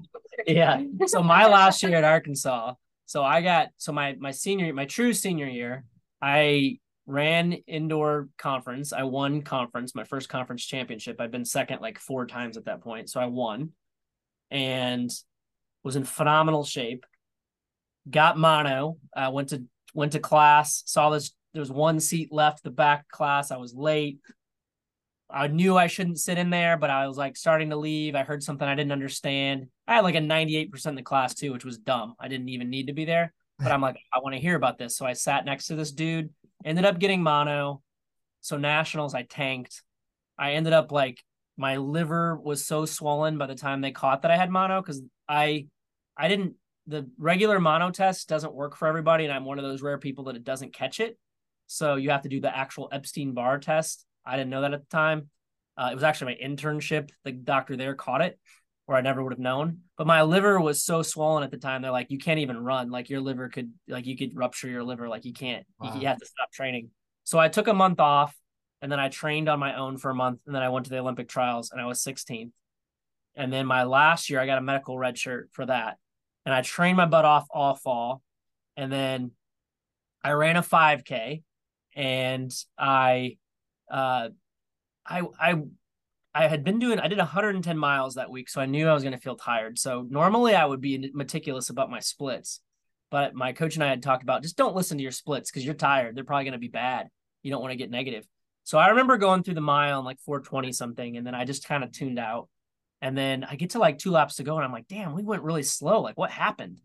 yeah. 0.48 0.84
So 1.08 1.24
my 1.24 1.48
last 1.48 1.82
year 1.82 1.96
at 1.96 2.04
Arkansas, 2.04 2.76
so 3.08 3.24
I 3.24 3.42
got 3.42 3.70
so 3.78 3.92
my 3.92 4.16
my 4.20 4.30
senior 4.30 4.72
my 4.76 4.86
true 4.86 5.12
senior 5.14 5.48
year, 5.48 5.86
I 6.22 6.78
ran 7.08 7.54
indoor 7.66 8.30
conference. 8.38 8.94
I 8.94 9.06
won 9.06 9.42
conference, 9.42 9.96
my 9.96 10.04
first 10.04 10.30
conference 10.30 10.64
championship. 10.64 11.20
I've 11.20 11.32
been 11.32 11.46
second 11.46 11.82
like 11.82 11.98
four 11.98 12.28
times 12.28 12.58
at 12.58 12.66
that 12.66 12.82
point. 12.82 13.10
So 13.10 13.20
I 13.20 13.26
won 13.26 13.72
and 14.52 15.10
was 15.84 15.96
in 15.96 16.04
phenomenal 16.04 16.64
shape 16.64 17.08
got 18.10 18.38
mono. 18.38 18.98
I 19.16 19.30
went 19.30 19.50
to 19.50 19.64
went 19.94 20.14
to 20.14 20.20
class, 20.20 20.84
saw 20.86 21.10
this. 21.10 21.32
There 21.54 21.62
was 21.62 21.72
one 21.72 22.00
seat 22.00 22.32
left, 22.32 22.64
the 22.64 22.70
back 22.70 23.08
class. 23.10 23.52
I 23.52 23.58
was 23.58 23.74
late. 23.74 24.20
I 25.32 25.48
knew 25.48 25.78
I 25.78 25.88
shouldn't 25.88 26.20
sit 26.20 26.38
in 26.38 26.50
there, 26.50 26.78
but 26.78 26.90
I 26.90 27.08
was 27.08 27.18
like 27.18 27.38
starting 27.38 27.70
to 27.70 27.76
leave. 27.76 28.16
I 28.16 28.24
heard 28.24 28.44
something 28.44 28.68
I 28.68 28.76
didn't 28.76 28.92
understand. 28.92 29.68
I 29.88 29.96
had 29.96 30.04
like 30.04 30.16
a 30.16 30.20
98% 30.20 30.86
in 30.88 30.96
the 30.96 31.04
class 31.04 31.36
too, 31.36 31.52
which 31.54 31.66
was 31.66 31.78
dumb. 31.78 32.16
I 32.20 32.28
didn't 32.28 32.50
even 32.50 32.70
need 32.70 32.88
to 32.88 32.94
be 32.94 33.06
there, 33.06 33.34
but 33.60 33.72
I'm 33.72 33.82
like, 33.82 33.98
I 34.12 34.20
want 34.20 34.36
to 34.36 34.42
hear 34.42 34.56
about 34.56 34.78
this. 34.78 34.98
So 34.98 35.06
I 35.06 35.14
sat 35.14 35.46
next 35.46 35.68
to 35.68 35.76
this 35.76 35.92
dude, 35.92 36.30
ended 36.66 36.86
up 36.86 37.00
getting 37.00 37.22
mono. 37.22 37.82
So 38.42 38.58
nationals, 38.58 39.14
I 39.14 39.24
tanked. 39.24 39.84
I 40.38 40.54
ended 40.54 40.74
up 40.74 40.92
like 40.92 41.24
my 41.58 41.78
liver 41.78 42.38
was 42.38 42.66
so 42.66 42.86
swollen 42.86 43.38
by 43.38 43.46
the 43.46 43.56
time 43.56 43.82
they 43.82 43.92
caught 43.92 44.22
that 44.22 44.32
I 44.32 44.38
had 44.38 44.50
mono 44.50 44.82
because 44.82 45.02
I 45.28 45.68
I 46.18 46.28
didn't 46.28 46.56
the 46.90 47.10
regular 47.18 47.60
mono 47.60 47.92
test 47.92 48.28
doesn't 48.28 48.54
work 48.54 48.76
for 48.76 48.88
everybody, 48.88 49.24
and 49.24 49.34
I'm 49.34 49.46
one 49.46 49.60
of 49.60 49.64
those 49.64 49.82
rare 49.82 50.00
people 50.00 50.26
that 50.26 50.36
it 50.36 50.44
doesn't 50.44 50.74
catch 50.74 51.00
it. 51.00 51.18
So 51.68 51.96
you 51.96 52.10
have 52.10 52.24
to 52.24 52.30
do 52.30 52.42
the 52.42 52.56
actual 52.56 52.90
Epstein 52.92 53.34
Barr 53.34 53.60
test. 53.60 54.06
I 54.26 54.36
didn't 54.36 54.50
know 54.50 54.62
that 54.62 54.74
at 54.74 54.82
the 54.82 54.96
time. 54.96 55.30
Uh, 55.78 55.90
it 55.92 55.94
was 55.94 56.04
actually 56.04 56.36
my 56.36 56.48
internship. 56.48 57.12
The 57.24 57.32
doctor 57.32 57.78
there 57.78 57.94
caught 57.94 58.22
it, 58.22 58.40
or 58.88 58.96
I 58.96 59.02
never 59.02 59.24
would 59.24 59.32
have 59.32 59.40
known. 59.40 59.82
But 59.98 60.08
my 60.08 60.24
liver 60.24 60.60
was 60.60 60.84
so 60.84 61.04
swollen 61.04 61.44
at 61.44 61.52
the 61.52 61.58
time. 61.58 61.84
They're 61.84 61.92
like, 61.92 62.10
you 62.10 62.18
can't 62.18 62.40
even 62.40 62.58
run. 62.58 62.90
Like 62.90 63.10
your 63.10 63.22
liver 63.22 63.50
could, 63.50 63.72
like 63.88 64.08
you 64.08 64.18
could 64.18 64.36
rupture 64.36 64.68
your 64.68 64.84
liver. 64.84 65.08
Like 65.08 65.26
you 65.26 65.34
can't. 65.34 65.66
Wow. 65.80 65.94
You, 65.94 66.02
you 66.02 66.08
have 66.08 66.18
to 66.18 66.26
stop 66.26 66.52
training. 66.52 66.90
So 67.24 67.38
I 67.38 67.50
took 67.50 67.68
a 67.68 67.74
month 67.74 68.00
off, 68.00 68.36
and 68.82 68.92
then 68.92 69.00
I 69.00 69.10
trained 69.10 69.48
on 69.48 69.60
my 69.60 69.76
own 69.76 69.98
for 69.98 70.10
a 70.10 70.16
month, 70.16 70.40
and 70.48 70.56
then 70.56 70.64
I 70.64 70.70
went 70.70 70.86
to 70.88 70.90
the 70.90 70.98
Olympic 70.98 71.30
trials, 71.30 71.70
and 71.72 71.80
I 71.80 71.86
was 71.86 72.02
16th. 72.02 72.52
And 73.36 73.54
then 73.54 73.68
my 73.68 73.84
last 73.84 74.30
year, 74.30 74.40
I 74.40 74.48
got 74.48 74.58
a 74.58 74.62
medical 74.62 74.98
red 74.98 75.18
shirt 75.18 75.50
for 75.52 75.66
that, 75.68 75.98
and 76.50 76.56
I 76.56 76.64
trained 76.64 76.98
my 76.98 77.06
butt 77.06 77.26
off 77.26 77.46
all 77.52 77.76
fall, 77.76 78.24
and 78.76 78.92
then 78.92 79.30
I 80.24 80.32
ran 80.32 80.56
a 80.56 80.64
5K 80.64 81.44
and 81.96 82.52
I, 82.76 83.38
uh, 83.92 84.30
I, 85.06 85.22
I, 85.40 85.62
I 86.34 86.48
had 86.48 86.64
been 86.64 86.80
doing, 86.80 87.00
I 87.00 87.08
did 87.08 87.20
110 87.20 87.78
miles 87.78 88.16
that 88.16 88.32
week, 88.32 88.50
so 88.50 88.62
I 88.62 88.66
knew 88.66 88.88
I 88.88 88.96
was 88.96 89.04
going 89.04 89.14
to 89.14 89.22
feel 89.22 89.36
tired. 89.36 89.78
So 89.78 90.08
normally 90.10 90.56
I 90.56 90.66
would 90.66 90.82
be 90.82 91.12
meticulous 91.14 91.70
about 91.70 91.92
my 91.92 92.00
splits, 92.00 92.62
but 93.12 93.36
my 93.36 93.54
coach 93.54 93.76
and 93.76 93.84
I 93.84 93.90
had 93.90 94.02
talked 94.02 94.24
about 94.24 94.42
just 94.42 94.58
don't 94.58 94.76
listen 94.76 94.98
to 94.98 95.04
your 95.04 95.12
splits 95.12 95.52
because 95.52 95.64
you're 95.64 95.76
tired. 95.76 96.16
They're 96.16 96.24
probably 96.24 96.46
going 96.46 96.54
to 96.54 96.58
be 96.58 96.68
bad. 96.68 97.10
You 97.44 97.52
don't 97.52 97.62
want 97.62 97.74
to 97.74 97.78
get 97.78 97.92
negative. 97.92 98.26
So 98.64 98.80
I 98.80 98.88
remember 98.88 99.18
going 99.18 99.44
through 99.44 99.54
the 99.54 99.62
mile 99.62 100.00
in 100.00 100.06
like 100.06 100.20
420 100.22 100.72
something, 100.72 101.16
and 101.16 101.28
then 101.28 101.36
I 101.36 101.46
just 101.46 101.68
kind 101.68 101.84
of 101.84 101.92
tuned 101.92 102.18
out. 102.18 102.50
And 103.02 103.18
then 103.18 103.46
I 103.50 103.56
get 103.56 103.72
to 103.72 103.80
like 103.80 103.98
two 103.98 104.12
laps 104.12 104.36
to 104.36 104.44
go, 104.44 104.56
and 104.56 104.66
I'm 104.66 104.74
like, 104.74 104.88
damn, 104.88 105.16
we 105.16 105.24
went 105.24 105.44
really 105.44 105.64
slow. 105.64 106.02
Like, 106.02 106.18
what 106.18 106.32
happened? 106.32 106.80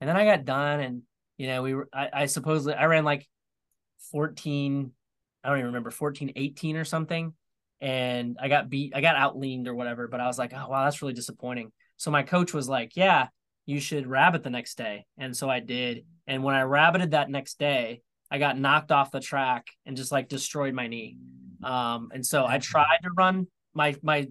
And 0.00 0.08
then 0.08 0.16
I 0.16 0.24
got 0.24 0.44
done, 0.44 0.80
and 0.80 1.02
you 1.38 1.46
know, 1.46 1.62
we 1.62 1.74
were, 1.74 1.88
I, 1.92 2.08
I 2.12 2.26
supposedly, 2.26 2.74
I 2.74 2.84
ran 2.86 3.04
like 3.04 3.26
14 4.10 4.92
i 5.44 5.48
don't 5.48 5.58
even 5.58 5.66
remember 5.66 5.90
14 5.90 6.32
18 6.36 6.76
or 6.76 6.84
something 6.84 7.32
and 7.80 8.36
i 8.40 8.48
got 8.48 8.68
beat 8.68 8.92
i 8.94 9.00
got 9.00 9.16
outleaned 9.16 9.66
or 9.66 9.74
whatever 9.74 10.08
but 10.08 10.20
i 10.20 10.26
was 10.26 10.38
like 10.38 10.52
oh 10.54 10.68
wow 10.68 10.84
that's 10.84 11.02
really 11.02 11.14
disappointing 11.14 11.70
so 11.96 12.10
my 12.10 12.22
coach 12.22 12.52
was 12.52 12.68
like 12.68 12.96
yeah 12.96 13.28
you 13.66 13.80
should 13.80 14.06
rabbit 14.06 14.42
the 14.42 14.50
next 14.50 14.76
day 14.76 15.06
and 15.18 15.36
so 15.36 15.48
i 15.48 15.60
did 15.60 16.04
and 16.26 16.42
when 16.42 16.54
i 16.54 16.62
rabbited 16.62 17.10
that 17.10 17.30
next 17.30 17.58
day 17.58 18.00
i 18.30 18.38
got 18.38 18.58
knocked 18.58 18.90
off 18.90 19.10
the 19.10 19.20
track 19.20 19.66
and 19.86 19.96
just 19.96 20.12
like 20.12 20.28
destroyed 20.28 20.74
my 20.74 20.86
knee 20.86 21.16
um, 21.62 22.08
and 22.12 22.24
so 22.24 22.46
i 22.46 22.58
tried 22.58 22.98
to 23.02 23.10
run 23.16 23.46
my 23.74 23.94
my 24.02 24.26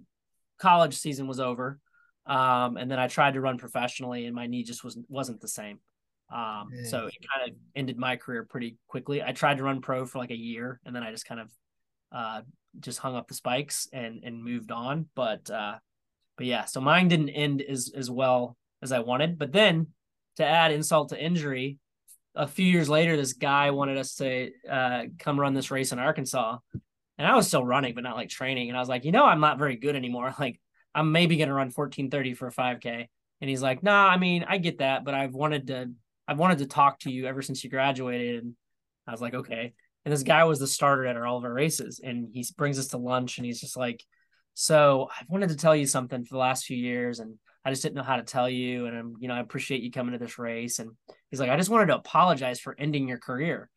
college 0.60 0.98
season 0.98 1.28
was 1.28 1.40
over 1.40 1.80
um, 2.26 2.78
and 2.78 2.90
then 2.90 3.00
i 3.00 3.08
tried 3.08 3.34
to 3.34 3.42
run 3.42 3.58
professionally 3.58 4.26
and 4.26 4.36
my 4.36 4.48
knee 4.48 4.64
just 4.64 4.84
wasn't 4.84 5.06
wasn't 5.10 5.40
the 5.42 5.48
same 5.48 5.80
um, 6.32 6.70
yeah. 6.72 6.88
So 6.88 7.08
it 7.08 7.16
kind 7.34 7.50
of 7.50 7.58
ended 7.76 7.98
my 7.98 8.16
career 8.16 8.44
pretty 8.44 8.78
quickly. 8.88 9.24
I 9.24 9.32
tried 9.32 9.58
to 9.58 9.64
run 9.64 9.82
pro 9.82 10.06
for 10.06 10.20
like 10.20 10.32
a 10.32 10.38
year, 10.38 10.80
and 10.86 10.96
then 10.96 11.04
I 11.04 11.12
just 11.12 11.26
kind 11.26 11.42
of 11.42 11.52
uh, 12.12 12.42
just 12.80 13.00
hung 13.00 13.16
up 13.16 13.28
the 13.28 13.34
spikes 13.34 13.88
and 13.92 14.22
and 14.24 14.44
moved 14.44 14.72
on. 14.72 15.08
But 15.16 15.50
uh, 15.50 15.76
but 16.38 16.46
yeah, 16.46 16.66
so 16.66 16.82
mine 16.82 17.08
didn't 17.08 17.30
end 17.30 17.62
as 17.62 17.92
as 17.96 18.12
well 18.12 18.58
as 18.82 18.92
I 18.92 19.00
wanted. 19.00 19.40
But 19.40 19.52
then 19.52 19.88
to 20.38 20.46
add 20.46 20.72
insult 20.72 21.10
to 21.10 21.22
injury, 21.22 21.80
a 22.36 22.48
few 22.48 22.66
years 22.66 22.90
later, 22.90 23.18
this 23.18 23.34
guy 23.34 23.72
wanted 23.72 23.98
us 23.98 24.16
to 24.16 24.52
uh, 24.70 25.04
come 25.18 25.40
run 25.40 25.56
this 25.56 25.72
race 25.72 25.92
in 25.92 26.00
Arkansas, 26.00 26.58
and 27.20 27.28
I 27.28 27.36
was 27.36 27.48
still 27.48 27.66
running, 27.66 27.94
but 27.94 28.04
not 28.04 28.16
like 28.16 28.30
training. 28.30 28.70
And 28.70 28.78
I 28.78 28.80
was 28.80 28.90
like, 28.90 29.04
you 29.04 29.12
know, 29.12 29.26
I'm 29.26 29.42
not 29.42 29.60
very 29.60 29.76
good 29.76 29.96
anymore. 29.96 30.34
Like 30.40 30.60
I'm 30.96 31.12
maybe 31.12 31.38
gonna 31.38 31.54
run 31.54 31.70
14:30 31.70 32.36
for 32.36 32.48
a 32.48 32.52
5K. 32.52 33.10
And 33.42 33.50
he's 33.50 33.62
like, 33.62 33.84
nah, 33.84 34.08
I 34.08 34.18
mean, 34.18 34.46
I 34.48 34.58
get 34.58 34.80
that, 34.80 35.06
but 35.06 35.14
I've 35.14 35.34
wanted 35.34 35.68
to 35.68 35.92
I've 36.28 36.40
wanted 36.40 36.60
to 36.60 36.68
talk 36.68 37.00
to 37.00 37.12
you 37.12 37.26
ever 37.26 37.42
since 37.42 37.64
you 37.64 37.70
graduated. 37.70 38.44
And 38.44 38.54
I 39.06 39.12
was 39.12 39.22
like, 39.22 39.34
okay. 39.34 39.74
And 40.06 40.14
this 40.14 40.24
guy 40.24 40.44
was 40.46 40.60
the 40.60 40.68
starter 40.68 41.06
at 41.06 41.18
all 41.18 41.38
of 41.38 41.44
our 41.44 41.54
races. 41.54 42.00
And 42.04 42.30
he 42.34 42.46
brings 42.58 42.80
us 42.80 42.88
to 42.90 42.98
lunch 42.98 43.38
and 43.38 43.46
he's 43.46 43.60
just 43.60 43.76
like, 43.76 44.04
so 44.54 45.10
I've 45.20 45.28
wanted 45.28 45.50
to 45.50 45.58
tell 45.58 45.76
you 45.76 45.88
something 45.88 46.24
for 46.24 46.36
the 46.36 46.40
last 46.40 46.66
few 46.66 46.78
years. 46.78 47.20
And 47.20 47.36
I 47.66 47.72
just 47.72 47.82
didn't 47.82 47.96
know 47.96 48.04
how 48.04 48.18
to 48.18 48.24
tell 48.24 48.50
you. 48.50 48.86
And 48.86 48.98
I'm, 48.98 49.14
you 49.20 49.28
know, 49.28 49.34
I 49.34 49.40
appreciate 49.40 49.82
you 49.82 49.92
coming 49.92 50.14
to 50.14 50.20
this 50.20 50.38
race. 50.40 50.80
And 50.80 50.92
he's 51.32 51.40
like, 51.40 51.50
I 51.50 51.58
just 51.58 51.70
wanted 51.70 51.88
to 51.88 51.98
apologize 51.98 52.60
for 52.60 52.76
ending 52.80 53.08
your 53.08 53.18
career. 53.18 53.70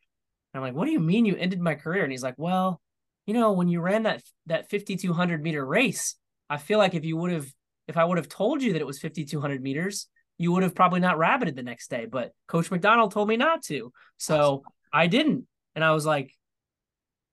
And 0.53 0.63
I'm 0.63 0.69
like, 0.69 0.77
what 0.77 0.85
do 0.85 0.93
you 0.93 1.01
mean 1.01 1.25
you 1.25 1.37
ended 1.37 1.61
my 1.61 1.75
career? 1.75 2.03
And 2.03 2.13
he's 2.13 2.23
like, 2.23 2.35
well, 2.37 2.82
you 3.27 3.35
know, 3.35 3.53
when 3.53 3.69
you 3.69 3.81
ran 3.81 4.05
that 4.05 4.23
that 4.47 4.71
5200 4.71 5.43
meter 5.43 5.65
race, 5.65 6.17
I 6.51 6.57
feel 6.57 6.79
like 6.79 6.95
if 6.95 7.05
you 7.05 7.17
would 7.17 7.33
have 7.33 7.47
if 7.89 7.97
I 7.97 8.05
would 8.05 8.19
have 8.19 8.29
told 8.29 8.63
you 8.63 8.73
that 8.73 8.81
it 8.81 8.87
was 8.87 8.99
5200 8.99 9.63
meters, 9.63 10.09
you 10.39 10.53
would 10.53 10.63
have 10.63 10.75
probably 10.75 11.01
not 11.01 11.17
rabbited 11.17 11.57
the 11.57 11.63
next 11.63 11.91
day. 11.91 12.07
But 12.07 12.33
Coach 12.47 12.71
McDonnell 12.71 13.13
told 13.13 13.29
me 13.29 13.37
not 13.37 13.63
to. 13.65 13.93
So 14.19 14.63
I 14.93 15.07
didn't. 15.07 15.47
And 15.75 15.85
I 15.85 15.93
was 15.93 16.07
like, 16.07 16.33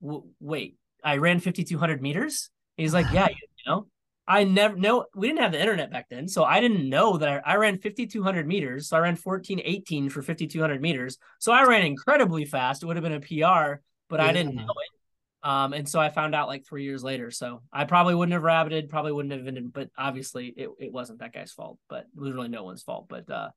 wait, 0.02 0.78
I 1.04 1.18
ran 1.18 1.40
5,200 1.40 2.02
meters? 2.02 2.50
he's 2.78 2.94
like, 2.94 3.08
yeah, 3.12 3.28
you 3.28 3.36
know, 3.68 3.88
I 4.28 4.44
never 4.44 4.76
know. 4.76 5.06
We 5.16 5.28
didn't 5.28 5.42
have 5.42 5.52
the 5.52 5.60
internet 5.60 5.92
back 5.92 6.08
then. 6.10 6.28
So 6.28 6.44
I 6.44 6.62
didn't 6.62 6.88
know 6.88 7.18
that 7.18 7.44
I, 7.46 7.54
I 7.54 7.56
ran 7.56 7.80
5,200 7.80 8.48
meters. 8.48 8.88
So 8.88 8.98
I 8.98 9.02
ran 9.02 9.18
14:18 9.18 10.12
for 10.12 10.22
5,200 10.22 10.82
meters. 10.82 11.18
So 11.40 11.52
I 11.52 11.64
ran 11.64 11.86
incredibly 11.86 12.46
fast. 12.46 12.84
It 12.84 12.86
would 12.86 12.96
have 12.96 13.04
been 13.04 13.14
a 13.14 13.20
PR, 13.20 13.82
but 14.08 14.20
yeah. 14.20 14.28
I 14.28 14.32
didn't 14.32 14.56
know 14.56 14.64
it. 14.64 14.99
Um, 15.42 15.74
and 15.74 15.88
so 15.88 16.00
I 16.00 16.10
found 16.10 16.36
out 16.36 16.48
like 16.48 16.66
three 16.66 16.84
years 16.84 17.04
later. 17.04 17.32
So 17.32 17.62
I 17.72 17.86
probably 17.86 18.16
wouldn't 18.16 18.34
have 18.34 18.44
rabbited, 18.44 18.90
probably 18.90 19.14
wouldn't 19.14 19.34
have 19.34 19.48
ended, 19.48 19.72
but 19.72 19.90
obviously 19.98 20.48
it, 20.48 20.70
it 20.80 20.92
wasn't 20.92 21.20
that 21.20 21.34
guy's 21.34 21.52
fault, 21.54 21.78
but 21.88 22.02
it 22.02 22.20
was 22.20 22.34
really 22.34 22.50
no 22.50 22.64
one's 22.64 22.84
fault. 22.84 23.08
But 23.08 23.30
uh 23.30 23.50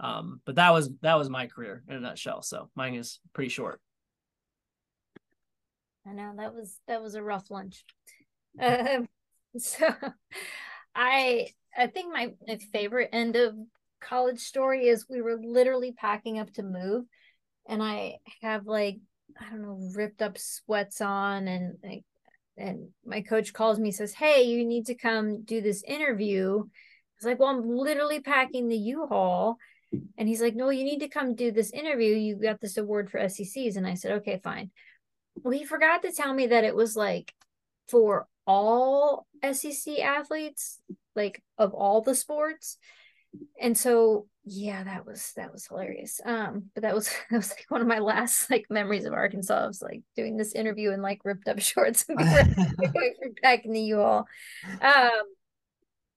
um, 0.00 0.40
but 0.46 0.54
that 0.54 0.72
was 0.72 0.90
that 1.02 1.18
was 1.18 1.28
my 1.28 1.46
career 1.46 1.82
in 1.86 1.96
a 1.96 2.00
nutshell. 2.00 2.42
So 2.42 2.70
mine 2.74 2.94
is 2.94 3.20
pretty 3.34 3.50
short. 3.50 3.80
I 6.06 6.12
know 6.12 6.32
that 6.38 6.54
was 6.54 6.78
that 6.88 7.02
was 7.02 7.14
a 7.14 7.22
rough 7.22 7.50
lunch. 7.50 7.84
Um, 8.60 9.08
so 9.58 9.88
I 10.92 11.46
I 11.76 11.86
think 11.86 12.12
my, 12.12 12.32
my 12.48 12.58
favorite 12.72 13.10
end 13.12 13.36
of 13.36 13.54
college 14.00 14.40
story 14.40 14.88
is 14.88 15.06
we 15.08 15.22
were 15.22 15.38
literally 15.40 15.92
packing 15.92 16.40
up 16.40 16.52
to 16.54 16.64
move 16.64 17.04
and 17.68 17.80
I 17.80 18.16
have 18.42 18.66
like 18.66 18.98
I 19.38 19.50
don't 19.50 19.62
know, 19.62 19.90
ripped 19.94 20.22
up 20.22 20.38
sweats 20.38 21.00
on 21.00 21.48
and 21.48 21.76
like 21.82 22.04
and 22.56 22.88
my 23.04 23.22
coach 23.22 23.52
calls 23.52 23.78
me 23.78 23.90
says, 23.90 24.12
Hey, 24.12 24.42
you 24.42 24.64
need 24.66 24.86
to 24.86 24.94
come 24.94 25.42
do 25.42 25.60
this 25.60 25.82
interview. 25.82 26.58
I 26.58 27.16
was 27.18 27.24
like, 27.24 27.38
Well, 27.38 27.48
I'm 27.48 27.68
literally 27.68 28.20
packing 28.20 28.68
the 28.68 28.76
U-Haul. 28.76 29.56
And 30.18 30.28
he's 30.28 30.42
like, 30.42 30.54
No, 30.54 30.70
you 30.70 30.84
need 30.84 31.00
to 31.00 31.08
come 31.08 31.34
do 31.34 31.50
this 31.50 31.70
interview. 31.70 32.14
You 32.14 32.36
got 32.36 32.60
this 32.60 32.76
award 32.76 33.10
for 33.10 33.18
SECs. 33.28 33.76
And 33.76 33.86
I 33.86 33.94
said, 33.94 34.12
Okay, 34.12 34.40
fine. 34.42 34.70
Well, 35.36 35.52
he 35.52 35.64
forgot 35.64 36.02
to 36.02 36.12
tell 36.12 36.34
me 36.34 36.48
that 36.48 36.64
it 36.64 36.76
was 36.76 36.96
like 36.96 37.32
for 37.88 38.26
all 38.46 39.26
SEC 39.52 39.98
athletes, 40.00 40.78
like 41.16 41.42
of 41.56 41.72
all 41.72 42.02
the 42.02 42.14
sports. 42.14 42.78
And 43.60 43.76
so 43.76 44.26
yeah 44.52 44.82
that 44.82 45.06
was 45.06 45.32
that 45.36 45.52
was 45.52 45.66
hilarious. 45.66 46.20
Um 46.24 46.64
but 46.74 46.82
that 46.82 46.94
was 46.94 47.08
that 47.30 47.36
was 47.36 47.50
like 47.50 47.66
one 47.68 47.80
of 47.80 47.86
my 47.86 48.00
last 48.00 48.50
like 48.50 48.66
memories 48.68 49.04
of 49.04 49.12
arkansas 49.12 49.64
I 49.64 49.66
was 49.66 49.80
like 49.80 50.02
doing 50.16 50.36
this 50.36 50.54
interview 50.54 50.90
in 50.90 51.02
like 51.02 51.20
ripped 51.24 51.46
up 51.46 51.60
shorts 51.60 52.04
back 53.42 53.64
in 53.64 53.72
the 53.72 53.80
u-haul 53.80 54.26
um 54.80 55.10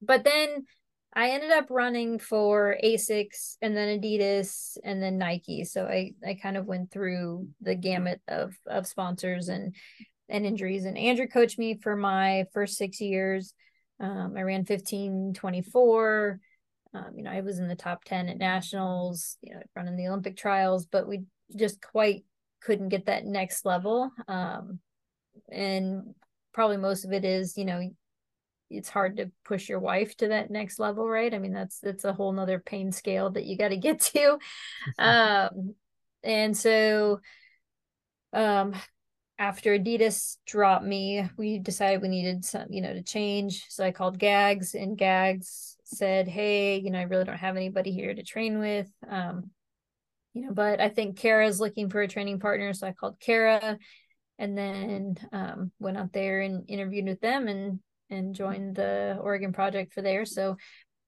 but 0.01 0.23
then 0.23 0.65
i 1.13 1.29
ended 1.29 1.51
up 1.51 1.67
running 1.69 2.17
for 2.17 2.75
asics 2.83 3.57
and 3.61 3.77
then 3.77 3.99
adidas 3.99 4.77
and 4.83 5.01
then 5.01 5.19
nike. 5.19 5.63
So 5.63 5.85
i 5.85 6.13
i 6.25 6.33
kind 6.33 6.57
of 6.57 6.65
went 6.65 6.91
through 6.91 7.47
the 7.61 7.75
gamut 7.75 8.19
of 8.27 8.55
of 8.65 8.87
sponsors 8.87 9.47
and 9.47 9.75
and 10.27 10.45
injuries. 10.45 10.85
And 10.85 10.97
andrew 10.97 11.27
coached 11.27 11.59
me 11.59 11.77
for 11.83 11.95
my 11.95 12.45
first 12.51 12.77
six 12.77 12.99
years. 12.99 13.53
Um 13.99 14.33
i 14.35 14.41
ran 14.41 14.65
15 14.65 15.33
24 15.35 16.39
um, 16.93 17.11
you 17.15 17.23
know, 17.23 17.31
I 17.31 17.41
was 17.41 17.59
in 17.59 17.67
the 17.67 17.75
top 17.75 18.03
10 18.03 18.29
at 18.29 18.37
nationals, 18.37 19.37
you 19.41 19.53
know, 19.53 19.61
running 19.75 19.95
the 19.95 20.07
Olympic 20.07 20.37
trials, 20.37 20.85
but 20.85 21.07
we 21.07 21.23
just 21.55 21.81
quite 21.81 22.23
couldn't 22.61 22.89
get 22.89 23.07
that 23.07 23.25
next 23.25 23.65
level. 23.65 24.11
Um, 24.27 24.79
and 25.51 26.13
probably 26.53 26.77
most 26.77 27.03
of 27.05 27.11
it 27.11 27.25
is, 27.25 27.57
you 27.57 27.65
know, 27.65 27.81
it's 28.69 28.89
hard 28.89 29.17
to 29.17 29.31
push 29.43 29.69
your 29.69 29.79
wife 29.79 30.15
to 30.17 30.29
that 30.29 30.51
next 30.51 30.79
level, 30.79 31.07
right? 31.07 31.33
I 31.33 31.39
mean, 31.39 31.53
that's 31.53 31.79
that's 31.79 32.05
a 32.05 32.13
whole 32.13 32.31
nother 32.31 32.59
pain 32.59 32.91
scale 32.91 33.31
that 33.31 33.45
you 33.45 33.57
got 33.57 33.69
to 33.69 33.77
get 33.77 33.99
to. 34.01 34.37
um, 34.97 35.75
and 36.23 36.55
so 36.55 37.19
um 38.31 38.73
after 39.39 39.77
Adidas 39.77 40.37
dropped 40.45 40.85
me, 40.85 41.27
we 41.37 41.59
decided 41.59 42.01
we 42.01 42.07
needed 42.07 42.45
some, 42.45 42.67
you 42.69 42.81
know, 42.81 42.93
to 42.93 43.01
change. 43.01 43.65
So 43.69 43.83
I 43.83 43.91
called 43.91 44.19
Gags, 44.19 44.75
and 44.75 44.97
Gags 44.97 45.75
said, 45.93 46.27
"Hey, 46.27 46.79
you 46.79 46.91
know, 46.91 46.99
I 46.99 47.03
really 47.03 47.25
don't 47.25 47.37
have 47.37 47.55
anybody 47.55 47.91
here 47.91 48.13
to 48.13 48.23
train 48.23 48.59
with." 48.59 48.87
Um, 49.07 49.51
you 50.33 50.43
know, 50.43 50.53
but 50.53 50.81
I 50.81 50.89
think 50.89 51.17
Kara's 51.17 51.59
looking 51.59 51.89
for 51.89 52.01
a 52.01 52.07
training 52.07 52.39
partner, 52.39 52.73
so 52.73 52.87
I 52.87 52.93
called 52.93 53.19
Kara, 53.19 53.77
and 54.39 54.57
then 54.57 55.17
um, 55.31 55.71
went 55.79 55.97
out 55.97 56.11
there 56.11 56.41
and 56.41 56.69
interviewed 56.69 57.05
with 57.05 57.21
them, 57.21 57.47
and 57.47 57.79
and 58.09 58.35
joined 58.35 58.75
the 58.75 59.17
Oregon 59.21 59.53
project 59.53 59.93
for 59.93 60.01
there. 60.01 60.25
So 60.25 60.57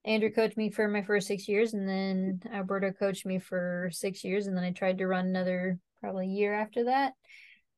Andrew 0.06 0.32
coached 0.32 0.58
me 0.58 0.70
for 0.70 0.88
my 0.88 1.02
first 1.02 1.28
six 1.28 1.48
years, 1.48 1.74
and 1.74 1.88
then 1.88 2.42
Alberto 2.54 2.92
coached 2.92 3.26
me 3.26 3.40
for 3.40 3.90
six 3.92 4.24
years, 4.24 4.48
and 4.48 4.56
then 4.56 4.64
I 4.64 4.72
tried 4.72 5.00
to 5.00 5.08
run 5.08 5.26
another 5.26 5.80
probably 6.02 6.28
year 6.28 6.54
after 6.54 6.86
that. 6.86 7.14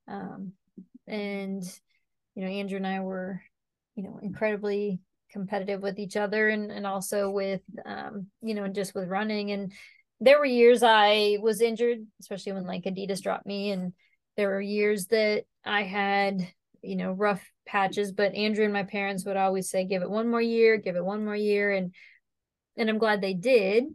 Um, 0.07 0.53
and 1.07 1.63
you 2.35 2.43
know, 2.43 2.49
Andrew 2.49 2.77
and 2.77 2.85
I 2.87 2.99
were, 2.99 3.41
you 3.95 4.03
know, 4.03 4.19
incredibly 4.21 4.99
competitive 5.31 5.81
with 5.81 5.99
each 5.99 6.17
other, 6.17 6.49
and 6.49 6.71
and 6.71 6.85
also 6.85 7.29
with, 7.29 7.61
um, 7.85 8.27
you 8.41 8.53
know, 8.53 8.67
just 8.67 8.95
with 8.95 9.09
running. 9.09 9.51
And 9.51 9.71
there 10.19 10.39
were 10.39 10.45
years 10.45 10.83
I 10.83 11.37
was 11.41 11.61
injured, 11.61 11.99
especially 12.19 12.53
when 12.53 12.65
like 12.65 12.83
Adidas 12.83 13.21
dropped 13.21 13.45
me, 13.45 13.71
and 13.71 13.93
there 14.35 14.49
were 14.49 14.61
years 14.61 15.07
that 15.07 15.43
I 15.65 15.83
had, 15.83 16.47
you 16.81 16.95
know, 16.95 17.11
rough 17.11 17.43
patches. 17.65 18.11
But 18.11 18.35
Andrew 18.35 18.63
and 18.63 18.73
my 18.73 18.83
parents 18.83 19.25
would 19.25 19.37
always 19.37 19.69
say, 19.69 19.85
"Give 19.85 20.01
it 20.01 20.09
one 20.09 20.29
more 20.29 20.41
year, 20.41 20.77
give 20.77 20.95
it 20.95 21.05
one 21.05 21.23
more 21.23 21.35
year," 21.35 21.71
and 21.71 21.93
and 22.77 22.89
I'm 22.89 22.99
glad 22.99 23.21
they 23.21 23.33
did, 23.33 23.85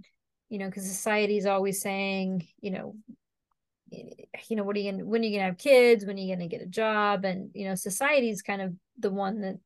you 0.49 0.59
know, 0.59 0.67
because 0.67 0.87
society's 0.87 1.47
always 1.47 1.81
saying, 1.81 2.47
you 2.61 2.73
know, 2.73 2.97
you 3.91 4.57
know, 4.57 4.65
what 4.65 4.77
are 4.77 4.81
you 4.81 4.91
gonna 4.91 5.05
when 5.05 5.23
are 5.23 5.25
you 5.25 5.37
gonna 5.37 5.51
have 5.51 5.59
kids? 5.59 6.05
When 6.05 6.17
are 6.17 6.21
you 6.21 6.35
gonna 6.35 6.49
get 6.49 6.63
a 6.63 6.67
job? 6.67 7.25
And 7.25 7.51
you 7.55 7.67
know, 7.67 7.75
society's 7.75 8.43
kind 8.43 8.63
of 8.63 8.73
the 8.99 9.11
one 9.11 9.41
that 9.43 9.59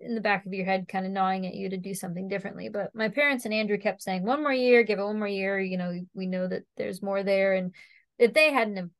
in 0.00 0.14
the 0.14 0.20
back 0.20 0.44
of 0.44 0.52
your 0.52 0.64
head 0.64 0.88
kind 0.88 1.06
of 1.06 1.12
gnawing 1.12 1.46
at 1.46 1.54
you 1.54 1.70
to 1.70 1.76
do 1.76 1.94
something 1.94 2.28
differently. 2.28 2.68
But 2.68 2.94
my 2.94 3.08
parents 3.08 3.44
and 3.44 3.54
Andrew 3.54 3.78
kept 3.78 4.02
saying, 4.02 4.24
one 4.24 4.42
more 4.42 4.52
year, 4.52 4.82
give 4.82 4.98
it 4.98 5.04
one 5.04 5.18
more 5.18 5.28
year. 5.28 5.58
You 5.58 5.78
know, 5.78 6.00
we 6.14 6.26
know 6.26 6.46
that 6.46 6.62
there's 6.76 7.02
more 7.02 7.22
there. 7.22 7.54
And 7.54 7.74
if 8.18 8.32
they 8.34 8.52
hadn't 8.52 8.76
have 8.76 8.90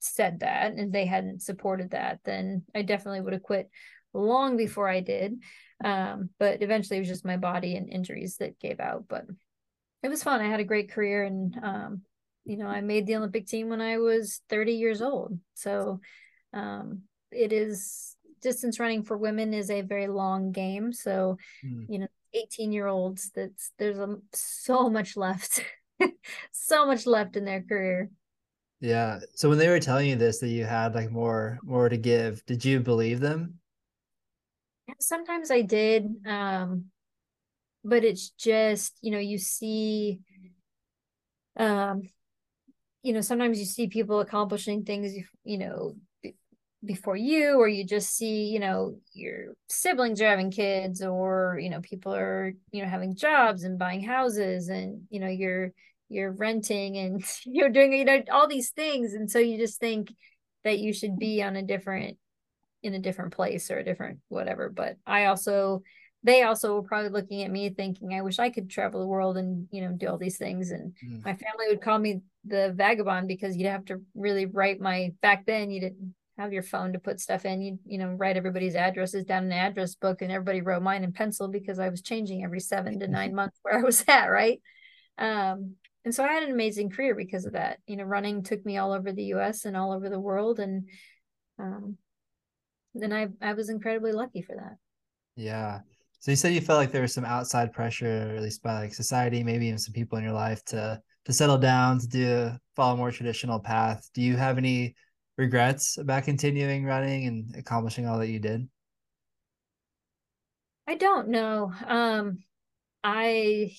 said 0.00 0.40
that 0.40 0.72
and 0.74 0.92
they 0.92 1.06
hadn't 1.06 1.42
supported 1.42 1.90
that, 1.90 2.20
then 2.24 2.64
I 2.74 2.82
definitely 2.82 3.20
would 3.22 3.32
have 3.32 3.42
quit 3.42 3.70
long 4.12 4.56
before 4.56 4.88
I 4.88 5.00
did. 5.00 5.40
Um, 5.82 6.30
but 6.38 6.62
eventually 6.62 6.98
it 6.98 7.00
was 7.00 7.08
just 7.08 7.24
my 7.24 7.36
body 7.36 7.76
and 7.76 7.88
injuries 7.88 8.36
that 8.38 8.58
gave 8.58 8.80
out. 8.80 9.04
But 9.08 9.24
it 10.02 10.08
was 10.08 10.22
fun. 10.22 10.40
I 10.40 10.48
had 10.48 10.60
a 10.60 10.64
great 10.64 10.92
career 10.92 11.24
and 11.24 11.56
um, 11.62 12.02
you 12.44 12.58
know, 12.58 12.66
I 12.66 12.80
made 12.82 13.06
the 13.06 13.16
Olympic 13.16 13.46
team 13.46 13.68
when 13.68 13.80
I 13.80 13.98
was 13.98 14.42
30 14.50 14.74
years 14.74 15.00
old. 15.00 15.38
So 15.54 16.00
um, 16.52 17.02
it 17.30 17.52
is 17.52 18.16
distance 18.44 18.78
running 18.78 19.02
for 19.02 19.16
women 19.16 19.52
is 19.52 19.70
a 19.70 19.80
very 19.80 20.06
long 20.06 20.52
game. 20.52 20.92
So, 20.92 21.38
mm. 21.64 21.86
you 21.88 21.98
know, 21.98 22.06
18 22.32 22.70
year 22.70 22.86
olds, 22.86 23.30
that's 23.34 23.72
there's 23.78 23.98
a, 23.98 24.16
so 24.32 24.88
much 24.88 25.16
left, 25.16 25.64
so 26.52 26.86
much 26.86 27.06
left 27.06 27.36
in 27.36 27.44
their 27.44 27.62
career. 27.62 28.10
Yeah. 28.80 29.20
So 29.34 29.48
when 29.48 29.58
they 29.58 29.68
were 29.68 29.80
telling 29.80 30.08
you 30.08 30.16
this, 30.16 30.38
that 30.38 30.48
you 30.48 30.64
had 30.64 30.94
like 30.94 31.10
more, 31.10 31.58
more 31.64 31.88
to 31.88 31.96
give, 31.96 32.44
did 32.46 32.64
you 32.64 32.80
believe 32.80 33.18
them? 33.18 33.54
Yeah, 34.86 34.94
sometimes 35.00 35.50
I 35.50 35.62
did. 35.62 36.06
Um, 36.26 36.86
but 37.82 38.04
it's 38.04 38.30
just, 38.30 38.96
you 39.00 39.10
know, 39.10 39.18
you 39.18 39.38
see, 39.38 40.20
um, 41.56 42.02
you 43.04 43.12
know 43.12 43.20
sometimes 43.20 43.60
you 43.60 43.66
see 43.66 43.86
people 43.86 44.18
accomplishing 44.20 44.82
things 44.82 45.14
you 45.44 45.58
know 45.58 45.94
before 46.84 47.16
you 47.16 47.54
or 47.58 47.68
you 47.68 47.84
just 47.84 48.14
see 48.14 48.46
you 48.46 48.58
know 48.58 48.96
your 49.12 49.54
siblings 49.68 50.20
are 50.20 50.28
having 50.28 50.50
kids 50.50 51.02
or 51.02 51.58
you 51.60 51.70
know 51.70 51.80
people 51.80 52.14
are 52.14 52.52
you 52.72 52.82
know 52.82 52.88
having 52.88 53.14
jobs 53.14 53.64
and 53.64 53.78
buying 53.78 54.02
houses 54.02 54.68
and 54.68 55.02
you 55.10 55.20
know 55.20 55.28
you're 55.28 55.72
you're 56.08 56.32
renting 56.32 56.96
and 56.96 57.24
you're 57.44 57.70
doing 57.70 57.92
you 57.92 58.04
know 58.04 58.22
all 58.32 58.46
these 58.46 58.70
things 58.70 59.14
and 59.14 59.30
so 59.30 59.38
you 59.38 59.58
just 59.58 59.80
think 59.80 60.12
that 60.64 60.78
you 60.78 60.92
should 60.92 61.18
be 61.18 61.42
on 61.42 61.56
a 61.56 61.62
different 61.62 62.16
in 62.82 62.94
a 62.94 62.98
different 62.98 63.32
place 63.32 63.70
or 63.70 63.78
a 63.78 63.84
different 63.84 64.18
whatever 64.28 64.68
but 64.68 64.96
i 65.06 65.26
also 65.26 65.82
they 66.24 66.42
also 66.42 66.74
were 66.74 66.82
probably 66.82 67.10
looking 67.10 67.42
at 67.42 67.50
me 67.50 67.68
thinking, 67.68 68.14
I 68.14 68.22
wish 68.22 68.38
I 68.38 68.48
could 68.48 68.70
travel 68.70 68.98
the 68.98 69.06
world 69.06 69.36
and, 69.36 69.68
you 69.70 69.82
know, 69.82 69.92
do 69.92 70.08
all 70.08 70.16
these 70.16 70.38
things. 70.38 70.70
And 70.70 70.94
mm. 71.04 71.22
my 71.22 71.34
family 71.34 71.66
would 71.68 71.82
call 71.82 71.98
me 71.98 72.22
the 72.46 72.72
vagabond 72.74 73.28
because 73.28 73.54
you'd 73.54 73.68
have 73.68 73.84
to 73.86 74.00
really 74.14 74.46
write 74.46 74.80
my, 74.80 75.12
back 75.20 75.44
then 75.44 75.70
you 75.70 75.80
didn't 75.80 76.14
have 76.38 76.52
your 76.52 76.62
phone 76.62 76.92
to 76.92 76.98
put 76.98 77.20
stuff 77.20 77.44
in. 77.44 77.62
You, 77.62 77.78
you 77.86 77.98
know, 77.98 78.08
write 78.08 78.36
everybody's 78.36 78.74
addresses 78.74 79.24
down 79.24 79.44
in 79.44 79.52
an 79.52 79.58
address 79.58 79.94
book 79.94 80.22
and 80.22 80.32
everybody 80.32 80.60
wrote 80.60 80.82
mine 80.82 81.04
in 81.04 81.12
pencil 81.12 81.48
because 81.48 81.78
I 81.78 81.88
was 81.88 82.02
changing 82.02 82.44
every 82.44 82.60
seven 82.60 82.98
to 83.00 83.08
nine 83.08 83.34
months 83.36 83.58
where 83.62 83.78
I 83.78 83.82
was 83.82 84.04
at. 84.08 84.26
Right. 84.26 84.60
Um, 85.18 85.76
and 86.04 86.14
so 86.14 86.24
I 86.24 86.32
had 86.32 86.42
an 86.42 86.50
amazing 86.50 86.90
career 86.90 87.14
because 87.14 87.46
of 87.46 87.52
that. 87.52 87.78
You 87.86 87.96
know, 87.96 88.04
running 88.04 88.42
took 88.42 88.64
me 88.66 88.76
all 88.78 88.92
over 88.92 89.12
the 89.12 89.24
US 89.34 89.64
and 89.64 89.76
all 89.76 89.92
over 89.92 90.08
the 90.08 90.20
world. 90.20 90.58
And, 90.58 90.88
um, 91.58 91.96
then 92.94 93.12
I, 93.12 93.28
I 93.40 93.54
was 93.54 93.70
incredibly 93.70 94.12
lucky 94.12 94.42
for 94.42 94.54
that. 94.54 94.76
Yeah. 95.36 95.80
So 96.20 96.30
you 96.30 96.36
said 96.36 96.52
you 96.54 96.60
felt 96.60 96.78
like 96.78 96.92
there 96.92 97.02
was 97.02 97.12
some 97.12 97.24
outside 97.24 97.72
pressure, 97.72 98.32
at 98.36 98.42
least 98.42 98.62
by 98.62 98.80
like 98.80 98.94
society, 98.94 99.42
maybe 99.42 99.66
even 99.66 99.78
some 99.78 99.92
people 99.92 100.16
in 100.16 100.24
your 100.24 100.32
life 100.32 100.64
to 100.66 101.00
to 101.26 101.32
settle 101.32 101.58
down, 101.58 101.98
to 101.98 102.06
do 102.08 102.50
follow 102.76 102.94
a 102.94 102.96
more 102.96 103.10
traditional 103.10 103.58
path. 103.58 104.08
Do 104.14 104.22
you 104.22 104.36
have 104.36 104.58
any 104.58 104.94
regrets 105.36 105.98
about 105.98 106.24
continuing 106.24 106.84
running 106.84 107.26
and 107.26 107.56
accomplishing 107.56 108.06
all 108.06 108.18
that 108.18 108.28
you 108.28 108.38
did? 108.38 108.68
I 110.86 110.94
don't 110.96 111.28
know. 111.28 111.72
Um 111.86 112.38
I 113.04 113.76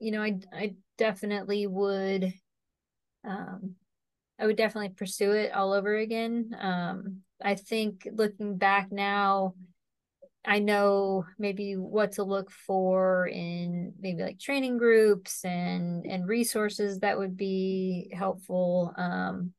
you 0.00 0.12
know, 0.12 0.22
I 0.22 0.40
I 0.52 0.76
definitely 0.98 1.66
would 1.66 2.32
um 3.24 3.76
I 4.38 4.46
would 4.46 4.56
definitely 4.56 4.90
pursue 4.90 5.32
it 5.32 5.52
all 5.52 5.72
over 5.72 5.96
again. 5.96 6.56
Um 6.60 7.22
I 7.42 7.56
think 7.56 8.08
looking 8.12 8.58
back 8.58 8.92
now, 8.92 9.54
I 10.44 10.60
know 10.60 11.26
maybe 11.38 11.76
what 11.76 12.12
to 12.12 12.24
look 12.24 12.50
for 12.50 13.26
in 13.28 13.94
maybe 14.00 14.22
like 14.22 14.38
training 14.40 14.78
groups 14.78 15.44
and 15.44 16.06
and 16.06 16.28
resources 16.28 17.00
that 17.00 17.18
would 17.18 17.36
be 17.36 18.12
helpful. 18.16 18.94
Um, 18.96 19.54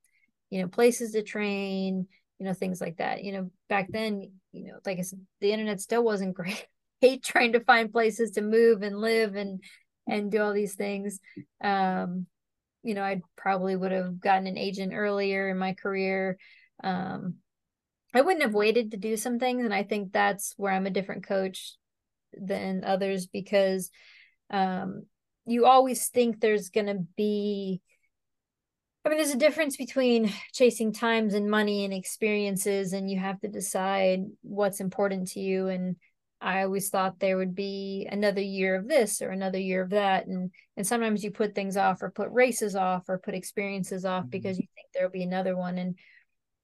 you 0.49 0.61
know, 0.61 0.67
places 0.67 1.11
to 1.11 1.23
train, 1.23 2.07
you 2.39 2.45
know, 2.45 2.53
things 2.53 2.81
like 2.81 2.97
that. 2.97 3.23
You 3.23 3.33
know, 3.33 3.51
back 3.69 3.87
then, 3.89 4.31
you 4.51 4.65
know, 4.65 4.79
like 4.85 4.99
I 4.99 5.01
said, 5.01 5.19
the 5.41 5.51
internet 5.51 5.81
still 5.81 6.03
wasn't 6.03 6.33
great. 6.35 6.65
Hate 7.01 7.23
trying 7.23 7.53
to 7.53 7.59
find 7.59 7.91
places 7.91 8.31
to 8.31 8.41
move 8.41 8.81
and 8.81 8.99
live 8.99 9.35
and 9.35 9.61
and 10.07 10.31
do 10.31 10.41
all 10.41 10.53
these 10.53 10.75
things. 10.75 11.19
Um, 11.61 12.25
you 12.81 12.93
know, 12.93 13.03
I 13.03 13.21
probably 13.35 13.75
would 13.75 13.91
have 13.91 14.19
gotten 14.19 14.47
an 14.47 14.57
agent 14.57 14.93
earlier 14.93 15.49
in 15.49 15.57
my 15.57 15.73
career. 15.73 16.37
Um, 16.83 17.35
I 18.13 18.21
wouldn't 18.21 18.43
have 18.43 18.53
waited 18.53 18.91
to 18.91 18.97
do 18.97 19.17
some 19.17 19.39
things. 19.39 19.65
And 19.65 19.73
I 19.73 19.83
think 19.83 20.11
that's 20.11 20.53
where 20.57 20.71
I'm 20.71 20.87
a 20.87 20.91
different 20.91 21.27
coach 21.27 21.75
than 22.33 22.83
others 22.83 23.27
because 23.27 23.89
um, 24.49 25.05
you 25.45 25.65
always 25.65 26.07
think 26.07 26.39
there's 26.39 26.69
going 26.69 26.87
to 26.87 27.05
be, 27.15 27.81
I 29.05 29.09
mean, 29.09 29.19
there's 29.19 29.31
a 29.31 29.37
difference 29.37 29.77
between 29.77 30.31
chasing 30.53 30.91
times 30.91 31.33
and 31.33 31.49
money 31.49 31.85
and 31.85 31.93
experiences, 31.93 32.93
and 32.93 33.09
you 33.09 33.17
have 33.19 33.39
to 33.41 33.47
decide 33.47 34.23
what's 34.41 34.81
important 34.81 35.29
to 35.29 35.39
you. 35.39 35.67
And 35.67 35.95
I 36.41 36.63
always 36.63 36.89
thought 36.89 37.19
there 37.19 37.37
would 37.37 37.55
be 37.55 38.07
another 38.11 38.41
year 38.41 38.75
of 38.75 38.87
this 38.87 39.21
or 39.21 39.29
another 39.29 39.59
year 39.59 39.81
of 39.81 39.91
that. 39.91 40.27
And 40.27 40.51
and 40.75 40.85
sometimes 40.85 41.23
you 41.23 41.31
put 41.31 41.55
things 41.55 41.77
off 41.77 42.01
or 42.01 42.11
put 42.11 42.29
races 42.31 42.75
off 42.75 43.03
or 43.07 43.17
put 43.17 43.33
experiences 43.33 44.03
off 44.03 44.23
mm-hmm. 44.23 44.29
because 44.29 44.57
you 44.59 44.67
think 44.75 44.87
there'll 44.93 45.09
be 45.09 45.23
another 45.23 45.55
one. 45.55 45.77
And 45.77 45.97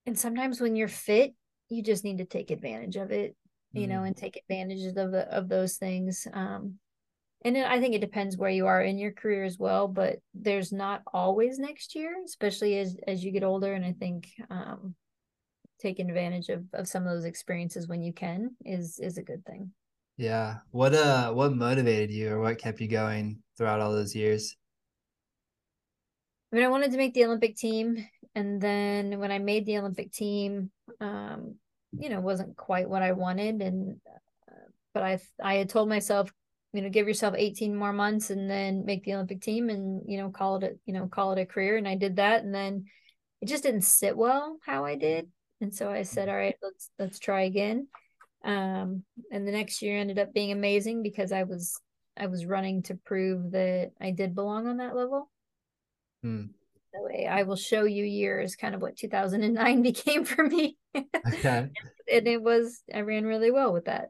and 0.05 0.19
sometimes 0.19 0.59
when 0.59 0.75
you're 0.75 0.87
fit 0.87 1.33
you 1.69 1.81
just 1.81 2.03
need 2.03 2.19
to 2.19 2.25
take 2.25 2.51
advantage 2.51 2.95
of 2.95 3.11
it 3.11 3.35
you 3.71 3.87
mm. 3.87 3.89
know 3.89 4.03
and 4.03 4.15
take 4.15 4.37
advantage 4.37 4.85
of 4.85 4.95
the, 4.95 5.27
of 5.35 5.49
those 5.49 5.77
things 5.77 6.27
um 6.33 6.75
and 7.43 7.57
i 7.57 7.79
think 7.79 7.93
it 7.93 8.01
depends 8.01 8.37
where 8.37 8.49
you 8.49 8.67
are 8.67 8.81
in 8.81 8.97
your 8.97 9.11
career 9.11 9.43
as 9.43 9.57
well 9.57 9.87
but 9.87 10.17
there's 10.33 10.71
not 10.71 11.01
always 11.13 11.59
next 11.59 11.95
year 11.95 12.15
especially 12.25 12.77
as 12.77 12.95
as 13.07 13.23
you 13.23 13.31
get 13.31 13.43
older 13.43 13.73
and 13.73 13.85
i 13.85 13.93
think 13.93 14.29
um 14.49 14.95
taking 15.79 16.09
advantage 16.09 16.49
of 16.49 16.63
of 16.73 16.87
some 16.87 17.03
of 17.03 17.13
those 17.13 17.25
experiences 17.25 17.87
when 17.87 18.01
you 18.01 18.13
can 18.13 18.51
is 18.65 18.99
is 18.99 19.17
a 19.17 19.23
good 19.23 19.45
thing 19.45 19.71
yeah 20.17 20.57
what 20.71 20.93
uh 20.93 21.31
what 21.31 21.53
motivated 21.53 22.11
you 22.11 22.29
or 22.29 22.39
what 22.39 22.57
kept 22.59 22.79
you 22.79 22.87
going 22.87 23.39
throughout 23.57 23.81
all 23.81 23.91
those 23.91 24.15
years 24.15 24.55
I 26.53 26.55
mean, 26.55 26.65
I 26.65 26.69
wanted 26.69 26.91
to 26.91 26.97
make 26.97 27.15
the 27.15 27.25
Olympic 27.25 27.55
team. 27.55 28.07
And 28.35 28.61
then 28.61 29.19
when 29.19 29.31
I 29.31 29.39
made 29.39 29.65
the 29.65 29.79
Olympic 29.79 30.11
team, 30.11 30.69
um, 31.01 31.55
you 31.97 32.09
know, 32.09 32.21
wasn't 32.21 32.55
quite 32.55 32.87
what 32.87 33.01
I 33.01 33.13
wanted. 33.13 33.59
And, 33.63 33.99
uh, 34.07 34.53
but 34.93 35.01
I, 35.01 35.19
I 35.43 35.55
had 35.55 35.69
told 35.69 35.89
myself, 35.89 36.31
you 36.73 36.81
know, 36.81 36.89
give 36.89 37.07
yourself 37.07 37.35
18 37.37 37.75
more 37.75 37.93
months 37.93 38.31
and 38.31 38.49
then 38.49 38.83
make 38.83 39.03
the 39.03 39.13
Olympic 39.13 39.41
team 39.41 39.69
and, 39.69 40.01
you 40.07 40.17
know, 40.17 40.31
call 40.31 40.57
it, 40.57 40.63
a, 40.63 40.71
you 40.85 40.93
know, 40.93 41.07
call 41.07 41.31
it 41.31 41.39
a 41.39 41.45
career. 41.45 41.77
And 41.77 41.87
I 41.87 41.95
did 41.95 42.15
that. 42.15 42.43
And 42.43 42.53
then 42.53 42.85
it 43.41 43.47
just 43.47 43.63
didn't 43.63 43.81
sit 43.81 44.17
well 44.17 44.57
how 44.65 44.83
I 44.83 44.95
did. 44.95 45.29
And 45.61 45.73
so 45.73 45.89
I 45.89 46.03
said, 46.03 46.29
all 46.29 46.35
right, 46.35 46.55
let's 46.61 46.89
let's 46.97 47.19
try 47.19 47.43
again. 47.43 47.87
Um, 48.43 49.03
and 49.31 49.47
the 49.47 49.51
next 49.51 49.81
year 49.81 49.97
ended 49.97 50.19
up 50.19 50.33
being 50.33 50.51
amazing 50.51 51.03
because 51.03 51.31
I 51.31 51.43
was 51.43 51.79
I 52.17 52.27
was 52.27 52.45
running 52.45 52.83
to 52.83 52.95
prove 52.95 53.51
that 53.51 53.91
I 54.01 54.11
did 54.11 54.35
belong 54.35 54.67
on 54.67 54.77
that 54.77 54.95
level. 54.95 55.29
Hmm. 56.21 56.47
Way 56.95 57.27
I 57.27 57.43
will 57.43 57.55
show 57.55 57.85
you 57.85 58.03
years 58.03 58.55
kind 58.55 58.75
of 58.75 58.81
what 58.81 58.97
2009 58.97 59.81
became 59.83 60.25
for 60.25 60.45
me. 60.45 60.77
Okay. 60.95 61.69
and 62.11 62.27
it 62.27 62.41
was 62.41 62.81
I 62.93 63.01
ran 63.01 63.25
really 63.25 63.51
well 63.51 63.73
with 63.73 63.85
that. 63.85 64.09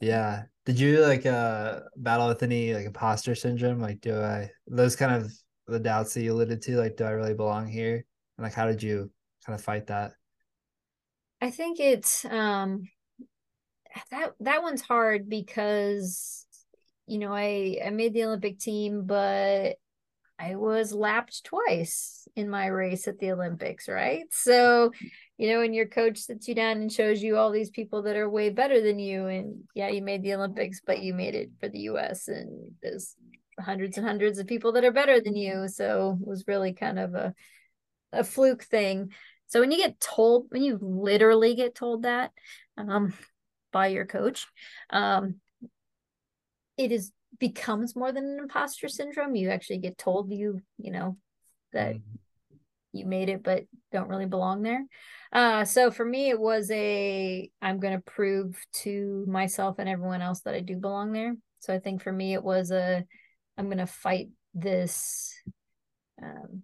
Yeah. 0.00 0.44
Did 0.66 0.78
you 0.78 1.00
like 1.00 1.26
uh 1.26 1.80
battle 1.96 2.28
with 2.28 2.42
any 2.42 2.74
like 2.74 2.86
imposter 2.86 3.34
syndrome? 3.34 3.80
Like 3.80 4.00
do 4.00 4.20
I 4.20 4.50
those 4.66 4.96
kind 4.96 5.14
of 5.14 5.32
the 5.66 5.80
doubts 5.80 6.14
that 6.14 6.22
you 6.22 6.32
alluded 6.32 6.62
to, 6.62 6.76
like 6.76 6.96
do 6.96 7.04
I 7.04 7.10
really 7.10 7.34
belong 7.34 7.66
here? 7.66 8.04
And 8.36 8.44
like 8.44 8.54
how 8.54 8.66
did 8.66 8.82
you 8.82 9.10
kind 9.46 9.58
of 9.58 9.64
fight 9.64 9.86
that? 9.86 10.12
I 11.40 11.50
think 11.50 11.80
it's 11.80 12.24
um 12.26 12.88
that 14.10 14.32
that 14.40 14.62
one's 14.62 14.82
hard 14.82 15.28
because 15.28 16.46
you 17.06 17.18
know 17.18 17.32
I 17.32 17.78
I 17.84 17.90
made 17.90 18.14
the 18.14 18.24
Olympic 18.24 18.58
team, 18.58 19.04
but 19.04 19.76
I 20.38 20.56
was 20.56 20.92
lapped 20.92 21.44
twice 21.44 22.26
in 22.34 22.48
my 22.48 22.66
race 22.66 23.06
at 23.08 23.18
the 23.18 23.32
Olympics, 23.32 23.88
right? 23.88 24.24
So, 24.30 24.90
you 25.40 25.48
know, 25.48 25.60
when 25.60 25.72
your 25.72 25.86
coach 25.86 26.18
sits 26.18 26.48
you 26.48 26.54
down 26.54 26.82
and 26.82 26.92
shows 26.92 27.22
you 27.22 27.38
all 27.38 27.50
these 27.50 27.70
people 27.70 28.02
that 28.02 28.14
are 28.14 28.28
way 28.28 28.50
better 28.50 28.82
than 28.82 28.98
you, 28.98 29.26
and 29.26 29.62
yeah, 29.74 29.88
you 29.88 30.02
made 30.02 30.22
the 30.22 30.34
Olympics, 30.34 30.82
but 30.84 31.00
you 31.00 31.14
made 31.14 31.34
it 31.34 31.48
for 31.58 31.66
the 31.70 31.78
US, 31.78 32.28
and 32.28 32.72
there's 32.82 33.16
hundreds 33.58 33.96
and 33.96 34.06
hundreds 34.06 34.38
of 34.38 34.46
people 34.46 34.72
that 34.72 34.84
are 34.84 34.92
better 34.92 35.18
than 35.18 35.34
you. 35.34 35.66
So 35.68 36.18
it 36.20 36.28
was 36.28 36.44
really 36.46 36.74
kind 36.74 36.98
of 36.98 37.14
a 37.14 37.34
a 38.12 38.22
fluke 38.22 38.64
thing. 38.64 39.12
So 39.46 39.60
when 39.60 39.70
you 39.70 39.78
get 39.78 39.98
told, 39.98 40.48
when 40.50 40.62
you 40.62 40.78
literally 40.78 41.54
get 41.54 41.74
told 41.74 42.02
that 42.02 42.32
um, 42.76 43.14
by 43.72 43.86
your 43.86 44.04
coach, 44.04 44.46
um, 44.90 45.36
it 46.76 46.92
is 46.92 47.12
becomes 47.38 47.96
more 47.96 48.12
than 48.12 48.24
an 48.24 48.40
imposter 48.40 48.88
syndrome. 48.88 49.36
You 49.36 49.48
actually 49.48 49.78
get 49.78 49.96
told 49.96 50.30
you, 50.30 50.60
you 50.76 50.90
know, 50.90 51.16
that 51.72 51.94
mm-hmm. 51.94 52.16
You 52.92 53.06
made 53.06 53.28
it, 53.28 53.42
but 53.42 53.64
don't 53.92 54.08
really 54.08 54.26
belong 54.26 54.62
there. 54.62 54.84
Uh, 55.32 55.64
so 55.64 55.90
for 55.90 56.04
me, 56.04 56.30
it 56.30 56.40
was 56.40 56.70
a 56.70 57.48
I'm 57.62 57.78
going 57.78 57.94
to 57.94 58.02
prove 58.02 58.60
to 58.82 59.24
myself 59.28 59.76
and 59.78 59.88
everyone 59.88 60.22
else 60.22 60.40
that 60.40 60.54
I 60.54 60.60
do 60.60 60.76
belong 60.76 61.12
there. 61.12 61.36
So 61.60 61.74
I 61.74 61.78
think 61.78 62.02
for 62.02 62.12
me, 62.12 62.34
it 62.34 62.42
was 62.42 62.70
a 62.70 63.04
I'm 63.56 63.66
going 63.66 63.78
to 63.78 63.86
fight 63.86 64.28
this 64.54 65.34
um, 66.22 66.62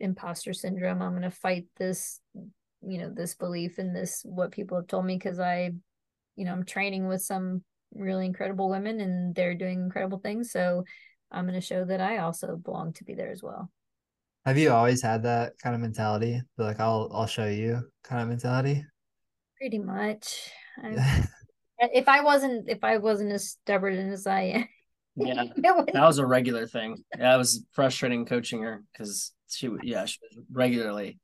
imposter 0.00 0.52
syndrome. 0.52 1.02
I'm 1.02 1.10
going 1.10 1.22
to 1.22 1.30
fight 1.30 1.66
this, 1.76 2.20
you 2.34 2.98
know, 2.98 3.10
this 3.14 3.34
belief 3.34 3.78
in 3.78 3.92
this, 3.92 4.22
what 4.24 4.50
people 4.50 4.78
have 4.78 4.86
told 4.86 5.04
me, 5.04 5.16
because 5.16 5.38
I, 5.38 5.72
you 6.36 6.44
know, 6.44 6.52
I'm 6.52 6.64
training 6.64 7.06
with 7.06 7.22
some 7.22 7.62
really 7.92 8.24
incredible 8.24 8.70
women 8.70 9.00
and 9.00 9.34
they're 9.34 9.54
doing 9.54 9.80
incredible 9.80 10.18
things. 10.18 10.50
So 10.50 10.84
I'm 11.30 11.46
going 11.46 11.60
to 11.60 11.66
show 11.66 11.84
that 11.84 12.00
I 12.00 12.18
also 12.18 12.56
belong 12.56 12.92
to 12.94 13.04
be 13.04 13.14
there 13.14 13.30
as 13.30 13.42
well. 13.42 13.70
Have 14.46 14.56
you 14.56 14.72
always 14.72 15.02
had 15.02 15.22
that 15.24 15.58
kind 15.62 15.74
of 15.74 15.80
mentality? 15.80 16.40
Like 16.56 16.80
I'll 16.80 17.10
I'll 17.12 17.26
show 17.26 17.46
you 17.46 17.82
kind 18.04 18.22
of 18.22 18.28
mentality. 18.28 18.84
Pretty 19.58 19.78
much. 19.78 20.50
if 21.80 22.08
I 22.08 22.22
wasn't 22.22 22.68
if 22.68 22.82
I 22.82 22.98
wasn't 22.98 23.32
as 23.32 23.50
stubborn 23.50 24.12
as 24.12 24.26
I 24.26 24.40
am. 24.42 24.68
Yeah, 25.16 25.42
that 25.56 26.06
was 26.06 26.18
a 26.18 26.24
regular 26.24 26.66
thing. 26.66 26.96
That 27.18 27.36
was 27.36 27.66
frustrating 27.72 28.24
coaching 28.24 28.62
her 28.62 28.84
because 28.92 29.32
she 29.50 29.68
yeah 29.82 30.04
she 30.06 30.18
was 30.22 30.44
regularly. 30.50 31.18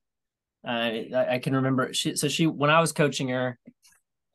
Uh, 0.66 0.90
I, 1.14 1.26
I 1.30 1.38
can 1.38 1.54
remember 1.54 1.94
she 1.94 2.16
so 2.16 2.28
she 2.28 2.48
when 2.48 2.68
I 2.68 2.80
was 2.80 2.92
coaching 2.92 3.28
her, 3.28 3.58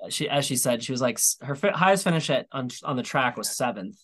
she 0.10 0.30
as 0.30 0.46
she 0.46 0.56
said 0.56 0.82
she 0.82 0.94
was 0.94 1.02
like 1.02 1.20
her 1.42 1.56
highest 1.74 2.06
finish 2.06 2.30
at 2.30 2.48
on 2.54 2.70
on 2.84 2.96
the 2.96 3.04
track 3.04 3.36
was 3.38 3.56
seventh 3.56 3.98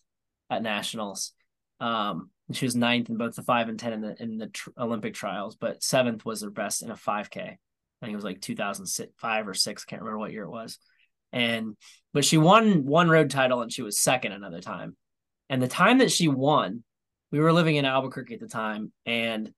at 0.49 0.61
nationals. 0.61 1.31
Um, 1.79 2.29
she 2.51 2.65
was 2.65 2.75
ninth 2.75 3.09
in 3.09 3.17
both 3.17 3.35
the 3.35 3.43
five 3.43 3.69
and 3.69 3.79
ten 3.79 3.93
in 3.93 4.01
the 4.01 4.21
in 4.21 4.37
the 4.37 4.47
tr- 4.47 4.69
Olympic 4.77 5.13
trials, 5.13 5.55
but 5.55 5.83
seventh 5.83 6.25
was 6.25 6.41
her 6.41 6.49
best 6.49 6.81
in 6.81 6.91
a 6.91 6.95
five 6.95 7.29
k. 7.29 7.41
I 7.41 8.05
think 8.05 8.13
it 8.13 8.15
was 8.15 8.25
like 8.25 8.41
2005 8.41 9.47
or 9.47 9.53
six. 9.53 9.85
Can't 9.85 10.01
remember 10.01 10.19
what 10.19 10.31
year 10.31 10.43
it 10.43 10.49
was. 10.49 10.77
And 11.33 11.75
but 12.13 12.25
she 12.25 12.37
won 12.37 12.85
one 12.85 13.09
road 13.09 13.29
title 13.29 13.61
and 13.61 13.71
she 13.71 13.81
was 13.81 13.99
second 13.99 14.31
another 14.31 14.61
time. 14.61 14.95
And 15.49 15.61
the 15.61 15.67
time 15.67 15.99
that 15.99 16.11
she 16.11 16.27
won, 16.27 16.83
we 17.31 17.39
were 17.39 17.53
living 17.53 17.75
in 17.75 17.85
Albuquerque 17.85 18.35
at 18.35 18.39
the 18.39 18.47
time, 18.47 18.91
and 19.05 19.51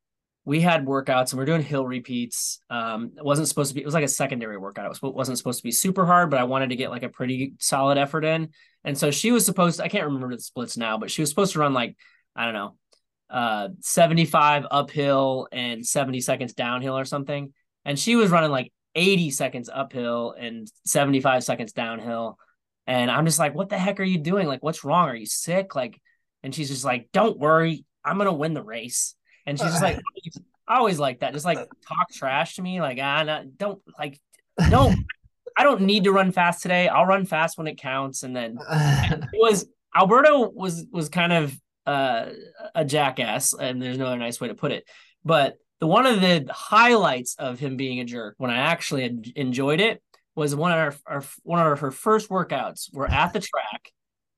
we 0.50 0.62
had 0.62 0.84
workouts 0.84 1.32
and 1.32 1.38
we 1.38 1.44
are 1.44 1.46
doing 1.46 1.62
hill 1.62 1.86
repeats. 1.86 2.60
Um, 2.72 3.12
it 3.16 3.24
wasn't 3.24 3.48
supposed 3.48 3.70
to 3.70 3.76
be, 3.76 3.82
it 3.82 3.86
was 3.86 3.94
like 3.94 4.04
a 4.04 4.08
secondary 4.08 4.58
workout. 4.58 4.88
It 4.88 5.00
was, 5.00 5.00
wasn't 5.04 5.38
supposed 5.38 5.60
to 5.60 5.64
be 5.64 5.72
super 5.72 6.08
hard, 6.08 6.32
but 6.32 6.40
I 6.40 6.46
wanted 6.46 6.70
to 6.70 6.76
get 6.76 6.90
like 6.90 7.04
a 7.04 7.10
pretty 7.10 7.54
solid 7.60 8.00
effort 8.00 8.26
in. 8.26 8.50
And 8.84 8.98
so 8.98 9.12
she 9.12 9.32
was 9.32 9.46
supposed 9.46 9.78
to, 9.78 9.84
I 9.84 9.90
can't 9.90 10.06
remember 10.06 10.36
the 10.36 10.42
splits 10.42 10.76
now, 10.76 10.98
but 10.98 11.12
she 11.12 11.22
was 11.22 11.30
supposed 11.30 11.54
to 11.54 11.60
run 11.60 11.76
like, 11.76 11.96
I 12.36 12.46
don't 12.46 12.56
know, 12.56 12.76
uh, 13.30 13.70
75 13.82 14.66
uphill 14.72 15.48
and 15.52 15.86
70 15.86 16.20
seconds 16.20 16.54
downhill 16.54 16.98
or 16.98 17.06
something. 17.06 17.54
And 17.86 18.00
she 18.00 18.16
was 18.16 18.32
running 18.32 18.50
like 18.50 18.74
80 18.96 19.30
seconds 19.30 19.70
uphill 19.72 20.34
and 20.36 20.68
75 20.84 21.44
seconds 21.44 21.74
downhill. 21.74 22.40
And 22.88 23.12
I'm 23.12 23.28
just 23.28 23.38
like, 23.38 23.54
what 23.54 23.70
the 23.70 23.78
heck 23.78 24.00
are 24.00 24.04
you 24.04 24.18
doing? 24.18 24.48
Like, 24.48 24.64
what's 24.64 24.84
wrong? 24.84 25.10
Are 25.10 25.16
you 25.16 25.28
sick? 25.28 25.76
Like, 25.76 26.02
and 26.42 26.56
she's 26.56 26.70
just 26.70 26.86
like, 26.86 27.10
don't 27.14 27.38
worry, 27.38 27.86
I'm 28.04 28.18
gonna 28.18 28.34
win 28.34 28.56
the 28.56 28.64
race. 28.64 29.14
And 29.46 29.60
she's 29.60 29.70
just 29.70 29.82
like, 29.82 30.00
I 30.68 30.78
always 30.78 31.00
like 31.00 31.22
that. 31.22 31.34
Just 31.34 31.46
like 31.46 31.58
talk 31.58 32.12
trash 32.14 32.56
to 32.56 32.62
me. 32.62 32.82
Like, 32.82 33.00
ah, 33.02 33.24
not, 33.24 33.58
don't 33.58 33.82
like, 33.98 34.20
don't. 34.70 35.06
I 35.58 35.64
don't 35.64 35.82
need 35.82 36.06
to 36.06 36.14
run 36.14 36.32
fast 36.32 36.62
today. 36.62 36.88
I'll 36.88 37.06
run 37.06 37.26
fast 37.26 37.58
when 37.58 37.68
it 37.68 37.78
counts. 37.78 38.24
And 38.24 38.34
then 38.34 38.58
it 38.72 39.28
was 39.34 39.66
Alberto 39.96 40.50
was 40.50 40.86
was 40.92 41.10
kind 41.10 41.34
of 41.34 41.60
uh, 41.86 42.28
a 42.76 42.86
jackass, 42.86 43.54
and 43.54 43.82
there's 43.82 43.98
no 43.98 44.06
other 44.06 44.18
nice 44.18 44.40
way 44.40 44.48
to 44.50 44.56
put 44.56 44.72
it. 44.72 44.86
But 45.26 45.58
the 45.80 45.88
one 45.88 46.06
of 46.06 46.22
the 46.22 46.46
highlights 46.52 47.36
of 47.40 47.60
him 47.60 47.78
being 47.78 48.00
a 48.00 48.06
jerk, 48.06 48.36
when 48.38 48.52
I 48.52 48.58
actually 48.58 49.34
enjoyed 49.36 49.82
it, 49.82 50.02
was 50.36 50.56
one 50.56 50.72
of 50.72 50.78
our, 50.78 50.96
our 51.06 51.24
one 51.44 51.66
of 51.66 51.80
her 51.80 51.92
first 51.92 52.30
workouts. 52.30 52.94
We're 52.94 53.08
at 53.08 53.34
the 53.34 53.40
track, 53.40 53.92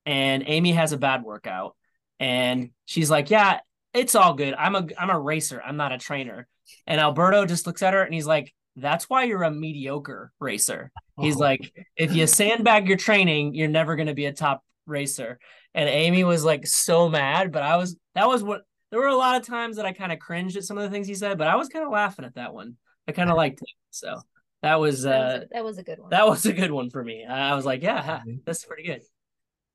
and 0.06 0.44
Amy 0.48 0.72
has 0.72 0.94
a 0.94 0.98
bad 0.98 1.24
workout, 1.24 1.76
and 2.20 2.70
she's 2.86 3.10
like, 3.12 3.30
"Yeah, 3.30 3.60
it's 3.94 4.16
all 4.16 4.34
good. 4.34 4.54
I'm 4.54 4.76
a 4.76 4.88
I'm 4.98 5.10
a 5.10 5.20
racer. 5.20 5.62
I'm 5.64 5.78
not 5.78 5.92
a 5.92 5.98
trainer. 5.98 6.48
And 6.88 7.02
Alberto 7.02 7.46
just 7.46 7.68
looks 7.68 7.82
at 7.82 7.94
her 7.94 8.04
and 8.04 8.14
he's 8.14 8.26
like, 8.26 8.54
that's 8.76 9.10
why 9.10 9.26
you're 9.26 9.44
a 9.44 9.52
mediocre 9.52 10.32
racer. 10.40 10.92
He's 11.20 11.36
oh. 11.36 11.40
like, 11.40 11.74
if 11.98 12.16
you 12.16 12.26
sandbag 12.28 12.88
your 12.88 12.98
training, 12.98 13.54
you're 13.54 13.68
never 13.68 13.96
going 13.96 14.08
to 14.08 14.14
be 14.14 14.26
a 14.26 14.34
top 14.34 14.64
racer. 14.86 15.40
And 15.74 15.90
Amy 15.90 16.24
was 16.24 16.44
like 16.44 16.66
so 16.66 17.10
mad, 17.10 17.52
but 17.52 17.64
I 17.64 17.78
was 17.78 17.98
that 18.16 18.28
was 18.28 18.44
what 18.44 18.62
there 18.92 19.00
were 19.00 19.08
a 19.08 19.16
lot 19.16 19.40
of 19.40 19.48
times 19.48 19.78
that 19.78 19.86
I 19.86 19.94
kind 19.94 20.12
of 20.12 20.20
cringed 20.20 20.58
at 20.58 20.64
some 20.64 20.78
of 20.78 20.84
the 20.84 20.90
things 20.90 21.08
he 21.08 21.16
said, 21.16 21.38
but 21.38 21.48
I 21.48 21.56
was 21.56 21.70
kind 21.70 21.86
of 21.86 21.92
laughing 21.92 22.26
at 22.26 22.36
that 22.36 22.54
one. 22.54 22.76
I 23.08 23.14
kind 23.14 23.30
of 23.30 23.38
liked 23.38 23.62
it. 23.62 23.70
So 23.90 24.22
that 24.62 24.80
was 24.80 25.06
uh 25.06 25.10
that 25.10 25.24
was, 25.24 25.44
a, 25.44 25.48
that 25.54 25.64
was, 25.64 25.78
a, 25.78 25.84
good 25.84 26.00
one. 26.00 26.10
That 26.10 26.28
was 26.28 26.46
a 26.46 26.54
good 26.54 26.72
one 26.72 26.90
for 26.90 27.04
me. 27.04 27.26
I 27.26 27.56
was 27.56 27.66
like, 27.66 27.84
yeah, 27.84 28.22
that's 28.46 28.66
pretty 28.66 28.84
good. 28.84 29.02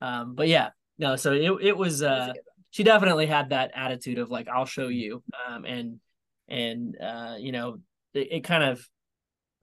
Um, 0.00 0.34
but 0.34 0.48
yeah, 0.48 0.70
no, 0.98 1.16
so 1.16 1.32
it 1.32 1.50
it 1.62 1.76
was 1.76 2.02
uh 2.02 2.32
she 2.76 2.84
definitely 2.84 3.24
had 3.24 3.48
that 3.48 3.70
attitude 3.74 4.18
of 4.18 4.30
like 4.30 4.48
I'll 4.48 4.66
show 4.66 4.88
you 4.88 5.22
um, 5.48 5.64
and 5.64 5.98
and 6.46 6.94
uh, 7.00 7.36
you 7.38 7.50
know 7.50 7.78
it, 8.12 8.28
it, 8.30 8.44
kind 8.44 8.64
of 8.64 8.86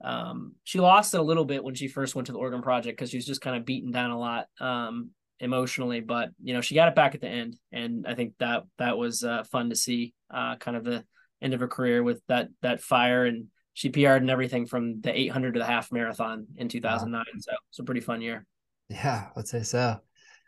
um, 0.02 0.54
she 0.64 0.80
lost 0.80 1.14
it 1.14 1.20
a 1.20 1.22
little 1.22 1.44
bit 1.44 1.62
when 1.62 1.76
she 1.76 1.86
first 1.86 2.16
went 2.16 2.26
to 2.26 2.32
the 2.32 2.38
Oregon 2.38 2.60
Project 2.60 2.98
because 2.98 3.10
she 3.10 3.16
was 3.16 3.24
just 3.24 3.40
kind 3.40 3.56
of 3.56 3.64
beaten 3.64 3.92
down 3.92 4.10
a 4.10 4.18
lot 4.18 4.46
um, 4.60 5.10
emotionally 5.38 6.00
but 6.00 6.30
you 6.42 6.54
know 6.54 6.60
she 6.60 6.74
got 6.74 6.88
it 6.88 6.96
back 6.96 7.14
at 7.14 7.20
the 7.20 7.28
end 7.28 7.56
and 7.70 8.04
I 8.04 8.16
think 8.16 8.32
that 8.40 8.64
that 8.78 8.98
was 8.98 9.22
uh, 9.22 9.44
fun 9.44 9.70
to 9.70 9.76
see 9.76 10.12
uh, 10.28 10.56
kind 10.56 10.76
of 10.76 10.82
the 10.82 11.04
end 11.40 11.54
of 11.54 11.60
her 11.60 11.68
career 11.68 12.02
with 12.02 12.20
that 12.26 12.48
that 12.62 12.80
fire 12.80 13.26
and 13.26 13.46
she 13.74 13.90
PR'd 13.90 14.22
and 14.22 14.30
everything 14.30 14.66
from 14.66 15.02
the 15.02 15.16
800 15.16 15.54
to 15.54 15.60
the 15.60 15.66
half 15.66 15.92
marathon 15.92 16.48
in 16.56 16.68
2009 16.68 17.16
wow. 17.16 17.24
so 17.38 17.52
it's 17.70 17.78
a 17.78 17.84
pretty 17.84 18.00
fun 18.00 18.22
year 18.22 18.44
yeah 18.88 19.28
I'd 19.36 19.46
say 19.46 19.62
so 19.62 20.00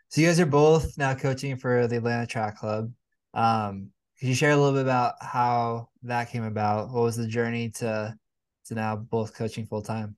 so 0.09 0.21
you 0.21 0.27
guys 0.27 0.39
are 0.39 0.45
both 0.45 0.97
now 0.97 1.13
coaching 1.13 1.57
for 1.57 1.87
the 1.87 1.97
Atlanta 1.97 2.25
Track 2.25 2.57
Club. 2.57 2.91
Um, 3.33 3.91
could 4.19 4.29
you 4.29 4.35
share 4.35 4.51
a 4.51 4.57
little 4.57 4.73
bit 4.73 4.81
about 4.81 5.15
how 5.21 5.89
that 6.03 6.31
came 6.31 6.43
about? 6.43 6.89
What 6.89 7.03
was 7.03 7.17
the 7.17 7.27
journey 7.27 7.69
to 7.71 8.17
to 8.65 8.75
now 8.75 8.95
both 8.95 9.35
coaching 9.35 9.65
full 9.65 9.81
time? 9.81 10.15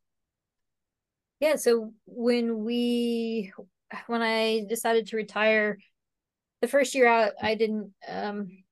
Yeah, 1.40 1.56
so 1.56 1.94
when 2.06 2.64
we 2.64 3.52
when 4.08 4.22
I 4.22 4.66
decided 4.70 5.08
to 5.08 5.18
retire, 5.18 5.78
the 6.62 6.68
first 6.68 6.94
year 6.96 7.08
out, 7.08 7.34
I 7.42 7.56
didn't 7.56 7.92
um 8.08 8.64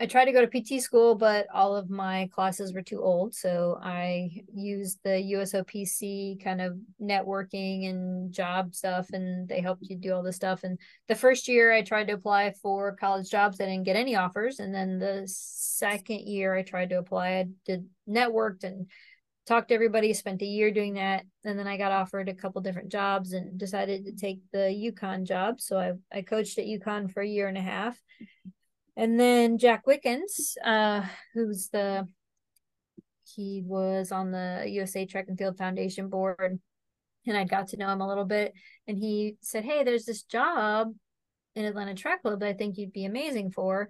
I 0.00 0.06
tried 0.06 0.24
to 0.24 0.32
go 0.32 0.44
to 0.44 0.60
PT 0.60 0.82
school, 0.82 1.14
but 1.14 1.46
all 1.52 1.76
of 1.76 1.90
my 1.90 2.30
classes 2.32 2.72
were 2.72 2.80
too 2.80 3.02
old. 3.02 3.34
So 3.34 3.78
I 3.82 4.30
used 4.50 4.98
the 5.04 5.10
USOPC 5.10 6.42
kind 6.42 6.62
of 6.62 6.78
networking 7.02 7.90
and 7.90 8.32
job 8.32 8.74
stuff, 8.74 9.10
and 9.12 9.46
they 9.46 9.60
helped 9.60 9.82
you 9.82 9.96
do 9.96 10.14
all 10.14 10.22
this 10.22 10.36
stuff. 10.36 10.64
And 10.64 10.78
the 11.08 11.14
first 11.14 11.48
year 11.48 11.70
I 11.70 11.82
tried 11.82 12.06
to 12.06 12.14
apply 12.14 12.54
for 12.62 12.96
college 12.96 13.30
jobs, 13.30 13.60
I 13.60 13.66
didn't 13.66 13.84
get 13.84 13.96
any 13.96 14.16
offers. 14.16 14.58
And 14.58 14.74
then 14.74 14.98
the 14.98 15.24
second 15.26 16.20
year 16.20 16.54
I 16.54 16.62
tried 16.62 16.88
to 16.90 16.98
apply, 16.98 17.28
I 17.28 17.48
did 17.66 17.86
networked 18.08 18.64
and 18.64 18.86
talked 19.44 19.68
to 19.68 19.74
everybody, 19.74 20.14
spent 20.14 20.40
a 20.40 20.46
year 20.46 20.70
doing 20.70 20.94
that. 20.94 21.24
And 21.44 21.58
then 21.58 21.66
I 21.66 21.76
got 21.76 21.92
offered 21.92 22.30
a 22.30 22.34
couple 22.34 22.62
different 22.62 22.90
jobs 22.90 23.34
and 23.34 23.58
decided 23.58 24.06
to 24.06 24.12
take 24.12 24.40
the 24.50 24.92
UConn 24.94 25.24
job. 25.24 25.60
So 25.60 25.78
I, 25.78 25.92
I 26.10 26.22
coached 26.22 26.56
at 26.58 26.64
UConn 26.64 27.12
for 27.12 27.20
a 27.20 27.28
year 27.28 27.48
and 27.48 27.58
a 27.58 27.62
half. 27.62 27.96
Mm-hmm. 27.96 28.50
And 29.00 29.18
then 29.18 29.56
Jack 29.56 29.86
Wickens, 29.86 30.58
uh, 30.62 31.02
who's 31.32 31.70
the 31.70 32.06
he 33.34 33.62
was 33.64 34.12
on 34.12 34.30
the 34.30 34.66
USA 34.66 35.06
Track 35.06 35.24
and 35.28 35.38
Field 35.38 35.56
Foundation 35.56 36.10
board, 36.10 36.60
and 37.26 37.34
I 37.34 37.44
got 37.44 37.68
to 37.68 37.78
know 37.78 37.88
him 37.88 38.02
a 38.02 38.06
little 38.06 38.26
bit. 38.26 38.52
And 38.86 38.98
he 38.98 39.38
said, 39.40 39.64
"Hey, 39.64 39.84
there's 39.84 40.04
this 40.04 40.24
job 40.24 40.92
in 41.54 41.64
Atlanta 41.64 41.94
Track 41.94 42.20
Club 42.20 42.40
that 42.40 42.48
I 42.50 42.52
think 42.52 42.76
you'd 42.76 42.92
be 42.92 43.06
amazing 43.06 43.52
for." 43.52 43.88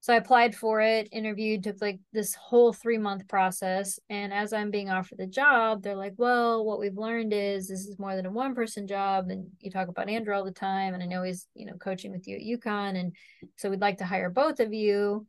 So 0.00 0.12
I 0.12 0.16
applied 0.16 0.54
for 0.54 0.80
it, 0.80 1.08
interviewed, 1.10 1.64
took 1.64 1.80
like 1.80 1.98
this 2.12 2.34
whole 2.34 2.72
three 2.72 2.98
month 2.98 3.26
process. 3.26 3.98
And 4.08 4.32
as 4.32 4.52
I'm 4.52 4.70
being 4.70 4.90
offered 4.90 5.18
the 5.18 5.26
job, 5.26 5.82
they're 5.82 5.96
like, 5.96 6.14
well, 6.16 6.64
what 6.64 6.78
we've 6.78 6.96
learned 6.96 7.32
is 7.32 7.68
this 7.68 7.80
is 7.80 7.98
more 7.98 8.14
than 8.14 8.26
a 8.26 8.30
one 8.30 8.54
person 8.54 8.86
job. 8.86 9.28
And 9.28 9.48
you 9.60 9.70
talk 9.70 9.88
about 9.88 10.08
Andrew 10.08 10.34
all 10.34 10.44
the 10.44 10.52
time. 10.52 10.94
And 10.94 11.02
I 11.02 11.06
know 11.06 11.24
he's, 11.24 11.46
you 11.54 11.66
know, 11.66 11.74
coaching 11.74 12.12
with 12.12 12.28
you 12.28 12.36
at 12.36 12.42
UConn. 12.42 12.98
And 12.98 13.16
so 13.56 13.70
we'd 13.70 13.80
like 13.80 13.98
to 13.98 14.04
hire 14.04 14.30
both 14.30 14.60
of 14.60 14.72
you. 14.72 15.26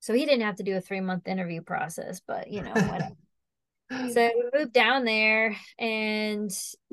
So 0.00 0.14
he 0.14 0.24
didn't 0.24 0.46
have 0.46 0.56
to 0.56 0.62
do 0.62 0.76
a 0.76 0.80
three 0.80 1.00
month 1.00 1.28
interview 1.28 1.60
process, 1.60 2.22
but 2.26 2.50
you 2.50 2.62
know, 2.62 2.72
whatever. 2.72 3.16
so 4.12 4.30
we 4.34 4.58
moved 4.58 4.72
down 4.72 5.04
there 5.04 5.54
and 5.78 6.50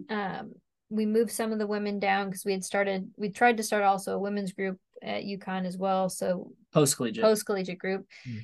um, 0.10 0.52
we 0.90 1.06
moved 1.06 1.32
some 1.32 1.54
of 1.54 1.60
the 1.60 1.68
women 1.68 2.00
down 2.00 2.28
because 2.28 2.44
we 2.44 2.52
had 2.52 2.66
started, 2.66 3.10
we 3.16 3.30
tried 3.30 3.58
to 3.58 3.64
start 3.64 3.84
also 3.84 4.14
a 4.14 4.20
women's 4.20 4.52
group 4.52 4.78
at 5.02 5.24
UConn 5.24 5.66
as 5.66 5.78
well. 5.78 6.10
So 6.10 6.52
post 6.74 6.98
collegiate, 6.98 7.24
post 7.24 7.46
collegiate 7.46 7.80
group. 7.80 8.06
Mm. 8.28 8.42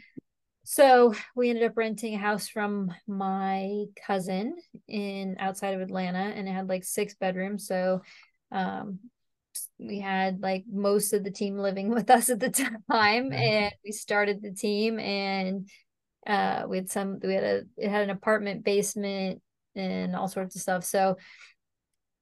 So 0.65 1.13
we 1.35 1.49
ended 1.49 1.65
up 1.65 1.75
renting 1.75 2.15
a 2.15 2.17
house 2.17 2.47
from 2.47 2.93
my 3.05 3.85
cousin 4.07 4.55
in 4.87 5.35
outside 5.39 5.73
of 5.73 5.81
Atlanta, 5.81 6.19
and 6.19 6.47
it 6.47 6.51
had 6.51 6.69
like 6.69 6.85
six 6.85 7.15
bedrooms. 7.15 7.67
So 7.67 8.01
um, 8.51 8.99
we 9.77 9.99
had 9.99 10.41
like 10.41 10.63
most 10.71 11.13
of 11.13 11.23
the 11.23 11.31
team 11.31 11.57
living 11.57 11.89
with 11.93 12.09
us 12.09 12.29
at 12.29 12.39
the 12.39 12.49
time, 12.49 13.31
mm. 13.31 13.33
and 13.33 13.73
we 13.83 13.91
started 13.91 14.41
the 14.41 14.53
team, 14.53 14.99
and 14.99 15.67
uh, 16.25 16.63
we 16.67 16.77
had 16.77 16.89
some. 16.89 17.19
We 17.21 17.33
had 17.33 17.43
a 17.43 17.63
it 17.77 17.89
had 17.89 18.03
an 18.03 18.09
apartment 18.09 18.63
basement 18.63 19.41
and 19.75 20.15
all 20.15 20.27
sorts 20.27 20.55
of 20.55 20.61
stuff. 20.61 20.83
So 20.85 21.17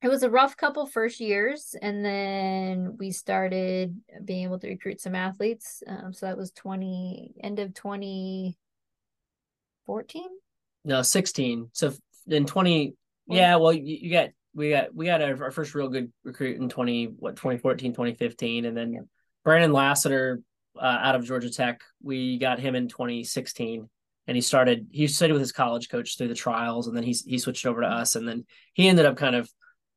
it 0.02 0.10
was 0.10 0.24
a 0.24 0.30
rough 0.30 0.58
couple 0.58 0.86
first 0.86 1.20
years 1.20 1.76
and 1.82 2.04
then 2.04 2.98
we 2.98 3.12
started 3.12 3.96
being 4.26 4.44
able 4.44 4.60
to 4.60 4.68
recruit 4.68 5.00
some 5.00 5.16
athletes 5.16 5.84
um, 5.88 6.14
so 6.14 6.26
that 6.26 6.38
was 6.38 6.52
20 6.52 7.34
end 7.44 7.60
of 7.60 7.74
2014 7.74 10.24
no 10.86 11.02
16 11.02 11.70
so 11.74 11.94
in 12.28 12.46
20 12.46 12.94
yeah 13.28 13.56
well 13.56 13.74
you, 13.74 13.98
you 14.02 14.12
got 14.12 14.30
we 14.54 14.72
got 14.72 14.94
we 14.94 15.06
got 15.06 15.22
our, 15.22 15.44
our, 15.44 15.52
first 15.52 15.76
real 15.76 15.88
good 15.88 16.12
recruit 16.24 16.60
in 16.60 16.68
20 16.68 17.14
what 17.18 17.36
2014 17.36 17.92
2015 17.92 18.66
and 18.66 18.76
then 18.76 19.08
brandon 19.44 19.72
lassiter 19.72 20.42
uh, 20.80 20.98
out 21.02 21.16
of 21.16 21.26
georgia 21.26 21.50
tech 21.50 21.82
we 22.02 22.38
got 22.38 22.60
him 22.60 22.76
in 22.76 22.88
2016 22.88 23.88
and 24.28 24.38
he 24.38 24.42
started 24.42 24.88
he 24.92 25.08
studied 25.08 25.34
with 25.34 25.42
his 25.42 25.52
college 25.52 25.90
coach 25.90 26.18
through 26.18 26.28
the 26.28 26.36
trials 26.36 26.88
and 26.88 26.96
then 26.96 27.04
he, 27.04 27.16
he 27.26 27.38
switched 27.38 27.66
over 27.66 27.82
to 27.82 27.88
us 27.88 28.16
and 28.16 28.28
then 28.28 28.46
he 28.74 28.88
ended 28.88 29.06
up 29.06 29.18
kind 29.18 29.36
of 29.36 29.50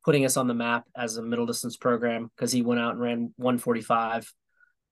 putting 0.05 0.25
us 0.25 0.37
on 0.37 0.47
the 0.47 0.55
map 0.55 0.85
as 0.97 1.17
a 1.17 1.23
middle 1.23 1.47
distance 1.47 1.77
program 1.77 2.31
because 2.37 2.53
he 2.53 2.63
went 2.63 2.81
out 2.81 2.93
and 2.93 3.01
ran 3.01 3.33
145 3.37 4.33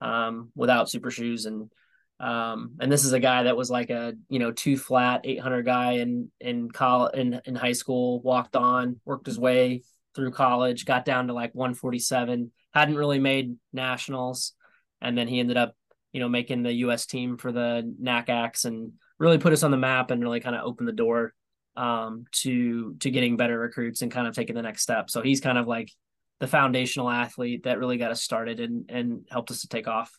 um, 0.01 0.51
without 0.55 0.91
super 0.91 1.11
shoes. 1.11 1.47
And 1.47 1.71
um, 2.19 2.77
and 2.81 2.91
this 2.91 3.05
is 3.05 3.13
a 3.13 3.21
guy 3.21 3.45
that 3.45 3.57
was 3.57 3.71
like 3.71 3.91
a 3.91 4.15
you 4.29 4.39
know 4.39 4.53
two 4.53 4.77
flat 4.77 5.23
800 5.25 5.65
guy 5.65 5.93
in 5.93 6.31
in 6.41 6.71
college 6.71 7.19
in, 7.19 7.41
in 7.45 7.55
high 7.55 7.73
school 7.73 8.21
walked 8.23 8.55
on 8.55 9.01
worked 9.05 9.27
his 9.27 9.39
way 9.39 9.83
through 10.15 10.31
college 10.31 10.85
got 10.85 11.05
down 11.05 11.27
to 11.27 11.33
like 11.33 11.55
147 11.55 12.53
hadn't 12.73 12.97
really 12.97 13.19
made 13.19 13.57
nationals. 13.73 14.53
And 15.01 15.19
then 15.19 15.27
he 15.27 15.41
ended 15.41 15.57
up 15.57 15.75
you 16.13 16.21
know 16.21 16.29
making 16.29 16.63
the 16.63 16.73
US 16.75 17.07
team 17.07 17.37
for 17.37 17.53
the 17.53 17.95
NACACs 18.01 18.65
and 18.65 18.93
really 19.19 19.39
put 19.39 19.53
us 19.53 19.63
on 19.63 19.71
the 19.71 19.77
map 19.77 20.11
and 20.11 20.23
really 20.23 20.41
kind 20.41 20.57
of 20.57 20.65
opened 20.65 20.89
the 20.89 20.93
door 20.93 21.35
um, 21.77 22.27
to 22.33 22.95
to 23.01 23.11
getting 23.11 23.37
better 23.37 23.59
recruits 23.59 24.03
and 24.03 24.11
kind 24.11 24.27
of 24.27 24.35
taking 24.35 24.55
the 24.55 24.63
next 24.63 24.83
step. 24.83 25.11
So 25.11 25.23
he's 25.23 25.41
kind 25.41 25.59
of 25.59 25.67
like 25.67 25.91
the 26.41 26.47
foundational 26.47 27.09
athlete 27.09 27.65
that 27.65 27.79
really 27.79 27.99
got 27.99 28.11
us 28.11 28.23
started 28.23 28.61
and 28.61 28.91
and 28.91 29.27
helped 29.31 29.51
us 29.51 29.63
to 29.63 29.69
take 29.69 29.89
off. 29.89 30.11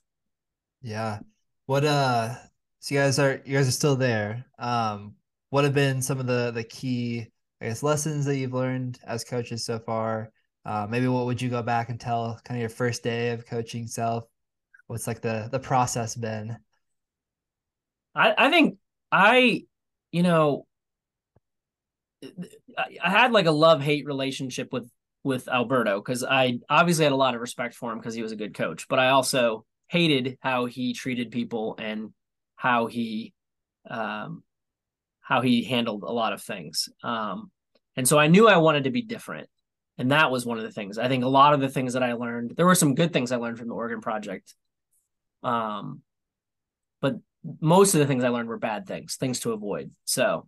Yeah. 0.82 1.20
What 1.66 1.84
uh 1.86 2.36
so 2.80 2.96
you 2.96 3.02
guys 3.02 3.20
are 3.20 3.42
you 3.46 3.58
guys 3.58 3.68
are 3.68 3.72
still 3.72 3.96
there. 3.96 4.46
Um 4.58 5.16
what 5.50 5.64
have 5.64 5.74
been 5.74 6.02
some 6.02 6.20
of 6.20 6.28
the 6.28 6.52
the 6.52 6.64
key 6.64 7.28
I 7.62 7.68
guess 7.68 7.84
lessons 7.84 8.26
that 8.26 8.38
you've 8.38 8.54
learned 8.54 9.00
as 9.06 9.24
coaches 9.24 9.66
so 9.66 9.80
far? 9.80 10.32
Uh, 10.66 10.88
maybe 10.90 11.08
what 11.08 11.26
would 11.26 11.42
you 11.42 11.50
go 11.50 11.62
back 11.62 11.90
and 11.90 12.00
tell 12.00 12.40
kind 12.44 12.58
of 12.58 12.62
your 12.62 12.70
first 12.70 13.04
day 13.04 13.32
of 13.32 13.46
coaching 13.46 13.88
self? 13.88 14.26
What's 14.88 15.08
like 15.08 15.22
the 15.22 15.50
the 15.52 15.60
process 15.60 16.16
been? 16.16 16.58
I 18.16 18.34
I 18.38 18.50
think 18.50 18.78
I 19.12 19.64
you 20.12 20.24
know 20.24 20.66
I 23.04 23.10
had 23.10 23.32
like 23.32 23.46
a 23.46 23.52
love 23.52 23.82
hate 23.82 24.06
relationship 24.06 24.72
with 24.72 24.90
with 25.24 25.48
Alberto 25.48 26.00
because 26.00 26.24
I 26.24 26.60
obviously 26.70 27.06
had 27.06 27.14
a 27.14 27.18
lot 27.18 27.36
of 27.36 27.42
respect 27.42 27.76
for 27.76 27.92
him 27.92 27.98
because 27.98 28.14
he 28.14 28.22
was 28.22 28.34
a 28.34 28.38
good 28.38 28.54
coach, 28.54 28.88
but 28.88 29.00
I 29.00 29.10
also 29.10 29.66
hated 29.88 30.38
how 30.42 30.66
he 30.66 30.94
treated 30.94 31.32
people 31.32 31.76
and 31.80 32.14
how 32.56 32.88
he 32.88 33.34
um 33.90 34.44
how 35.22 35.42
he 35.42 35.64
handled 35.64 36.04
a 36.04 36.12
lot 36.12 36.34
of 36.34 36.42
things. 36.42 36.90
Um 37.04 37.52
and 37.96 38.08
so 38.08 38.18
I 38.18 38.28
knew 38.28 38.48
I 38.48 38.58
wanted 38.58 38.86
to 38.86 38.92
be 38.92 39.02
different. 39.02 39.50
And 39.98 40.12
that 40.12 40.32
was 40.32 40.46
one 40.46 40.58
of 40.58 40.64
the 40.64 40.72
things. 40.72 40.98
I 40.98 41.08
think 41.08 41.24
a 41.24 41.28
lot 41.28 41.54
of 41.54 41.60
the 41.60 41.70
things 41.70 41.94
that 41.94 42.02
I 42.02 42.14
learned, 42.14 42.54
there 42.58 42.66
were 42.66 42.74
some 42.74 42.96
good 42.96 43.14
things 43.14 43.32
I 43.32 43.36
learned 43.36 43.60
from 43.60 43.68
the 43.68 43.76
Oregon 43.76 44.02
project. 44.02 44.56
Um 45.42 46.02
but 47.02 47.16
most 47.60 47.94
of 47.94 48.00
the 48.00 48.08
things 48.08 48.24
I 48.24 48.30
learned 48.30 48.50
were 48.50 48.58
bad 48.58 48.88
things, 48.88 49.16
things 49.16 49.42
to 49.42 49.52
avoid. 49.52 49.92
So 50.06 50.48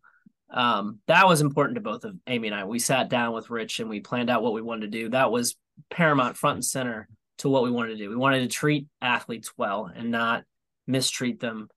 um, 0.50 1.00
that 1.08 1.28
was 1.28 1.42
important 1.42 1.76
to 1.76 1.82
both 1.82 2.06
of 2.06 2.16
Amy 2.28 2.48
and 2.48 2.56
I. 2.56 2.66
We 2.66 2.80
sat 2.80 3.10
down 3.10 3.34
with 3.34 3.50
Rich 3.50 3.80
and 3.80 3.90
we 3.90 4.00
planned 4.00 4.30
out 4.30 4.44
what 4.44 4.54
we 4.54 4.62
wanted 4.62 4.92
to 4.92 4.98
do. 4.98 5.10
That 5.10 5.32
was 5.32 5.56
paramount, 5.90 6.38
front 6.38 6.56
and 6.56 6.66
center 6.66 7.08
to 7.40 7.50
what 7.50 7.64
we 7.64 7.72
wanted 7.72 7.98
to 7.98 7.98
do. 7.98 8.10
We 8.10 8.16
wanted 8.16 8.42
to 8.42 8.48
treat 8.48 8.88
athletes 9.02 9.52
well 9.58 9.92
and 9.94 10.12
not 10.12 10.44
mistreat 10.88 11.40
them. 11.40 11.68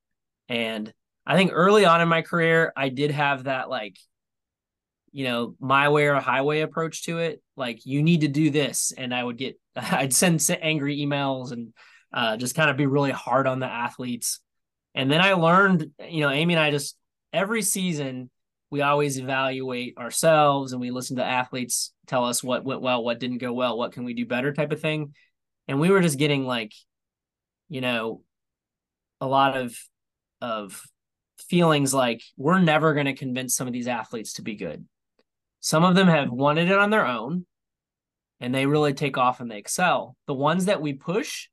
And 0.48 0.92
I 1.26 1.36
think 1.36 1.50
early 1.52 1.84
on 1.84 2.00
in 2.00 2.08
my 2.08 2.22
career, 2.22 2.72
I 2.76 2.88
did 2.88 3.10
have 3.10 3.44
that 3.44 3.68
like, 3.68 3.96
you 5.10 5.24
know, 5.24 5.56
my 5.58 5.88
way 5.88 6.06
or 6.06 6.14
highway 6.16 6.60
approach 6.60 7.04
to 7.04 7.18
it. 7.18 7.42
Like, 7.56 7.84
you 7.84 8.02
need 8.02 8.20
to 8.20 8.28
do 8.28 8.50
this. 8.50 8.92
And 8.96 9.14
I 9.14 9.24
would 9.24 9.38
get, 9.38 9.58
I'd 9.76 10.14
send 10.14 10.46
angry 10.60 10.98
emails 10.98 11.52
and 11.52 11.72
uh, 12.12 12.36
just 12.36 12.54
kind 12.54 12.70
of 12.70 12.76
be 12.76 12.86
really 12.86 13.10
hard 13.10 13.46
on 13.46 13.58
the 13.58 13.66
athletes. 13.66 14.40
And 14.94 15.10
then 15.10 15.20
I 15.20 15.32
learned, 15.34 15.90
you 16.08 16.20
know, 16.20 16.30
Amy 16.30 16.54
and 16.54 16.62
I 16.62 16.70
just 16.70 16.96
every 17.32 17.62
season 17.62 18.30
we 18.70 18.82
always 18.82 19.18
evaluate 19.18 19.96
ourselves 19.96 20.72
and 20.72 20.80
we 20.80 20.90
listen 20.90 21.16
to 21.16 21.24
athletes 21.24 21.92
tell 22.06 22.24
us 22.24 22.42
what 22.42 22.64
went 22.64 22.80
well, 22.80 23.02
what 23.02 23.18
didn't 23.18 23.38
go 23.38 23.52
well, 23.52 23.78
what 23.78 23.92
can 23.92 24.04
we 24.04 24.14
do 24.14 24.26
better 24.26 24.52
type 24.52 24.72
of 24.72 24.80
thing. 24.80 25.14
And 25.66 25.80
we 25.80 25.90
were 25.90 26.00
just 26.00 26.18
getting 26.18 26.44
like, 26.44 26.72
you 27.68 27.80
know, 27.80 28.22
a 29.20 29.26
lot 29.26 29.56
of 29.56 29.76
of 30.40 30.82
feelings 31.38 31.92
like 31.92 32.22
we're 32.36 32.60
never 32.60 32.94
going 32.94 33.06
to 33.06 33.14
convince 33.14 33.54
some 33.54 33.66
of 33.66 33.72
these 33.72 33.88
athletes 33.88 34.34
to 34.34 34.42
be 34.42 34.54
good. 34.54 34.84
Some 35.60 35.84
of 35.84 35.94
them 35.94 36.08
have 36.08 36.30
wanted 36.30 36.70
it 36.70 36.78
on 36.78 36.90
their 36.90 37.06
own 37.06 37.46
and 38.40 38.54
they 38.54 38.66
really 38.66 38.92
take 38.92 39.18
off 39.18 39.40
and 39.40 39.50
they 39.50 39.58
excel. 39.58 40.16
The 40.26 40.34
ones 40.34 40.66
that 40.66 40.80
we 40.80 40.92
push, 40.92 41.48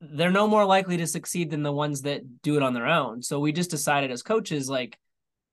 they're 0.00 0.30
no 0.30 0.46
more 0.46 0.64
likely 0.64 0.98
to 0.98 1.06
succeed 1.06 1.50
than 1.50 1.62
the 1.62 1.72
ones 1.72 2.02
that 2.02 2.42
do 2.42 2.56
it 2.56 2.62
on 2.62 2.74
their 2.74 2.86
own. 2.86 3.22
So 3.22 3.40
we 3.40 3.52
just 3.52 3.70
decided 3.70 4.10
as 4.10 4.22
coaches, 4.22 4.68
like, 4.68 4.96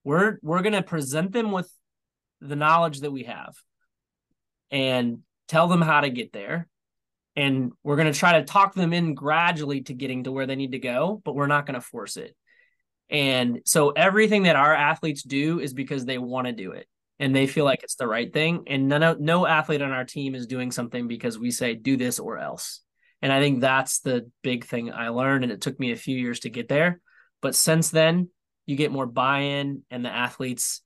we're 0.05 0.37
we're 0.41 0.61
going 0.61 0.73
to 0.73 0.83
present 0.83 1.33
them 1.33 1.51
with 1.51 1.69
the 2.39 2.55
knowledge 2.55 3.01
that 3.01 3.11
we 3.11 3.23
have 3.23 3.55
and 4.71 5.19
tell 5.47 5.67
them 5.67 5.81
how 5.81 6.01
to 6.01 6.09
get 6.09 6.31
there. 6.31 6.69
And 7.35 7.73
we're 7.83 7.97
going 7.97 8.11
to 8.11 8.17
try 8.17 8.39
to 8.39 8.45
talk 8.45 8.75
them 8.75 8.93
in 8.93 9.13
gradually 9.13 9.81
to 9.81 9.93
getting 9.93 10.23
to 10.23 10.31
where 10.31 10.45
they 10.45 10.55
need 10.55 10.71
to 10.71 10.79
go 10.79 11.21
but 11.25 11.35
we're 11.35 11.47
not 11.47 11.65
going 11.65 11.73
to 11.73 11.81
force 11.81 12.15
it. 12.15 12.33
And 13.09 13.59
so 13.65 13.89
everything 13.89 14.43
that 14.43 14.55
our 14.55 14.73
athletes 14.73 15.21
do 15.21 15.59
is 15.59 15.73
because 15.73 16.05
they 16.05 16.17
want 16.17 16.47
to 16.47 16.53
do 16.53 16.71
it 16.71 16.87
and 17.19 17.35
they 17.35 17.45
feel 17.45 17.65
like 17.65 17.83
it's 17.83 17.95
the 17.95 18.07
right 18.07 18.31
thing. 18.31 18.63
And 18.67 18.87
no 18.87 19.15
no 19.19 19.45
athlete 19.45 19.81
on 19.81 19.91
our 19.91 20.05
team 20.05 20.35
is 20.35 20.47
doing 20.47 20.71
something 20.71 21.07
because 21.07 21.37
we 21.37 21.51
say 21.51 21.73
do 21.75 21.97
this 21.97 22.19
or 22.19 22.37
else. 22.37 22.81
And 23.21 23.33
i 23.33 23.39
think 23.39 23.61
that's 23.61 24.01
the 24.01 24.29
big 24.43 24.65
thing 24.65 24.91
i 24.91 25.09
learned 25.09 25.43
and 25.43 25.51
it 25.51 25.61
took 25.61 25.79
me 25.79 25.91
a 25.91 25.97
few 25.97 26.15
years 26.15 26.41
to 26.41 26.49
get 26.49 26.69
there. 26.69 27.01
But 27.41 27.55
since 27.55 27.89
then 27.89 28.29
you 28.65 28.75
get 28.75 28.91
more 28.91 29.05
buy-in 29.05 29.83
and 29.91 30.03
the 30.03 30.13
athletes 30.13 30.81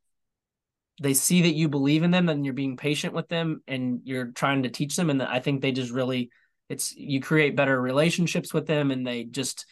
they 1.01 1.13
see 1.13 1.43
that 1.43 1.55
you 1.55 1.69
believe 1.69 2.03
in 2.03 2.11
them 2.11 2.27
and 2.27 2.43
you're 2.43 2.53
being 2.53 2.75
patient 2.75 3.13
with 3.13 3.29
them 3.29 3.61
and 3.67 4.01
you're 4.03 4.31
trying 4.31 4.63
to 4.63 4.69
teach 4.69 4.95
them. 4.95 5.09
And 5.09 5.21
i 5.23 5.39
think 5.39 5.61
they 5.61 5.71
just 5.71 5.91
really 5.91 6.29
it's 6.67 6.95
you 6.95 7.21
create 7.21 7.55
better 7.55 7.81
relationships 7.81 8.53
with 8.53 8.67
them 8.67 8.91
and 8.91 9.07
they 9.07 9.23
just 9.23 9.65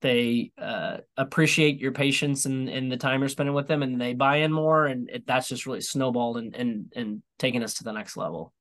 they 0.00 0.52
uh, 0.56 0.98
appreciate 1.16 1.80
your 1.80 1.90
patience 1.90 2.46
and, 2.46 2.68
and 2.68 2.90
the 2.90 2.96
time 2.96 3.20
you're 3.20 3.28
spending 3.28 3.54
with 3.54 3.66
them 3.66 3.82
and 3.82 4.00
they 4.00 4.14
buy 4.14 4.36
in 4.36 4.52
more. 4.52 4.86
And 4.86 5.10
it, 5.10 5.26
that's 5.26 5.48
just 5.48 5.66
really 5.66 5.80
snowballed 5.80 6.36
and, 6.36 6.54
and 6.54 6.92
and 6.94 7.22
taking 7.36 7.64
us 7.64 7.74
to 7.74 7.84
the 7.84 7.90
next 7.90 8.16
level. 8.16 8.52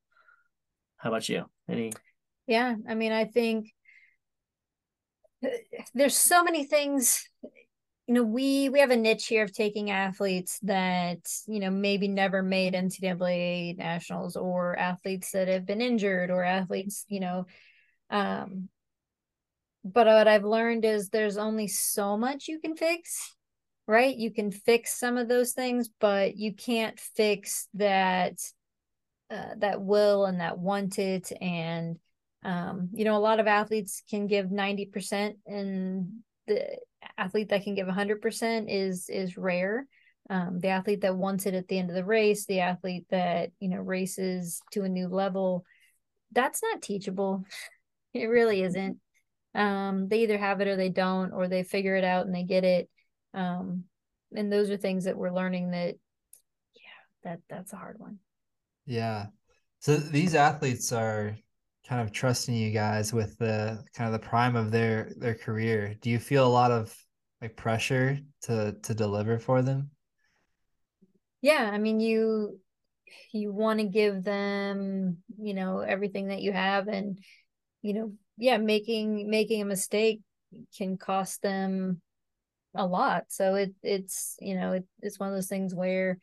How 0.98 1.10
about 1.10 1.30
you? 1.30 1.46
Any? 1.70 1.94
Yeah 2.48 2.76
i 2.90 2.96
mean 2.96 3.12
i 3.12 3.26
think 3.26 3.74
there's 5.94 6.18
so 6.18 6.44
many 6.44 6.64
things 6.64 7.30
you 8.08 8.14
know 8.14 8.24
we 8.24 8.70
we 8.70 8.80
have 8.80 8.92
a 8.92 8.96
niche 8.96 9.28
here 9.28 9.44
of 9.44 9.54
taking 9.54 9.92
athletes 9.92 10.60
that 10.64 11.20
you 11.48 11.60
know 11.60 11.70
maybe 11.70 12.08
never 12.08 12.42
made 12.42 12.74
ncaa 12.74 13.78
nationals 13.78 14.36
or 14.36 14.78
athletes 14.78 15.32
that 15.32 15.48
have 15.48 15.66
been 15.66 15.82
injured 15.82 16.30
or 16.30 16.44
athletes 16.44 17.06
you 17.10 17.20
know 17.20 17.46
um 18.10 18.70
but 19.94 20.08
what 20.08 20.28
I've 20.28 20.44
learned 20.44 20.86
is 20.86 21.10
there's 21.10 21.38
only 21.38 21.68
so 21.68 22.18
much 22.18 22.48
you 22.48 22.60
can 22.60 22.76
fix, 22.76 23.36
right? 23.88 24.16
You 24.16 24.32
can 24.32 24.52
fix 24.52 25.00
some 25.00 25.18
of 25.18 25.28
those 25.28 25.54
things, 25.54 25.90
but 26.00 26.36
you 26.36 26.54
can't 26.54 27.00
fix 27.00 27.68
that 27.76 28.34
uh, 29.30 29.56
that 29.58 29.82
will 29.82 30.26
and 30.26 30.40
that 30.40 30.58
wanted 30.58 31.28
and 31.42 31.98
um, 32.44 32.90
you 32.94 33.04
know 33.04 33.18
a 33.18 33.20
lot 33.20 33.40
of 33.40 33.48
athletes 33.48 34.02
can 34.10 34.28
give 34.28 34.52
90% 34.52 35.36
and 35.46 36.20
the 36.48 36.78
athlete 37.18 37.50
that 37.50 37.64
can 37.64 37.76
give 37.76 37.88
100% 37.88 38.66
is 38.70 39.10
is 39.10 39.38
rare 39.38 39.88
um, 40.30 40.60
the 40.60 40.68
athlete 40.68 41.02
that 41.02 41.16
wants 41.16 41.46
it 41.46 41.54
at 41.54 41.68
the 41.68 41.80
end 41.80 41.90
of 41.90 41.96
the 41.96 42.04
race 42.04 42.46
the 42.46 42.60
athlete 42.60 43.06
that 43.10 43.52
you 43.60 43.70
know 43.70 43.78
races 43.78 44.62
to 44.72 44.84
a 44.84 44.90
new 44.90 45.08
level 45.08 45.64
that's 46.32 46.62
not 46.62 46.82
teachable 46.82 47.46
it 48.14 48.26
really 48.26 48.64
isn't 48.64 49.00
um, 49.58 50.08
they 50.08 50.22
either 50.22 50.38
have 50.38 50.62
it 50.62 50.68
or 50.68 50.76
they 50.76 50.90
don't, 50.90 51.34
or 51.34 51.48
they 51.48 51.64
figure 51.64 51.96
it 51.96 52.04
out 52.04 52.28
and 52.28 52.36
they 52.36 52.44
get 52.44 52.64
it. 52.64 52.90
Um, 53.34 53.86
and 54.36 54.54
those 54.54 54.70
are 54.70 54.78
things 54.78 55.06
that 55.06 55.18
we're 55.18 55.34
learning 55.34 55.72
that, 55.72 55.96
yeah, 56.76 57.24
that 57.24 57.40
that's 57.50 57.74
a 57.74 57.78
hard 57.78 58.00
one. 58.00 58.20
Yeah. 58.86 59.28
So 59.80 59.98
these 59.98 60.36
athletes 60.36 60.92
are 60.94 61.38
kind 61.88 62.02
of 62.02 62.12
trusting 62.12 62.54
you 62.54 62.72
guys 62.72 63.14
with 63.14 63.38
the 63.38 63.84
kind 63.96 64.14
of 64.14 64.20
the 64.20 64.28
prime 64.28 64.56
of 64.56 64.72
their 64.72 65.12
their 65.18 65.36
career. 65.36 65.96
Do 66.02 66.10
you 66.10 66.20
feel 66.20 66.46
a 66.46 66.50
lot 66.50 66.72
of 66.72 66.96
like 67.42 67.56
pressure 67.56 68.20
to 68.44 68.76
to 68.84 68.94
deliver 68.94 69.40
for 69.40 69.62
them? 69.62 69.92
Yeah, 71.42 71.70
I 71.72 71.78
mean 71.78 72.00
you 72.00 72.60
you 73.32 73.54
want 73.54 73.80
to 73.80 73.86
give 73.86 74.24
them, 74.24 75.18
you 75.40 75.54
know, 75.54 75.80
everything 75.80 76.28
that 76.28 76.42
you 76.42 76.52
have 76.52 76.88
and 76.88 77.20
you 77.82 77.94
know, 77.94 78.14
yeah, 78.38 78.58
making 78.58 79.30
making 79.30 79.62
a 79.62 79.66
mistake 79.66 80.22
can 80.78 80.98
cost 80.98 81.42
them 81.42 82.02
a 82.76 82.86
lot. 82.86 83.26
So 83.30 83.56
it 83.56 83.74
it's 83.82 84.36
you 84.40 84.56
know 84.56 84.74
it, 84.74 84.86
it's 85.02 85.20
one 85.20 85.30
of 85.30 85.36
those 85.36 85.48
things 85.48 85.74
where 85.74 86.20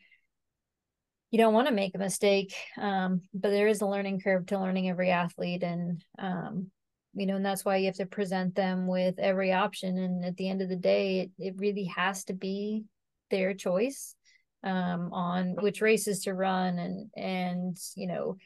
you 1.35 1.39
don't 1.39 1.53
want 1.53 1.67
to 1.67 1.75
make 1.75 1.97
a 1.97 1.99
mistake, 1.99 2.55
um, 2.81 3.23
but 3.35 3.49
there 3.51 3.67
is 3.67 3.81
a 3.81 3.89
learning 3.89 4.21
curve 4.21 4.47
to 4.47 4.57
learning 4.57 4.89
every 4.89 5.11
athlete, 5.11 5.65
and 5.65 6.01
um, 6.17 6.71
you 7.13 7.27
know, 7.27 7.35
and 7.35 7.45
that's 7.45 7.65
why 7.65 7.79
you 7.79 7.87
have 7.87 7.97
to 7.97 8.07
present 8.07 8.55
them 8.55 8.87
with 8.87 9.19
every 9.19 9.53
option. 9.53 9.99
And 9.99 10.25
at 10.25 10.37
the 10.37 10.49
end 10.49 10.63
of 10.63 10.69
the 10.69 10.77
day, 10.77 11.23
it, 11.23 11.31
it 11.37 11.55
really 11.57 11.87
has 11.97 12.23
to 12.27 12.35
be 12.35 12.85
their 13.33 13.53
choice 13.53 14.15
um, 14.63 15.13
on 15.13 15.57
which 15.61 15.81
races 15.81 16.21
to 16.21 16.35
run, 16.35 16.79
and 16.79 17.11
and 17.17 17.77
you 17.97 18.07
know, 18.07 18.37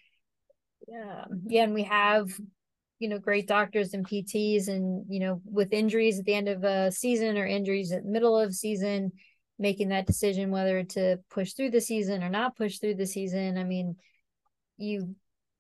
um, 0.91 1.43
yeah, 1.47 1.65
and 1.65 1.75
we 1.75 1.83
have 1.83 2.31
you 3.01 3.11
know 3.11 3.19
great 3.19 3.47
doctors 3.47 3.93
and 3.93 4.09
PTs 4.09 4.69
and 4.69 5.05
you 5.11 5.21
know 5.21 5.43
with 5.45 5.75
injuries 5.75 6.19
at 6.19 6.25
the 6.25 6.33
end 6.33 6.49
of 6.49 6.65
a 6.65 6.91
season 6.91 7.37
or 7.37 7.47
injuries 7.47 7.93
at 7.93 8.07
middle 8.07 8.39
of 8.39 8.55
season 8.55 9.13
making 9.59 9.89
that 9.89 10.07
decision 10.07 10.51
whether 10.51 10.85
to 10.85 11.19
push 11.31 11.53
through 11.53 11.71
the 11.71 11.81
season 11.81 12.23
or 12.23 12.29
not 12.29 12.57
push 12.57 12.79
through 12.79 12.95
the 12.95 13.07
season. 13.07 13.59
I 13.59 13.65
mean 13.65 13.97
you 14.77 15.15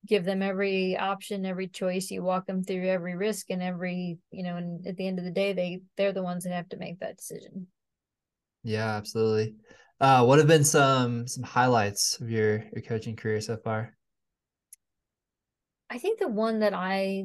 give 0.06 0.24
them 0.24 0.42
every 0.42 0.96
option 0.96 1.44
every 1.44 1.66
choice 1.66 2.10
you 2.10 2.22
walk 2.22 2.46
them 2.46 2.62
through 2.62 2.86
every 2.86 3.16
risk 3.16 3.50
and 3.50 3.62
every 3.62 4.18
you 4.30 4.44
know 4.44 4.56
and 4.56 4.86
at 4.86 4.96
the 4.96 5.06
end 5.06 5.18
of 5.18 5.24
the 5.24 5.30
day 5.30 5.52
they 5.52 5.80
they're 5.96 6.12
the 6.12 6.22
ones 6.22 6.44
that 6.44 6.52
have 6.52 6.68
to 6.68 6.76
make 6.76 7.00
that 7.00 7.16
decision. 7.16 7.66
Yeah 8.62 8.96
absolutely. 8.96 9.56
Uh 10.00 10.24
what 10.24 10.38
have 10.38 10.46
been 10.46 10.64
some 10.64 11.26
some 11.26 11.42
highlights 11.42 12.20
of 12.20 12.30
your 12.30 12.64
your 12.72 12.82
coaching 12.86 13.16
career 13.16 13.40
so 13.40 13.56
far? 13.56 13.96
I 15.90 15.98
think 15.98 16.18
the 16.18 16.28
one 16.28 16.60
that 16.60 16.74
I 16.74 17.24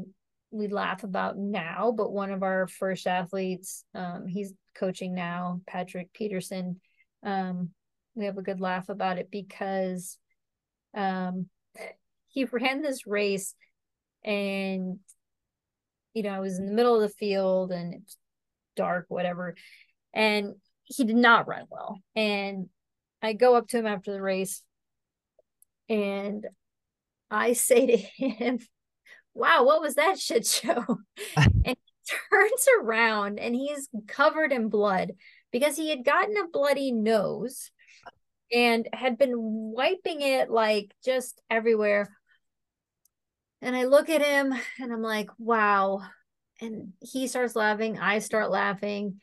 we 0.52 0.68
laugh 0.68 1.04
about 1.04 1.38
now, 1.38 1.94
but 1.96 2.12
one 2.12 2.32
of 2.32 2.44
our 2.44 2.68
first 2.68 3.08
athletes, 3.08 3.84
um, 3.96 4.28
he's 4.28 4.54
coaching 4.76 5.14
now, 5.14 5.62
Patrick 5.68 6.14
Peterson. 6.14 6.80
Um, 7.24 7.70
we 8.16 8.26
have 8.26 8.38
a 8.38 8.44
good 8.44 8.60
laugh 8.60 8.90
about 8.90 9.18
it 9.18 9.30
because 9.32 10.18
um, 10.96 11.48
he 12.28 12.46
ran 12.46 12.82
this 12.82 13.08
race 13.08 13.56
and 14.24 15.00
you 16.14 16.22
know, 16.24 16.30
I 16.30 16.40
was 16.40 16.60
in 16.60 16.68
the 16.68 16.74
middle 16.74 16.96
of 16.96 17.02
the 17.02 17.10
field 17.10 17.72
and 17.72 17.96
it's 17.96 18.18
dark, 18.76 19.06
whatever. 19.10 19.56
And 20.14 20.56
he 20.84 21.06
did 21.06 21.16
not 21.16 21.48
run 21.48 21.66
well. 21.70 22.00
And 22.16 22.70
I 23.22 23.34
go 23.34 23.56
up 23.56 23.68
to 23.70 23.80
him 23.80 23.88
after 23.88 24.12
the 24.12 24.22
race 24.22 24.62
and 25.90 26.46
I 27.32 27.54
say 27.54 27.88
to 27.88 27.98
him, 27.98 28.60
Wow, 29.36 29.64
what 29.64 29.82
was 29.82 29.96
that 29.96 30.20
shit 30.20 30.46
show? 30.46 31.00
and 31.36 31.76
turns 32.32 32.68
around 32.82 33.40
and 33.40 33.56
he's 33.56 33.90
covered 34.08 34.52
in 34.52 34.70
blood 34.70 35.14
because 35.52 35.76
he 35.76 35.90
had 35.90 36.04
gotten 36.04 36.36
a 36.38 36.48
bloody 36.48 36.92
nose 36.92 37.72
and 38.52 38.88
had 38.94 39.18
been 39.18 39.34
wiping 39.36 40.22
it 40.22 40.50
like 40.50 40.94
just 41.04 41.42
everywhere. 41.50 42.16
And 43.62 43.76
I 43.76 43.86
look 43.86 44.10
at 44.10 44.22
him 44.22 44.54
and 44.80 44.92
I'm 44.92 45.02
like, 45.02 45.30
wow. 45.38 46.02
And 46.62 46.94
he 47.02 47.28
starts 47.28 47.56
laughing. 47.56 47.98
I 47.98 48.20
start 48.20 48.52
laughing. 48.52 49.22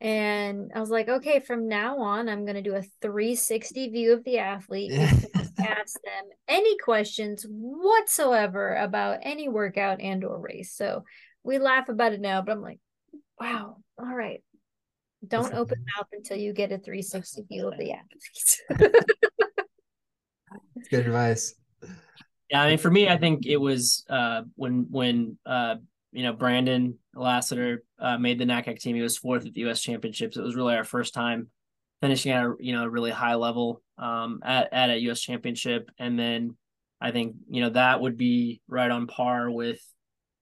And 0.00 0.72
I 0.74 0.80
was 0.80 0.90
like, 0.90 1.08
okay, 1.08 1.38
from 1.38 1.68
now 1.68 1.98
on, 1.98 2.28
I'm 2.28 2.44
going 2.44 2.56
to 2.56 2.62
do 2.62 2.74
a 2.74 2.82
360 3.02 3.90
view 3.90 4.12
of 4.12 4.24
the 4.24 4.38
athlete. 4.38 4.92
Ask 5.58 5.94
them 6.02 6.24
any 6.48 6.76
questions 6.78 7.46
whatsoever 7.48 8.74
about 8.74 9.20
any 9.22 9.48
workout 9.48 10.00
and 10.00 10.24
or 10.24 10.40
race. 10.40 10.72
So 10.74 11.04
we 11.44 11.58
laugh 11.58 11.88
about 11.88 12.12
it 12.12 12.20
now, 12.20 12.42
but 12.42 12.52
I'm 12.52 12.62
like, 12.62 12.80
wow, 13.40 13.78
all 13.98 14.14
right. 14.14 14.42
Don't 15.26 15.44
That's 15.44 15.56
open 15.56 15.84
mouth 15.96 16.08
until 16.12 16.36
you 16.36 16.52
get 16.52 16.72
a 16.72 16.78
360 16.78 17.42
view 17.48 17.68
of 17.68 17.78
the 17.78 17.92
athletes. 17.98 18.60
That's 20.74 20.88
good 20.90 21.06
advice. 21.06 21.54
Yeah, 22.50 22.62
I 22.62 22.68
mean, 22.68 22.78
for 22.78 22.90
me, 22.90 23.08
I 23.08 23.16
think 23.16 23.46
it 23.46 23.56
was 23.56 24.04
uh, 24.10 24.42
when 24.56 24.86
when 24.90 25.38
uh, 25.46 25.76
you 26.12 26.22
know 26.22 26.32
Brandon 26.32 26.98
Lassiter 27.14 27.82
uh, 27.98 28.18
made 28.18 28.38
the 28.38 28.44
NACAC 28.44 28.78
team. 28.78 28.96
He 28.96 29.02
was 29.02 29.16
fourth 29.16 29.46
at 29.46 29.54
the 29.54 29.60
U.S. 29.62 29.80
Championships. 29.80 30.36
It 30.36 30.42
was 30.42 30.56
really 30.56 30.74
our 30.74 30.84
first 30.84 31.14
time 31.14 31.48
finishing 32.02 32.32
at 32.32 32.44
a 32.44 32.54
you 32.58 32.72
know 32.72 32.84
really 32.86 33.10
high 33.10 33.36
level 33.36 33.80
um, 33.96 34.40
at 34.44 34.72
at 34.72 34.90
a 34.90 34.98
U.S. 35.02 35.20
Championship, 35.20 35.90
and 35.98 36.18
then 36.18 36.56
I 37.00 37.10
think 37.10 37.36
you 37.48 37.62
know 37.62 37.70
that 37.70 38.00
would 38.00 38.18
be 38.18 38.60
right 38.68 38.90
on 38.90 39.06
par 39.06 39.50
with 39.50 39.80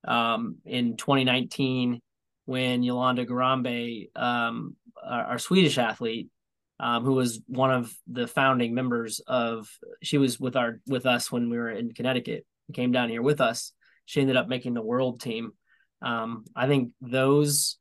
um, 0.06 0.56
in 0.64 0.96
2019 0.96 2.00
when 2.46 2.82
Yolanda 2.82 3.26
Ngarambe, 3.26 4.16
um, 4.16 4.76
our, 5.04 5.24
our, 5.24 5.38
Swedish 5.38 5.78
athlete, 5.78 6.28
um, 6.80 7.04
who 7.04 7.12
was 7.12 7.40
one 7.46 7.70
of 7.70 7.92
the 8.10 8.26
founding 8.26 8.74
members 8.74 9.20
of, 9.26 9.68
she 10.02 10.18
was 10.18 10.40
with 10.40 10.56
our 10.56 10.80
with 10.86 11.06
us 11.06 11.30
when 11.30 11.50
we 11.50 11.58
were 11.58 11.70
in 11.70 11.92
Connecticut, 11.92 12.46
came 12.72 12.92
down 12.92 13.08
here 13.08 13.22
with 13.22 13.40
us. 13.40 13.72
She 14.06 14.20
ended 14.20 14.36
up 14.36 14.48
making 14.48 14.74
the 14.74 14.82
world 14.82 15.20
team 15.20 15.52
um, 16.02 16.44
I 16.56 16.66
think 16.66 16.92
those 17.00 17.76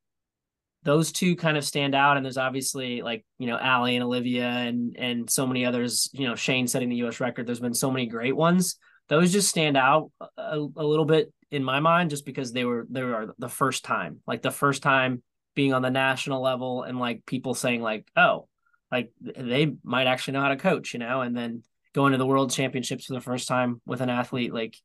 those 0.83 1.11
two 1.11 1.35
kind 1.35 1.57
of 1.57 1.65
stand 1.65 1.93
out, 1.93 2.17
and 2.17 2.25
there's 2.25 2.37
obviously 2.37 3.01
like 3.01 3.25
you 3.37 3.47
know 3.47 3.57
Allie 3.57 3.95
and 3.95 4.03
Olivia 4.03 4.47
and 4.47 4.95
and 4.97 5.29
so 5.29 5.47
many 5.47 5.65
others. 5.65 6.09
You 6.13 6.27
know 6.27 6.35
Shane 6.35 6.67
setting 6.67 6.89
the 6.89 6.97
U.S. 6.97 7.19
record. 7.19 7.47
There's 7.47 7.59
been 7.59 7.73
so 7.73 7.91
many 7.91 8.07
great 8.07 8.35
ones. 8.35 8.77
Those 9.07 9.31
just 9.31 9.49
stand 9.49 9.75
out 9.75 10.11
a, 10.37 10.57
a 10.57 10.83
little 10.83 11.05
bit 11.05 11.33
in 11.51 11.63
my 11.63 11.79
mind, 11.79 12.09
just 12.09 12.25
because 12.25 12.51
they 12.51 12.65
were 12.65 12.85
they 12.89 13.03
were 13.03 13.35
the 13.37 13.49
first 13.49 13.83
time, 13.83 14.19
like 14.27 14.41
the 14.41 14.51
first 14.51 14.83
time 14.83 15.23
being 15.55 15.73
on 15.73 15.81
the 15.81 15.89
national 15.89 16.41
level, 16.41 16.83
and 16.83 16.99
like 16.99 17.25
people 17.25 17.53
saying 17.53 17.81
like, 17.81 18.07
oh, 18.15 18.47
like 18.91 19.11
they 19.21 19.75
might 19.83 20.07
actually 20.07 20.33
know 20.33 20.41
how 20.41 20.49
to 20.49 20.57
coach, 20.57 20.93
you 20.93 20.99
know, 20.99 21.21
and 21.21 21.35
then 21.35 21.63
going 21.93 22.11
to 22.11 22.17
the 22.17 22.25
world 22.25 22.51
championships 22.51 23.05
for 23.05 23.13
the 23.13 23.21
first 23.21 23.47
time 23.47 23.81
with 23.85 24.01
an 24.01 24.09
athlete 24.09 24.53
like 24.53 24.75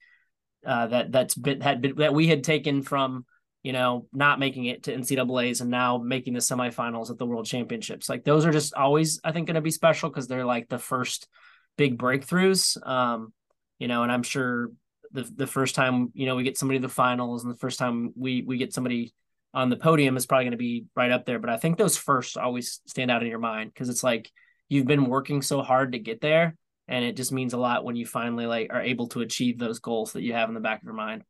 uh, 0.67 0.87
that 0.87 1.13
that's 1.13 1.35
been 1.35 1.61
had 1.61 1.83
been, 1.83 1.97
that 1.97 2.15
we 2.15 2.27
had 2.27 2.43
taken 2.43 2.83
from 2.83 3.27
you 3.63 3.73
know 3.73 4.07
not 4.13 4.39
making 4.39 4.65
it 4.65 4.85
to 4.85 4.97
NCAA's 4.97 5.61
and 5.61 5.71
now 5.71 5.99
making 5.99 6.33
the 6.33 6.41
semifinals 6.41 7.11
at 7.11 7.19
the 7.19 7.27
World 7.27 7.47
Championships. 7.47 8.09
Like 8.09 8.25
those 8.25 8.47
are 8.47 8.53
just 8.53 8.75
always 8.75 9.21
I 9.23 9.33
think 9.33 9.47
going 9.47 9.57
to 9.57 9.61
be 9.61 9.71
special 9.71 10.09
because 10.09 10.27
they're 10.27 10.45
like 10.45 10.69
the 10.69 10.79
first 10.79 11.29
big 11.77 11.99
breakthroughs. 11.99 12.85
Um, 12.87 13.33
you 13.79 13.89
know, 13.89 14.03
and 14.03 14.13
I'm 14.13 14.23
sure 14.23 14.71
the 15.15 15.23
the 15.35 15.47
first 15.47 15.75
time 15.75 16.11
you 16.13 16.27
know 16.27 16.37
we 16.37 16.43
get 16.43 16.59
somebody 16.59 16.79
to 16.79 16.87
the 16.87 16.93
finals 16.93 17.45
and 17.45 17.55
the 17.55 17.59
first 17.59 17.79
time 17.79 18.13
we 18.17 18.43
we 18.43 18.59
get 18.59 18.75
somebody 18.75 19.15
on 19.55 19.71
the 19.71 19.77
podium 19.77 20.17
is 20.17 20.27
probably 20.27 20.45
going 20.45 20.51
to 20.51 20.59
be 20.59 20.85
right 20.97 21.13
up 21.13 21.25
there. 21.25 21.39
But 21.39 21.49
I 21.49 21.57
think 21.57 21.79
those 21.79 21.97
first 21.97 22.37
always 22.37 22.81
stand 22.87 23.11
out 23.11 23.23
in 23.23 23.29
your 23.29 23.39
mind 23.39 23.73
because 23.73 23.89
it's 23.89 24.03
like 24.03 24.31
you've 24.69 24.87
been 24.87 25.07
working 25.07 25.43
so 25.43 25.63
hard 25.63 25.93
to 25.93 25.99
get 25.99 26.21
there, 26.21 26.57
and 26.89 27.05
it 27.05 27.17
just 27.17 27.33
means 27.33 27.53
a 27.53 27.59
lot 27.59 27.85
when 27.85 27.97
you 27.97 28.05
finally 28.05 28.47
like 28.47 28.71
are 28.71 28.83
able 28.83 29.09
to 29.09 29.21
achieve 29.21 29.59
those 29.59 29.79
goals 29.79 30.13
that 30.13 30.23
you 30.23 30.33
have 30.33 30.49
in 30.49 30.55
the 30.55 30.61
back 30.61 30.81
of 30.81 30.85
your 30.85 30.95
mind. 30.95 31.23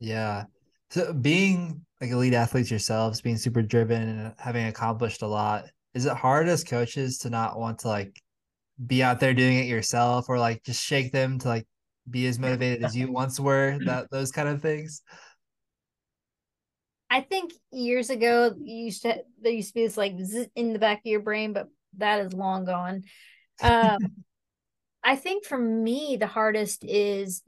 Yeah. 0.00 0.44
So 0.90 1.12
being 1.12 1.84
like 2.00 2.10
elite 2.10 2.32
athletes 2.32 2.70
yourselves, 2.70 3.20
being 3.20 3.36
super 3.36 3.60
driven 3.60 4.08
and 4.08 4.34
having 4.38 4.66
accomplished 4.66 5.20
a 5.20 5.26
lot, 5.26 5.66
is 5.92 6.06
it 6.06 6.14
hard 6.14 6.48
as 6.48 6.64
coaches 6.64 7.18
to 7.18 7.30
not 7.30 7.58
want 7.58 7.80
to 7.80 7.88
like 7.88 8.18
be 8.86 9.02
out 9.02 9.20
there 9.20 9.34
doing 9.34 9.58
it 9.58 9.66
yourself 9.66 10.26
or 10.28 10.38
like 10.38 10.62
just 10.62 10.82
shake 10.82 11.12
them 11.12 11.38
to 11.40 11.48
like 11.48 11.66
be 12.10 12.26
as 12.26 12.38
motivated 12.38 12.84
as 12.84 12.96
you 12.96 13.10
once 13.10 13.38
were 13.38 13.78
that 13.84 14.10
those 14.10 14.32
kind 14.32 14.48
of 14.48 14.62
things? 14.62 15.02
I 17.10 17.22
think 17.22 17.52
years 17.72 18.10
ago 18.10 18.54
you 18.58 18.84
used 18.84 19.02
to 19.02 19.22
there 19.40 19.52
used 19.52 19.68
to 19.68 19.74
be 19.74 19.86
this 19.86 19.96
like 19.96 20.14
in 20.54 20.72
the 20.72 20.78
back 20.78 20.98
of 20.98 21.06
your 21.06 21.20
brain 21.20 21.52
but 21.52 21.68
that 21.96 22.20
is 22.20 22.32
long 22.32 22.64
gone. 22.64 23.02
Um 23.62 23.98
i 25.04 25.14
think 25.14 25.44
for 25.44 25.56
me 25.56 26.16
the 26.18 26.26
hardest 26.26 26.84
is 26.84 27.42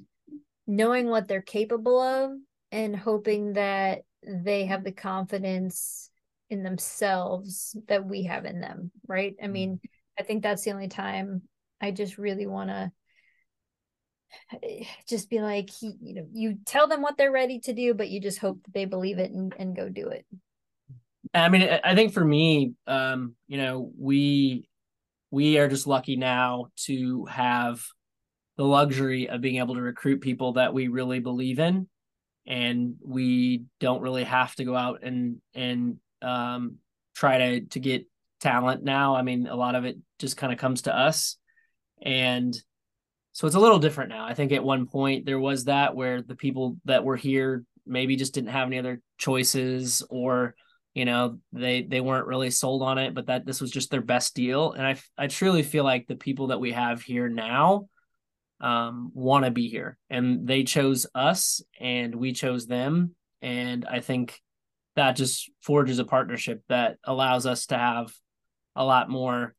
knowing 0.68 1.08
what 1.08 1.26
they're 1.26 1.42
capable 1.42 2.00
of 2.00 2.30
and 2.70 2.94
hoping 2.94 3.54
that 3.54 4.02
they 4.24 4.66
have 4.66 4.84
the 4.84 4.92
confidence 4.92 6.10
in 6.48 6.62
themselves 6.62 7.76
that 7.88 8.04
we 8.04 8.22
have 8.22 8.44
in 8.44 8.60
them 8.60 8.92
right? 9.06 9.34
I 9.42 9.48
mean 9.48 9.74
mm-hmm. 9.74 9.86
I 10.18 10.22
think 10.22 10.42
that's 10.42 10.62
the 10.62 10.72
only 10.72 10.88
time 10.88 11.42
I 11.80 11.90
just 11.90 12.18
really 12.18 12.46
want 12.46 12.70
to 12.70 12.92
just 15.08 15.28
be 15.28 15.40
like 15.40 15.70
he, 15.70 15.94
you 16.00 16.14
know 16.14 16.26
you 16.32 16.58
tell 16.64 16.88
them 16.88 17.02
what 17.02 17.16
they're 17.16 17.32
ready 17.32 17.58
to 17.58 17.72
do 17.72 17.94
but 17.94 18.08
you 18.08 18.20
just 18.20 18.38
hope 18.38 18.62
that 18.64 18.74
they 18.74 18.84
believe 18.84 19.18
it 19.18 19.30
and, 19.30 19.54
and 19.58 19.76
go 19.76 19.88
do 19.88 20.08
it 20.08 20.24
i 21.34 21.48
mean 21.48 21.68
i 21.84 21.94
think 21.94 22.12
for 22.12 22.24
me 22.24 22.72
um 22.86 23.34
you 23.48 23.58
know 23.58 23.90
we 23.98 24.68
we 25.30 25.58
are 25.58 25.68
just 25.68 25.86
lucky 25.86 26.16
now 26.16 26.66
to 26.76 27.24
have 27.26 27.84
the 28.56 28.64
luxury 28.64 29.28
of 29.28 29.40
being 29.40 29.56
able 29.56 29.74
to 29.74 29.82
recruit 29.82 30.20
people 30.20 30.54
that 30.54 30.74
we 30.74 30.88
really 30.88 31.20
believe 31.20 31.58
in 31.58 31.88
and 32.46 32.96
we 33.04 33.64
don't 33.78 34.02
really 34.02 34.24
have 34.24 34.54
to 34.54 34.64
go 34.64 34.74
out 34.74 35.02
and 35.02 35.40
and 35.54 35.96
um 36.22 36.76
try 37.14 37.38
to 37.38 37.60
to 37.66 37.80
get 37.80 38.06
talent 38.40 38.82
now. 38.82 39.14
I 39.14 39.22
mean, 39.22 39.46
a 39.46 39.54
lot 39.54 39.74
of 39.74 39.84
it 39.84 39.98
just 40.18 40.36
kind 40.36 40.52
of 40.52 40.58
comes 40.58 40.82
to 40.82 40.96
us. 40.96 41.36
And 42.02 42.56
so 43.32 43.46
it's 43.46 43.56
a 43.56 43.60
little 43.60 43.78
different 43.78 44.10
now. 44.10 44.24
I 44.24 44.34
think 44.34 44.52
at 44.52 44.64
one 44.64 44.86
point 44.86 45.24
there 45.24 45.38
was 45.38 45.64
that 45.64 45.94
where 45.94 46.22
the 46.22 46.34
people 46.34 46.76
that 46.84 47.04
were 47.04 47.16
here 47.16 47.64
maybe 47.86 48.16
just 48.16 48.34
didn't 48.34 48.50
have 48.50 48.66
any 48.66 48.78
other 48.78 49.00
choices 49.18 50.02
or 50.10 50.54
you 50.94 51.04
know 51.04 51.38
they 51.52 51.82
they 51.82 52.00
weren't 52.00 52.26
really 52.26 52.50
sold 52.50 52.82
on 52.82 52.98
it 52.98 53.14
but 53.14 53.26
that 53.26 53.46
this 53.46 53.60
was 53.60 53.70
just 53.70 53.90
their 53.90 54.00
best 54.00 54.34
deal. 54.34 54.72
And 54.72 54.86
i 54.86 54.96
i 55.16 55.26
truly 55.28 55.62
feel 55.62 55.84
like 55.84 56.06
the 56.06 56.16
people 56.16 56.48
that 56.48 56.60
we 56.60 56.72
have 56.72 57.02
here 57.02 57.28
now 57.28 57.88
um 58.60 59.10
want 59.14 59.44
to 59.44 59.50
be 59.50 59.68
here. 59.68 59.96
And 60.08 60.46
they 60.46 60.64
chose 60.64 61.06
us 61.14 61.62
and 61.78 62.14
we 62.14 62.32
chose 62.32 62.66
them. 62.66 63.14
And 63.42 63.86
i 63.86 64.00
think 64.00 64.40
that 64.96 65.16
just 65.16 65.50
forges 65.62 66.00
a 66.00 66.04
partnership 66.04 66.62
that 66.68 66.96
allows 67.04 67.46
us 67.46 67.66
to 67.66 67.78
have 67.78 68.12
a 68.74 68.84
lot 68.84 69.08
more 69.08 69.54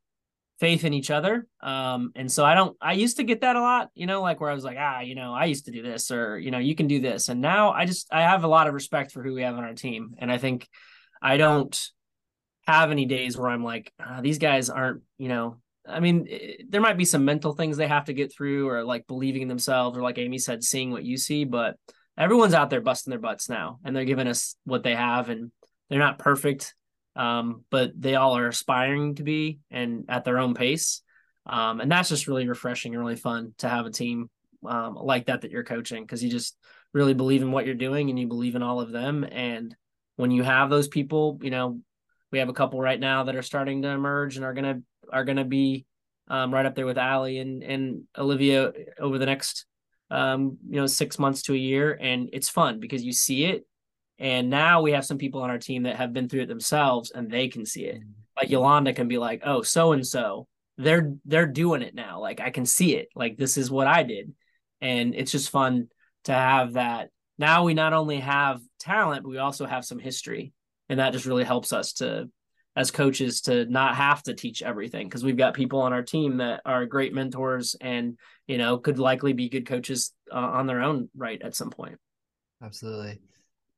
faith 0.61 0.85
in 0.85 0.93
each 0.93 1.09
other. 1.09 1.47
Um, 1.59 2.11
and 2.15 2.31
so 2.31 2.45
I 2.45 2.53
don't, 2.53 2.77
I 2.79 2.93
used 2.93 3.17
to 3.17 3.23
get 3.23 3.41
that 3.41 3.55
a 3.55 3.61
lot, 3.61 3.89
you 3.95 4.05
know, 4.05 4.21
like 4.21 4.39
where 4.39 4.49
I 4.51 4.53
was 4.53 4.63
like, 4.63 4.77
ah, 4.79 4.99
you 4.99 5.15
know, 5.15 5.33
I 5.33 5.45
used 5.45 5.65
to 5.65 5.71
do 5.71 5.81
this 5.81 6.11
or, 6.11 6.37
you 6.37 6.51
know, 6.51 6.59
you 6.59 6.75
can 6.75 6.85
do 6.85 7.01
this. 7.01 7.29
And 7.29 7.41
now 7.41 7.71
I 7.71 7.85
just, 7.85 8.07
I 8.13 8.21
have 8.21 8.43
a 8.43 8.47
lot 8.47 8.67
of 8.67 8.75
respect 8.75 9.11
for 9.11 9.23
who 9.23 9.33
we 9.33 9.41
have 9.41 9.57
on 9.57 9.63
our 9.63 9.73
team. 9.73 10.13
And 10.19 10.31
I 10.31 10.37
think 10.37 10.69
I 11.19 11.37
don't 11.37 11.75
have 12.67 12.91
any 12.91 13.05
days 13.05 13.35
where 13.35 13.49
I'm 13.49 13.63
like, 13.63 13.91
ah, 13.99 14.21
these 14.21 14.37
guys 14.37 14.69
aren't, 14.69 15.01
you 15.17 15.29
know, 15.29 15.57
I 15.83 15.99
mean, 15.99 16.27
it, 16.29 16.59
eh, 16.59 16.63
there 16.69 16.79
might 16.79 16.97
be 16.97 17.05
some 17.05 17.25
mental 17.25 17.53
things 17.53 17.75
they 17.75 17.87
have 17.87 18.05
to 18.05 18.13
get 18.13 18.31
through 18.31 18.69
or 18.69 18.83
like 18.83 19.07
believing 19.07 19.41
in 19.41 19.47
themselves 19.47 19.97
or 19.97 20.03
like 20.03 20.19
Amy 20.19 20.37
said, 20.37 20.63
seeing 20.63 20.91
what 20.91 21.03
you 21.03 21.17
see, 21.17 21.43
but 21.43 21.75
everyone's 22.19 22.53
out 22.53 22.69
there 22.69 22.81
busting 22.81 23.09
their 23.09 23.19
butts 23.19 23.49
now 23.49 23.79
and 23.83 23.95
they're 23.95 24.05
giving 24.05 24.27
us 24.27 24.55
what 24.65 24.83
they 24.83 24.93
have 24.93 25.29
and 25.29 25.51
they're 25.89 25.97
not 25.97 26.19
perfect 26.19 26.75
um, 27.15 27.63
but 27.69 27.91
they 27.99 28.15
all 28.15 28.37
are 28.37 28.47
aspiring 28.47 29.15
to 29.15 29.23
be 29.23 29.59
and 29.69 30.05
at 30.09 30.23
their 30.23 30.39
own 30.39 30.53
pace. 30.53 31.01
Um, 31.45 31.81
and 31.81 31.91
that's 31.91 32.09
just 32.09 32.27
really 32.27 32.47
refreshing 32.47 32.93
and 32.93 33.01
really 33.01 33.15
fun 33.15 33.53
to 33.59 33.69
have 33.69 33.85
a 33.85 33.91
team 33.91 34.29
um, 34.65 34.95
like 34.95 35.25
that 35.25 35.41
that 35.41 35.51
you're 35.51 35.63
coaching 35.63 36.03
because 36.03 36.23
you 36.23 36.29
just 36.29 36.55
really 36.93 37.13
believe 37.13 37.41
in 37.41 37.51
what 37.51 37.65
you're 37.65 37.75
doing 37.75 38.09
and 38.09 38.19
you 38.19 38.27
believe 38.27 38.55
in 38.55 38.63
all 38.63 38.79
of 38.79 38.91
them. 38.91 39.23
And 39.23 39.75
when 40.17 40.31
you 40.31 40.43
have 40.43 40.69
those 40.69 40.87
people, 40.87 41.39
you 41.41 41.49
know, 41.49 41.79
we 42.31 42.39
have 42.39 42.49
a 42.49 42.53
couple 42.53 42.79
right 42.79 42.99
now 42.99 43.23
that 43.23 43.35
are 43.35 43.41
starting 43.41 43.81
to 43.81 43.89
emerge 43.89 44.35
and 44.35 44.45
are 44.45 44.53
gonna 44.53 44.81
are 45.11 45.25
gonna 45.25 45.45
be 45.45 45.85
um, 46.27 46.53
right 46.53 46.65
up 46.65 46.75
there 46.75 46.85
with 46.85 46.97
Ali 46.97 47.39
and 47.39 47.63
and 47.63 48.03
Olivia 48.17 48.71
over 48.99 49.17
the 49.17 49.25
next 49.25 49.65
um, 50.09 50.57
you 50.69 50.79
know 50.79 50.87
six 50.87 51.19
months 51.19 51.43
to 51.43 51.53
a 51.53 51.57
year, 51.57 51.97
and 51.99 52.29
it's 52.33 52.49
fun 52.49 52.79
because 52.79 53.03
you 53.03 53.11
see 53.11 53.45
it 53.45 53.65
and 54.21 54.51
now 54.51 54.83
we 54.83 54.91
have 54.91 55.03
some 55.03 55.17
people 55.17 55.41
on 55.41 55.49
our 55.49 55.57
team 55.57 55.83
that 55.83 55.95
have 55.95 56.13
been 56.13 56.29
through 56.29 56.43
it 56.43 56.47
themselves 56.47 57.09
and 57.09 57.29
they 57.29 57.47
can 57.47 57.65
see 57.65 57.85
it. 57.85 58.01
Mm-hmm. 58.01 58.11
Like 58.37 58.51
Yolanda 58.51 58.93
can 58.93 59.07
be 59.07 59.17
like, 59.17 59.41
oh, 59.43 59.63
so 59.63 59.93
and 59.93 60.05
so, 60.05 60.47
they're 60.77 61.13
they're 61.25 61.47
doing 61.47 61.81
it 61.81 61.95
now. 61.95 62.21
Like 62.21 62.39
I 62.39 62.51
can 62.51 62.67
see 62.67 62.95
it. 62.95 63.09
Like 63.15 63.35
this 63.35 63.57
is 63.57 63.71
what 63.71 63.87
I 63.87 64.03
did. 64.03 64.31
And 64.79 65.15
it's 65.15 65.31
just 65.31 65.49
fun 65.49 65.87
to 66.25 66.33
have 66.33 66.73
that. 66.73 67.09
Now 67.39 67.63
we 67.63 67.73
not 67.73 67.93
only 67.93 68.19
have 68.19 68.61
talent, 68.79 69.23
but 69.23 69.29
we 69.29 69.39
also 69.39 69.65
have 69.65 69.85
some 69.85 69.99
history. 69.99 70.53
And 70.87 70.99
that 70.99 71.13
just 71.13 71.25
really 71.25 71.43
helps 71.43 71.73
us 71.73 71.93
to 71.93 72.29
as 72.75 72.91
coaches 72.91 73.41
to 73.41 73.65
not 73.65 73.95
have 73.95 74.21
to 74.23 74.35
teach 74.35 74.61
everything 74.61 75.07
because 75.07 75.23
we've 75.23 75.35
got 75.35 75.55
people 75.55 75.81
on 75.81 75.93
our 75.93 76.03
team 76.03 76.37
that 76.37 76.61
are 76.63 76.85
great 76.85 77.13
mentors 77.13 77.75
and 77.81 78.17
you 78.47 78.57
know 78.57 78.77
could 78.77 78.97
likely 78.97 79.33
be 79.33 79.49
good 79.49 79.65
coaches 79.65 80.13
uh, 80.31 80.37
on 80.37 80.67
their 80.67 80.81
own 80.81 81.09
right 81.13 81.41
at 81.41 81.53
some 81.53 81.69
point 81.69 81.97
absolutely 82.63 83.19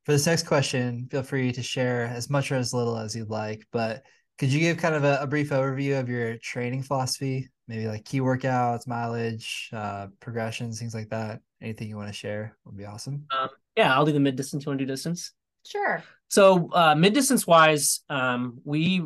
for 0.05 0.11
this 0.11 0.25
next 0.25 0.47
question, 0.47 1.07
feel 1.09 1.23
free 1.23 1.51
to 1.51 1.63
share 1.63 2.05
as 2.05 2.29
much 2.29 2.51
or 2.51 2.55
as 2.55 2.73
little 2.73 2.97
as 2.97 3.15
you'd 3.15 3.29
like. 3.29 3.65
But 3.71 4.03
could 4.37 4.51
you 4.51 4.59
give 4.59 4.77
kind 4.77 4.95
of 4.95 5.03
a, 5.03 5.19
a 5.21 5.27
brief 5.27 5.51
overview 5.51 5.99
of 5.99 6.09
your 6.09 6.37
training 6.37 6.83
philosophy? 6.83 7.49
Maybe 7.67 7.87
like 7.87 8.03
key 8.03 8.19
workouts, 8.19 8.87
mileage, 8.87 9.69
uh, 9.71 10.07
progressions, 10.19 10.79
things 10.79 10.93
like 10.93 11.09
that. 11.09 11.39
Anything 11.61 11.87
you 11.87 11.95
want 11.95 12.09
to 12.09 12.13
share 12.13 12.57
would 12.65 12.75
be 12.75 12.85
awesome. 12.85 13.25
Um, 13.31 13.49
yeah, 13.77 13.95
I'll 13.95 14.05
do 14.05 14.11
the 14.11 14.19
mid 14.19 14.35
distance. 14.35 14.65
You 14.65 14.71
want 14.71 14.79
to 14.79 14.85
do 14.85 14.91
distance? 14.91 15.31
Sure. 15.65 16.03
So 16.27 16.69
uh, 16.73 16.95
mid 16.95 17.13
distance 17.13 17.47
wise, 17.47 18.01
um, 18.09 18.59
we 18.65 19.01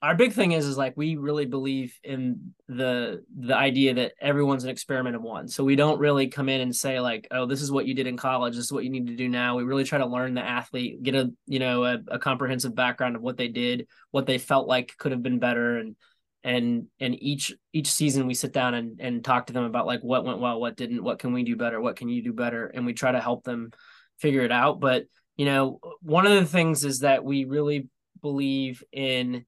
our 0.00 0.14
big 0.14 0.32
thing 0.32 0.52
is 0.52 0.64
is 0.64 0.76
like 0.76 0.94
we 0.96 1.16
really 1.16 1.46
believe 1.46 1.98
in 2.04 2.54
the 2.68 3.24
the 3.36 3.56
idea 3.56 3.94
that 3.94 4.12
everyone's 4.20 4.64
an 4.64 4.70
experiment 4.70 5.16
of 5.16 5.22
one. 5.22 5.48
So 5.48 5.64
we 5.64 5.76
don't 5.76 5.98
really 5.98 6.28
come 6.28 6.48
in 6.48 6.60
and 6.60 6.74
say 6.74 7.00
like 7.00 7.26
oh 7.30 7.46
this 7.46 7.62
is 7.62 7.72
what 7.72 7.86
you 7.86 7.94
did 7.94 8.06
in 8.06 8.16
college. 8.16 8.54
This 8.54 8.66
is 8.66 8.72
what 8.72 8.84
you 8.84 8.90
need 8.90 9.08
to 9.08 9.16
do 9.16 9.28
now. 9.28 9.56
We 9.56 9.64
really 9.64 9.84
try 9.84 9.98
to 9.98 10.06
learn 10.06 10.34
the 10.34 10.42
athlete 10.42 11.02
get 11.02 11.14
a 11.14 11.32
you 11.46 11.58
know 11.58 11.84
a, 11.84 11.98
a 12.08 12.18
comprehensive 12.18 12.74
background 12.74 13.16
of 13.16 13.22
what 13.22 13.36
they 13.36 13.48
did 13.48 13.86
what 14.10 14.26
they 14.26 14.38
felt 14.38 14.68
like 14.68 14.96
could 14.98 15.12
have 15.12 15.22
been 15.22 15.38
better 15.38 15.78
and 15.78 15.96
and 16.44 16.86
and 17.00 17.20
each 17.20 17.52
each 17.72 17.90
season 17.90 18.28
we 18.28 18.34
sit 18.34 18.52
down 18.52 18.74
and 18.74 19.00
and 19.00 19.24
talk 19.24 19.48
to 19.48 19.52
them 19.52 19.64
about 19.64 19.86
like 19.86 20.00
what 20.02 20.24
went 20.24 20.38
well 20.38 20.60
what 20.60 20.76
didn't 20.76 21.02
what 21.02 21.18
can 21.18 21.32
we 21.32 21.42
do 21.42 21.56
better 21.56 21.80
what 21.80 21.96
can 21.96 22.08
you 22.08 22.22
do 22.22 22.32
better 22.32 22.66
and 22.66 22.86
we 22.86 22.92
try 22.92 23.10
to 23.10 23.20
help 23.20 23.42
them 23.42 23.72
figure 24.18 24.42
it 24.42 24.52
out. 24.52 24.80
But 24.80 25.06
you 25.36 25.44
know 25.44 25.80
one 26.02 26.26
of 26.26 26.32
the 26.32 26.46
things 26.46 26.84
is 26.84 27.00
that 27.00 27.24
we 27.24 27.44
really 27.44 27.88
believe 28.20 28.82
in 28.92 29.46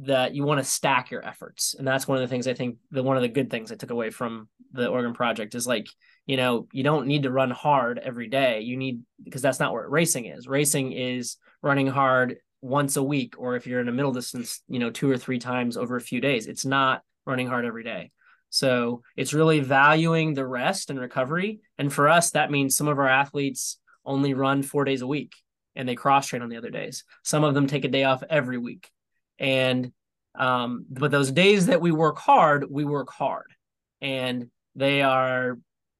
that 0.00 0.34
you 0.34 0.44
want 0.44 0.58
to 0.58 0.64
stack 0.64 1.10
your 1.10 1.24
efforts. 1.24 1.74
And 1.78 1.86
that's 1.86 2.08
one 2.08 2.16
of 2.16 2.22
the 2.22 2.28
things 2.28 2.48
i 2.48 2.54
think 2.54 2.78
the 2.90 3.02
one 3.02 3.16
of 3.16 3.22
the 3.22 3.28
good 3.28 3.50
things 3.50 3.70
i 3.70 3.76
took 3.76 3.90
away 3.90 4.10
from 4.10 4.48
the 4.72 4.88
oregon 4.88 5.14
project 5.14 5.54
is 5.54 5.66
like 5.66 5.86
you 6.26 6.36
know 6.36 6.66
you 6.72 6.82
don't 6.82 7.06
need 7.06 7.22
to 7.24 7.30
run 7.30 7.50
hard 7.50 7.98
every 7.98 8.28
day. 8.28 8.60
You 8.60 8.76
need 8.76 9.02
because 9.22 9.42
that's 9.42 9.60
not 9.60 9.72
what 9.72 9.90
racing 9.90 10.26
is. 10.26 10.48
Racing 10.48 10.92
is 10.92 11.36
running 11.62 11.86
hard 11.86 12.36
once 12.60 12.96
a 12.96 13.02
week 13.02 13.34
or 13.38 13.56
if 13.56 13.66
you're 13.66 13.80
in 13.80 13.88
a 13.88 13.92
middle 13.92 14.12
distance 14.12 14.62
you 14.68 14.78
know 14.78 14.90
two 14.90 15.10
or 15.10 15.18
three 15.18 15.38
times 15.38 15.76
over 15.76 15.96
a 15.96 16.00
few 16.00 16.20
days. 16.20 16.46
It's 16.46 16.64
not 16.64 17.02
running 17.26 17.46
hard 17.46 17.64
every 17.64 17.84
day. 17.84 18.10
So 18.50 19.02
it's 19.16 19.34
really 19.34 19.60
valuing 19.60 20.34
the 20.34 20.46
rest 20.46 20.88
and 20.90 20.98
recovery. 20.98 21.60
And 21.78 21.92
for 21.92 22.08
us 22.08 22.30
that 22.30 22.50
means 22.50 22.76
some 22.76 22.88
of 22.88 22.98
our 22.98 23.08
athletes 23.08 23.78
only 24.04 24.34
run 24.34 24.62
four 24.62 24.84
days 24.84 25.02
a 25.02 25.06
week 25.06 25.32
and 25.76 25.88
they 25.88 25.94
cross 25.94 26.28
train 26.28 26.42
on 26.42 26.48
the 26.48 26.56
other 26.56 26.70
days. 26.70 27.04
Some 27.22 27.44
of 27.44 27.54
them 27.54 27.66
take 27.66 27.84
a 27.84 27.88
day 27.88 28.04
off 28.04 28.22
every 28.30 28.58
week 28.58 28.88
and 29.38 29.92
um, 30.36 30.86
but 30.90 31.10
those 31.10 31.30
days 31.30 31.66
that 31.66 31.80
we 31.80 31.92
work 31.92 32.18
hard, 32.18 32.64
we 32.68 32.84
work 32.84 33.10
hard, 33.10 33.46
and 34.00 34.50
they 34.74 35.02
are 35.02 35.58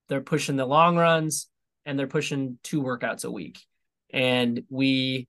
they're 0.09 0.21
pushing 0.21 0.57
the 0.57 0.67
long 0.67 0.97
runs 0.97 1.49
and 1.87 1.99
they're 1.99 2.07
pushing 2.07 2.59
two 2.63 2.83
workouts 2.83 3.25
a 3.25 3.31
week, 3.31 3.61
and 4.13 4.63
we 4.69 5.29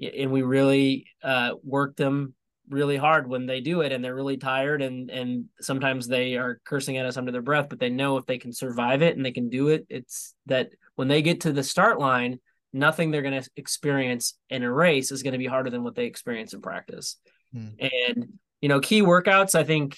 and 0.00 0.30
we 0.30 0.42
really 0.42 1.06
uh, 1.22 1.52
work 1.62 1.96
them 1.96 2.34
really 2.70 2.96
hard 2.98 3.26
when 3.26 3.46
they 3.46 3.62
do 3.62 3.80
it 3.80 3.92
and 3.92 4.04
they're 4.04 4.14
really 4.14 4.36
tired 4.36 4.82
and 4.82 5.08
and 5.10 5.46
sometimes 5.58 6.06
they 6.06 6.36
are 6.36 6.60
cursing 6.66 6.98
at 6.98 7.06
us 7.06 7.16
under 7.16 7.32
their 7.32 7.40
breath 7.40 7.66
but 7.70 7.78
they 7.78 7.88
know 7.88 8.18
if 8.18 8.26
they 8.26 8.36
can 8.36 8.52
survive 8.52 9.00
it 9.00 9.16
and 9.16 9.24
they 9.24 9.32
can 9.32 9.48
do 9.48 9.68
it 9.68 9.86
it's 9.88 10.34
that 10.44 10.68
when 10.94 11.08
they 11.08 11.22
get 11.22 11.40
to 11.40 11.50
the 11.50 11.62
start 11.62 11.98
line 11.98 12.38
nothing 12.72 13.10
they're 13.10 13.22
going 13.22 13.40
to 13.40 13.50
experience 13.56 14.36
in 14.50 14.62
a 14.62 14.72
race 14.72 15.10
is 15.10 15.22
going 15.22 15.32
to 15.32 15.38
be 15.38 15.46
harder 15.46 15.70
than 15.70 15.84
what 15.84 15.94
they 15.94 16.04
experience 16.04 16.52
in 16.52 16.60
practice. 16.60 17.16
Hmm. 17.52 17.68
And 17.80 18.38
you 18.60 18.68
know, 18.68 18.80
key 18.80 19.02
workouts, 19.02 19.54
I 19.54 19.64
think, 19.64 19.96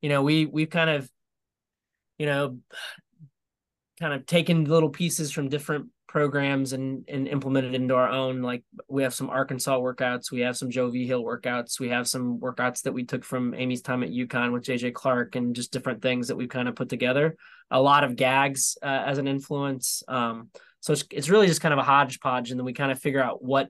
you 0.00 0.08
know, 0.08 0.22
we 0.22 0.46
we've 0.46 0.70
kind 0.70 0.90
of, 0.90 1.10
you 2.18 2.26
know, 2.26 2.58
kind 3.98 4.12
of 4.12 4.26
taken 4.26 4.64
little 4.64 4.90
pieces 4.90 5.32
from 5.32 5.48
different 5.48 5.88
programs 6.14 6.72
and 6.72 7.04
and 7.08 7.26
implemented 7.26 7.74
into 7.74 7.94
our 7.94 8.08
own. 8.08 8.42
Like 8.42 8.62
we 8.88 9.02
have 9.02 9.14
some 9.14 9.30
Arkansas 9.30 9.78
workouts, 9.78 10.30
we 10.30 10.40
have 10.40 10.56
some 10.56 10.70
Joe 10.70 10.90
Vigil 10.90 11.24
workouts, 11.24 11.80
we 11.80 11.88
have 11.88 12.06
some 12.06 12.38
workouts 12.38 12.82
that 12.82 12.92
we 12.92 13.04
took 13.04 13.24
from 13.24 13.54
Amy's 13.54 13.82
time 13.82 14.02
at 14.02 14.10
UConn 14.10 14.52
with 14.52 14.64
JJ 14.64 14.94
Clark, 14.94 15.36
and 15.36 15.56
just 15.56 15.72
different 15.72 16.02
things 16.02 16.28
that 16.28 16.36
we've 16.36 16.48
kind 16.48 16.68
of 16.68 16.76
put 16.76 16.88
together. 16.88 17.36
A 17.70 17.80
lot 17.80 18.04
of 18.04 18.16
gags 18.16 18.76
uh, 18.82 19.02
as 19.06 19.18
an 19.18 19.26
influence. 19.26 20.02
Um, 20.06 20.50
so 20.80 20.92
it's 20.92 21.04
it's 21.10 21.30
really 21.30 21.46
just 21.46 21.62
kind 21.62 21.72
of 21.72 21.78
a 21.78 21.84
hodgepodge, 21.84 22.50
and 22.50 22.60
then 22.60 22.64
we 22.66 22.74
kind 22.74 22.92
of 22.92 23.00
figure 23.00 23.22
out 23.22 23.42
what 23.42 23.68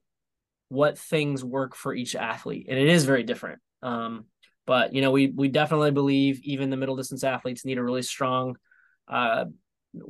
what 0.74 0.98
things 0.98 1.44
work 1.44 1.74
for 1.74 1.94
each 1.94 2.14
athlete, 2.14 2.66
and 2.68 2.78
it 2.78 2.88
is 2.88 3.04
very 3.04 3.22
different. 3.22 3.60
Um, 3.82 4.26
but 4.66 4.92
you 4.92 5.00
know, 5.02 5.10
we 5.10 5.28
we 5.28 5.48
definitely 5.48 5.90
believe 5.90 6.40
even 6.42 6.70
the 6.70 6.76
middle 6.76 6.96
distance 6.96 7.24
athletes 7.24 7.64
need 7.64 7.78
a 7.78 7.82
really 7.82 8.02
strong. 8.02 8.56
Uh, 9.08 9.46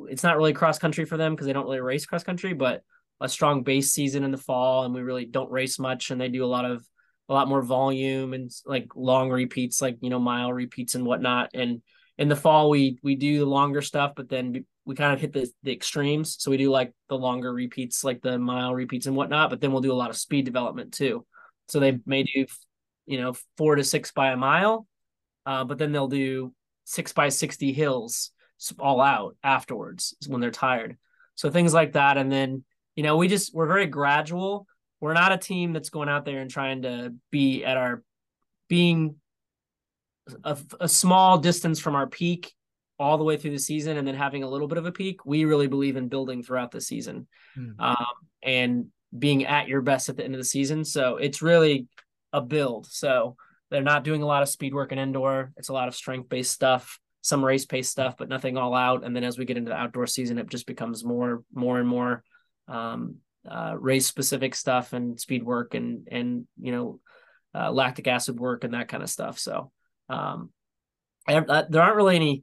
it's 0.08 0.22
not 0.22 0.36
really 0.36 0.52
cross 0.52 0.78
country 0.78 1.04
for 1.04 1.16
them 1.16 1.34
because 1.34 1.46
they 1.46 1.52
don't 1.52 1.64
really 1.64 1.80
race 1.80 2.06
cross 2.06 2.24
country, 2.24 2.54
but 2.54 2.82
a 3.20 3.28
strong 3.28 3.62
base 3.62 3.92
season 3.92 4.24
in 4.24 4.30
the 4.30 4.38
fall, 4.38 4.84
and 4.84 4.94
we 4.94 5.02
really 5.02 5.24
don't 5.24 5.50
race 5.50 5.78
much, 5.78 6.10
and 6.10 6.20
they 6.20 6.28
do 6.28 6.44
a 6.44 6.46
lot 6.46 6.64
of 6.64 6.86
a 7.28 7.34
lot 7.34 7.48
more 7.48 7.62
volume 7.62 8.34
and 8.34 8.50
like 8.66 8.88
long 8.94 9.30
repeats, 9.30 9.80
like 9.80 9.98
you 10.00 10.10
know 10.10 10.18
mile 10.18 10.52
repeats 10.52 10.94
and 10.94 11.04
whatnot. 11.04 11.50
And 11.54 11.82
in 12.18 12.28
the 12.28 12.36
fall, 12.36 12.70
we 12.70 12.98
we 13.02 13.16
do 13.16 13.38
the 13.38 13.46
longer 13.46 13.82
stuff, 13.82 14.12
but 14.16 14.28
then 14.28 14.64
we 14.84 14.94
kind 14.94 15.14
of 15.14 15.20
hit 15.20 15.32
the 15.32 15.50
the 15.62 15.72
extremes. 15.72 16.36
So 16.38 16.50
we 16.50 16.56
do 16.56 16.70
like 16.70 16.92
the 17.08 17.16
longer 17.16 17.52
repeats, 17.52 18.04
like 18.04 18.20
the 18.22 18.38
mile 18.38 18.74
repeats 18.74 19.06
and 19.06 19.16
whatnot, 19.16 19.50
but 19.50 19.60
then 19.60 19.72
we'll 19.72 19.80
do 19.80 19.92
a 19.92 19.94
lot 19.94 20.10
of 20.10 20.16
speed 20.16 20.44
development 20.44 20.92
too. 20.92 21.24
So 21.68 21.80
they 21.80 21.98
may 22.04 22.24
do, 22.24 22.46
you 23.06 23.20
know, 23.20 23.34
four 23.56 23.76
to 23.76 23.84
six 23.84 24.12
by 24.12 24.32
a 24.32 24.36
mile, 24.36 24.86
uh, 25.46 25.64
but 25.64 25.78
then 25.78 25.92
they'll 25.92 26.08
do 26.08 26.52
six 26.84 27.12
by 27.12 27.30
60 27.30 27.72
hills 27.72 28.30
all 28.78 29.00
out 29.00 29.36
afterwards 29.42 30.14
when 30.28 30.40
they're 30.40 30.50
tired. 30.50 30.96
So 31.34 31.50
things 31.50 31.74
like 31.74 31.92
that. 31.92 32.16
And 32.16 32.30
then, 32.30 32.64
you 32.94 33.02
know, 33.02 33.16
we 33.16 33.28
just, 33.28 33.54
we're 33.54 33.66
very 33.66 33.86
gradual. 33.86 34.66
We're 35.00 35.14
not 35.14 35.32
a 35.32 35.38
team 35.38 35.72
that's 35.72 35.90
going 35.90 36.08
out 36.08 36.24
there 36.24 36.40
and 36.40 36.50
trying 36.50 36.82
to 36.82 37.14
be 37.30 37.64
at 37.64 37.76
our, 37.76 38.02
being 38.68 39.16
a, 40.44 40.56
a 40.80 40.88
small 40.88 41.38
distance 41.38 41.78
from 41.78 41.94
our 41.94 42.06
peak 42.06 42.52
all 42.98 43.18
the 43.18 43.24
way 43.24 43.36
through 43.36 43.50
the 43.50 43.58
season 43.58 43.96
and 43.96 44.06
then 44.06 44.14
having 44.14 44.42
a 44.42 44.48
little 44.48 44.68
bit 44.68 44.78
of 44.78 44.86
a 44.86 44.92
peak. 44.92 45.24
We 45.24 45.44
really 45.44 45.66
believe 45.66 45.96
in 45.96 46.08
building 46.08 46.42
throughout 46.42 46.70
the 46.70 46.80
season 46.80 47.26
mm. 47.56 47.74
um, 47.78 48.06
and 48.42 48.86
being 49.16 49.44
at 49.44 49.68
your 49.68 49.82
best 49.82 50.08
at 50.08 50.16
the 50.16 50.24
end 50.24 50.34
of 50.34 50.40
the 50.40 50.44
season. 50.44 50.84
So 50.84 51.16
it's 51.16 51.42
really 51.42 51.86
a 52.32 52.40
build. 52.40 52.86
So 52.86 53.36
they're 53.70 53.82
not 53.82 54.04
doing 54.04 54.22
a 54.22 54.26
lot 54.26 54.42
of 54.42 54.48
speed 54.48 54.74
work 54.74 54.92
and 54.92 55.00
indoor. 55.00 55.52
It's 55.56 55.68
a 55.68 55.72
lot 55.72 55.88
of 55.88 55.94
strength 55.94 56.28
based 56.28 56.52
stuff, 56.52 56.98
some 57.22 57.44
race 57.44 57.66
pace 57.66 57.88
stuff, 57.88 58.16
but 58.16 58.28
nothing 58.28 58.56
all 58.56 58.74
out. 58.74 59.04
And 59.04 59.14
then 59.14 59.24
as 59.24 59.38
we 59.38 59.44
get 59.44 59.56
into 59.56 59.70
the 59.70 59.76
outdoor 59.76 60.06
season, 60.06 60.38
it 60.38 60.48
just 60.48 60.66
becomes 60.66 61.04
more, 61.04 61.42
more 61.52 61.78
and 61.78 61.88
more 61.88 62.22
um, 62.68 63.16
uh, 63.48 63.74
race 63.78 64.06
specific 64.06 64.54
stuff 64.54 64.92
and 64.92 65.20
speed 65.20 65.42
work 65.42 65.74
and 65.74 66.08
and 66.10 66.46
you 66.58 66.72
know 66.72 67.00
uh, 67.54 67.70
lactic 67.70 68.06
acid 68.06 68.38
work 68.38 68.64
and 68.64 68.74
that 68.74 68.88
kind 68.88 69.02
of 69.02 69.10
stuff. 69.10 69.38
So 69.38 69.70
um, 70.08 70.50
I, 71.28 71.36
uh, 71.36 71.64
there 71.68 71.82
aren't 71.82 71.96
really 71.96 72.16
any 72.16 72.42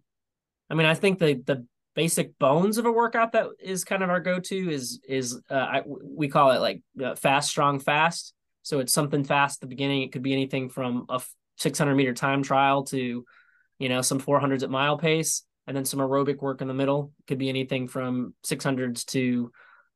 I 0.72 0.74
mean, 0.74 0.88
I 0.88 0.94
think 0.94 1.20
the 1.20 1.42
the 1.46 1.66
basic 1.94 2.40
bones 2.40 2.78
of 2.78 2.86
a 2.86 2.92
workout 2.92 3.34
that 3.34 3.48
is 3.60 3.84
kind 3.84 4.02
of 4.02 4.10
our 4.10 4.22
go-to 4.22 4.72
is 4.72 5.02
is 5.08 5.40
uh, 5.50 5.54
I, 5.54 5.82
we 5.86 6.30
call 6.30 6.52
it 6.52 6.62
like 6.62 6.82
uh, 7.04 7.16
fast, 7.16 7.50
strong, 7.50 7.80
fast. 7.80 8.34
So 8.64 8.80
it's 8.80 8.94
something 8.94 9.26
fast 9.26 9.58
at 9.58 9.62
the 9.62 9.76
beginning. 9.76 10.04
It 10.04 10.14
could 10.14 10.22
be 10.22 10.34
anything 10.34 10.70
from 10.70 11.06
a 11.10 11.22
600 11.58 11.96
meter 11.96 12.14
time 12.14 12.42
trial 12.42 12.84
to, 12.86 13.26
you 13.80 13.90
know, 13.90 14.02
some 14.02 14.22
400s 14.22 14.64
at 14.64 14.70
mile 14.70 14.98
pace, 14.98 15.44
and 15.68 15.76
then 15.76 15.84
some 15.84 16.00
aerobic 16.00 16.38
work 16.38 16.62
in 16.62 16.70
the 16.70 16.74
middle. 16.74 17.12
It 17.20 17.28
could 17.28 17.40
be 17.40 17.50
anything 17.50 17.90
from 17.90 18.34
600s 18.46 19.06
to 19.08 19.52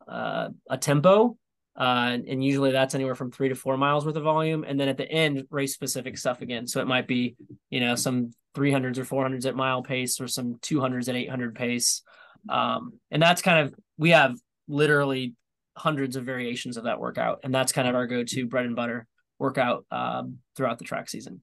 uh, 0.07 0.49
a 0.69 0.77
tempo. 0.77 1.37
Uh, 1.77 2.17
and 2.27 2.43
usually 2.43 2.71
that's 2.71 2.95
anywhere 2.95 3.15
from 3.15 3.31
three 3.31 3.49
to 3.49 3.55
four 3.55 3.77
miles 3.77 4.05
worth 4.05 4.15
of 4.15 4.23
volume. 4.23 4.65
And 4.65 4.79
then 4.79 4.87
at 4.87 4.97
the 4.97 5.09
end, 5.09 5.45
race 5.49 5.73
specific 5.73 6.17
stuff 6.17 6.41
again. 6.41 6.67
So 6.67 6.81
it 6.81 6.87
might 6.87 7.07
be, 7.07 7.35
you 7.69 7.81
know, 7.81 7.95
some 7.95 8.31
300s 8.55 8.97
or 8.97 9.05
400s 9.05 9.45
at 9.45 9.55
mile 9.55 9.83
pace 9.83 10.19
or 10.19 10.27
some 10.27 10.55
200s 10.55 11.09
at 11.09 11.15
800 11.15 11.55
pace. 11.55 12.01
Um, 12.49 12.93
and 13.11 13.21
that's 13.21 13.41
kind 13.41 13.67
of, 13.67 13.75
we 13.97 14.11
have 14.11 14.35
literally 14.67 15.35
hundreds 15.77 16.15
of 16.15 16.23
variations 16.25 16.77
of 16.77 16.85
that 16.85 16.99
workout. 16.99 17.41
And 17.43 17.53
that's 17.53 17.71
kind 17.71 17.87
of 17.87 17.95
our 17.95 18.07
go 18.07 18.23
to 18.23 18.47
bread 18.47 18.65
and 18.65 18.75
butter 18.75 19.07
workout 19.39 19.85
um, 19.91 20.37
throughout 20.55 20.77
the 20.77 20.85
track 20.85 21.09
season. 21.09 21.41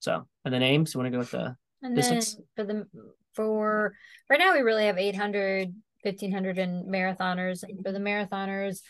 So, 0.00 0.26
and 0.44 0.54
the 0.54 0.58
names, 0.58 0.94
you 0.94 1.00
want 1.00 1.08
to 1.08 1.16
go 1.16 1.18
with 1.18 1.32
the 1.32 1.56
and 1.82 1.94
distance? 1.94 2.34
then 2.34 2.44
for 2.56 2.64
the, 2.64 2.86
for 3.34 3.94
right 4.30 4.38
now, 4.38 4.54
we 4.54 4.60
really 4.60 4.86
have 4.86 4.98
800, 4.98 5.74
1500 6.02 6.58
and 6.58 6.86
marathoners. 6.86 7.64
For 7.84 7.92
the 7.92 7.98
marathoners, 7.98 8.80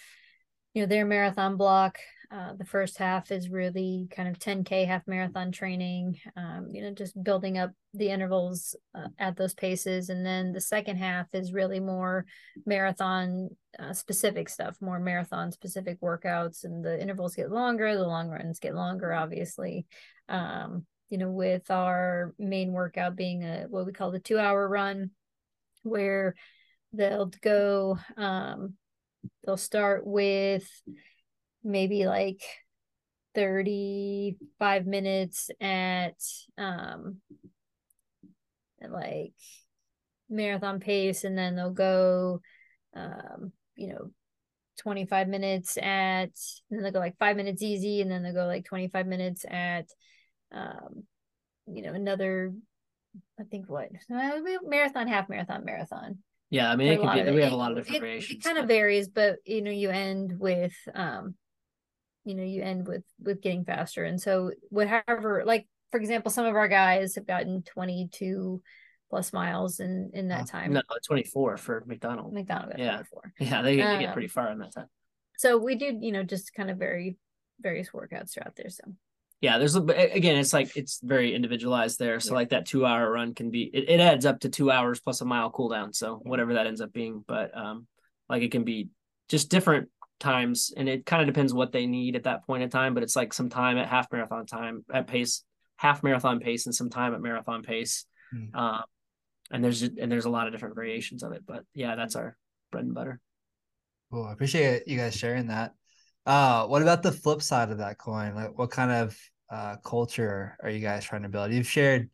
you 0.75 0.83
know, 0.83 0.87
their 0.87 1.07
marathon 1.07 1.57
block 1.57 1.99
uh, 2.31 2.53
the 2.59 2.65
first 2.65 2.99
half 2.99 3.31
is 3.31 3.49
really 3.49 4.07
kind 4.11 4.29
of 4.29 4.39
10K 4.39 4.87
half 4.87 5.07
marathon 5.07 5.51
training, 5.51 6.19
um, 6.37 6.69
you 6.71 6.83
know, 6.83 6.93
just 6.93 7.21
building 7.23 7.57
up 7.57 7.71
the 7.95 8.11
intervals 8.11 8.77
uh, 8.95 9.09
at 9.19 9.37
those 9.37 9.55
paces. 9.55 10.11
And 10.11 10.27
then 10.27 10.53
the 10.53 10.61
second 10.61 10.97
half 10.97 11.27
is 11.33 11.55
really 11.55 11.81
more 11.81 12.27
marathon 12.67 13.49
uh, 13.79 13.95
specific 13.95 14.51
stuff, 14.51 14.77
more 14.83 15.01
marathon 15.01 15.53
specific 15.53 16.03
workouts. 16.03 16.65
And 16.65 16.85
the 16.85 17.01
intervals 17.01 17.35
get 17.35 17.51
longer, 17.51 17.97
the 17.97 18.07
long 18.07 18.29
runs 18.29 18.59
get 18.59 18.75
longer, 18.75 19.13
obviously. 19.15 19.87
Um, 20.29 20.85
you 21.09 21.17
know, 21.17 21.31
with 21.31 21.71
our 21.71 22.35
main 22.39 22.73
workout 22.73 23.17
being 23.17 23.43
a 23.43 23.65
what 23.71 23.87
we 23.87 23.93
call 23.93 24.11
the 24.11 24.19
two 24.19 24.39
hour 24.39 24.69
run, 24.69 25.13
where 25.83 26.35
they'll 26.93 27.33
go, 27.41 27.99
um, 28.19 28.75
they'll 29.47 29.57
start 29.57 30.07
with 30.07 30.69
maybe 31.65 32.07
like 32.07 32.43
35 33.35 34.87
minutes 34.87 35.51
at 35.61 36.17
um 36.57 37.19
at 38.83 38.91
like 38.91 39.35
marathon 40.29 40.81
pace 40.81 41.25
and 41.25 41.37
then 41.37 41.55
they'll 41.55 41.71
go 41.71 42.41
um 42.97 43.53
you 43.77 43.89
know 43.89 44.11
25 44.79 45.29
minutes 45.29 45.77
at 45.79 46.31
then 46.71 46.83
they'll 46.83 46.93
go 46.93 46.99
like 46.99 47.19
five 47.19 47.37
minutes 47.37 47.63
easy 47.63 48.01
and 48.01 48.11
then 48.11 48.23
they'll 48.23 48.33
go 48.33 48.47
like 48.47 48.65
25 48.65 49.07
minutes 49.07 49.45
at 49.49 49.87
um 50.53 51.05
you 51.67 51.83
know 51.83 51.93
another 51.93 52.53
i 53.39 53.43
think 53.45 53.69
what 53.69 53.89
marathon 54.65 55.07
half 55.09 55.29
marathon 55.29 55.65
marathon. 55.65 56.19
Yeah 56.51 56.71
i 56.71 56.77
mean 56.77 56.93
it 56.93 57.01
can 57.01 57.27
be, 57.27 57.33
we 57.33 57.43
have 57.43 57.53
a 57.53 57.57
lot 57.57 57.73
of 57.73 57.79
different 57.79 57.97
it, 57.97 58.01
variations 58.01 58.39
it 58.39 58.45
kind 58.45 58.57
but... 58.57 58.63
of 58.63 58.69
varies 58.69 59.09
but 59.09 59.37
you 59.45 59.63
know 59.63 59.71
you 59.71 59.91
end 59.91 60.39
with 60.39 60.75
um 60.95 61.35
you 62.29 62.35
know 62.35 62.43
you 62.43 62.63
end 62.63 62.87
with 62.87 63.05
with 63.21 63.41
getting 63.41 63.65
faster. 63.65 64.05
And 64.05 64.21
so 64.21 64.53
whatever 64.69 65.43
like 65.47 65.67
for 65.91 65.99
example 65.99 66.31
some 66.31 66.45
of 66.45 66.55
our 66.55 66.69
guys 66.69 67.15
have 67.15 67.27
gotten 67.27 67.63
22 67.63 68.61
plus 69.09 69.33
miles 69.33 69.81
in 69.81 70.11
in 70.13 70.29
that 70.29 70.47
time. 70.47 70.75
No 70.75 70.83
24 71.07 71.57
for 71.57 71.85
mcdonald. 71.87 72.35
Mcdonald 72.35 72.75
yeah. 72.77 72.97
24. 72.97 73.33
yeah 73.41 73.63
they, 73.63 73.81
um, 73.81 74.01
get 74.01 74.13
pretty 74.13 74.29
far 74.29 74.53
in 74.53 74.59
that 74.59 74.75
time. 74.75 74.89
so 75.39 75.57
we 75.57 75.75
do 75.75 75.99
you 76.01 76.13
know 76.13 76.23
just 76.23 76.53
kind 76.53 76.71
of 76.71 76.77
very 76.77 77.17
various 77.61 77.89
workouts 77.91 78.35
throughout 78.35 78.55
there 78.57 78.69
so. 78.69 78.85
Yeah 79.41 79.57
there's 79.59 79.77
again 79.77 80.37
it's 80.37 80.53
like 80.53 80.77
it's 80.77 81.01
very 81.03 81.35
individualized 81.35 81.99
there. 81.99 82.21
So 82.21 82.33
yeah. 82.33 82.35
like 82.35 82.49
that 82.51 82.67
two 82.67 82.85
hour 82.85 83.11
run 83.11 83.35
can 83.35 83.51
be 83.51 83.71
it, 83.73 83.89
it 83.89 84.01
adds 84.01 84.27
up 84.27 84.41
to 84.41 84.51
two 84.51 84.71
hours 84.71 85.01
plus 85.01 85.23
a 85.23 85.25
mile 85.25 85.51
cooldown. 85.51 85.95
So 85.95 86.17
whatever 86.25 86.55
that 86.55 86.67
ends 86.67 86.83
up 86.83 86.93
being 86.93 87.25
but 87.27 87.57
um 87.57 87.87
like 88.29 88.43
it 88.43 88.53
can 88.53 88.65
be 88.65 88.91
just 89.29 89.49
different 89.49 89.89
times 90.19 90.73
and 90.77 90.89
it 90.89 91.07
kind 91.07 91.23
of 91.23 91.33
depends 91.33 91.55
what 91.55 91.73
they 91.73 91.87
need 91.87 92.17
at 92.17 92.25
that 92.25 92.45
point 92.47 92.63
in 92.63 92.71
time 92.71 92.95
but 92.95 93.03
it's 93.03 93.17
like 93.17 93.33
some 93.33 93.49
time 93.49 93.79
at 93.79 93.89
half 93.89 94.11
marathon 94.13 94.47
time 94.47 94.85
at 94.93 95.07
pace 95.07 95.45
half 95.77 96.03
marathon 96.03 96.41
pace 96.41 96.67
and 96.67 96.75
some 96.75 96.91
time 96.91 97.15
at 97.15 97.21
marathon 97.21 97.63
pace. 97.63 98.05
Mm. 98.35 98.55
um, 98.55 98.83
and 99.51 99.65
there's 99.65 99.83
and 99.83 100.13
there's 100.13 100.27
a 100.27 100.31
lot 100.31 100.47
of 100.47 100.53
different 100.53 100.75
variations 100.75 101.23
of 101.23 101.33
it 101.33 101.43
but 101.47 101.65
yeah 101.75 101.97
that's 101.97 102.17
our 102.17 102.37
bread 102.71 102.85
and 102.85 102.95
butter. 102.95 103.21
Cool 104.13 104.25
i 104.25 104.33
appreciate 104.33 104.87
you 104.87 104.99
guys 104.99 105.17
sharing 105.17 105.47
that. 105.47 105.73
Uh 106.27 106.67
what 106.67 106.83
about 106.83 107.03
the 107.03 107.13
flip 107.13 107.43
side 107.43 107.71
of 107.71 107.79
that 107.79 107.99
coin? 107.99 108.35
Like 108.35 108.59
what 108.59 108.71
kind 108.71 108.91
of 108.91 109.19
uh 109.51 109.77
culture 109.77 110.59
are 110.63 110.69
you 110.69 110.81
guys 110.81 111.05
trying 111.05 111.23
to 111.23 111.29
build? 111.29 111.53
You've 111.53 111.69
shared 111.69 112.03
I 112.03 112.07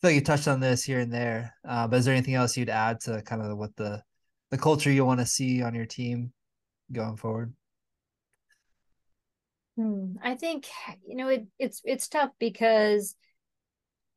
feel 0.00 0.10
like 0.10 0.14
you 0.16 0.24
touched 0.24 0.48
on 0.48 0.58
this 0.58 0.82
here 0.82 0.98
and 0.98 1.12
there 1.12 1.54
uh, 1.68 1.86
but 1.86 2.00
is 2.00 2.04
there 2.04 2.14
anything 2.14 2.34
else 2.34 2.56
you'd 2.56 2.68
add 2.68 2.98
to 3.02 3.22
kind 3.22 3.40
of 3.42 3.56
what 3.56 3.76
the 3.76 4.02
the 4.50 4.58
culture 4.58 4.90
you 4.90 5.04
want 5.04 5.20
to 5.20 5.26
see 5.26 5.62
on 5.62 5.74
your 5.74 5.86
team 5.86 6.32
going 6.92 7.16
forward? 7.16 7.52
Hmm. 9.76 10.16
I 10.22 10.34
think 10.34 10.68
you 11.06 11.16
know 11.16 11.28
it, 11.28 11.46
it's 11.58 11.80
it's 11.84 12.08
tough 12.08 12.30
because 12.38 13.16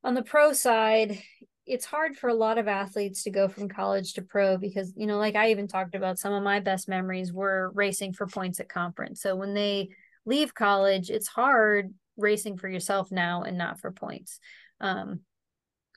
on 0.04 0.14
the 0.14 0.24
pro 0.24 0.54
side, 0.54 1.18
it's 1.66 1.86
hard 1.86 2.16
for 2.16 2.30
a 2.30 2.34
lot 2.34 2.58
of 2.58 2.68
athletes 2.68 3.24
to 3.24 3.32
go 3.32 3.48
from 3.48 3.68
college 3.68 4.14
to 4.14 4.22
pro 4.22 4.58
because 4.58 4.94
you 4.96 5.08
know 5.08 5.18
like 5.18 5.36
i 5.36 5.52
even 5.52 5.68
talked 5.68 5.96
about 5.96 6.20
some 6.20 6.34
of 6.34 6.44
my 6.44 6.60
best 6.60 6.88
memories 6.88 7.34
were 7.34 7.72
racing 7.74 8.14
for 8.14 8.28
points 8.28 8.60
at 8.60 8.70
conference 8.70 9.22
so 9.22 9.36
when 9.36 9.54
they 9.54 9.90
leave 10.26 10.54
college 10.54 11.10
it's 11.10 11.28
hard 11.28 11.94
racing 12.18 12.58
for 12.58 12.70
yourself 12.70 13.12
now 13.12 13.44
and 13.44 13.58
not 13.58 13.80
for 13.80 13.92
points 13.92 14.40
um, 14.82 15.22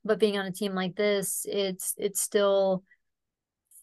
but 0.05 0.19
being 0.19 0.39
on 0.39 0.47
a 0.47 0.53
team 0.53 0.75
like 0.75 0.97
this 0.97 1.47
it's 1.49 1.95
it's 1.99 2.21
still 2.21 2.83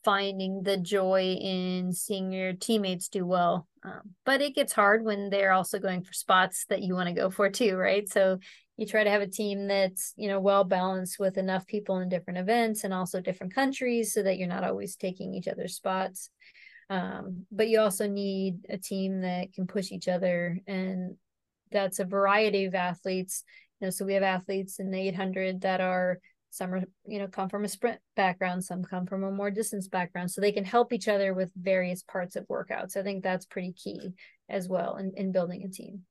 finding 0.06 0.62
the 0.62 0.78
joy 0.78 1.36
in 1.42 1.92
seeing 1.92 2.32
your 2.32 2.54
teammates 2.54 3.10
do 3.10 3.26
well. 3.26 3.68
Um, 3.84 4.12
but 4.24 4.40
it 4.40 4.54
gets 4.56 4.72
hard 4.72 5.04
when 5.04 5.32
they're 5.32 5.52
also 5.52 5.80
going 5.80 6.04
for 6.04 6.14
spots 6.14 6.66
that 6.70 6.84
you 6.84 6.94
want 6.94 7.10
to 7.10 7.16
go 7.16 7.32
for 7.32 7.50
too 7.50 7.76
right? 7.76 8.08
So 8.08 8.38
you 8.78 8.86
try 8.86 9.04
to 9.04 9.10
have 9.10 9.24
a 9.24 9.28
team 9.28 9.68
that's 9.68 10.14
you 10.16 10.28
know 10.28 10.40
well 10.40 10.64
balanced 10.64 11.20
with 11.20 11.38
enough 11.38 11.66
people 11.66 11.98
in 12.00 12.10
different 12.10 12.40
events 12.40 12.84
and 12.84 12.94
also 12.94 13.20
different 13.20 13.56
countries 13.56 14.14
so 14.14 14.22
that 14.22 14.38
you're 14.38 14.48
not 14.48 14.64
always 14.64 14.96
taking 14.96 15.34
each 15.34 15.48
other's 15.48 15.76
spots. 15.76 16.30
Um, 16.90 17.48
but 17.52 17.68
you 17.68 17.80
also 17.80 18.08
need 18.08 18.68
a 18.70 18.78
team 18.78 19.22
that 19.22 19.54
can 19.54 19.66
push 19.66 19.92
each 19.92 20.08
other 20.08 20.60
and 20.68 21.16
that's 21.72 21.98
a 22.00 22.06
variety 22.06 22.66
of 22.66 22.76
athletes. 22.76 23.44
You 23.80 23.88
know 23.88 23.92
so 23.92 24.06
we 24.06 24.14
have 24.14 24.24
athletes 24.24 24.80
in 24.80 24.92
the 24.92 25.00
800 25.00 25.62
that 25.62 25.82
are 25.82 26.20
some 26.56 26.74
are 26.74 26.84
you 27.06 27.20
know 27.20 27.28
come 27.28 27.50
from 27.50 27.66
a 27.66 27.68
sprint 27.68 28.00
background 28.16 28.64
some 28.64 28.84
come 28.84 29.06
from 29.06 29.24
a 29.24 29.32
more 29.32 29.52
distance 29.52 29.88
background 29.88 30.30
so 30.32 30.40
they 30.40 30.52
can 30.52 30.66
help 30.66 30.94
each 30.94 31.08
other 31.08 31.34
with 31.34 31.52
various 31.56 32.04
parts 32.04 32.36
of 32.36 32.48
workouts 32.48 32.96
i 32.96 33.04
think 33.04 33.24
that's 33.24 33.46
pretty 33.46 33.74
key 33.74 34.14
as 34.50 34.68
well 34.68 34.98
in, 34.98 35.12
in 35.16 35.32
building 35.32 35.64
a 35.64 35.70
team 35.70 36.02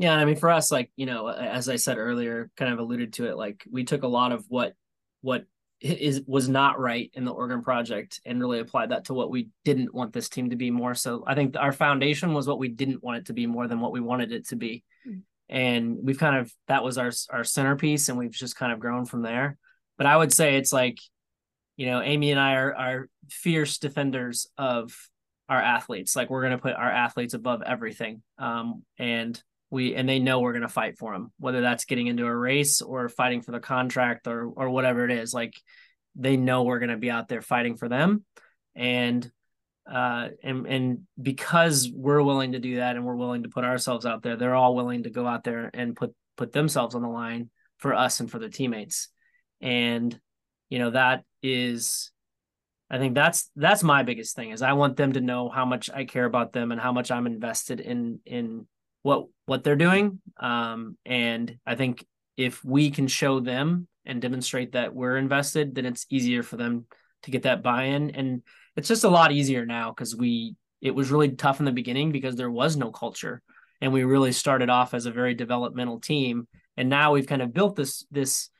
yeah, 0.00 0.14
I 0.14 0.24
mean, 0.24 0.36
for 0.36 0.48
us, 0.48 0.70
like 0.70 0.92
you 0.94 1.06
know, 1.06 1.26
as 1.26 1.68
I 1.68 1.74
said 1.74 1.98
earlier, 1.98 2.50
kind 2.56 2.72
of 2.72 2.78
alluded 2.78 3.14
to 3.14 3.26
it. 3.26 3.36
Like 3.36 3.64
we 3.68 3.82
took 3.82 4.04
a 4.04 4.08
lot 4.08 4.30
of 4.30 4.44
what 4.48 4.74
what 5.22 5.44
is 5.80 6.22
was 6.26 6.48
not 6.48 6.78
right 6.78 7.10
in 7.14 7.24
the 7.24 7.32
Oregon 7.32 7.62
project 7.62 8.20
and 8.24 8.40
really 8.40 8.60
applied 8.60 8.90
that 8.90 9.06
to 9.06 9.14
what 9.14 9.30
we 9.30 9.48
didn't 9.64 9.94
want 9.94 10.12
this 10.12 10.28
team 10.28 10.50
to 10.50 10.56
be 10.56 10.70
more. 10.70 10.94
So 10.94 11.24
I 11.26 11.34
think 11.34 11.56
our 11.56 11.72
foundation 11.72 12.32
was 12.32 12.46
what 12.46 12.58
we 12.58 12.68
didn't 12.68 13.02
want 13.02 13.18
it 13.18 13.26
to 13.26 13.32
be 13.32 13.46
more 13.46 13.66
than 13.66 13.80
what 13.80 13.92
we 13.92 14.00
wanted 14.00 14.32
it 14.32 14.48
to 14.48 14.56
be, 14.56 14.84
mm-hmm. 15.06 15.18
And 15.48 15.98
we've 16.02 16.18
kind 16.18 16.36
of 16.36 16.52
that 16.66 16.84
was 16.84 16.98
our 16.98 17.10
our 17.30 17.44
centerpiece, 17.44 18.08
and 18.08 18.18
we've 18.18 18.32
just 18.32 18.56
kind 18.56 18.72
of 18.72 18.80
grown 18.80 19.04
from 19.04 19.22
there. 19.22 19.58
But 19.96 20.06
I 20.06 20.16
would 20.16 20.32
say 20.32 20.56
it's 20.56 20.72
like, 20.72 20.98
you 21.76 21.86
know, 21.86 22.00
Amy 22.02 22.30
and 22.30 22.40
I 22.40 22.54
are 22.54 22.74
are 22.74 23.08
fierce 23.28 23.78
defenders 23.78 24.46
of 24.56 24.94
our 25.48 25.60
athletes. 25.60 26.14
Like 26.14 26.30
we're 26.30 26.42
going 26.42 26.52
to 26.52 26.62
put 26.62 26.74
our 26.74 26.90
athletes 26.90 27.34
above 27.34 27.62
everything, 27.62 28.22
um, 28.38 28.82
and 28.98 29.40
we 29.70 29.94
and 29.94 30.08
they 30.08 30.18
know 30.18 30.40
we're 30.40 30.52
going 30.52 30.62
to 30.62 30.68
fight 30.68 30.96
for 30.96 31.12
them 31.12 31.30
whether 31.38 31.60
that's 31.60 31.84
getting 31.84 32.06
into 32.06 32.26
a 32.26 32.34
race 32.34 32.80
or 32.80 33.08
fighting 33.08 33.42
for 33.42 33.52
the 33.52 33.60
contract 33.60 34.26
or 34.26 34.46
or 34.46 34.70
whatever 34.70 35.04
it 35.04 35.10
is 35.10 35.34
like 35.34 35.54
they 36.16 36.36
know 36.36 36.62
we're 36.62 36.78
going 36.78 36.88
to 36.88 36.96
be 36.96 37.10
out 37.10 37.28
there 37.28 37.42
fighting 37.42 37.76
for 37.76 37.88
them 37.88 38.24
and 38.74 39.30
uh 39.90 40.28
and 40.42 40.66
and 40.66 40.98
because 41.20 41.90
we're 41.94 42.22
willing 42.22 42.52
to 42.52 42.58
do 42.58 42.76
that 42.76 42.96
and 42.96 43.04
we're 43.04 43.16
willing 43.16 43.42
to 43.42 43.48
put 43.48 43.64
ourselves 43.64 44.04
out 44.04 44.22
there 44.22 44.36
they're 44.36 44.54
all 44.54 44.74
willing 44.74 45.02
to 45.04 45.10
go 45.10 45.26
out 45.26 45.44
there 45.44 45.70
and 45.72 45.96
put 45.96 46.14
put 46.36 46.52
themselves 46.52 46.94
on 46.94 47.02
the 47.02 47.08
line 47.08 47.50
for 47.78 47.94
us 47.94 48.20
and 48.20 48.30
for 48.30 48.38
their 48.38 48.48
teammates 48.48 49.08
and 49.60 50.18
you 50.68 50.78
know 50.78 50.90
that 50.90 51.24
is 51.42 52.10
I 52.90 52.98
think 52.98 53.14
that's 53.14 53.50
that's 53.54 53.82
my 53.82 54.02
biggest 54.02 54.34
thing 54.34 54.50
is 54.50 54.62
I 54.62 54.72
want 54.72 54.96
them 54.96 55.12
to 55.12 55.20
know 55.20 55.48
how 55.48 55.64
much 55.64 55.90
I 55.92 56.04
care 56.04 56.24
about 56.24 56.52
them 56.52 56.72
and 56.72 56.80
how 56.80 56.92
much 56.92 57.10
I'm 57.10 57.26
invested 57.26 57.80
in 57.80 58.20
in 58.24 58.66
what 59.02 59.26
what 59.46 59.62
they're 59.62 59.76
doing. 59.76 60.20
Um, 60.38 60.96
and 61.04 61.58
I 61.66 61.74
think 61.74 62.06
if 62.36 62.64
we 62.64 62.90
can 62.90 63.06
show 63.06 63.40
them 63.40 63.88
and 64.06 64.22
demonstrate 64.22 64.72
that 64.72 64.94
we're 64.94 65.18
invested, 65.18 65.74
then 65.74 65.84
it's 65.84 66.06
easier 66.08 66.42
for 66.42 66.56
them 66.56 66.86
to 67.24 67.30
get 67.30 67.42
that 67.42 67.62
buy-in. 67.62 68.10
And 68.10 68.42
it's 68.78 68.88
just 68.88 69.04
a 69.04 69.08
lot 69.08 69.32
easier 69.32 69.66
now 69.66 69.90
because 69.90 70.14
we 70.14 70.54
it 70.80 70.94
was 70.94 71.10
really 71.10 71.30
tough 71.30 71.58
in 71.58 71.66
the 71.66 71.72
beginning 71.72 72.12
because 72.12 72.36
there 72.36 72.50
was 72.50 72.76
no 72.76 72.92
culture. 72.92 73.42
And 73.80 73.92
we 73.92 74.04
really 74.04 74.32
started 74.32 74.70
off 74.70 74.94
as 74.94 75.06
a 75.06 75.10
very 75.10 75.34
developmental 75.34 76.00
team. 76.00 76.46
And 76.76 76.88
now 76.88 77.12
we've 77.12 77.26
kind 77.26 77.42
of 77.42 77.52
built 77.52 77.74
this 77.74 78.06
this 78.10 78.50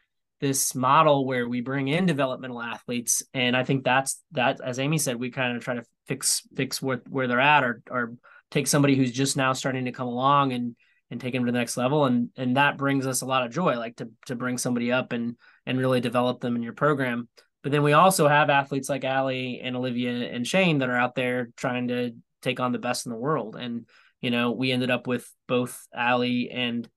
this 0.40 0.74
model 0.74 1.24
where 1.24 1.48
we 1.48 1.60
bring 1.60 1.88
in 1.88 2.06
developmental 2.06 2.62
athletes 2.62 3.24
and 3.34 3.56
i 3.56 3.64
think 3.64 3.82
that's 3.82 4.22
that 4.30 4.60
as 4.62 4.78
amy 4.78 4.96
said 4.96 5.16
we 5.16 5.32
kind 5.32 5.56
of 5.56 5.64
try 5.64 5.74
to 5.74 5.82
fix 6.06 6.42
fix 6.54 6.80
where, 6.80 7.02
where 7.08 7.26
they're 7.26 7.40
at 7.40 7.64
or 7.64 7.82
or 7.90 8.14
take 8.52 8.68
somebody 8.68 8.94
who's 8.94 9.10
just 9.10 9.36
now 9.36 9.52
starting 9.52 9.86
to 9.86 9.90
come 9.90 10.06
along 10.06 10.52
and 10.52 10.76
and 11.10 11.20
take 11.20 11.32
them 11.32 11.44
to 11.44 11.50
the 11.50 11.58
next 11.58 11.76
level 11.76 12.04
and 12.04 12.30
and 12.36 12.56
that 12.56 12.78
brings 12.78 13.04
us 13.04 13.22
a 13.22 13.26
lot 13.26 13.44
of 13.44 13.50
joy 13.50 13.76
like 13.76 13.96
to 13.96 14.08
to 14.26 14.36
bring 14.36 14.58
somebody 14.58 14.92
up 14.92 15.10
and 15.10 15.34
and 15.66 15.76
really 15.76 16.00
develop 16.00 16.40
them 16.40 16.54
in 16.54 16.62
your 16.62 16.72
program 16.72 17.28
but 17.68 17.72
then 17.72 17.82
we 17.82 17.92
also 17.92 18.26
have 18.26 18.48
athletes 18.48 18.88
like 18.88 19.04
Allie 19.04 19.60
and 19.62 19.76
Olivia 19.76 20.30
and 20.32 20.46
Shane 20.46 20.78
that 20.78 20.88
are 20.88 20.96
out 20.96 21.14
there 21.14 21.50
trying 21.54 21.88
to 21.88 22.12
take 22.40 22.60
on 22.60 22.72
the 22.72 22.78
best 22.78 23.04
in 23.04 23.12
the 23.12 23.18
world. 23.18 23.56
And 23.60 23.84
you 24.22 24.30
know 24.30 24.52
we 24.52 24.72
ended 24.72 24.90
up 24.90 25.06
with 25.06 25.30
both 25.46 25.86
Allie 25.94 26.50
and 26.50 26.88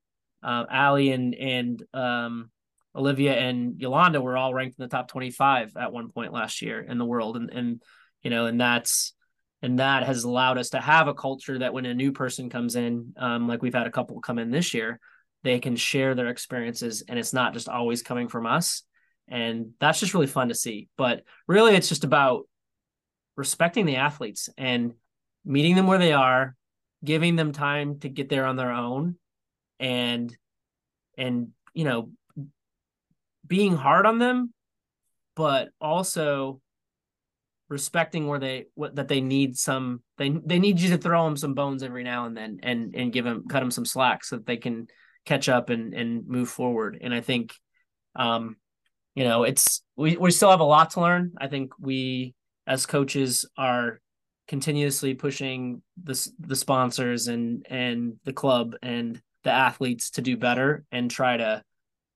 uh, 0.41 0.63
Allie 0.71 1.11
and 1.11 1.35
and 1.35 1.83
um, 1.93 2.51
Olivia 2.95 3.37
and 3.37 3.81
Yolanda 3.81 4.21
were 4.21 4.37
all 4.37 4.53
ranked 4.53 4.79
in 4.79 4.83
the 4.83 4.87
top 4.87 5.09
25 5.09 5.75
at 5.75 5.91
one 5.91 6.09
point 6.09 6.31
last 6.31 6.61
year 6.61 6.79
in 6.79 6.97
the 6.97 7.03
world. 7.03 7.35
And 7.35 7.49
and 7.49 7.83
you 8.23 8.29
know 8.29 8.45
and 8.45 8.57
that's 8.61 9.11
and 9.61 9.79
that 9.79 10.03
has 10.03 10.23
allowed 10.23 10.57
us 10.57 10.69
to 10.69 10.79
have 10.79 11.09
a 11.09 11.13
culture 11.13 11.59
that 11.59 11.73
when 11.73 11.85
a 11.85 11.93
new 11.93 12.13
person 12.13 12.49
comes 12.49 12.77
in 12.77 13.11
um, 13.17 13.45
like 13.45 13.61
we've 13.61 13.73
had 13.73 13.87
a 13.87 13.91
couple 13.91 14.21
come 14.21 14.39
in 14.39 14.51
this 14.51 14.73
year 14.73 15.01
they 15.43 15.59
can 15.59 15.75
share 15.75 16.15
their 16.15 16.29
experiences 16.29 17.03
and 17.09 17.19
it's 17.19 17.33
not 17.33 17.53
just 17.53 17.67
always 17.67 18.01
coming 18.01 18.29
from 18.29 18.45
us 18.45 18.83
and 19.31 19.71
that's 19.79 19.99
just 19.99 20.13
really 20.13 20.27
fun 20.27 20.49
to 20.49 20.55
see. 20.55 20.89
But 20.97 21.23
really 21.47 21.73
it's 21.75 21.89
just 21.89 22.03
about 22.03 22.43
respecting 23.35 23.85
the 23.85 23.95
athletes 23.95 24.49
and 24.57 24.93
meeting 25.45 25.75
them 25.75 25.87
where 25.87 25.97
they 25.97 26.13
are 26.13 26.55
giving 27.03 27.35
them 27.35 27.51
time 27.51 27.99
to 27.99 28.09
get 28.09 28.29
there 28.29 28.45
on 28.45 28.57
their 28.57 28.71
own 28.71 29.15
and 29.79 30.35
and 31.17 31.47
you 31.73 31.83
know 31.83 32.11
being 33.47 33.75
hard 33.75 34.05
on 34.05 34.19
them 34.19 34.53
but 35.35 35.69
also 35.79 36.61
respecting 37.69 38.27
where 38.27 38.37
they 38.37 38.65
what 38.75 38.95
that 38.95 39.07
they 39.07 39.21
need 39.21 39.57
some 39.57 40.03
they 40.17 40.29
they 40.29 40.59
need 40.59 40.79
you 40.79 40.89
to 40.89 40.97
throw 40.97 41.23
them 41.25 41.37
some 41.37 41.53
bones 41.53 41.81
every 41.81 42.03
now 42.03 42.25
and 42.25 42.35
then 42.35 42.59
and 42.61 42.93
and 42.95 43.13
give 43.13 43.25
them 43.25 43.47
cut 43.47 43.61
them 43.61 43.71
some 43.71 43.85
slack 43.85 44.23
so 44.23 44.35
that 44.35 44.45
they 44.45 44.57
can 44.57 44.87
catch 45.25 45.47
up 45.49 45.69
and 45.69 45.93
and 45.93 46.27
move 46.27 46.49
forward. 46.49 46.97
And 47.01 47.13
i 47.13 47.21
think 47.21 47.53
um 48.15 48.57
you 49.15 49.23
know 49.23 49.43
it's 49.43 49.81
we 49.95 50.17
we 50.17 50.31
still 50.31 50.51
have 50.51 50.59
a 50.59 50.65
lot 50.65 50.91
to 50.91 51.01
learn. 51.01 51.33
I 51.39 51.47
think 51.47 51.73
we 51.79 52.33
as 52.67 52.85
coaches 52.85 53.45
are 53.57 53.99
continuously 54.47 55.13
pushing 55.13 55.81
the 56.03 56.29
the 56.39 56.55
sponsors 56.55 57.27
and 57.27 57.65
and 57.69 58.13
the 58.25 58.33
club 58.33 58.75
and 58.81 59.21
the 59.43 59.51
athletes 59.51 60.11
to 60.11 60.21
do 60.21 60.37
better 60.37 60.85
and 60.91 61.09
try 61.09 61.37
to 61.37 61.63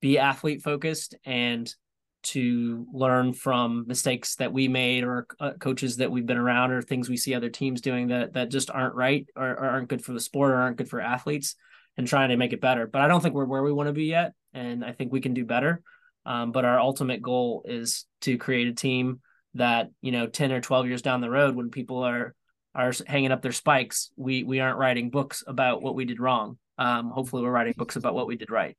be 0.02 0.20
athlete 0.20 0.62
focused 0.62 1.16
and 1.26 1.74
to 2.22 2.88
learn 2.92 3.34
from 3.34 3.86
mistakes 3.88 4.36
that 4.36 4.52
we 4.52 4.68
made 4.68 5.04
or 5.04 5.28
uh, 5.40 5.52
coaches 5.60 5.98
that 5.98 6.12
we've 6.12 6.26
been 6.26 6.38
around 6.38 6.72
or 6.72 6.82
things 6.82 7.08
we 7.08 7.18
see 7.18 7.36
other 7.36 7.50
teams 7.50 7.82
doing 7.82 8.08
that 8.08 8.34
that 8.34 8.50
just 8.50 8.72
aren't 8.72 8.96
right 8.96 9.28
or, 9.36 9.52
or, 9.52 9.66
aren't 9.66 9.90
good 9.90 10.04
for 10.04 10.12
the 10.12 10.20
sport 10.20 10.52
or 10.52 10.56
aren't 10.56 10.78
good 10.78 10.90
for 10.90 11.00
athletes 11.00 11.56
and 11.98 12.08
trying 12.08 12.30
to 12.30 12.38
make 12.38 12.52
it 12.52 12.62
better. 12.62 12.88
But 12.88 13.02
i 13.02 13.08
don't 13.08 13.22
think 13.22 13.36
we're 13.36 13.46
where 13.46 13.64
we 13.64 13.72
want 13.72 13.88
to 13.88 13.94
be 13.94 14.06
yet 14.06 14.34
and 14.54 14.84
i 14.84 14.92
think 14.92 15.12
we 15.12 15.22
can 15.22 15.34
do 15.34 15.46
better 15.46 15.82
um, 16.26 16.52
but 16.52 16.66
our 16.66 16.80
ultimate 16.80 17.22
goal 17.22 17.64
is 17.66 18.06
to 18.22 18.38
create 18.38 18.68
a 18.68 18.74
team 18.74 19.22
that 19.54 19.90
you 20.02 20.12
know 20.12 20.28
10 20.28 20.52
or 20.52 20.62
12 20.62 20.88
years 20.88 21.02
down 21.02 21.22
the 21.22 21.30
road 21.30 21.56
when 21.56 21.70
people 21.70 22.04
are 22.04 22.36
are 22.74 22.92
hanging 23.08 23.32
up 23.32 23.42
their 23.42 23.52
spikes 23.52 24.12
we 24.18 24.44
we 24.44 24.60
aren't 24.60 24.78
writing 24.78 25.10
books 25.10 25.44
about 25.48 25.82
what 25.82 25.96
we 25.96 26.06
did 26.06 26.20
wrong 26.20 26.58
um, 26.78 27.10
hopefully 27.10 27.42
we're 27.42 27.52
writing 27.52 27.74
books 27.78 27.96
about 27.96 28.14
what 28.14 28.28
we 28.28 28.36
did 28.36 28.52
right 28.52 28.76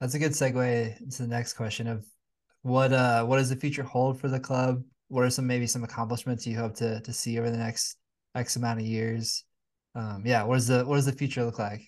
that's 0.00 0.14
a 0.14 0.18
good 0.18 0.32
segue 0.32 1.00
into 1.00 1.22
the 1.22 1.28
next 1.28 1.52
question 1.52 1.86
of 1.86 2.04
what 2.62 2.92
uh 2.92 3.24
what 3.24 3.36
does 3.36 3.50
the 3.50 3.56
future 3.56 3.82
hold 3.82 4.20
for 4.20 4.28
the 4.28 4.40
club? 4.40 4.82
What 5.08 5.24
are 5.24 5.30
some 5.30 5.46
maybe 5.46 5.66
some 5.66 5.84
accomplishments 5.84 6.46
you 6.46 6.56
hope 6.56 6.74
to 6.76 7.00
to 7.00 7.12
see 7.12 7.38
over 7.38 7.50
the 7.50 7.56
next 7.56 7.96
X 8.34 8.56
amount 8.56 8.80
of 8.80 8.86
years? 8.86 9.44
Um, 9.94 10.22
yeah, 10.24 10.44
what 10.44 10.54
does 10.54 10.68
the 10.68 10.84
what 10.84 10.96
does 10.96 11.06
the 11.06 11.12
future 11.12 11.44
look 11.44 11.58
like? 11.58 11.82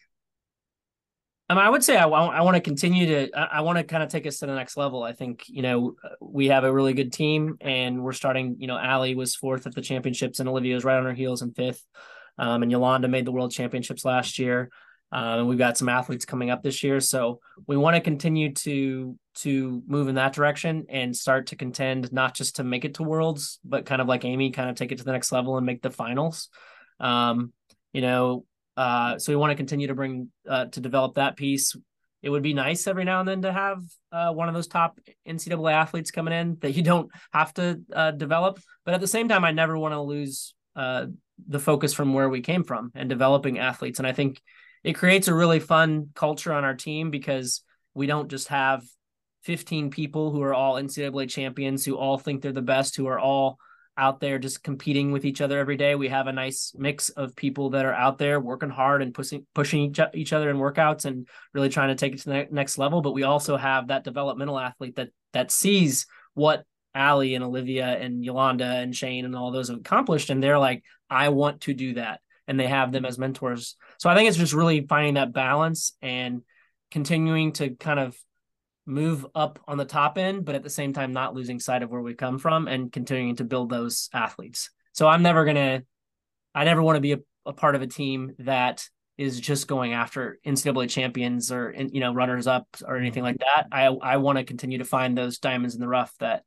I 1.48 1.54
mean, 1.54 1.62
I 1.62 1.68
would 1.68 1.84
say 1.84 1.96
I 1.96 2.06
want 2.06 2.34
I 2.34 2.40
want 2.40 2.56
to 2.56 2.60
continue 2.60 3.06
to 3.06 3.38
I, 3.38 3.58
I 3.58 3.60
want 3.60 3.76
to 3.76 3.84
kind 3.84 4.02
of 4.02 4.08
take 4.08 4.26
us 4.26 4.38
to 4.38 4.46
the 4.46 4.54
next 4.54 4.76
level. 4.76 5.02
I 5.02 5.12
think 5.12 5.44
you 5.46 5.62
know 5.62 5.94
we 6.20 6.48
have 6.48 6.64
a 6.64 6.72
really 6.72 6.94
good 6.94 7.12
team, 7.12 7.56
and 7.60 8.02
we're 8.02 8.12
starting. 8.12 8.56
You 8.58 8.66
know, 8.66 8.78
Allie 8.78 9.14
was 9.14 9.36
fourth 9.36 9.66
at 9.66 9.74
the 9.74 9.82
championships, 9.82 10.40
and 10.40 10.48
Olivia 10.48 10.74
was 10.74 10.84
right 10.84 10.96
on 10.96 11.04
her 11.04 11.12
heels 11.12 11.42
in 11.42 11.52
fifth. 11.52 11.84
Um, 12.38 12.62
and 12.62 12.72
Yolanda 12.72 13.08
made 13.08 13.26
the 13.26 13.32
world 13.32 13.52
championships 13.52 14.04
last 14.04 14.38
year. 14.38 14.70
Uh, 15.12 15.38
and 15.38 15.48
we've 15.48 15.58
got 15.58 15.78
some 15.78 15.88
athletes 15.88 16.24
coming 16.24 16.50
up 16.50 16.62
this 16.62 16.82
year, 16.82 16.98
so 16.98 17.38
we 17.68 17.76
want 17.76 17.94
to 17.94 18.00
continue 18.00 18.52
to 18.52 19.16
to 19.34 19.82
move 19.86 20.08
in 20.08 20.14
that 20.14 20.32
direction 20.32 20.86
and 20.88 21.14
start 21.14 21.48
to 21.48 21.56
contend, 21.56 22.12
not 22.12 22.34
just 22.34 22.56
to 22.56 22.64
make 22.64 22.84
it 22.84 22.94
to 22.94 23.02
worlds, 23.02 23.60
but 23.64 23.84
kind 23.84 24.00
of 24.00 24.08
like 24.08 24.24
Amy, 24.24 24.50
kind 24.50 24.70
of 24.70 24.76
take 24.76 24.92
it 24.92 24.98
to 24.98 25.04
the 25.04 25.12
next 25.12 25.30
level 25.30 25.56
and 25.56 25.66
make 25.66 25.82
the 25.82 25.90
finals. 25.90 26.48
Um, 27.00 27.52
you 27.92 28.00
know, 28.00 28.44
uh, 28.76 29.18
so 29.18 29.32
we 29.32 29.36
want 29.36 29.50
to 29.50 29.56
continue 29.56 29.86
to 29.86 29.94
bring 29.94 30.30
uh, 30.48 30.66
to 30.66 30.80
develop 30.80 31.14
that 31.14 31.36
piece. 31.36 31.76
it 32.22 32.30
would 32.30 32.42
be 32.42 32.54
nice 32.54 32.86
every 32.86 33.04
now 33.04 33.20
and 33.20 33.28
then 33.28 33.42
to 33.42 33.52
have 33.52 33.82
uh, 34.10 34.32
one 34.32 34.48
of 34.48 34.54
those 34.54 34.66
top 34.66 34.98
NCAA 35.28 35.72
athletes 35.72 36.10
coming 36.10 36.32
in 36.34 36.56
that 36.60 36.72
you 36.72 36.82
don't 36.82 37.10
have 37.32 37.52
to 37.54 37.80
uh, 37.92 38.10
develop. 38.12 38.58
But 38.84 38.94
at 38.94 39.00
the 39.00 39.06
same 39.06 39.28
time, 39.28 39.44
I 39.44 39.52
never 39.52 39.76
want 39.78 39.92
to 39.92 40.00
lose 40.00 40.54
uh, 40.74 41.06
the 41.48 41.60
focus 41.60 41.92
from 41.92 42.14
where 42.14 42.28
we 42.28 42.40
came 42.40 42.64
from 42.64 42.92
and 42.94 43.08
developing 43.08 43.58
athletes. 43.58 43.98
And 43.98 44.08
I 44.08 44.12
think 44.12 44.40
it 44.82 44.94
creates 44.94 45.28
a 45.28 45.34
really 45.34 45.60
fun 45.60 46.10
culture 46.14 46.52
on 46.52 46.64
our 46.64 46.74
team 46.74 47.10
because 47.10 47.62
we 47.94 48.06
don't 48.06 48.28
just 48.28 48.48
have 48.48 48.82
15 49.42 49.90
people 49.90 50.30
who 50.30 50.42
are 50.42 50.54
all 50.54 50.74
NCAA 50.74 51.28
champions 51.28 51.84
who 51.84 51.96
all 51.96 52.18
think 52.18 52.42
they're 52.42 52.52
the 52.52 52.62
best, 52.62 52.96
who 52.96 53.06
are 53.06 53.18
all 53.18 53.58
out 53.96 54.20
there 54.20 54.38
just 54.38 54.62
competing 54.62 55.12
with 55.12 55.24
each 55.24 55.40
other 55.40 55.58
every 55.58 55.76
day. 55.76 55.94
We 55.94 56.08
have 56.08 56.26
a 56.26 56.32
nice 56.32 56.72
mix 56.76 57.10
of 57.10 57.36
people 57.36 57.70
that 57.70 57.84
are 57.84 57.92
out 57.92 58.18
there 58.18 58.40
working 58.40 58.70
hard 58.70 59.02
and 59.02 59.14
pushing 59.14 59.46
pushing 59.54 59.82
each, 59.82 60.00
each 60.14 60.32
other 60.32 60.50
in 60.50 60.56
workouts 60.56 61.04
and 61.04 61.28
really 61.52 61.68
trying 61.68 61.88
to 61.88 61.94
take 61.94 62.14
it 62.14 62.20
to 62.20 62.28
the 62.28 62.46
next 62.50 62.78
level. 62.78 63.02
But 63.02 63.12
we 63.12 63.22
also 63.22 63.56
have 63.56 63.88
that 63.88 64.04
developmental 64.04 64.58
athlete 64.58 64.96
that 64.96 65.10
that 65.32 65.50
sees 65.50 66.06
what 66.34 66.64
Allie 66.94 67.34
and 67.34 67.44
Olivia 67.44 67.86
and 67.86 68.24
Yolanda 68.24 68.66
and 68.66 68.94
Shane 68.94 69.24
and 69.24 69.34
all 69.34 69.50
those 69.50 69.68
have 69.68 69.78
accomplished, 69.78 70.30
and 70.30 70.42
they're 70.42 70.58
like, 70.58 70.82
I 71.10 71.30
want 71.30 71.62
to 71.62 71.74
do 71.74 71.94
that, 71.94 72.20
and 72.46 72.58
they 72.58 72.68
have 72.68 72.92
them 72.92 73.04
as 73.04 73.18
mentors. 73.18 73.76
So 73.98 74.08
I 74.08 74.14
think 74.14 74.28
it's 74.28 74.38
just 74.38 74.52
really 74.52 74.86
finding 74.86 75.14
that 75.14 75.32
balance 75.32 75.96
and 76.02 76.42
continuing 76.90 77.52
to 77.54 77.70
kind 77.70 77.98
of 77.98 78.16
move 78.86 79.26
up 79.34 79.58
on 79.66 79.76
the 79.76 79.84
top 79.84 80.18
end, 80.18 80.44
but 80.44 80.54
at 80.54 80.62
the 80.62 80.70
same 80.70 80.92
time, 80.92 81.12
not 81.12 81.34
losing 81.34 81.58
sight 81.58 81.82
of 81.82 81.90
where 81.90 82.00
we 82.00 82.14
come 82.14 82.38
from 82.38 82.68
and 82.68 82.92
continuing 82.92 83.36
to 83.36 83.44
build 83.44 83.70
those 83.70 84.08
athletes. 84.12 84.70
So 84.92 85.08
I'm 85.08 85.22
never 85.22 85.44
going 85.44 85.56
to, 85.56 85.82
I 86.54 86.64
never 86.64 86.82
want 86.82 86.96
to 86.96 87.00
be 87.00 87.12
a, 87.12 87.18
a, 87.46 87.52
part 87.52 87.74
of 87.74 87.82
a 87.82 87.86
team 87.86 88.32
that 88.40 88.86
is 89.16 89.40
just 89.40 89.68
going 89.68 89.92
after 89.92 90.38
NCAA 90.46 90.90
champions 90.90 91.50
or, 91.50 91.74
you 91.76 92.00
know, 92.00 92.12
runners 92.12 92.46
up 92.46 92.66
or 92.86 92.96
anything 92.96 93.22
like 93.22 93.38
that. 93.38 93.66
I, 93.72 93.86
I 93.86 94.16
want 94.18 94.38
to 94.38 94.44
continue 94.44 94.78
to 94.78 94.84
find 94.84 95.16
those 95.16 95.38
diamonds 95.38 95.74
in 95.74 95.80
the 95.80 95.88
rough 95.88 96.12
that 96.20 96.42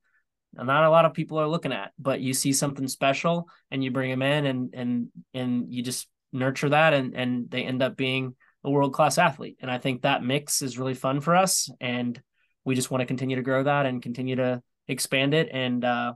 not 0.53 0.83
a 0.83 0.89
lot 0.89 1.05
of 1.05 1.13
people 1.13 1.39
are 1.39 1.47
looking 1.47 1.73
at, 1.73 1.91
but 1.99 2.19
you 2.21 2.33
see 2.33 2.53
something 2.53 2.87
special 2.87 3.49
and 3.71 3.83
you 3.83 3.91
bring 3.91 4.09
them 4.09 4.21
in 4.21 4.45
and, 4.45 4.73
and, 4.73 5.07
and 5.33 5.73
you 5.73 5.83
just 5.83 6.07
nurture 6.31 6.69
that 6.69 6.93
and, 6.93 7.15
and 7.15 7.49
they 7.49 7.63
end 7.63 7.81
up 7.81 7.95
being 7.95 8.35
a 8.67 8.69
world 8.69 8.93
class 8.93 9.17
athlete. 9.17 9.57
And 9.61 9.71
I 9.71 9.77
think 9.77 10.01
that 10.01 10.23
mix 10.23 10.61
is 10.61 10.77
really 10.77 10.93
fun 10.93 11.21
for 11.21 11.35
us. 11.35 11.69
And 11.79 12.21
we 12.65 12.75
just 12.75 12.91
want 12.91 13.01
to 13.01 13.05
continue 13.05 13.37
to 13.37 13.41
grow 13.41 13.63
that 13.63 13.85
and 13.85 14.03
continue 14.03 14.35
to 14.35 14.61
expand 14.87 15.33
it. 15.33 15.49
And, 15.51 15.83
uh, 15.83 16.13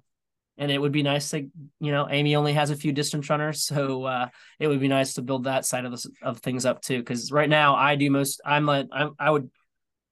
and 0.57 0.69
it 0.69 0.79
would 0.79 0.91
be 0.91 1.01
nice 1.01 1.29
to, 1.31 1.49
you 1.79 1.91
know, 1.91 2.07
Amy 2.09 2.35
only 2.35 2.53
has 2.53 2.69
a 2.69 2.75
few 2.75 2.91
distance 2.91 3.29
runners, 3.29 3.61
so 3.65 4.03
uh, 4.03 4.27
it 4.59 4.67
would 4.67 4.79
be 4.79 4.87
nice 4.87 5.13
to 5.13 5.21
build 5.21 5.45
that 5.45 5.65
side 5.65 5.85
of 5.85 5.91
the, 5.91 6.09
of 6.21 6.39
things 6.39 6.65
up 6.65 6.81
too. 6.81 6.99
Because 6.99 7.31
right 7.31 7.49
now, 7.49 7.75
I 7.75 7.95
do 7.95 8.11
most. 8.11 8.41
I'm 8.45 8.65
like, 8.65 8.87
I'm, 8.91 9.11
I 9.17 9.31
would. 9.31 9.49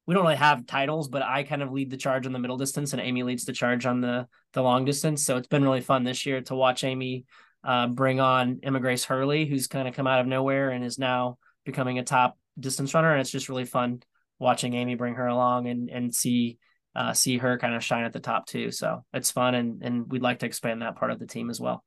We 0.07 0.15
don't 0.15 0.23
really 0.23 0.37
have 0.37 0.65
titles, 0.65 1.07
but 1.07 1.21
I 1.21 1.43
kind 1.43 1.61
of 1.61 1.71
lead 1.71 1.91
the 1.91 1.97
charge 1.97 2.25
on 2.25 2.33
the 2.33 2.39
middle 2.39 2.57
distance, 2.57 2.93
and 2.93 3.01
Amy 3.01 3.21
leads 3.21 3.45
the 3.45 3.53
charge 3.53 3.85
on 3.85 4.01
the 4.01 4.27
the 4.53 4.63
long 4.63 4.85
distance. 4.85 5.23
So 5.23 5.37
it's 5.37 5.47
been 5.47 5.63
really 5.63 5.81
fun 5.81 6.03
this 6.03 6.25
year 6.25 6.41
to 6.41 6.55
watch 6.55 6.83
Amy 6.83 7.25
uh, 7.63 7.87
bring 7.87 8.19
on 8.19 8.59
Emma 8.63 8.79
Grace 8.79 9.03
Hurley, 9.03 9.45
who's 9.45 9.67
kind 9.67 9.87
of 9.87 9.93
come 9.93 10.07
out 10.07 10.19
of 10.19 10.27
nowhere 10.27 10.69
and 10.69 10.83
is 10.83 10.97
now 10.97 11.37
becoming 11.69 11.99
a 11.99 12.03
top 12.03 12.37
distance 12.59 12.93
runner, 12.93 13.11
and 13.11 13.21
it's 13.21 13.31
just 13.31 13.49
really 13.49 13.65
fun 13.65 14.01
watching 14.39 14.73
Amy 14.73 14.95
bring 14.95 15.15
her 15.15 15.27
along 15.27 15.67
and 15.67 15.89
and 15.89 16.13
see 16.13 16.57
uh, 16.95 17.13
see 17.13 17.37
her 17.37 17.57
kind 17.57 17.75
of 17.75 17.83
shine 17.83 18.03
at 18.03 18.13
the 18.13 18.19
top 18.19 18.47
too. 18.47 18.71
So 18.71 19.05
it's 19.13 19.31
fun, 19.31 19.55
and 19.55 19.83
and 19.83 20.11
we'd 20.11 20.21
like 20.21 20.39
to 20.39 20.45
expand 20.45 20.81
that 20.81 20.95
part 20.95 21.11
of 21.11 21.19
the 21.19 21.27
team 21.27 21.49
as 21.49 21.59
well. 21.59 21.83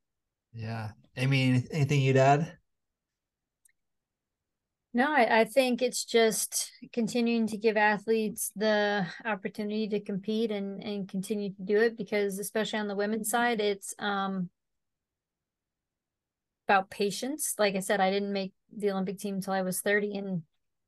Yeah, 0.53 0.91
Amy, 1.17 1.65
anything 1.71 2.01
you'd 2.01 2.17
add? 2.17 2.57
No, 4.95 5.11
I, 5.11 5.39
I 5.39 5.45
think 5.45 5.81
it's 5.81 6.05
just 6.05 6.71
continuing 6.93 7.47
to 7.47 7.57
give 7.57 7.77
athletes 7.77 8.51
the 8.55 9.07
opportunity 9.25 9.87
to 9.87 9.99
compete 9.99 10.51
and 10.51 10.83
and 10.83 11.09
continue 11.09 11.49
to 11.49 11.61
do 11.63 11.77
it 11.79 11.97
because 11.97 12.37
especially 12.39 12.79
on 12.79 12.87
the 12.87 12.95
women's 12.95 13.29
side, 13.29 13.59
it's 13.59 13.93
um 13.99 14.49
about 16.73 16.89
patience. 16.89 17.55
Like 17.57 17.75
I 17.75 17.79
said, 17.79 18.01
I 18.01 18.11
didn't 18.11 18.33
make 18.33 18.53
the 18.75 18.91
Olympic 18.91 19.19
team 19.19 19.35
until 19.35 19.53
I 19.53 19.61
was 19.61 19.81
30 19.81 20.17
and 20.17 20.43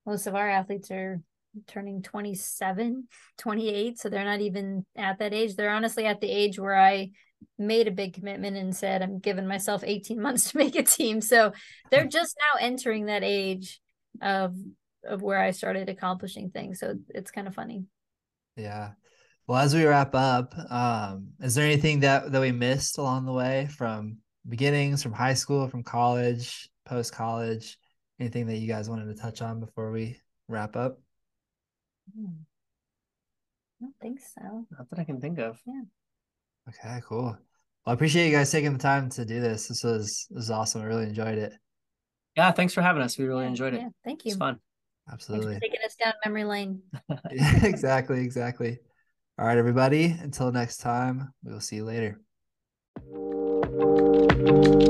most 0.05 0.27
of 0.27 0.35
our 0.35 0.49
athletes 0.49 0.91
are 0.91 1.21
turning 1.67 2.01
27, 2.01 3.07
28. 3.37 3.99
So 3.99 4.09
they're 4.09 4.25
not 4.25 4.41
even 4.41 4.85
at 4.95 5.19
that 5.19 5.33
age. 5.33 5.55
They're 5.55 5.69
honestly 5.69 6.05
at 6.05 6.21
the 6.21 6.29
age 6.29 6.59
where 6.59 6.77
I 6.77 7.11
made 7.57 7.87
a 7.87 7.91
big 7.91 8.13
commitment 8.13 8.57
and 8.57 8.75
said, 8.75 9.01
I'm 9.01 9.19
giving 9.19 9.47
myself 9.47 9.83
18 9.85 10.21
months 10.21 10.51
to 10.51 10.57
make 10.57 10.75
a 10.75 10.83
team. 10.83 11.21
So 11.21 11.53
they're 11.91 12.07
just 12.07 12.35
now 12.39 12.59
entering 12.65 13.05
that 13.05 13.23
age 13.23 13.79
of 14.21 14.55
of 15.07 15.21
where 15.21 15.39
I 15.39 15.51
started 15.51 15.87
accomplishing 15.87 16.49
things. 16.49 16.79
So 16.79 16.95
it's 17.09 17.29
kind 17.29 17.47
of 17.47 17.53
funny. 17.53 17.83
Yeah. 18.55 18.93
Well, 19.45 19.59
as 19.59 19.75
we 19.75 19.85
wrap 19.85 20.15
up, 20.15 20.55
um, 20.71 21.27
is 21.39 21.53
there 21.53 21.65
anything 21.65 21.99
that 21.99 22.31
that 22.31 22.41
we 22.41 22.51
missed 22.51 22.97
along 22.97 23.25
the 23.25 23.33
way 23.33 23.67
from 23.67 24.17
beginnings, 24.47 25.03
from 25.03 25.13
high 25.13 25.33
school, 25.33 25.67
from 25.67 25.83
college, 25.83 26.69
post 26.85 27.13
college? 27.13 27.77
Anything 28.19 28.47
that 28.47 28.57
you 28.57 28.67
guys 28.67 28.89
wanted 28.89 29.13
to 29.13 29.21
touch 29.21 29.41
on 29.41 29.59
before 29.59 29.91
we 29.91 30.19
wrap 30.47 30.75
up? 30.75 30.99
Hmm. 32.17 32.25
I 33.81 33.85
don't 33.85 33.95
think 34.01 34.19
so. 34.21 34.65
Not 34.71 34.89
that 34.89 34.99
I 34.99 35.03
can 35.03 35.19
think 35.19 35.39
of. 35.39 35.59
Yeah. 35.65 35.81
Okay, 36.69 37.01
cool. 37.05 37.23
Well, 37.23 37.37
I 37.85 37.93
appreciate 37.93 38.27
you 38.27 38.35
guys 38.35 38.51
taking 38.51 38.73
the 38.73 38.79
time 38.79 39.09
to 39.11 39.25
do 39.25 39.39
this. 39.39 39.67
This 39.67 39.83
was 39.83 40.27
this 40.29 40.35
was 40.35 40.51
awesome. 40.51 40.81
I 40.81 40.85
really 40.85 41.03
enjoyed 41.03 41.37
it. 41.37 41.53
Yeah, 42.35 42.51
thanks 42.51 42.73
for 42.73 42.81
having 42.81 43.01
us. 43.01 43.17
We 43.17 43.25
really 43.25 43.45
enjoyed 43.45 43.73
it. 43.73 43.81
Yeah, 43.81 43.89
thank 44.03 44.25
you. 44.25 44.31
It's 44.31 44.37
fun. 44.37 44.59
Absolutely. 45.11 45.59
taking 45.59 45.79
us 45.85 45.95
down 45.95 46.13
memory 46.23 46.45
lane. 46.45 46.81
yeah, 47.31 47.59
exactly, 47.65 48.21
exactly. 48.21 48.79
All 49.37 49.45
right, 49.45 49.57
everybody. 49.57 50.05
Until 50.05 50.51
next 50.51 50.77
time, 50.77 51.33
we 51.43 51.53
will 51.53 51.59
see 51.59 51.75
you 51.75 51.85
later. 51.85 52.19
Música 53.75 54.84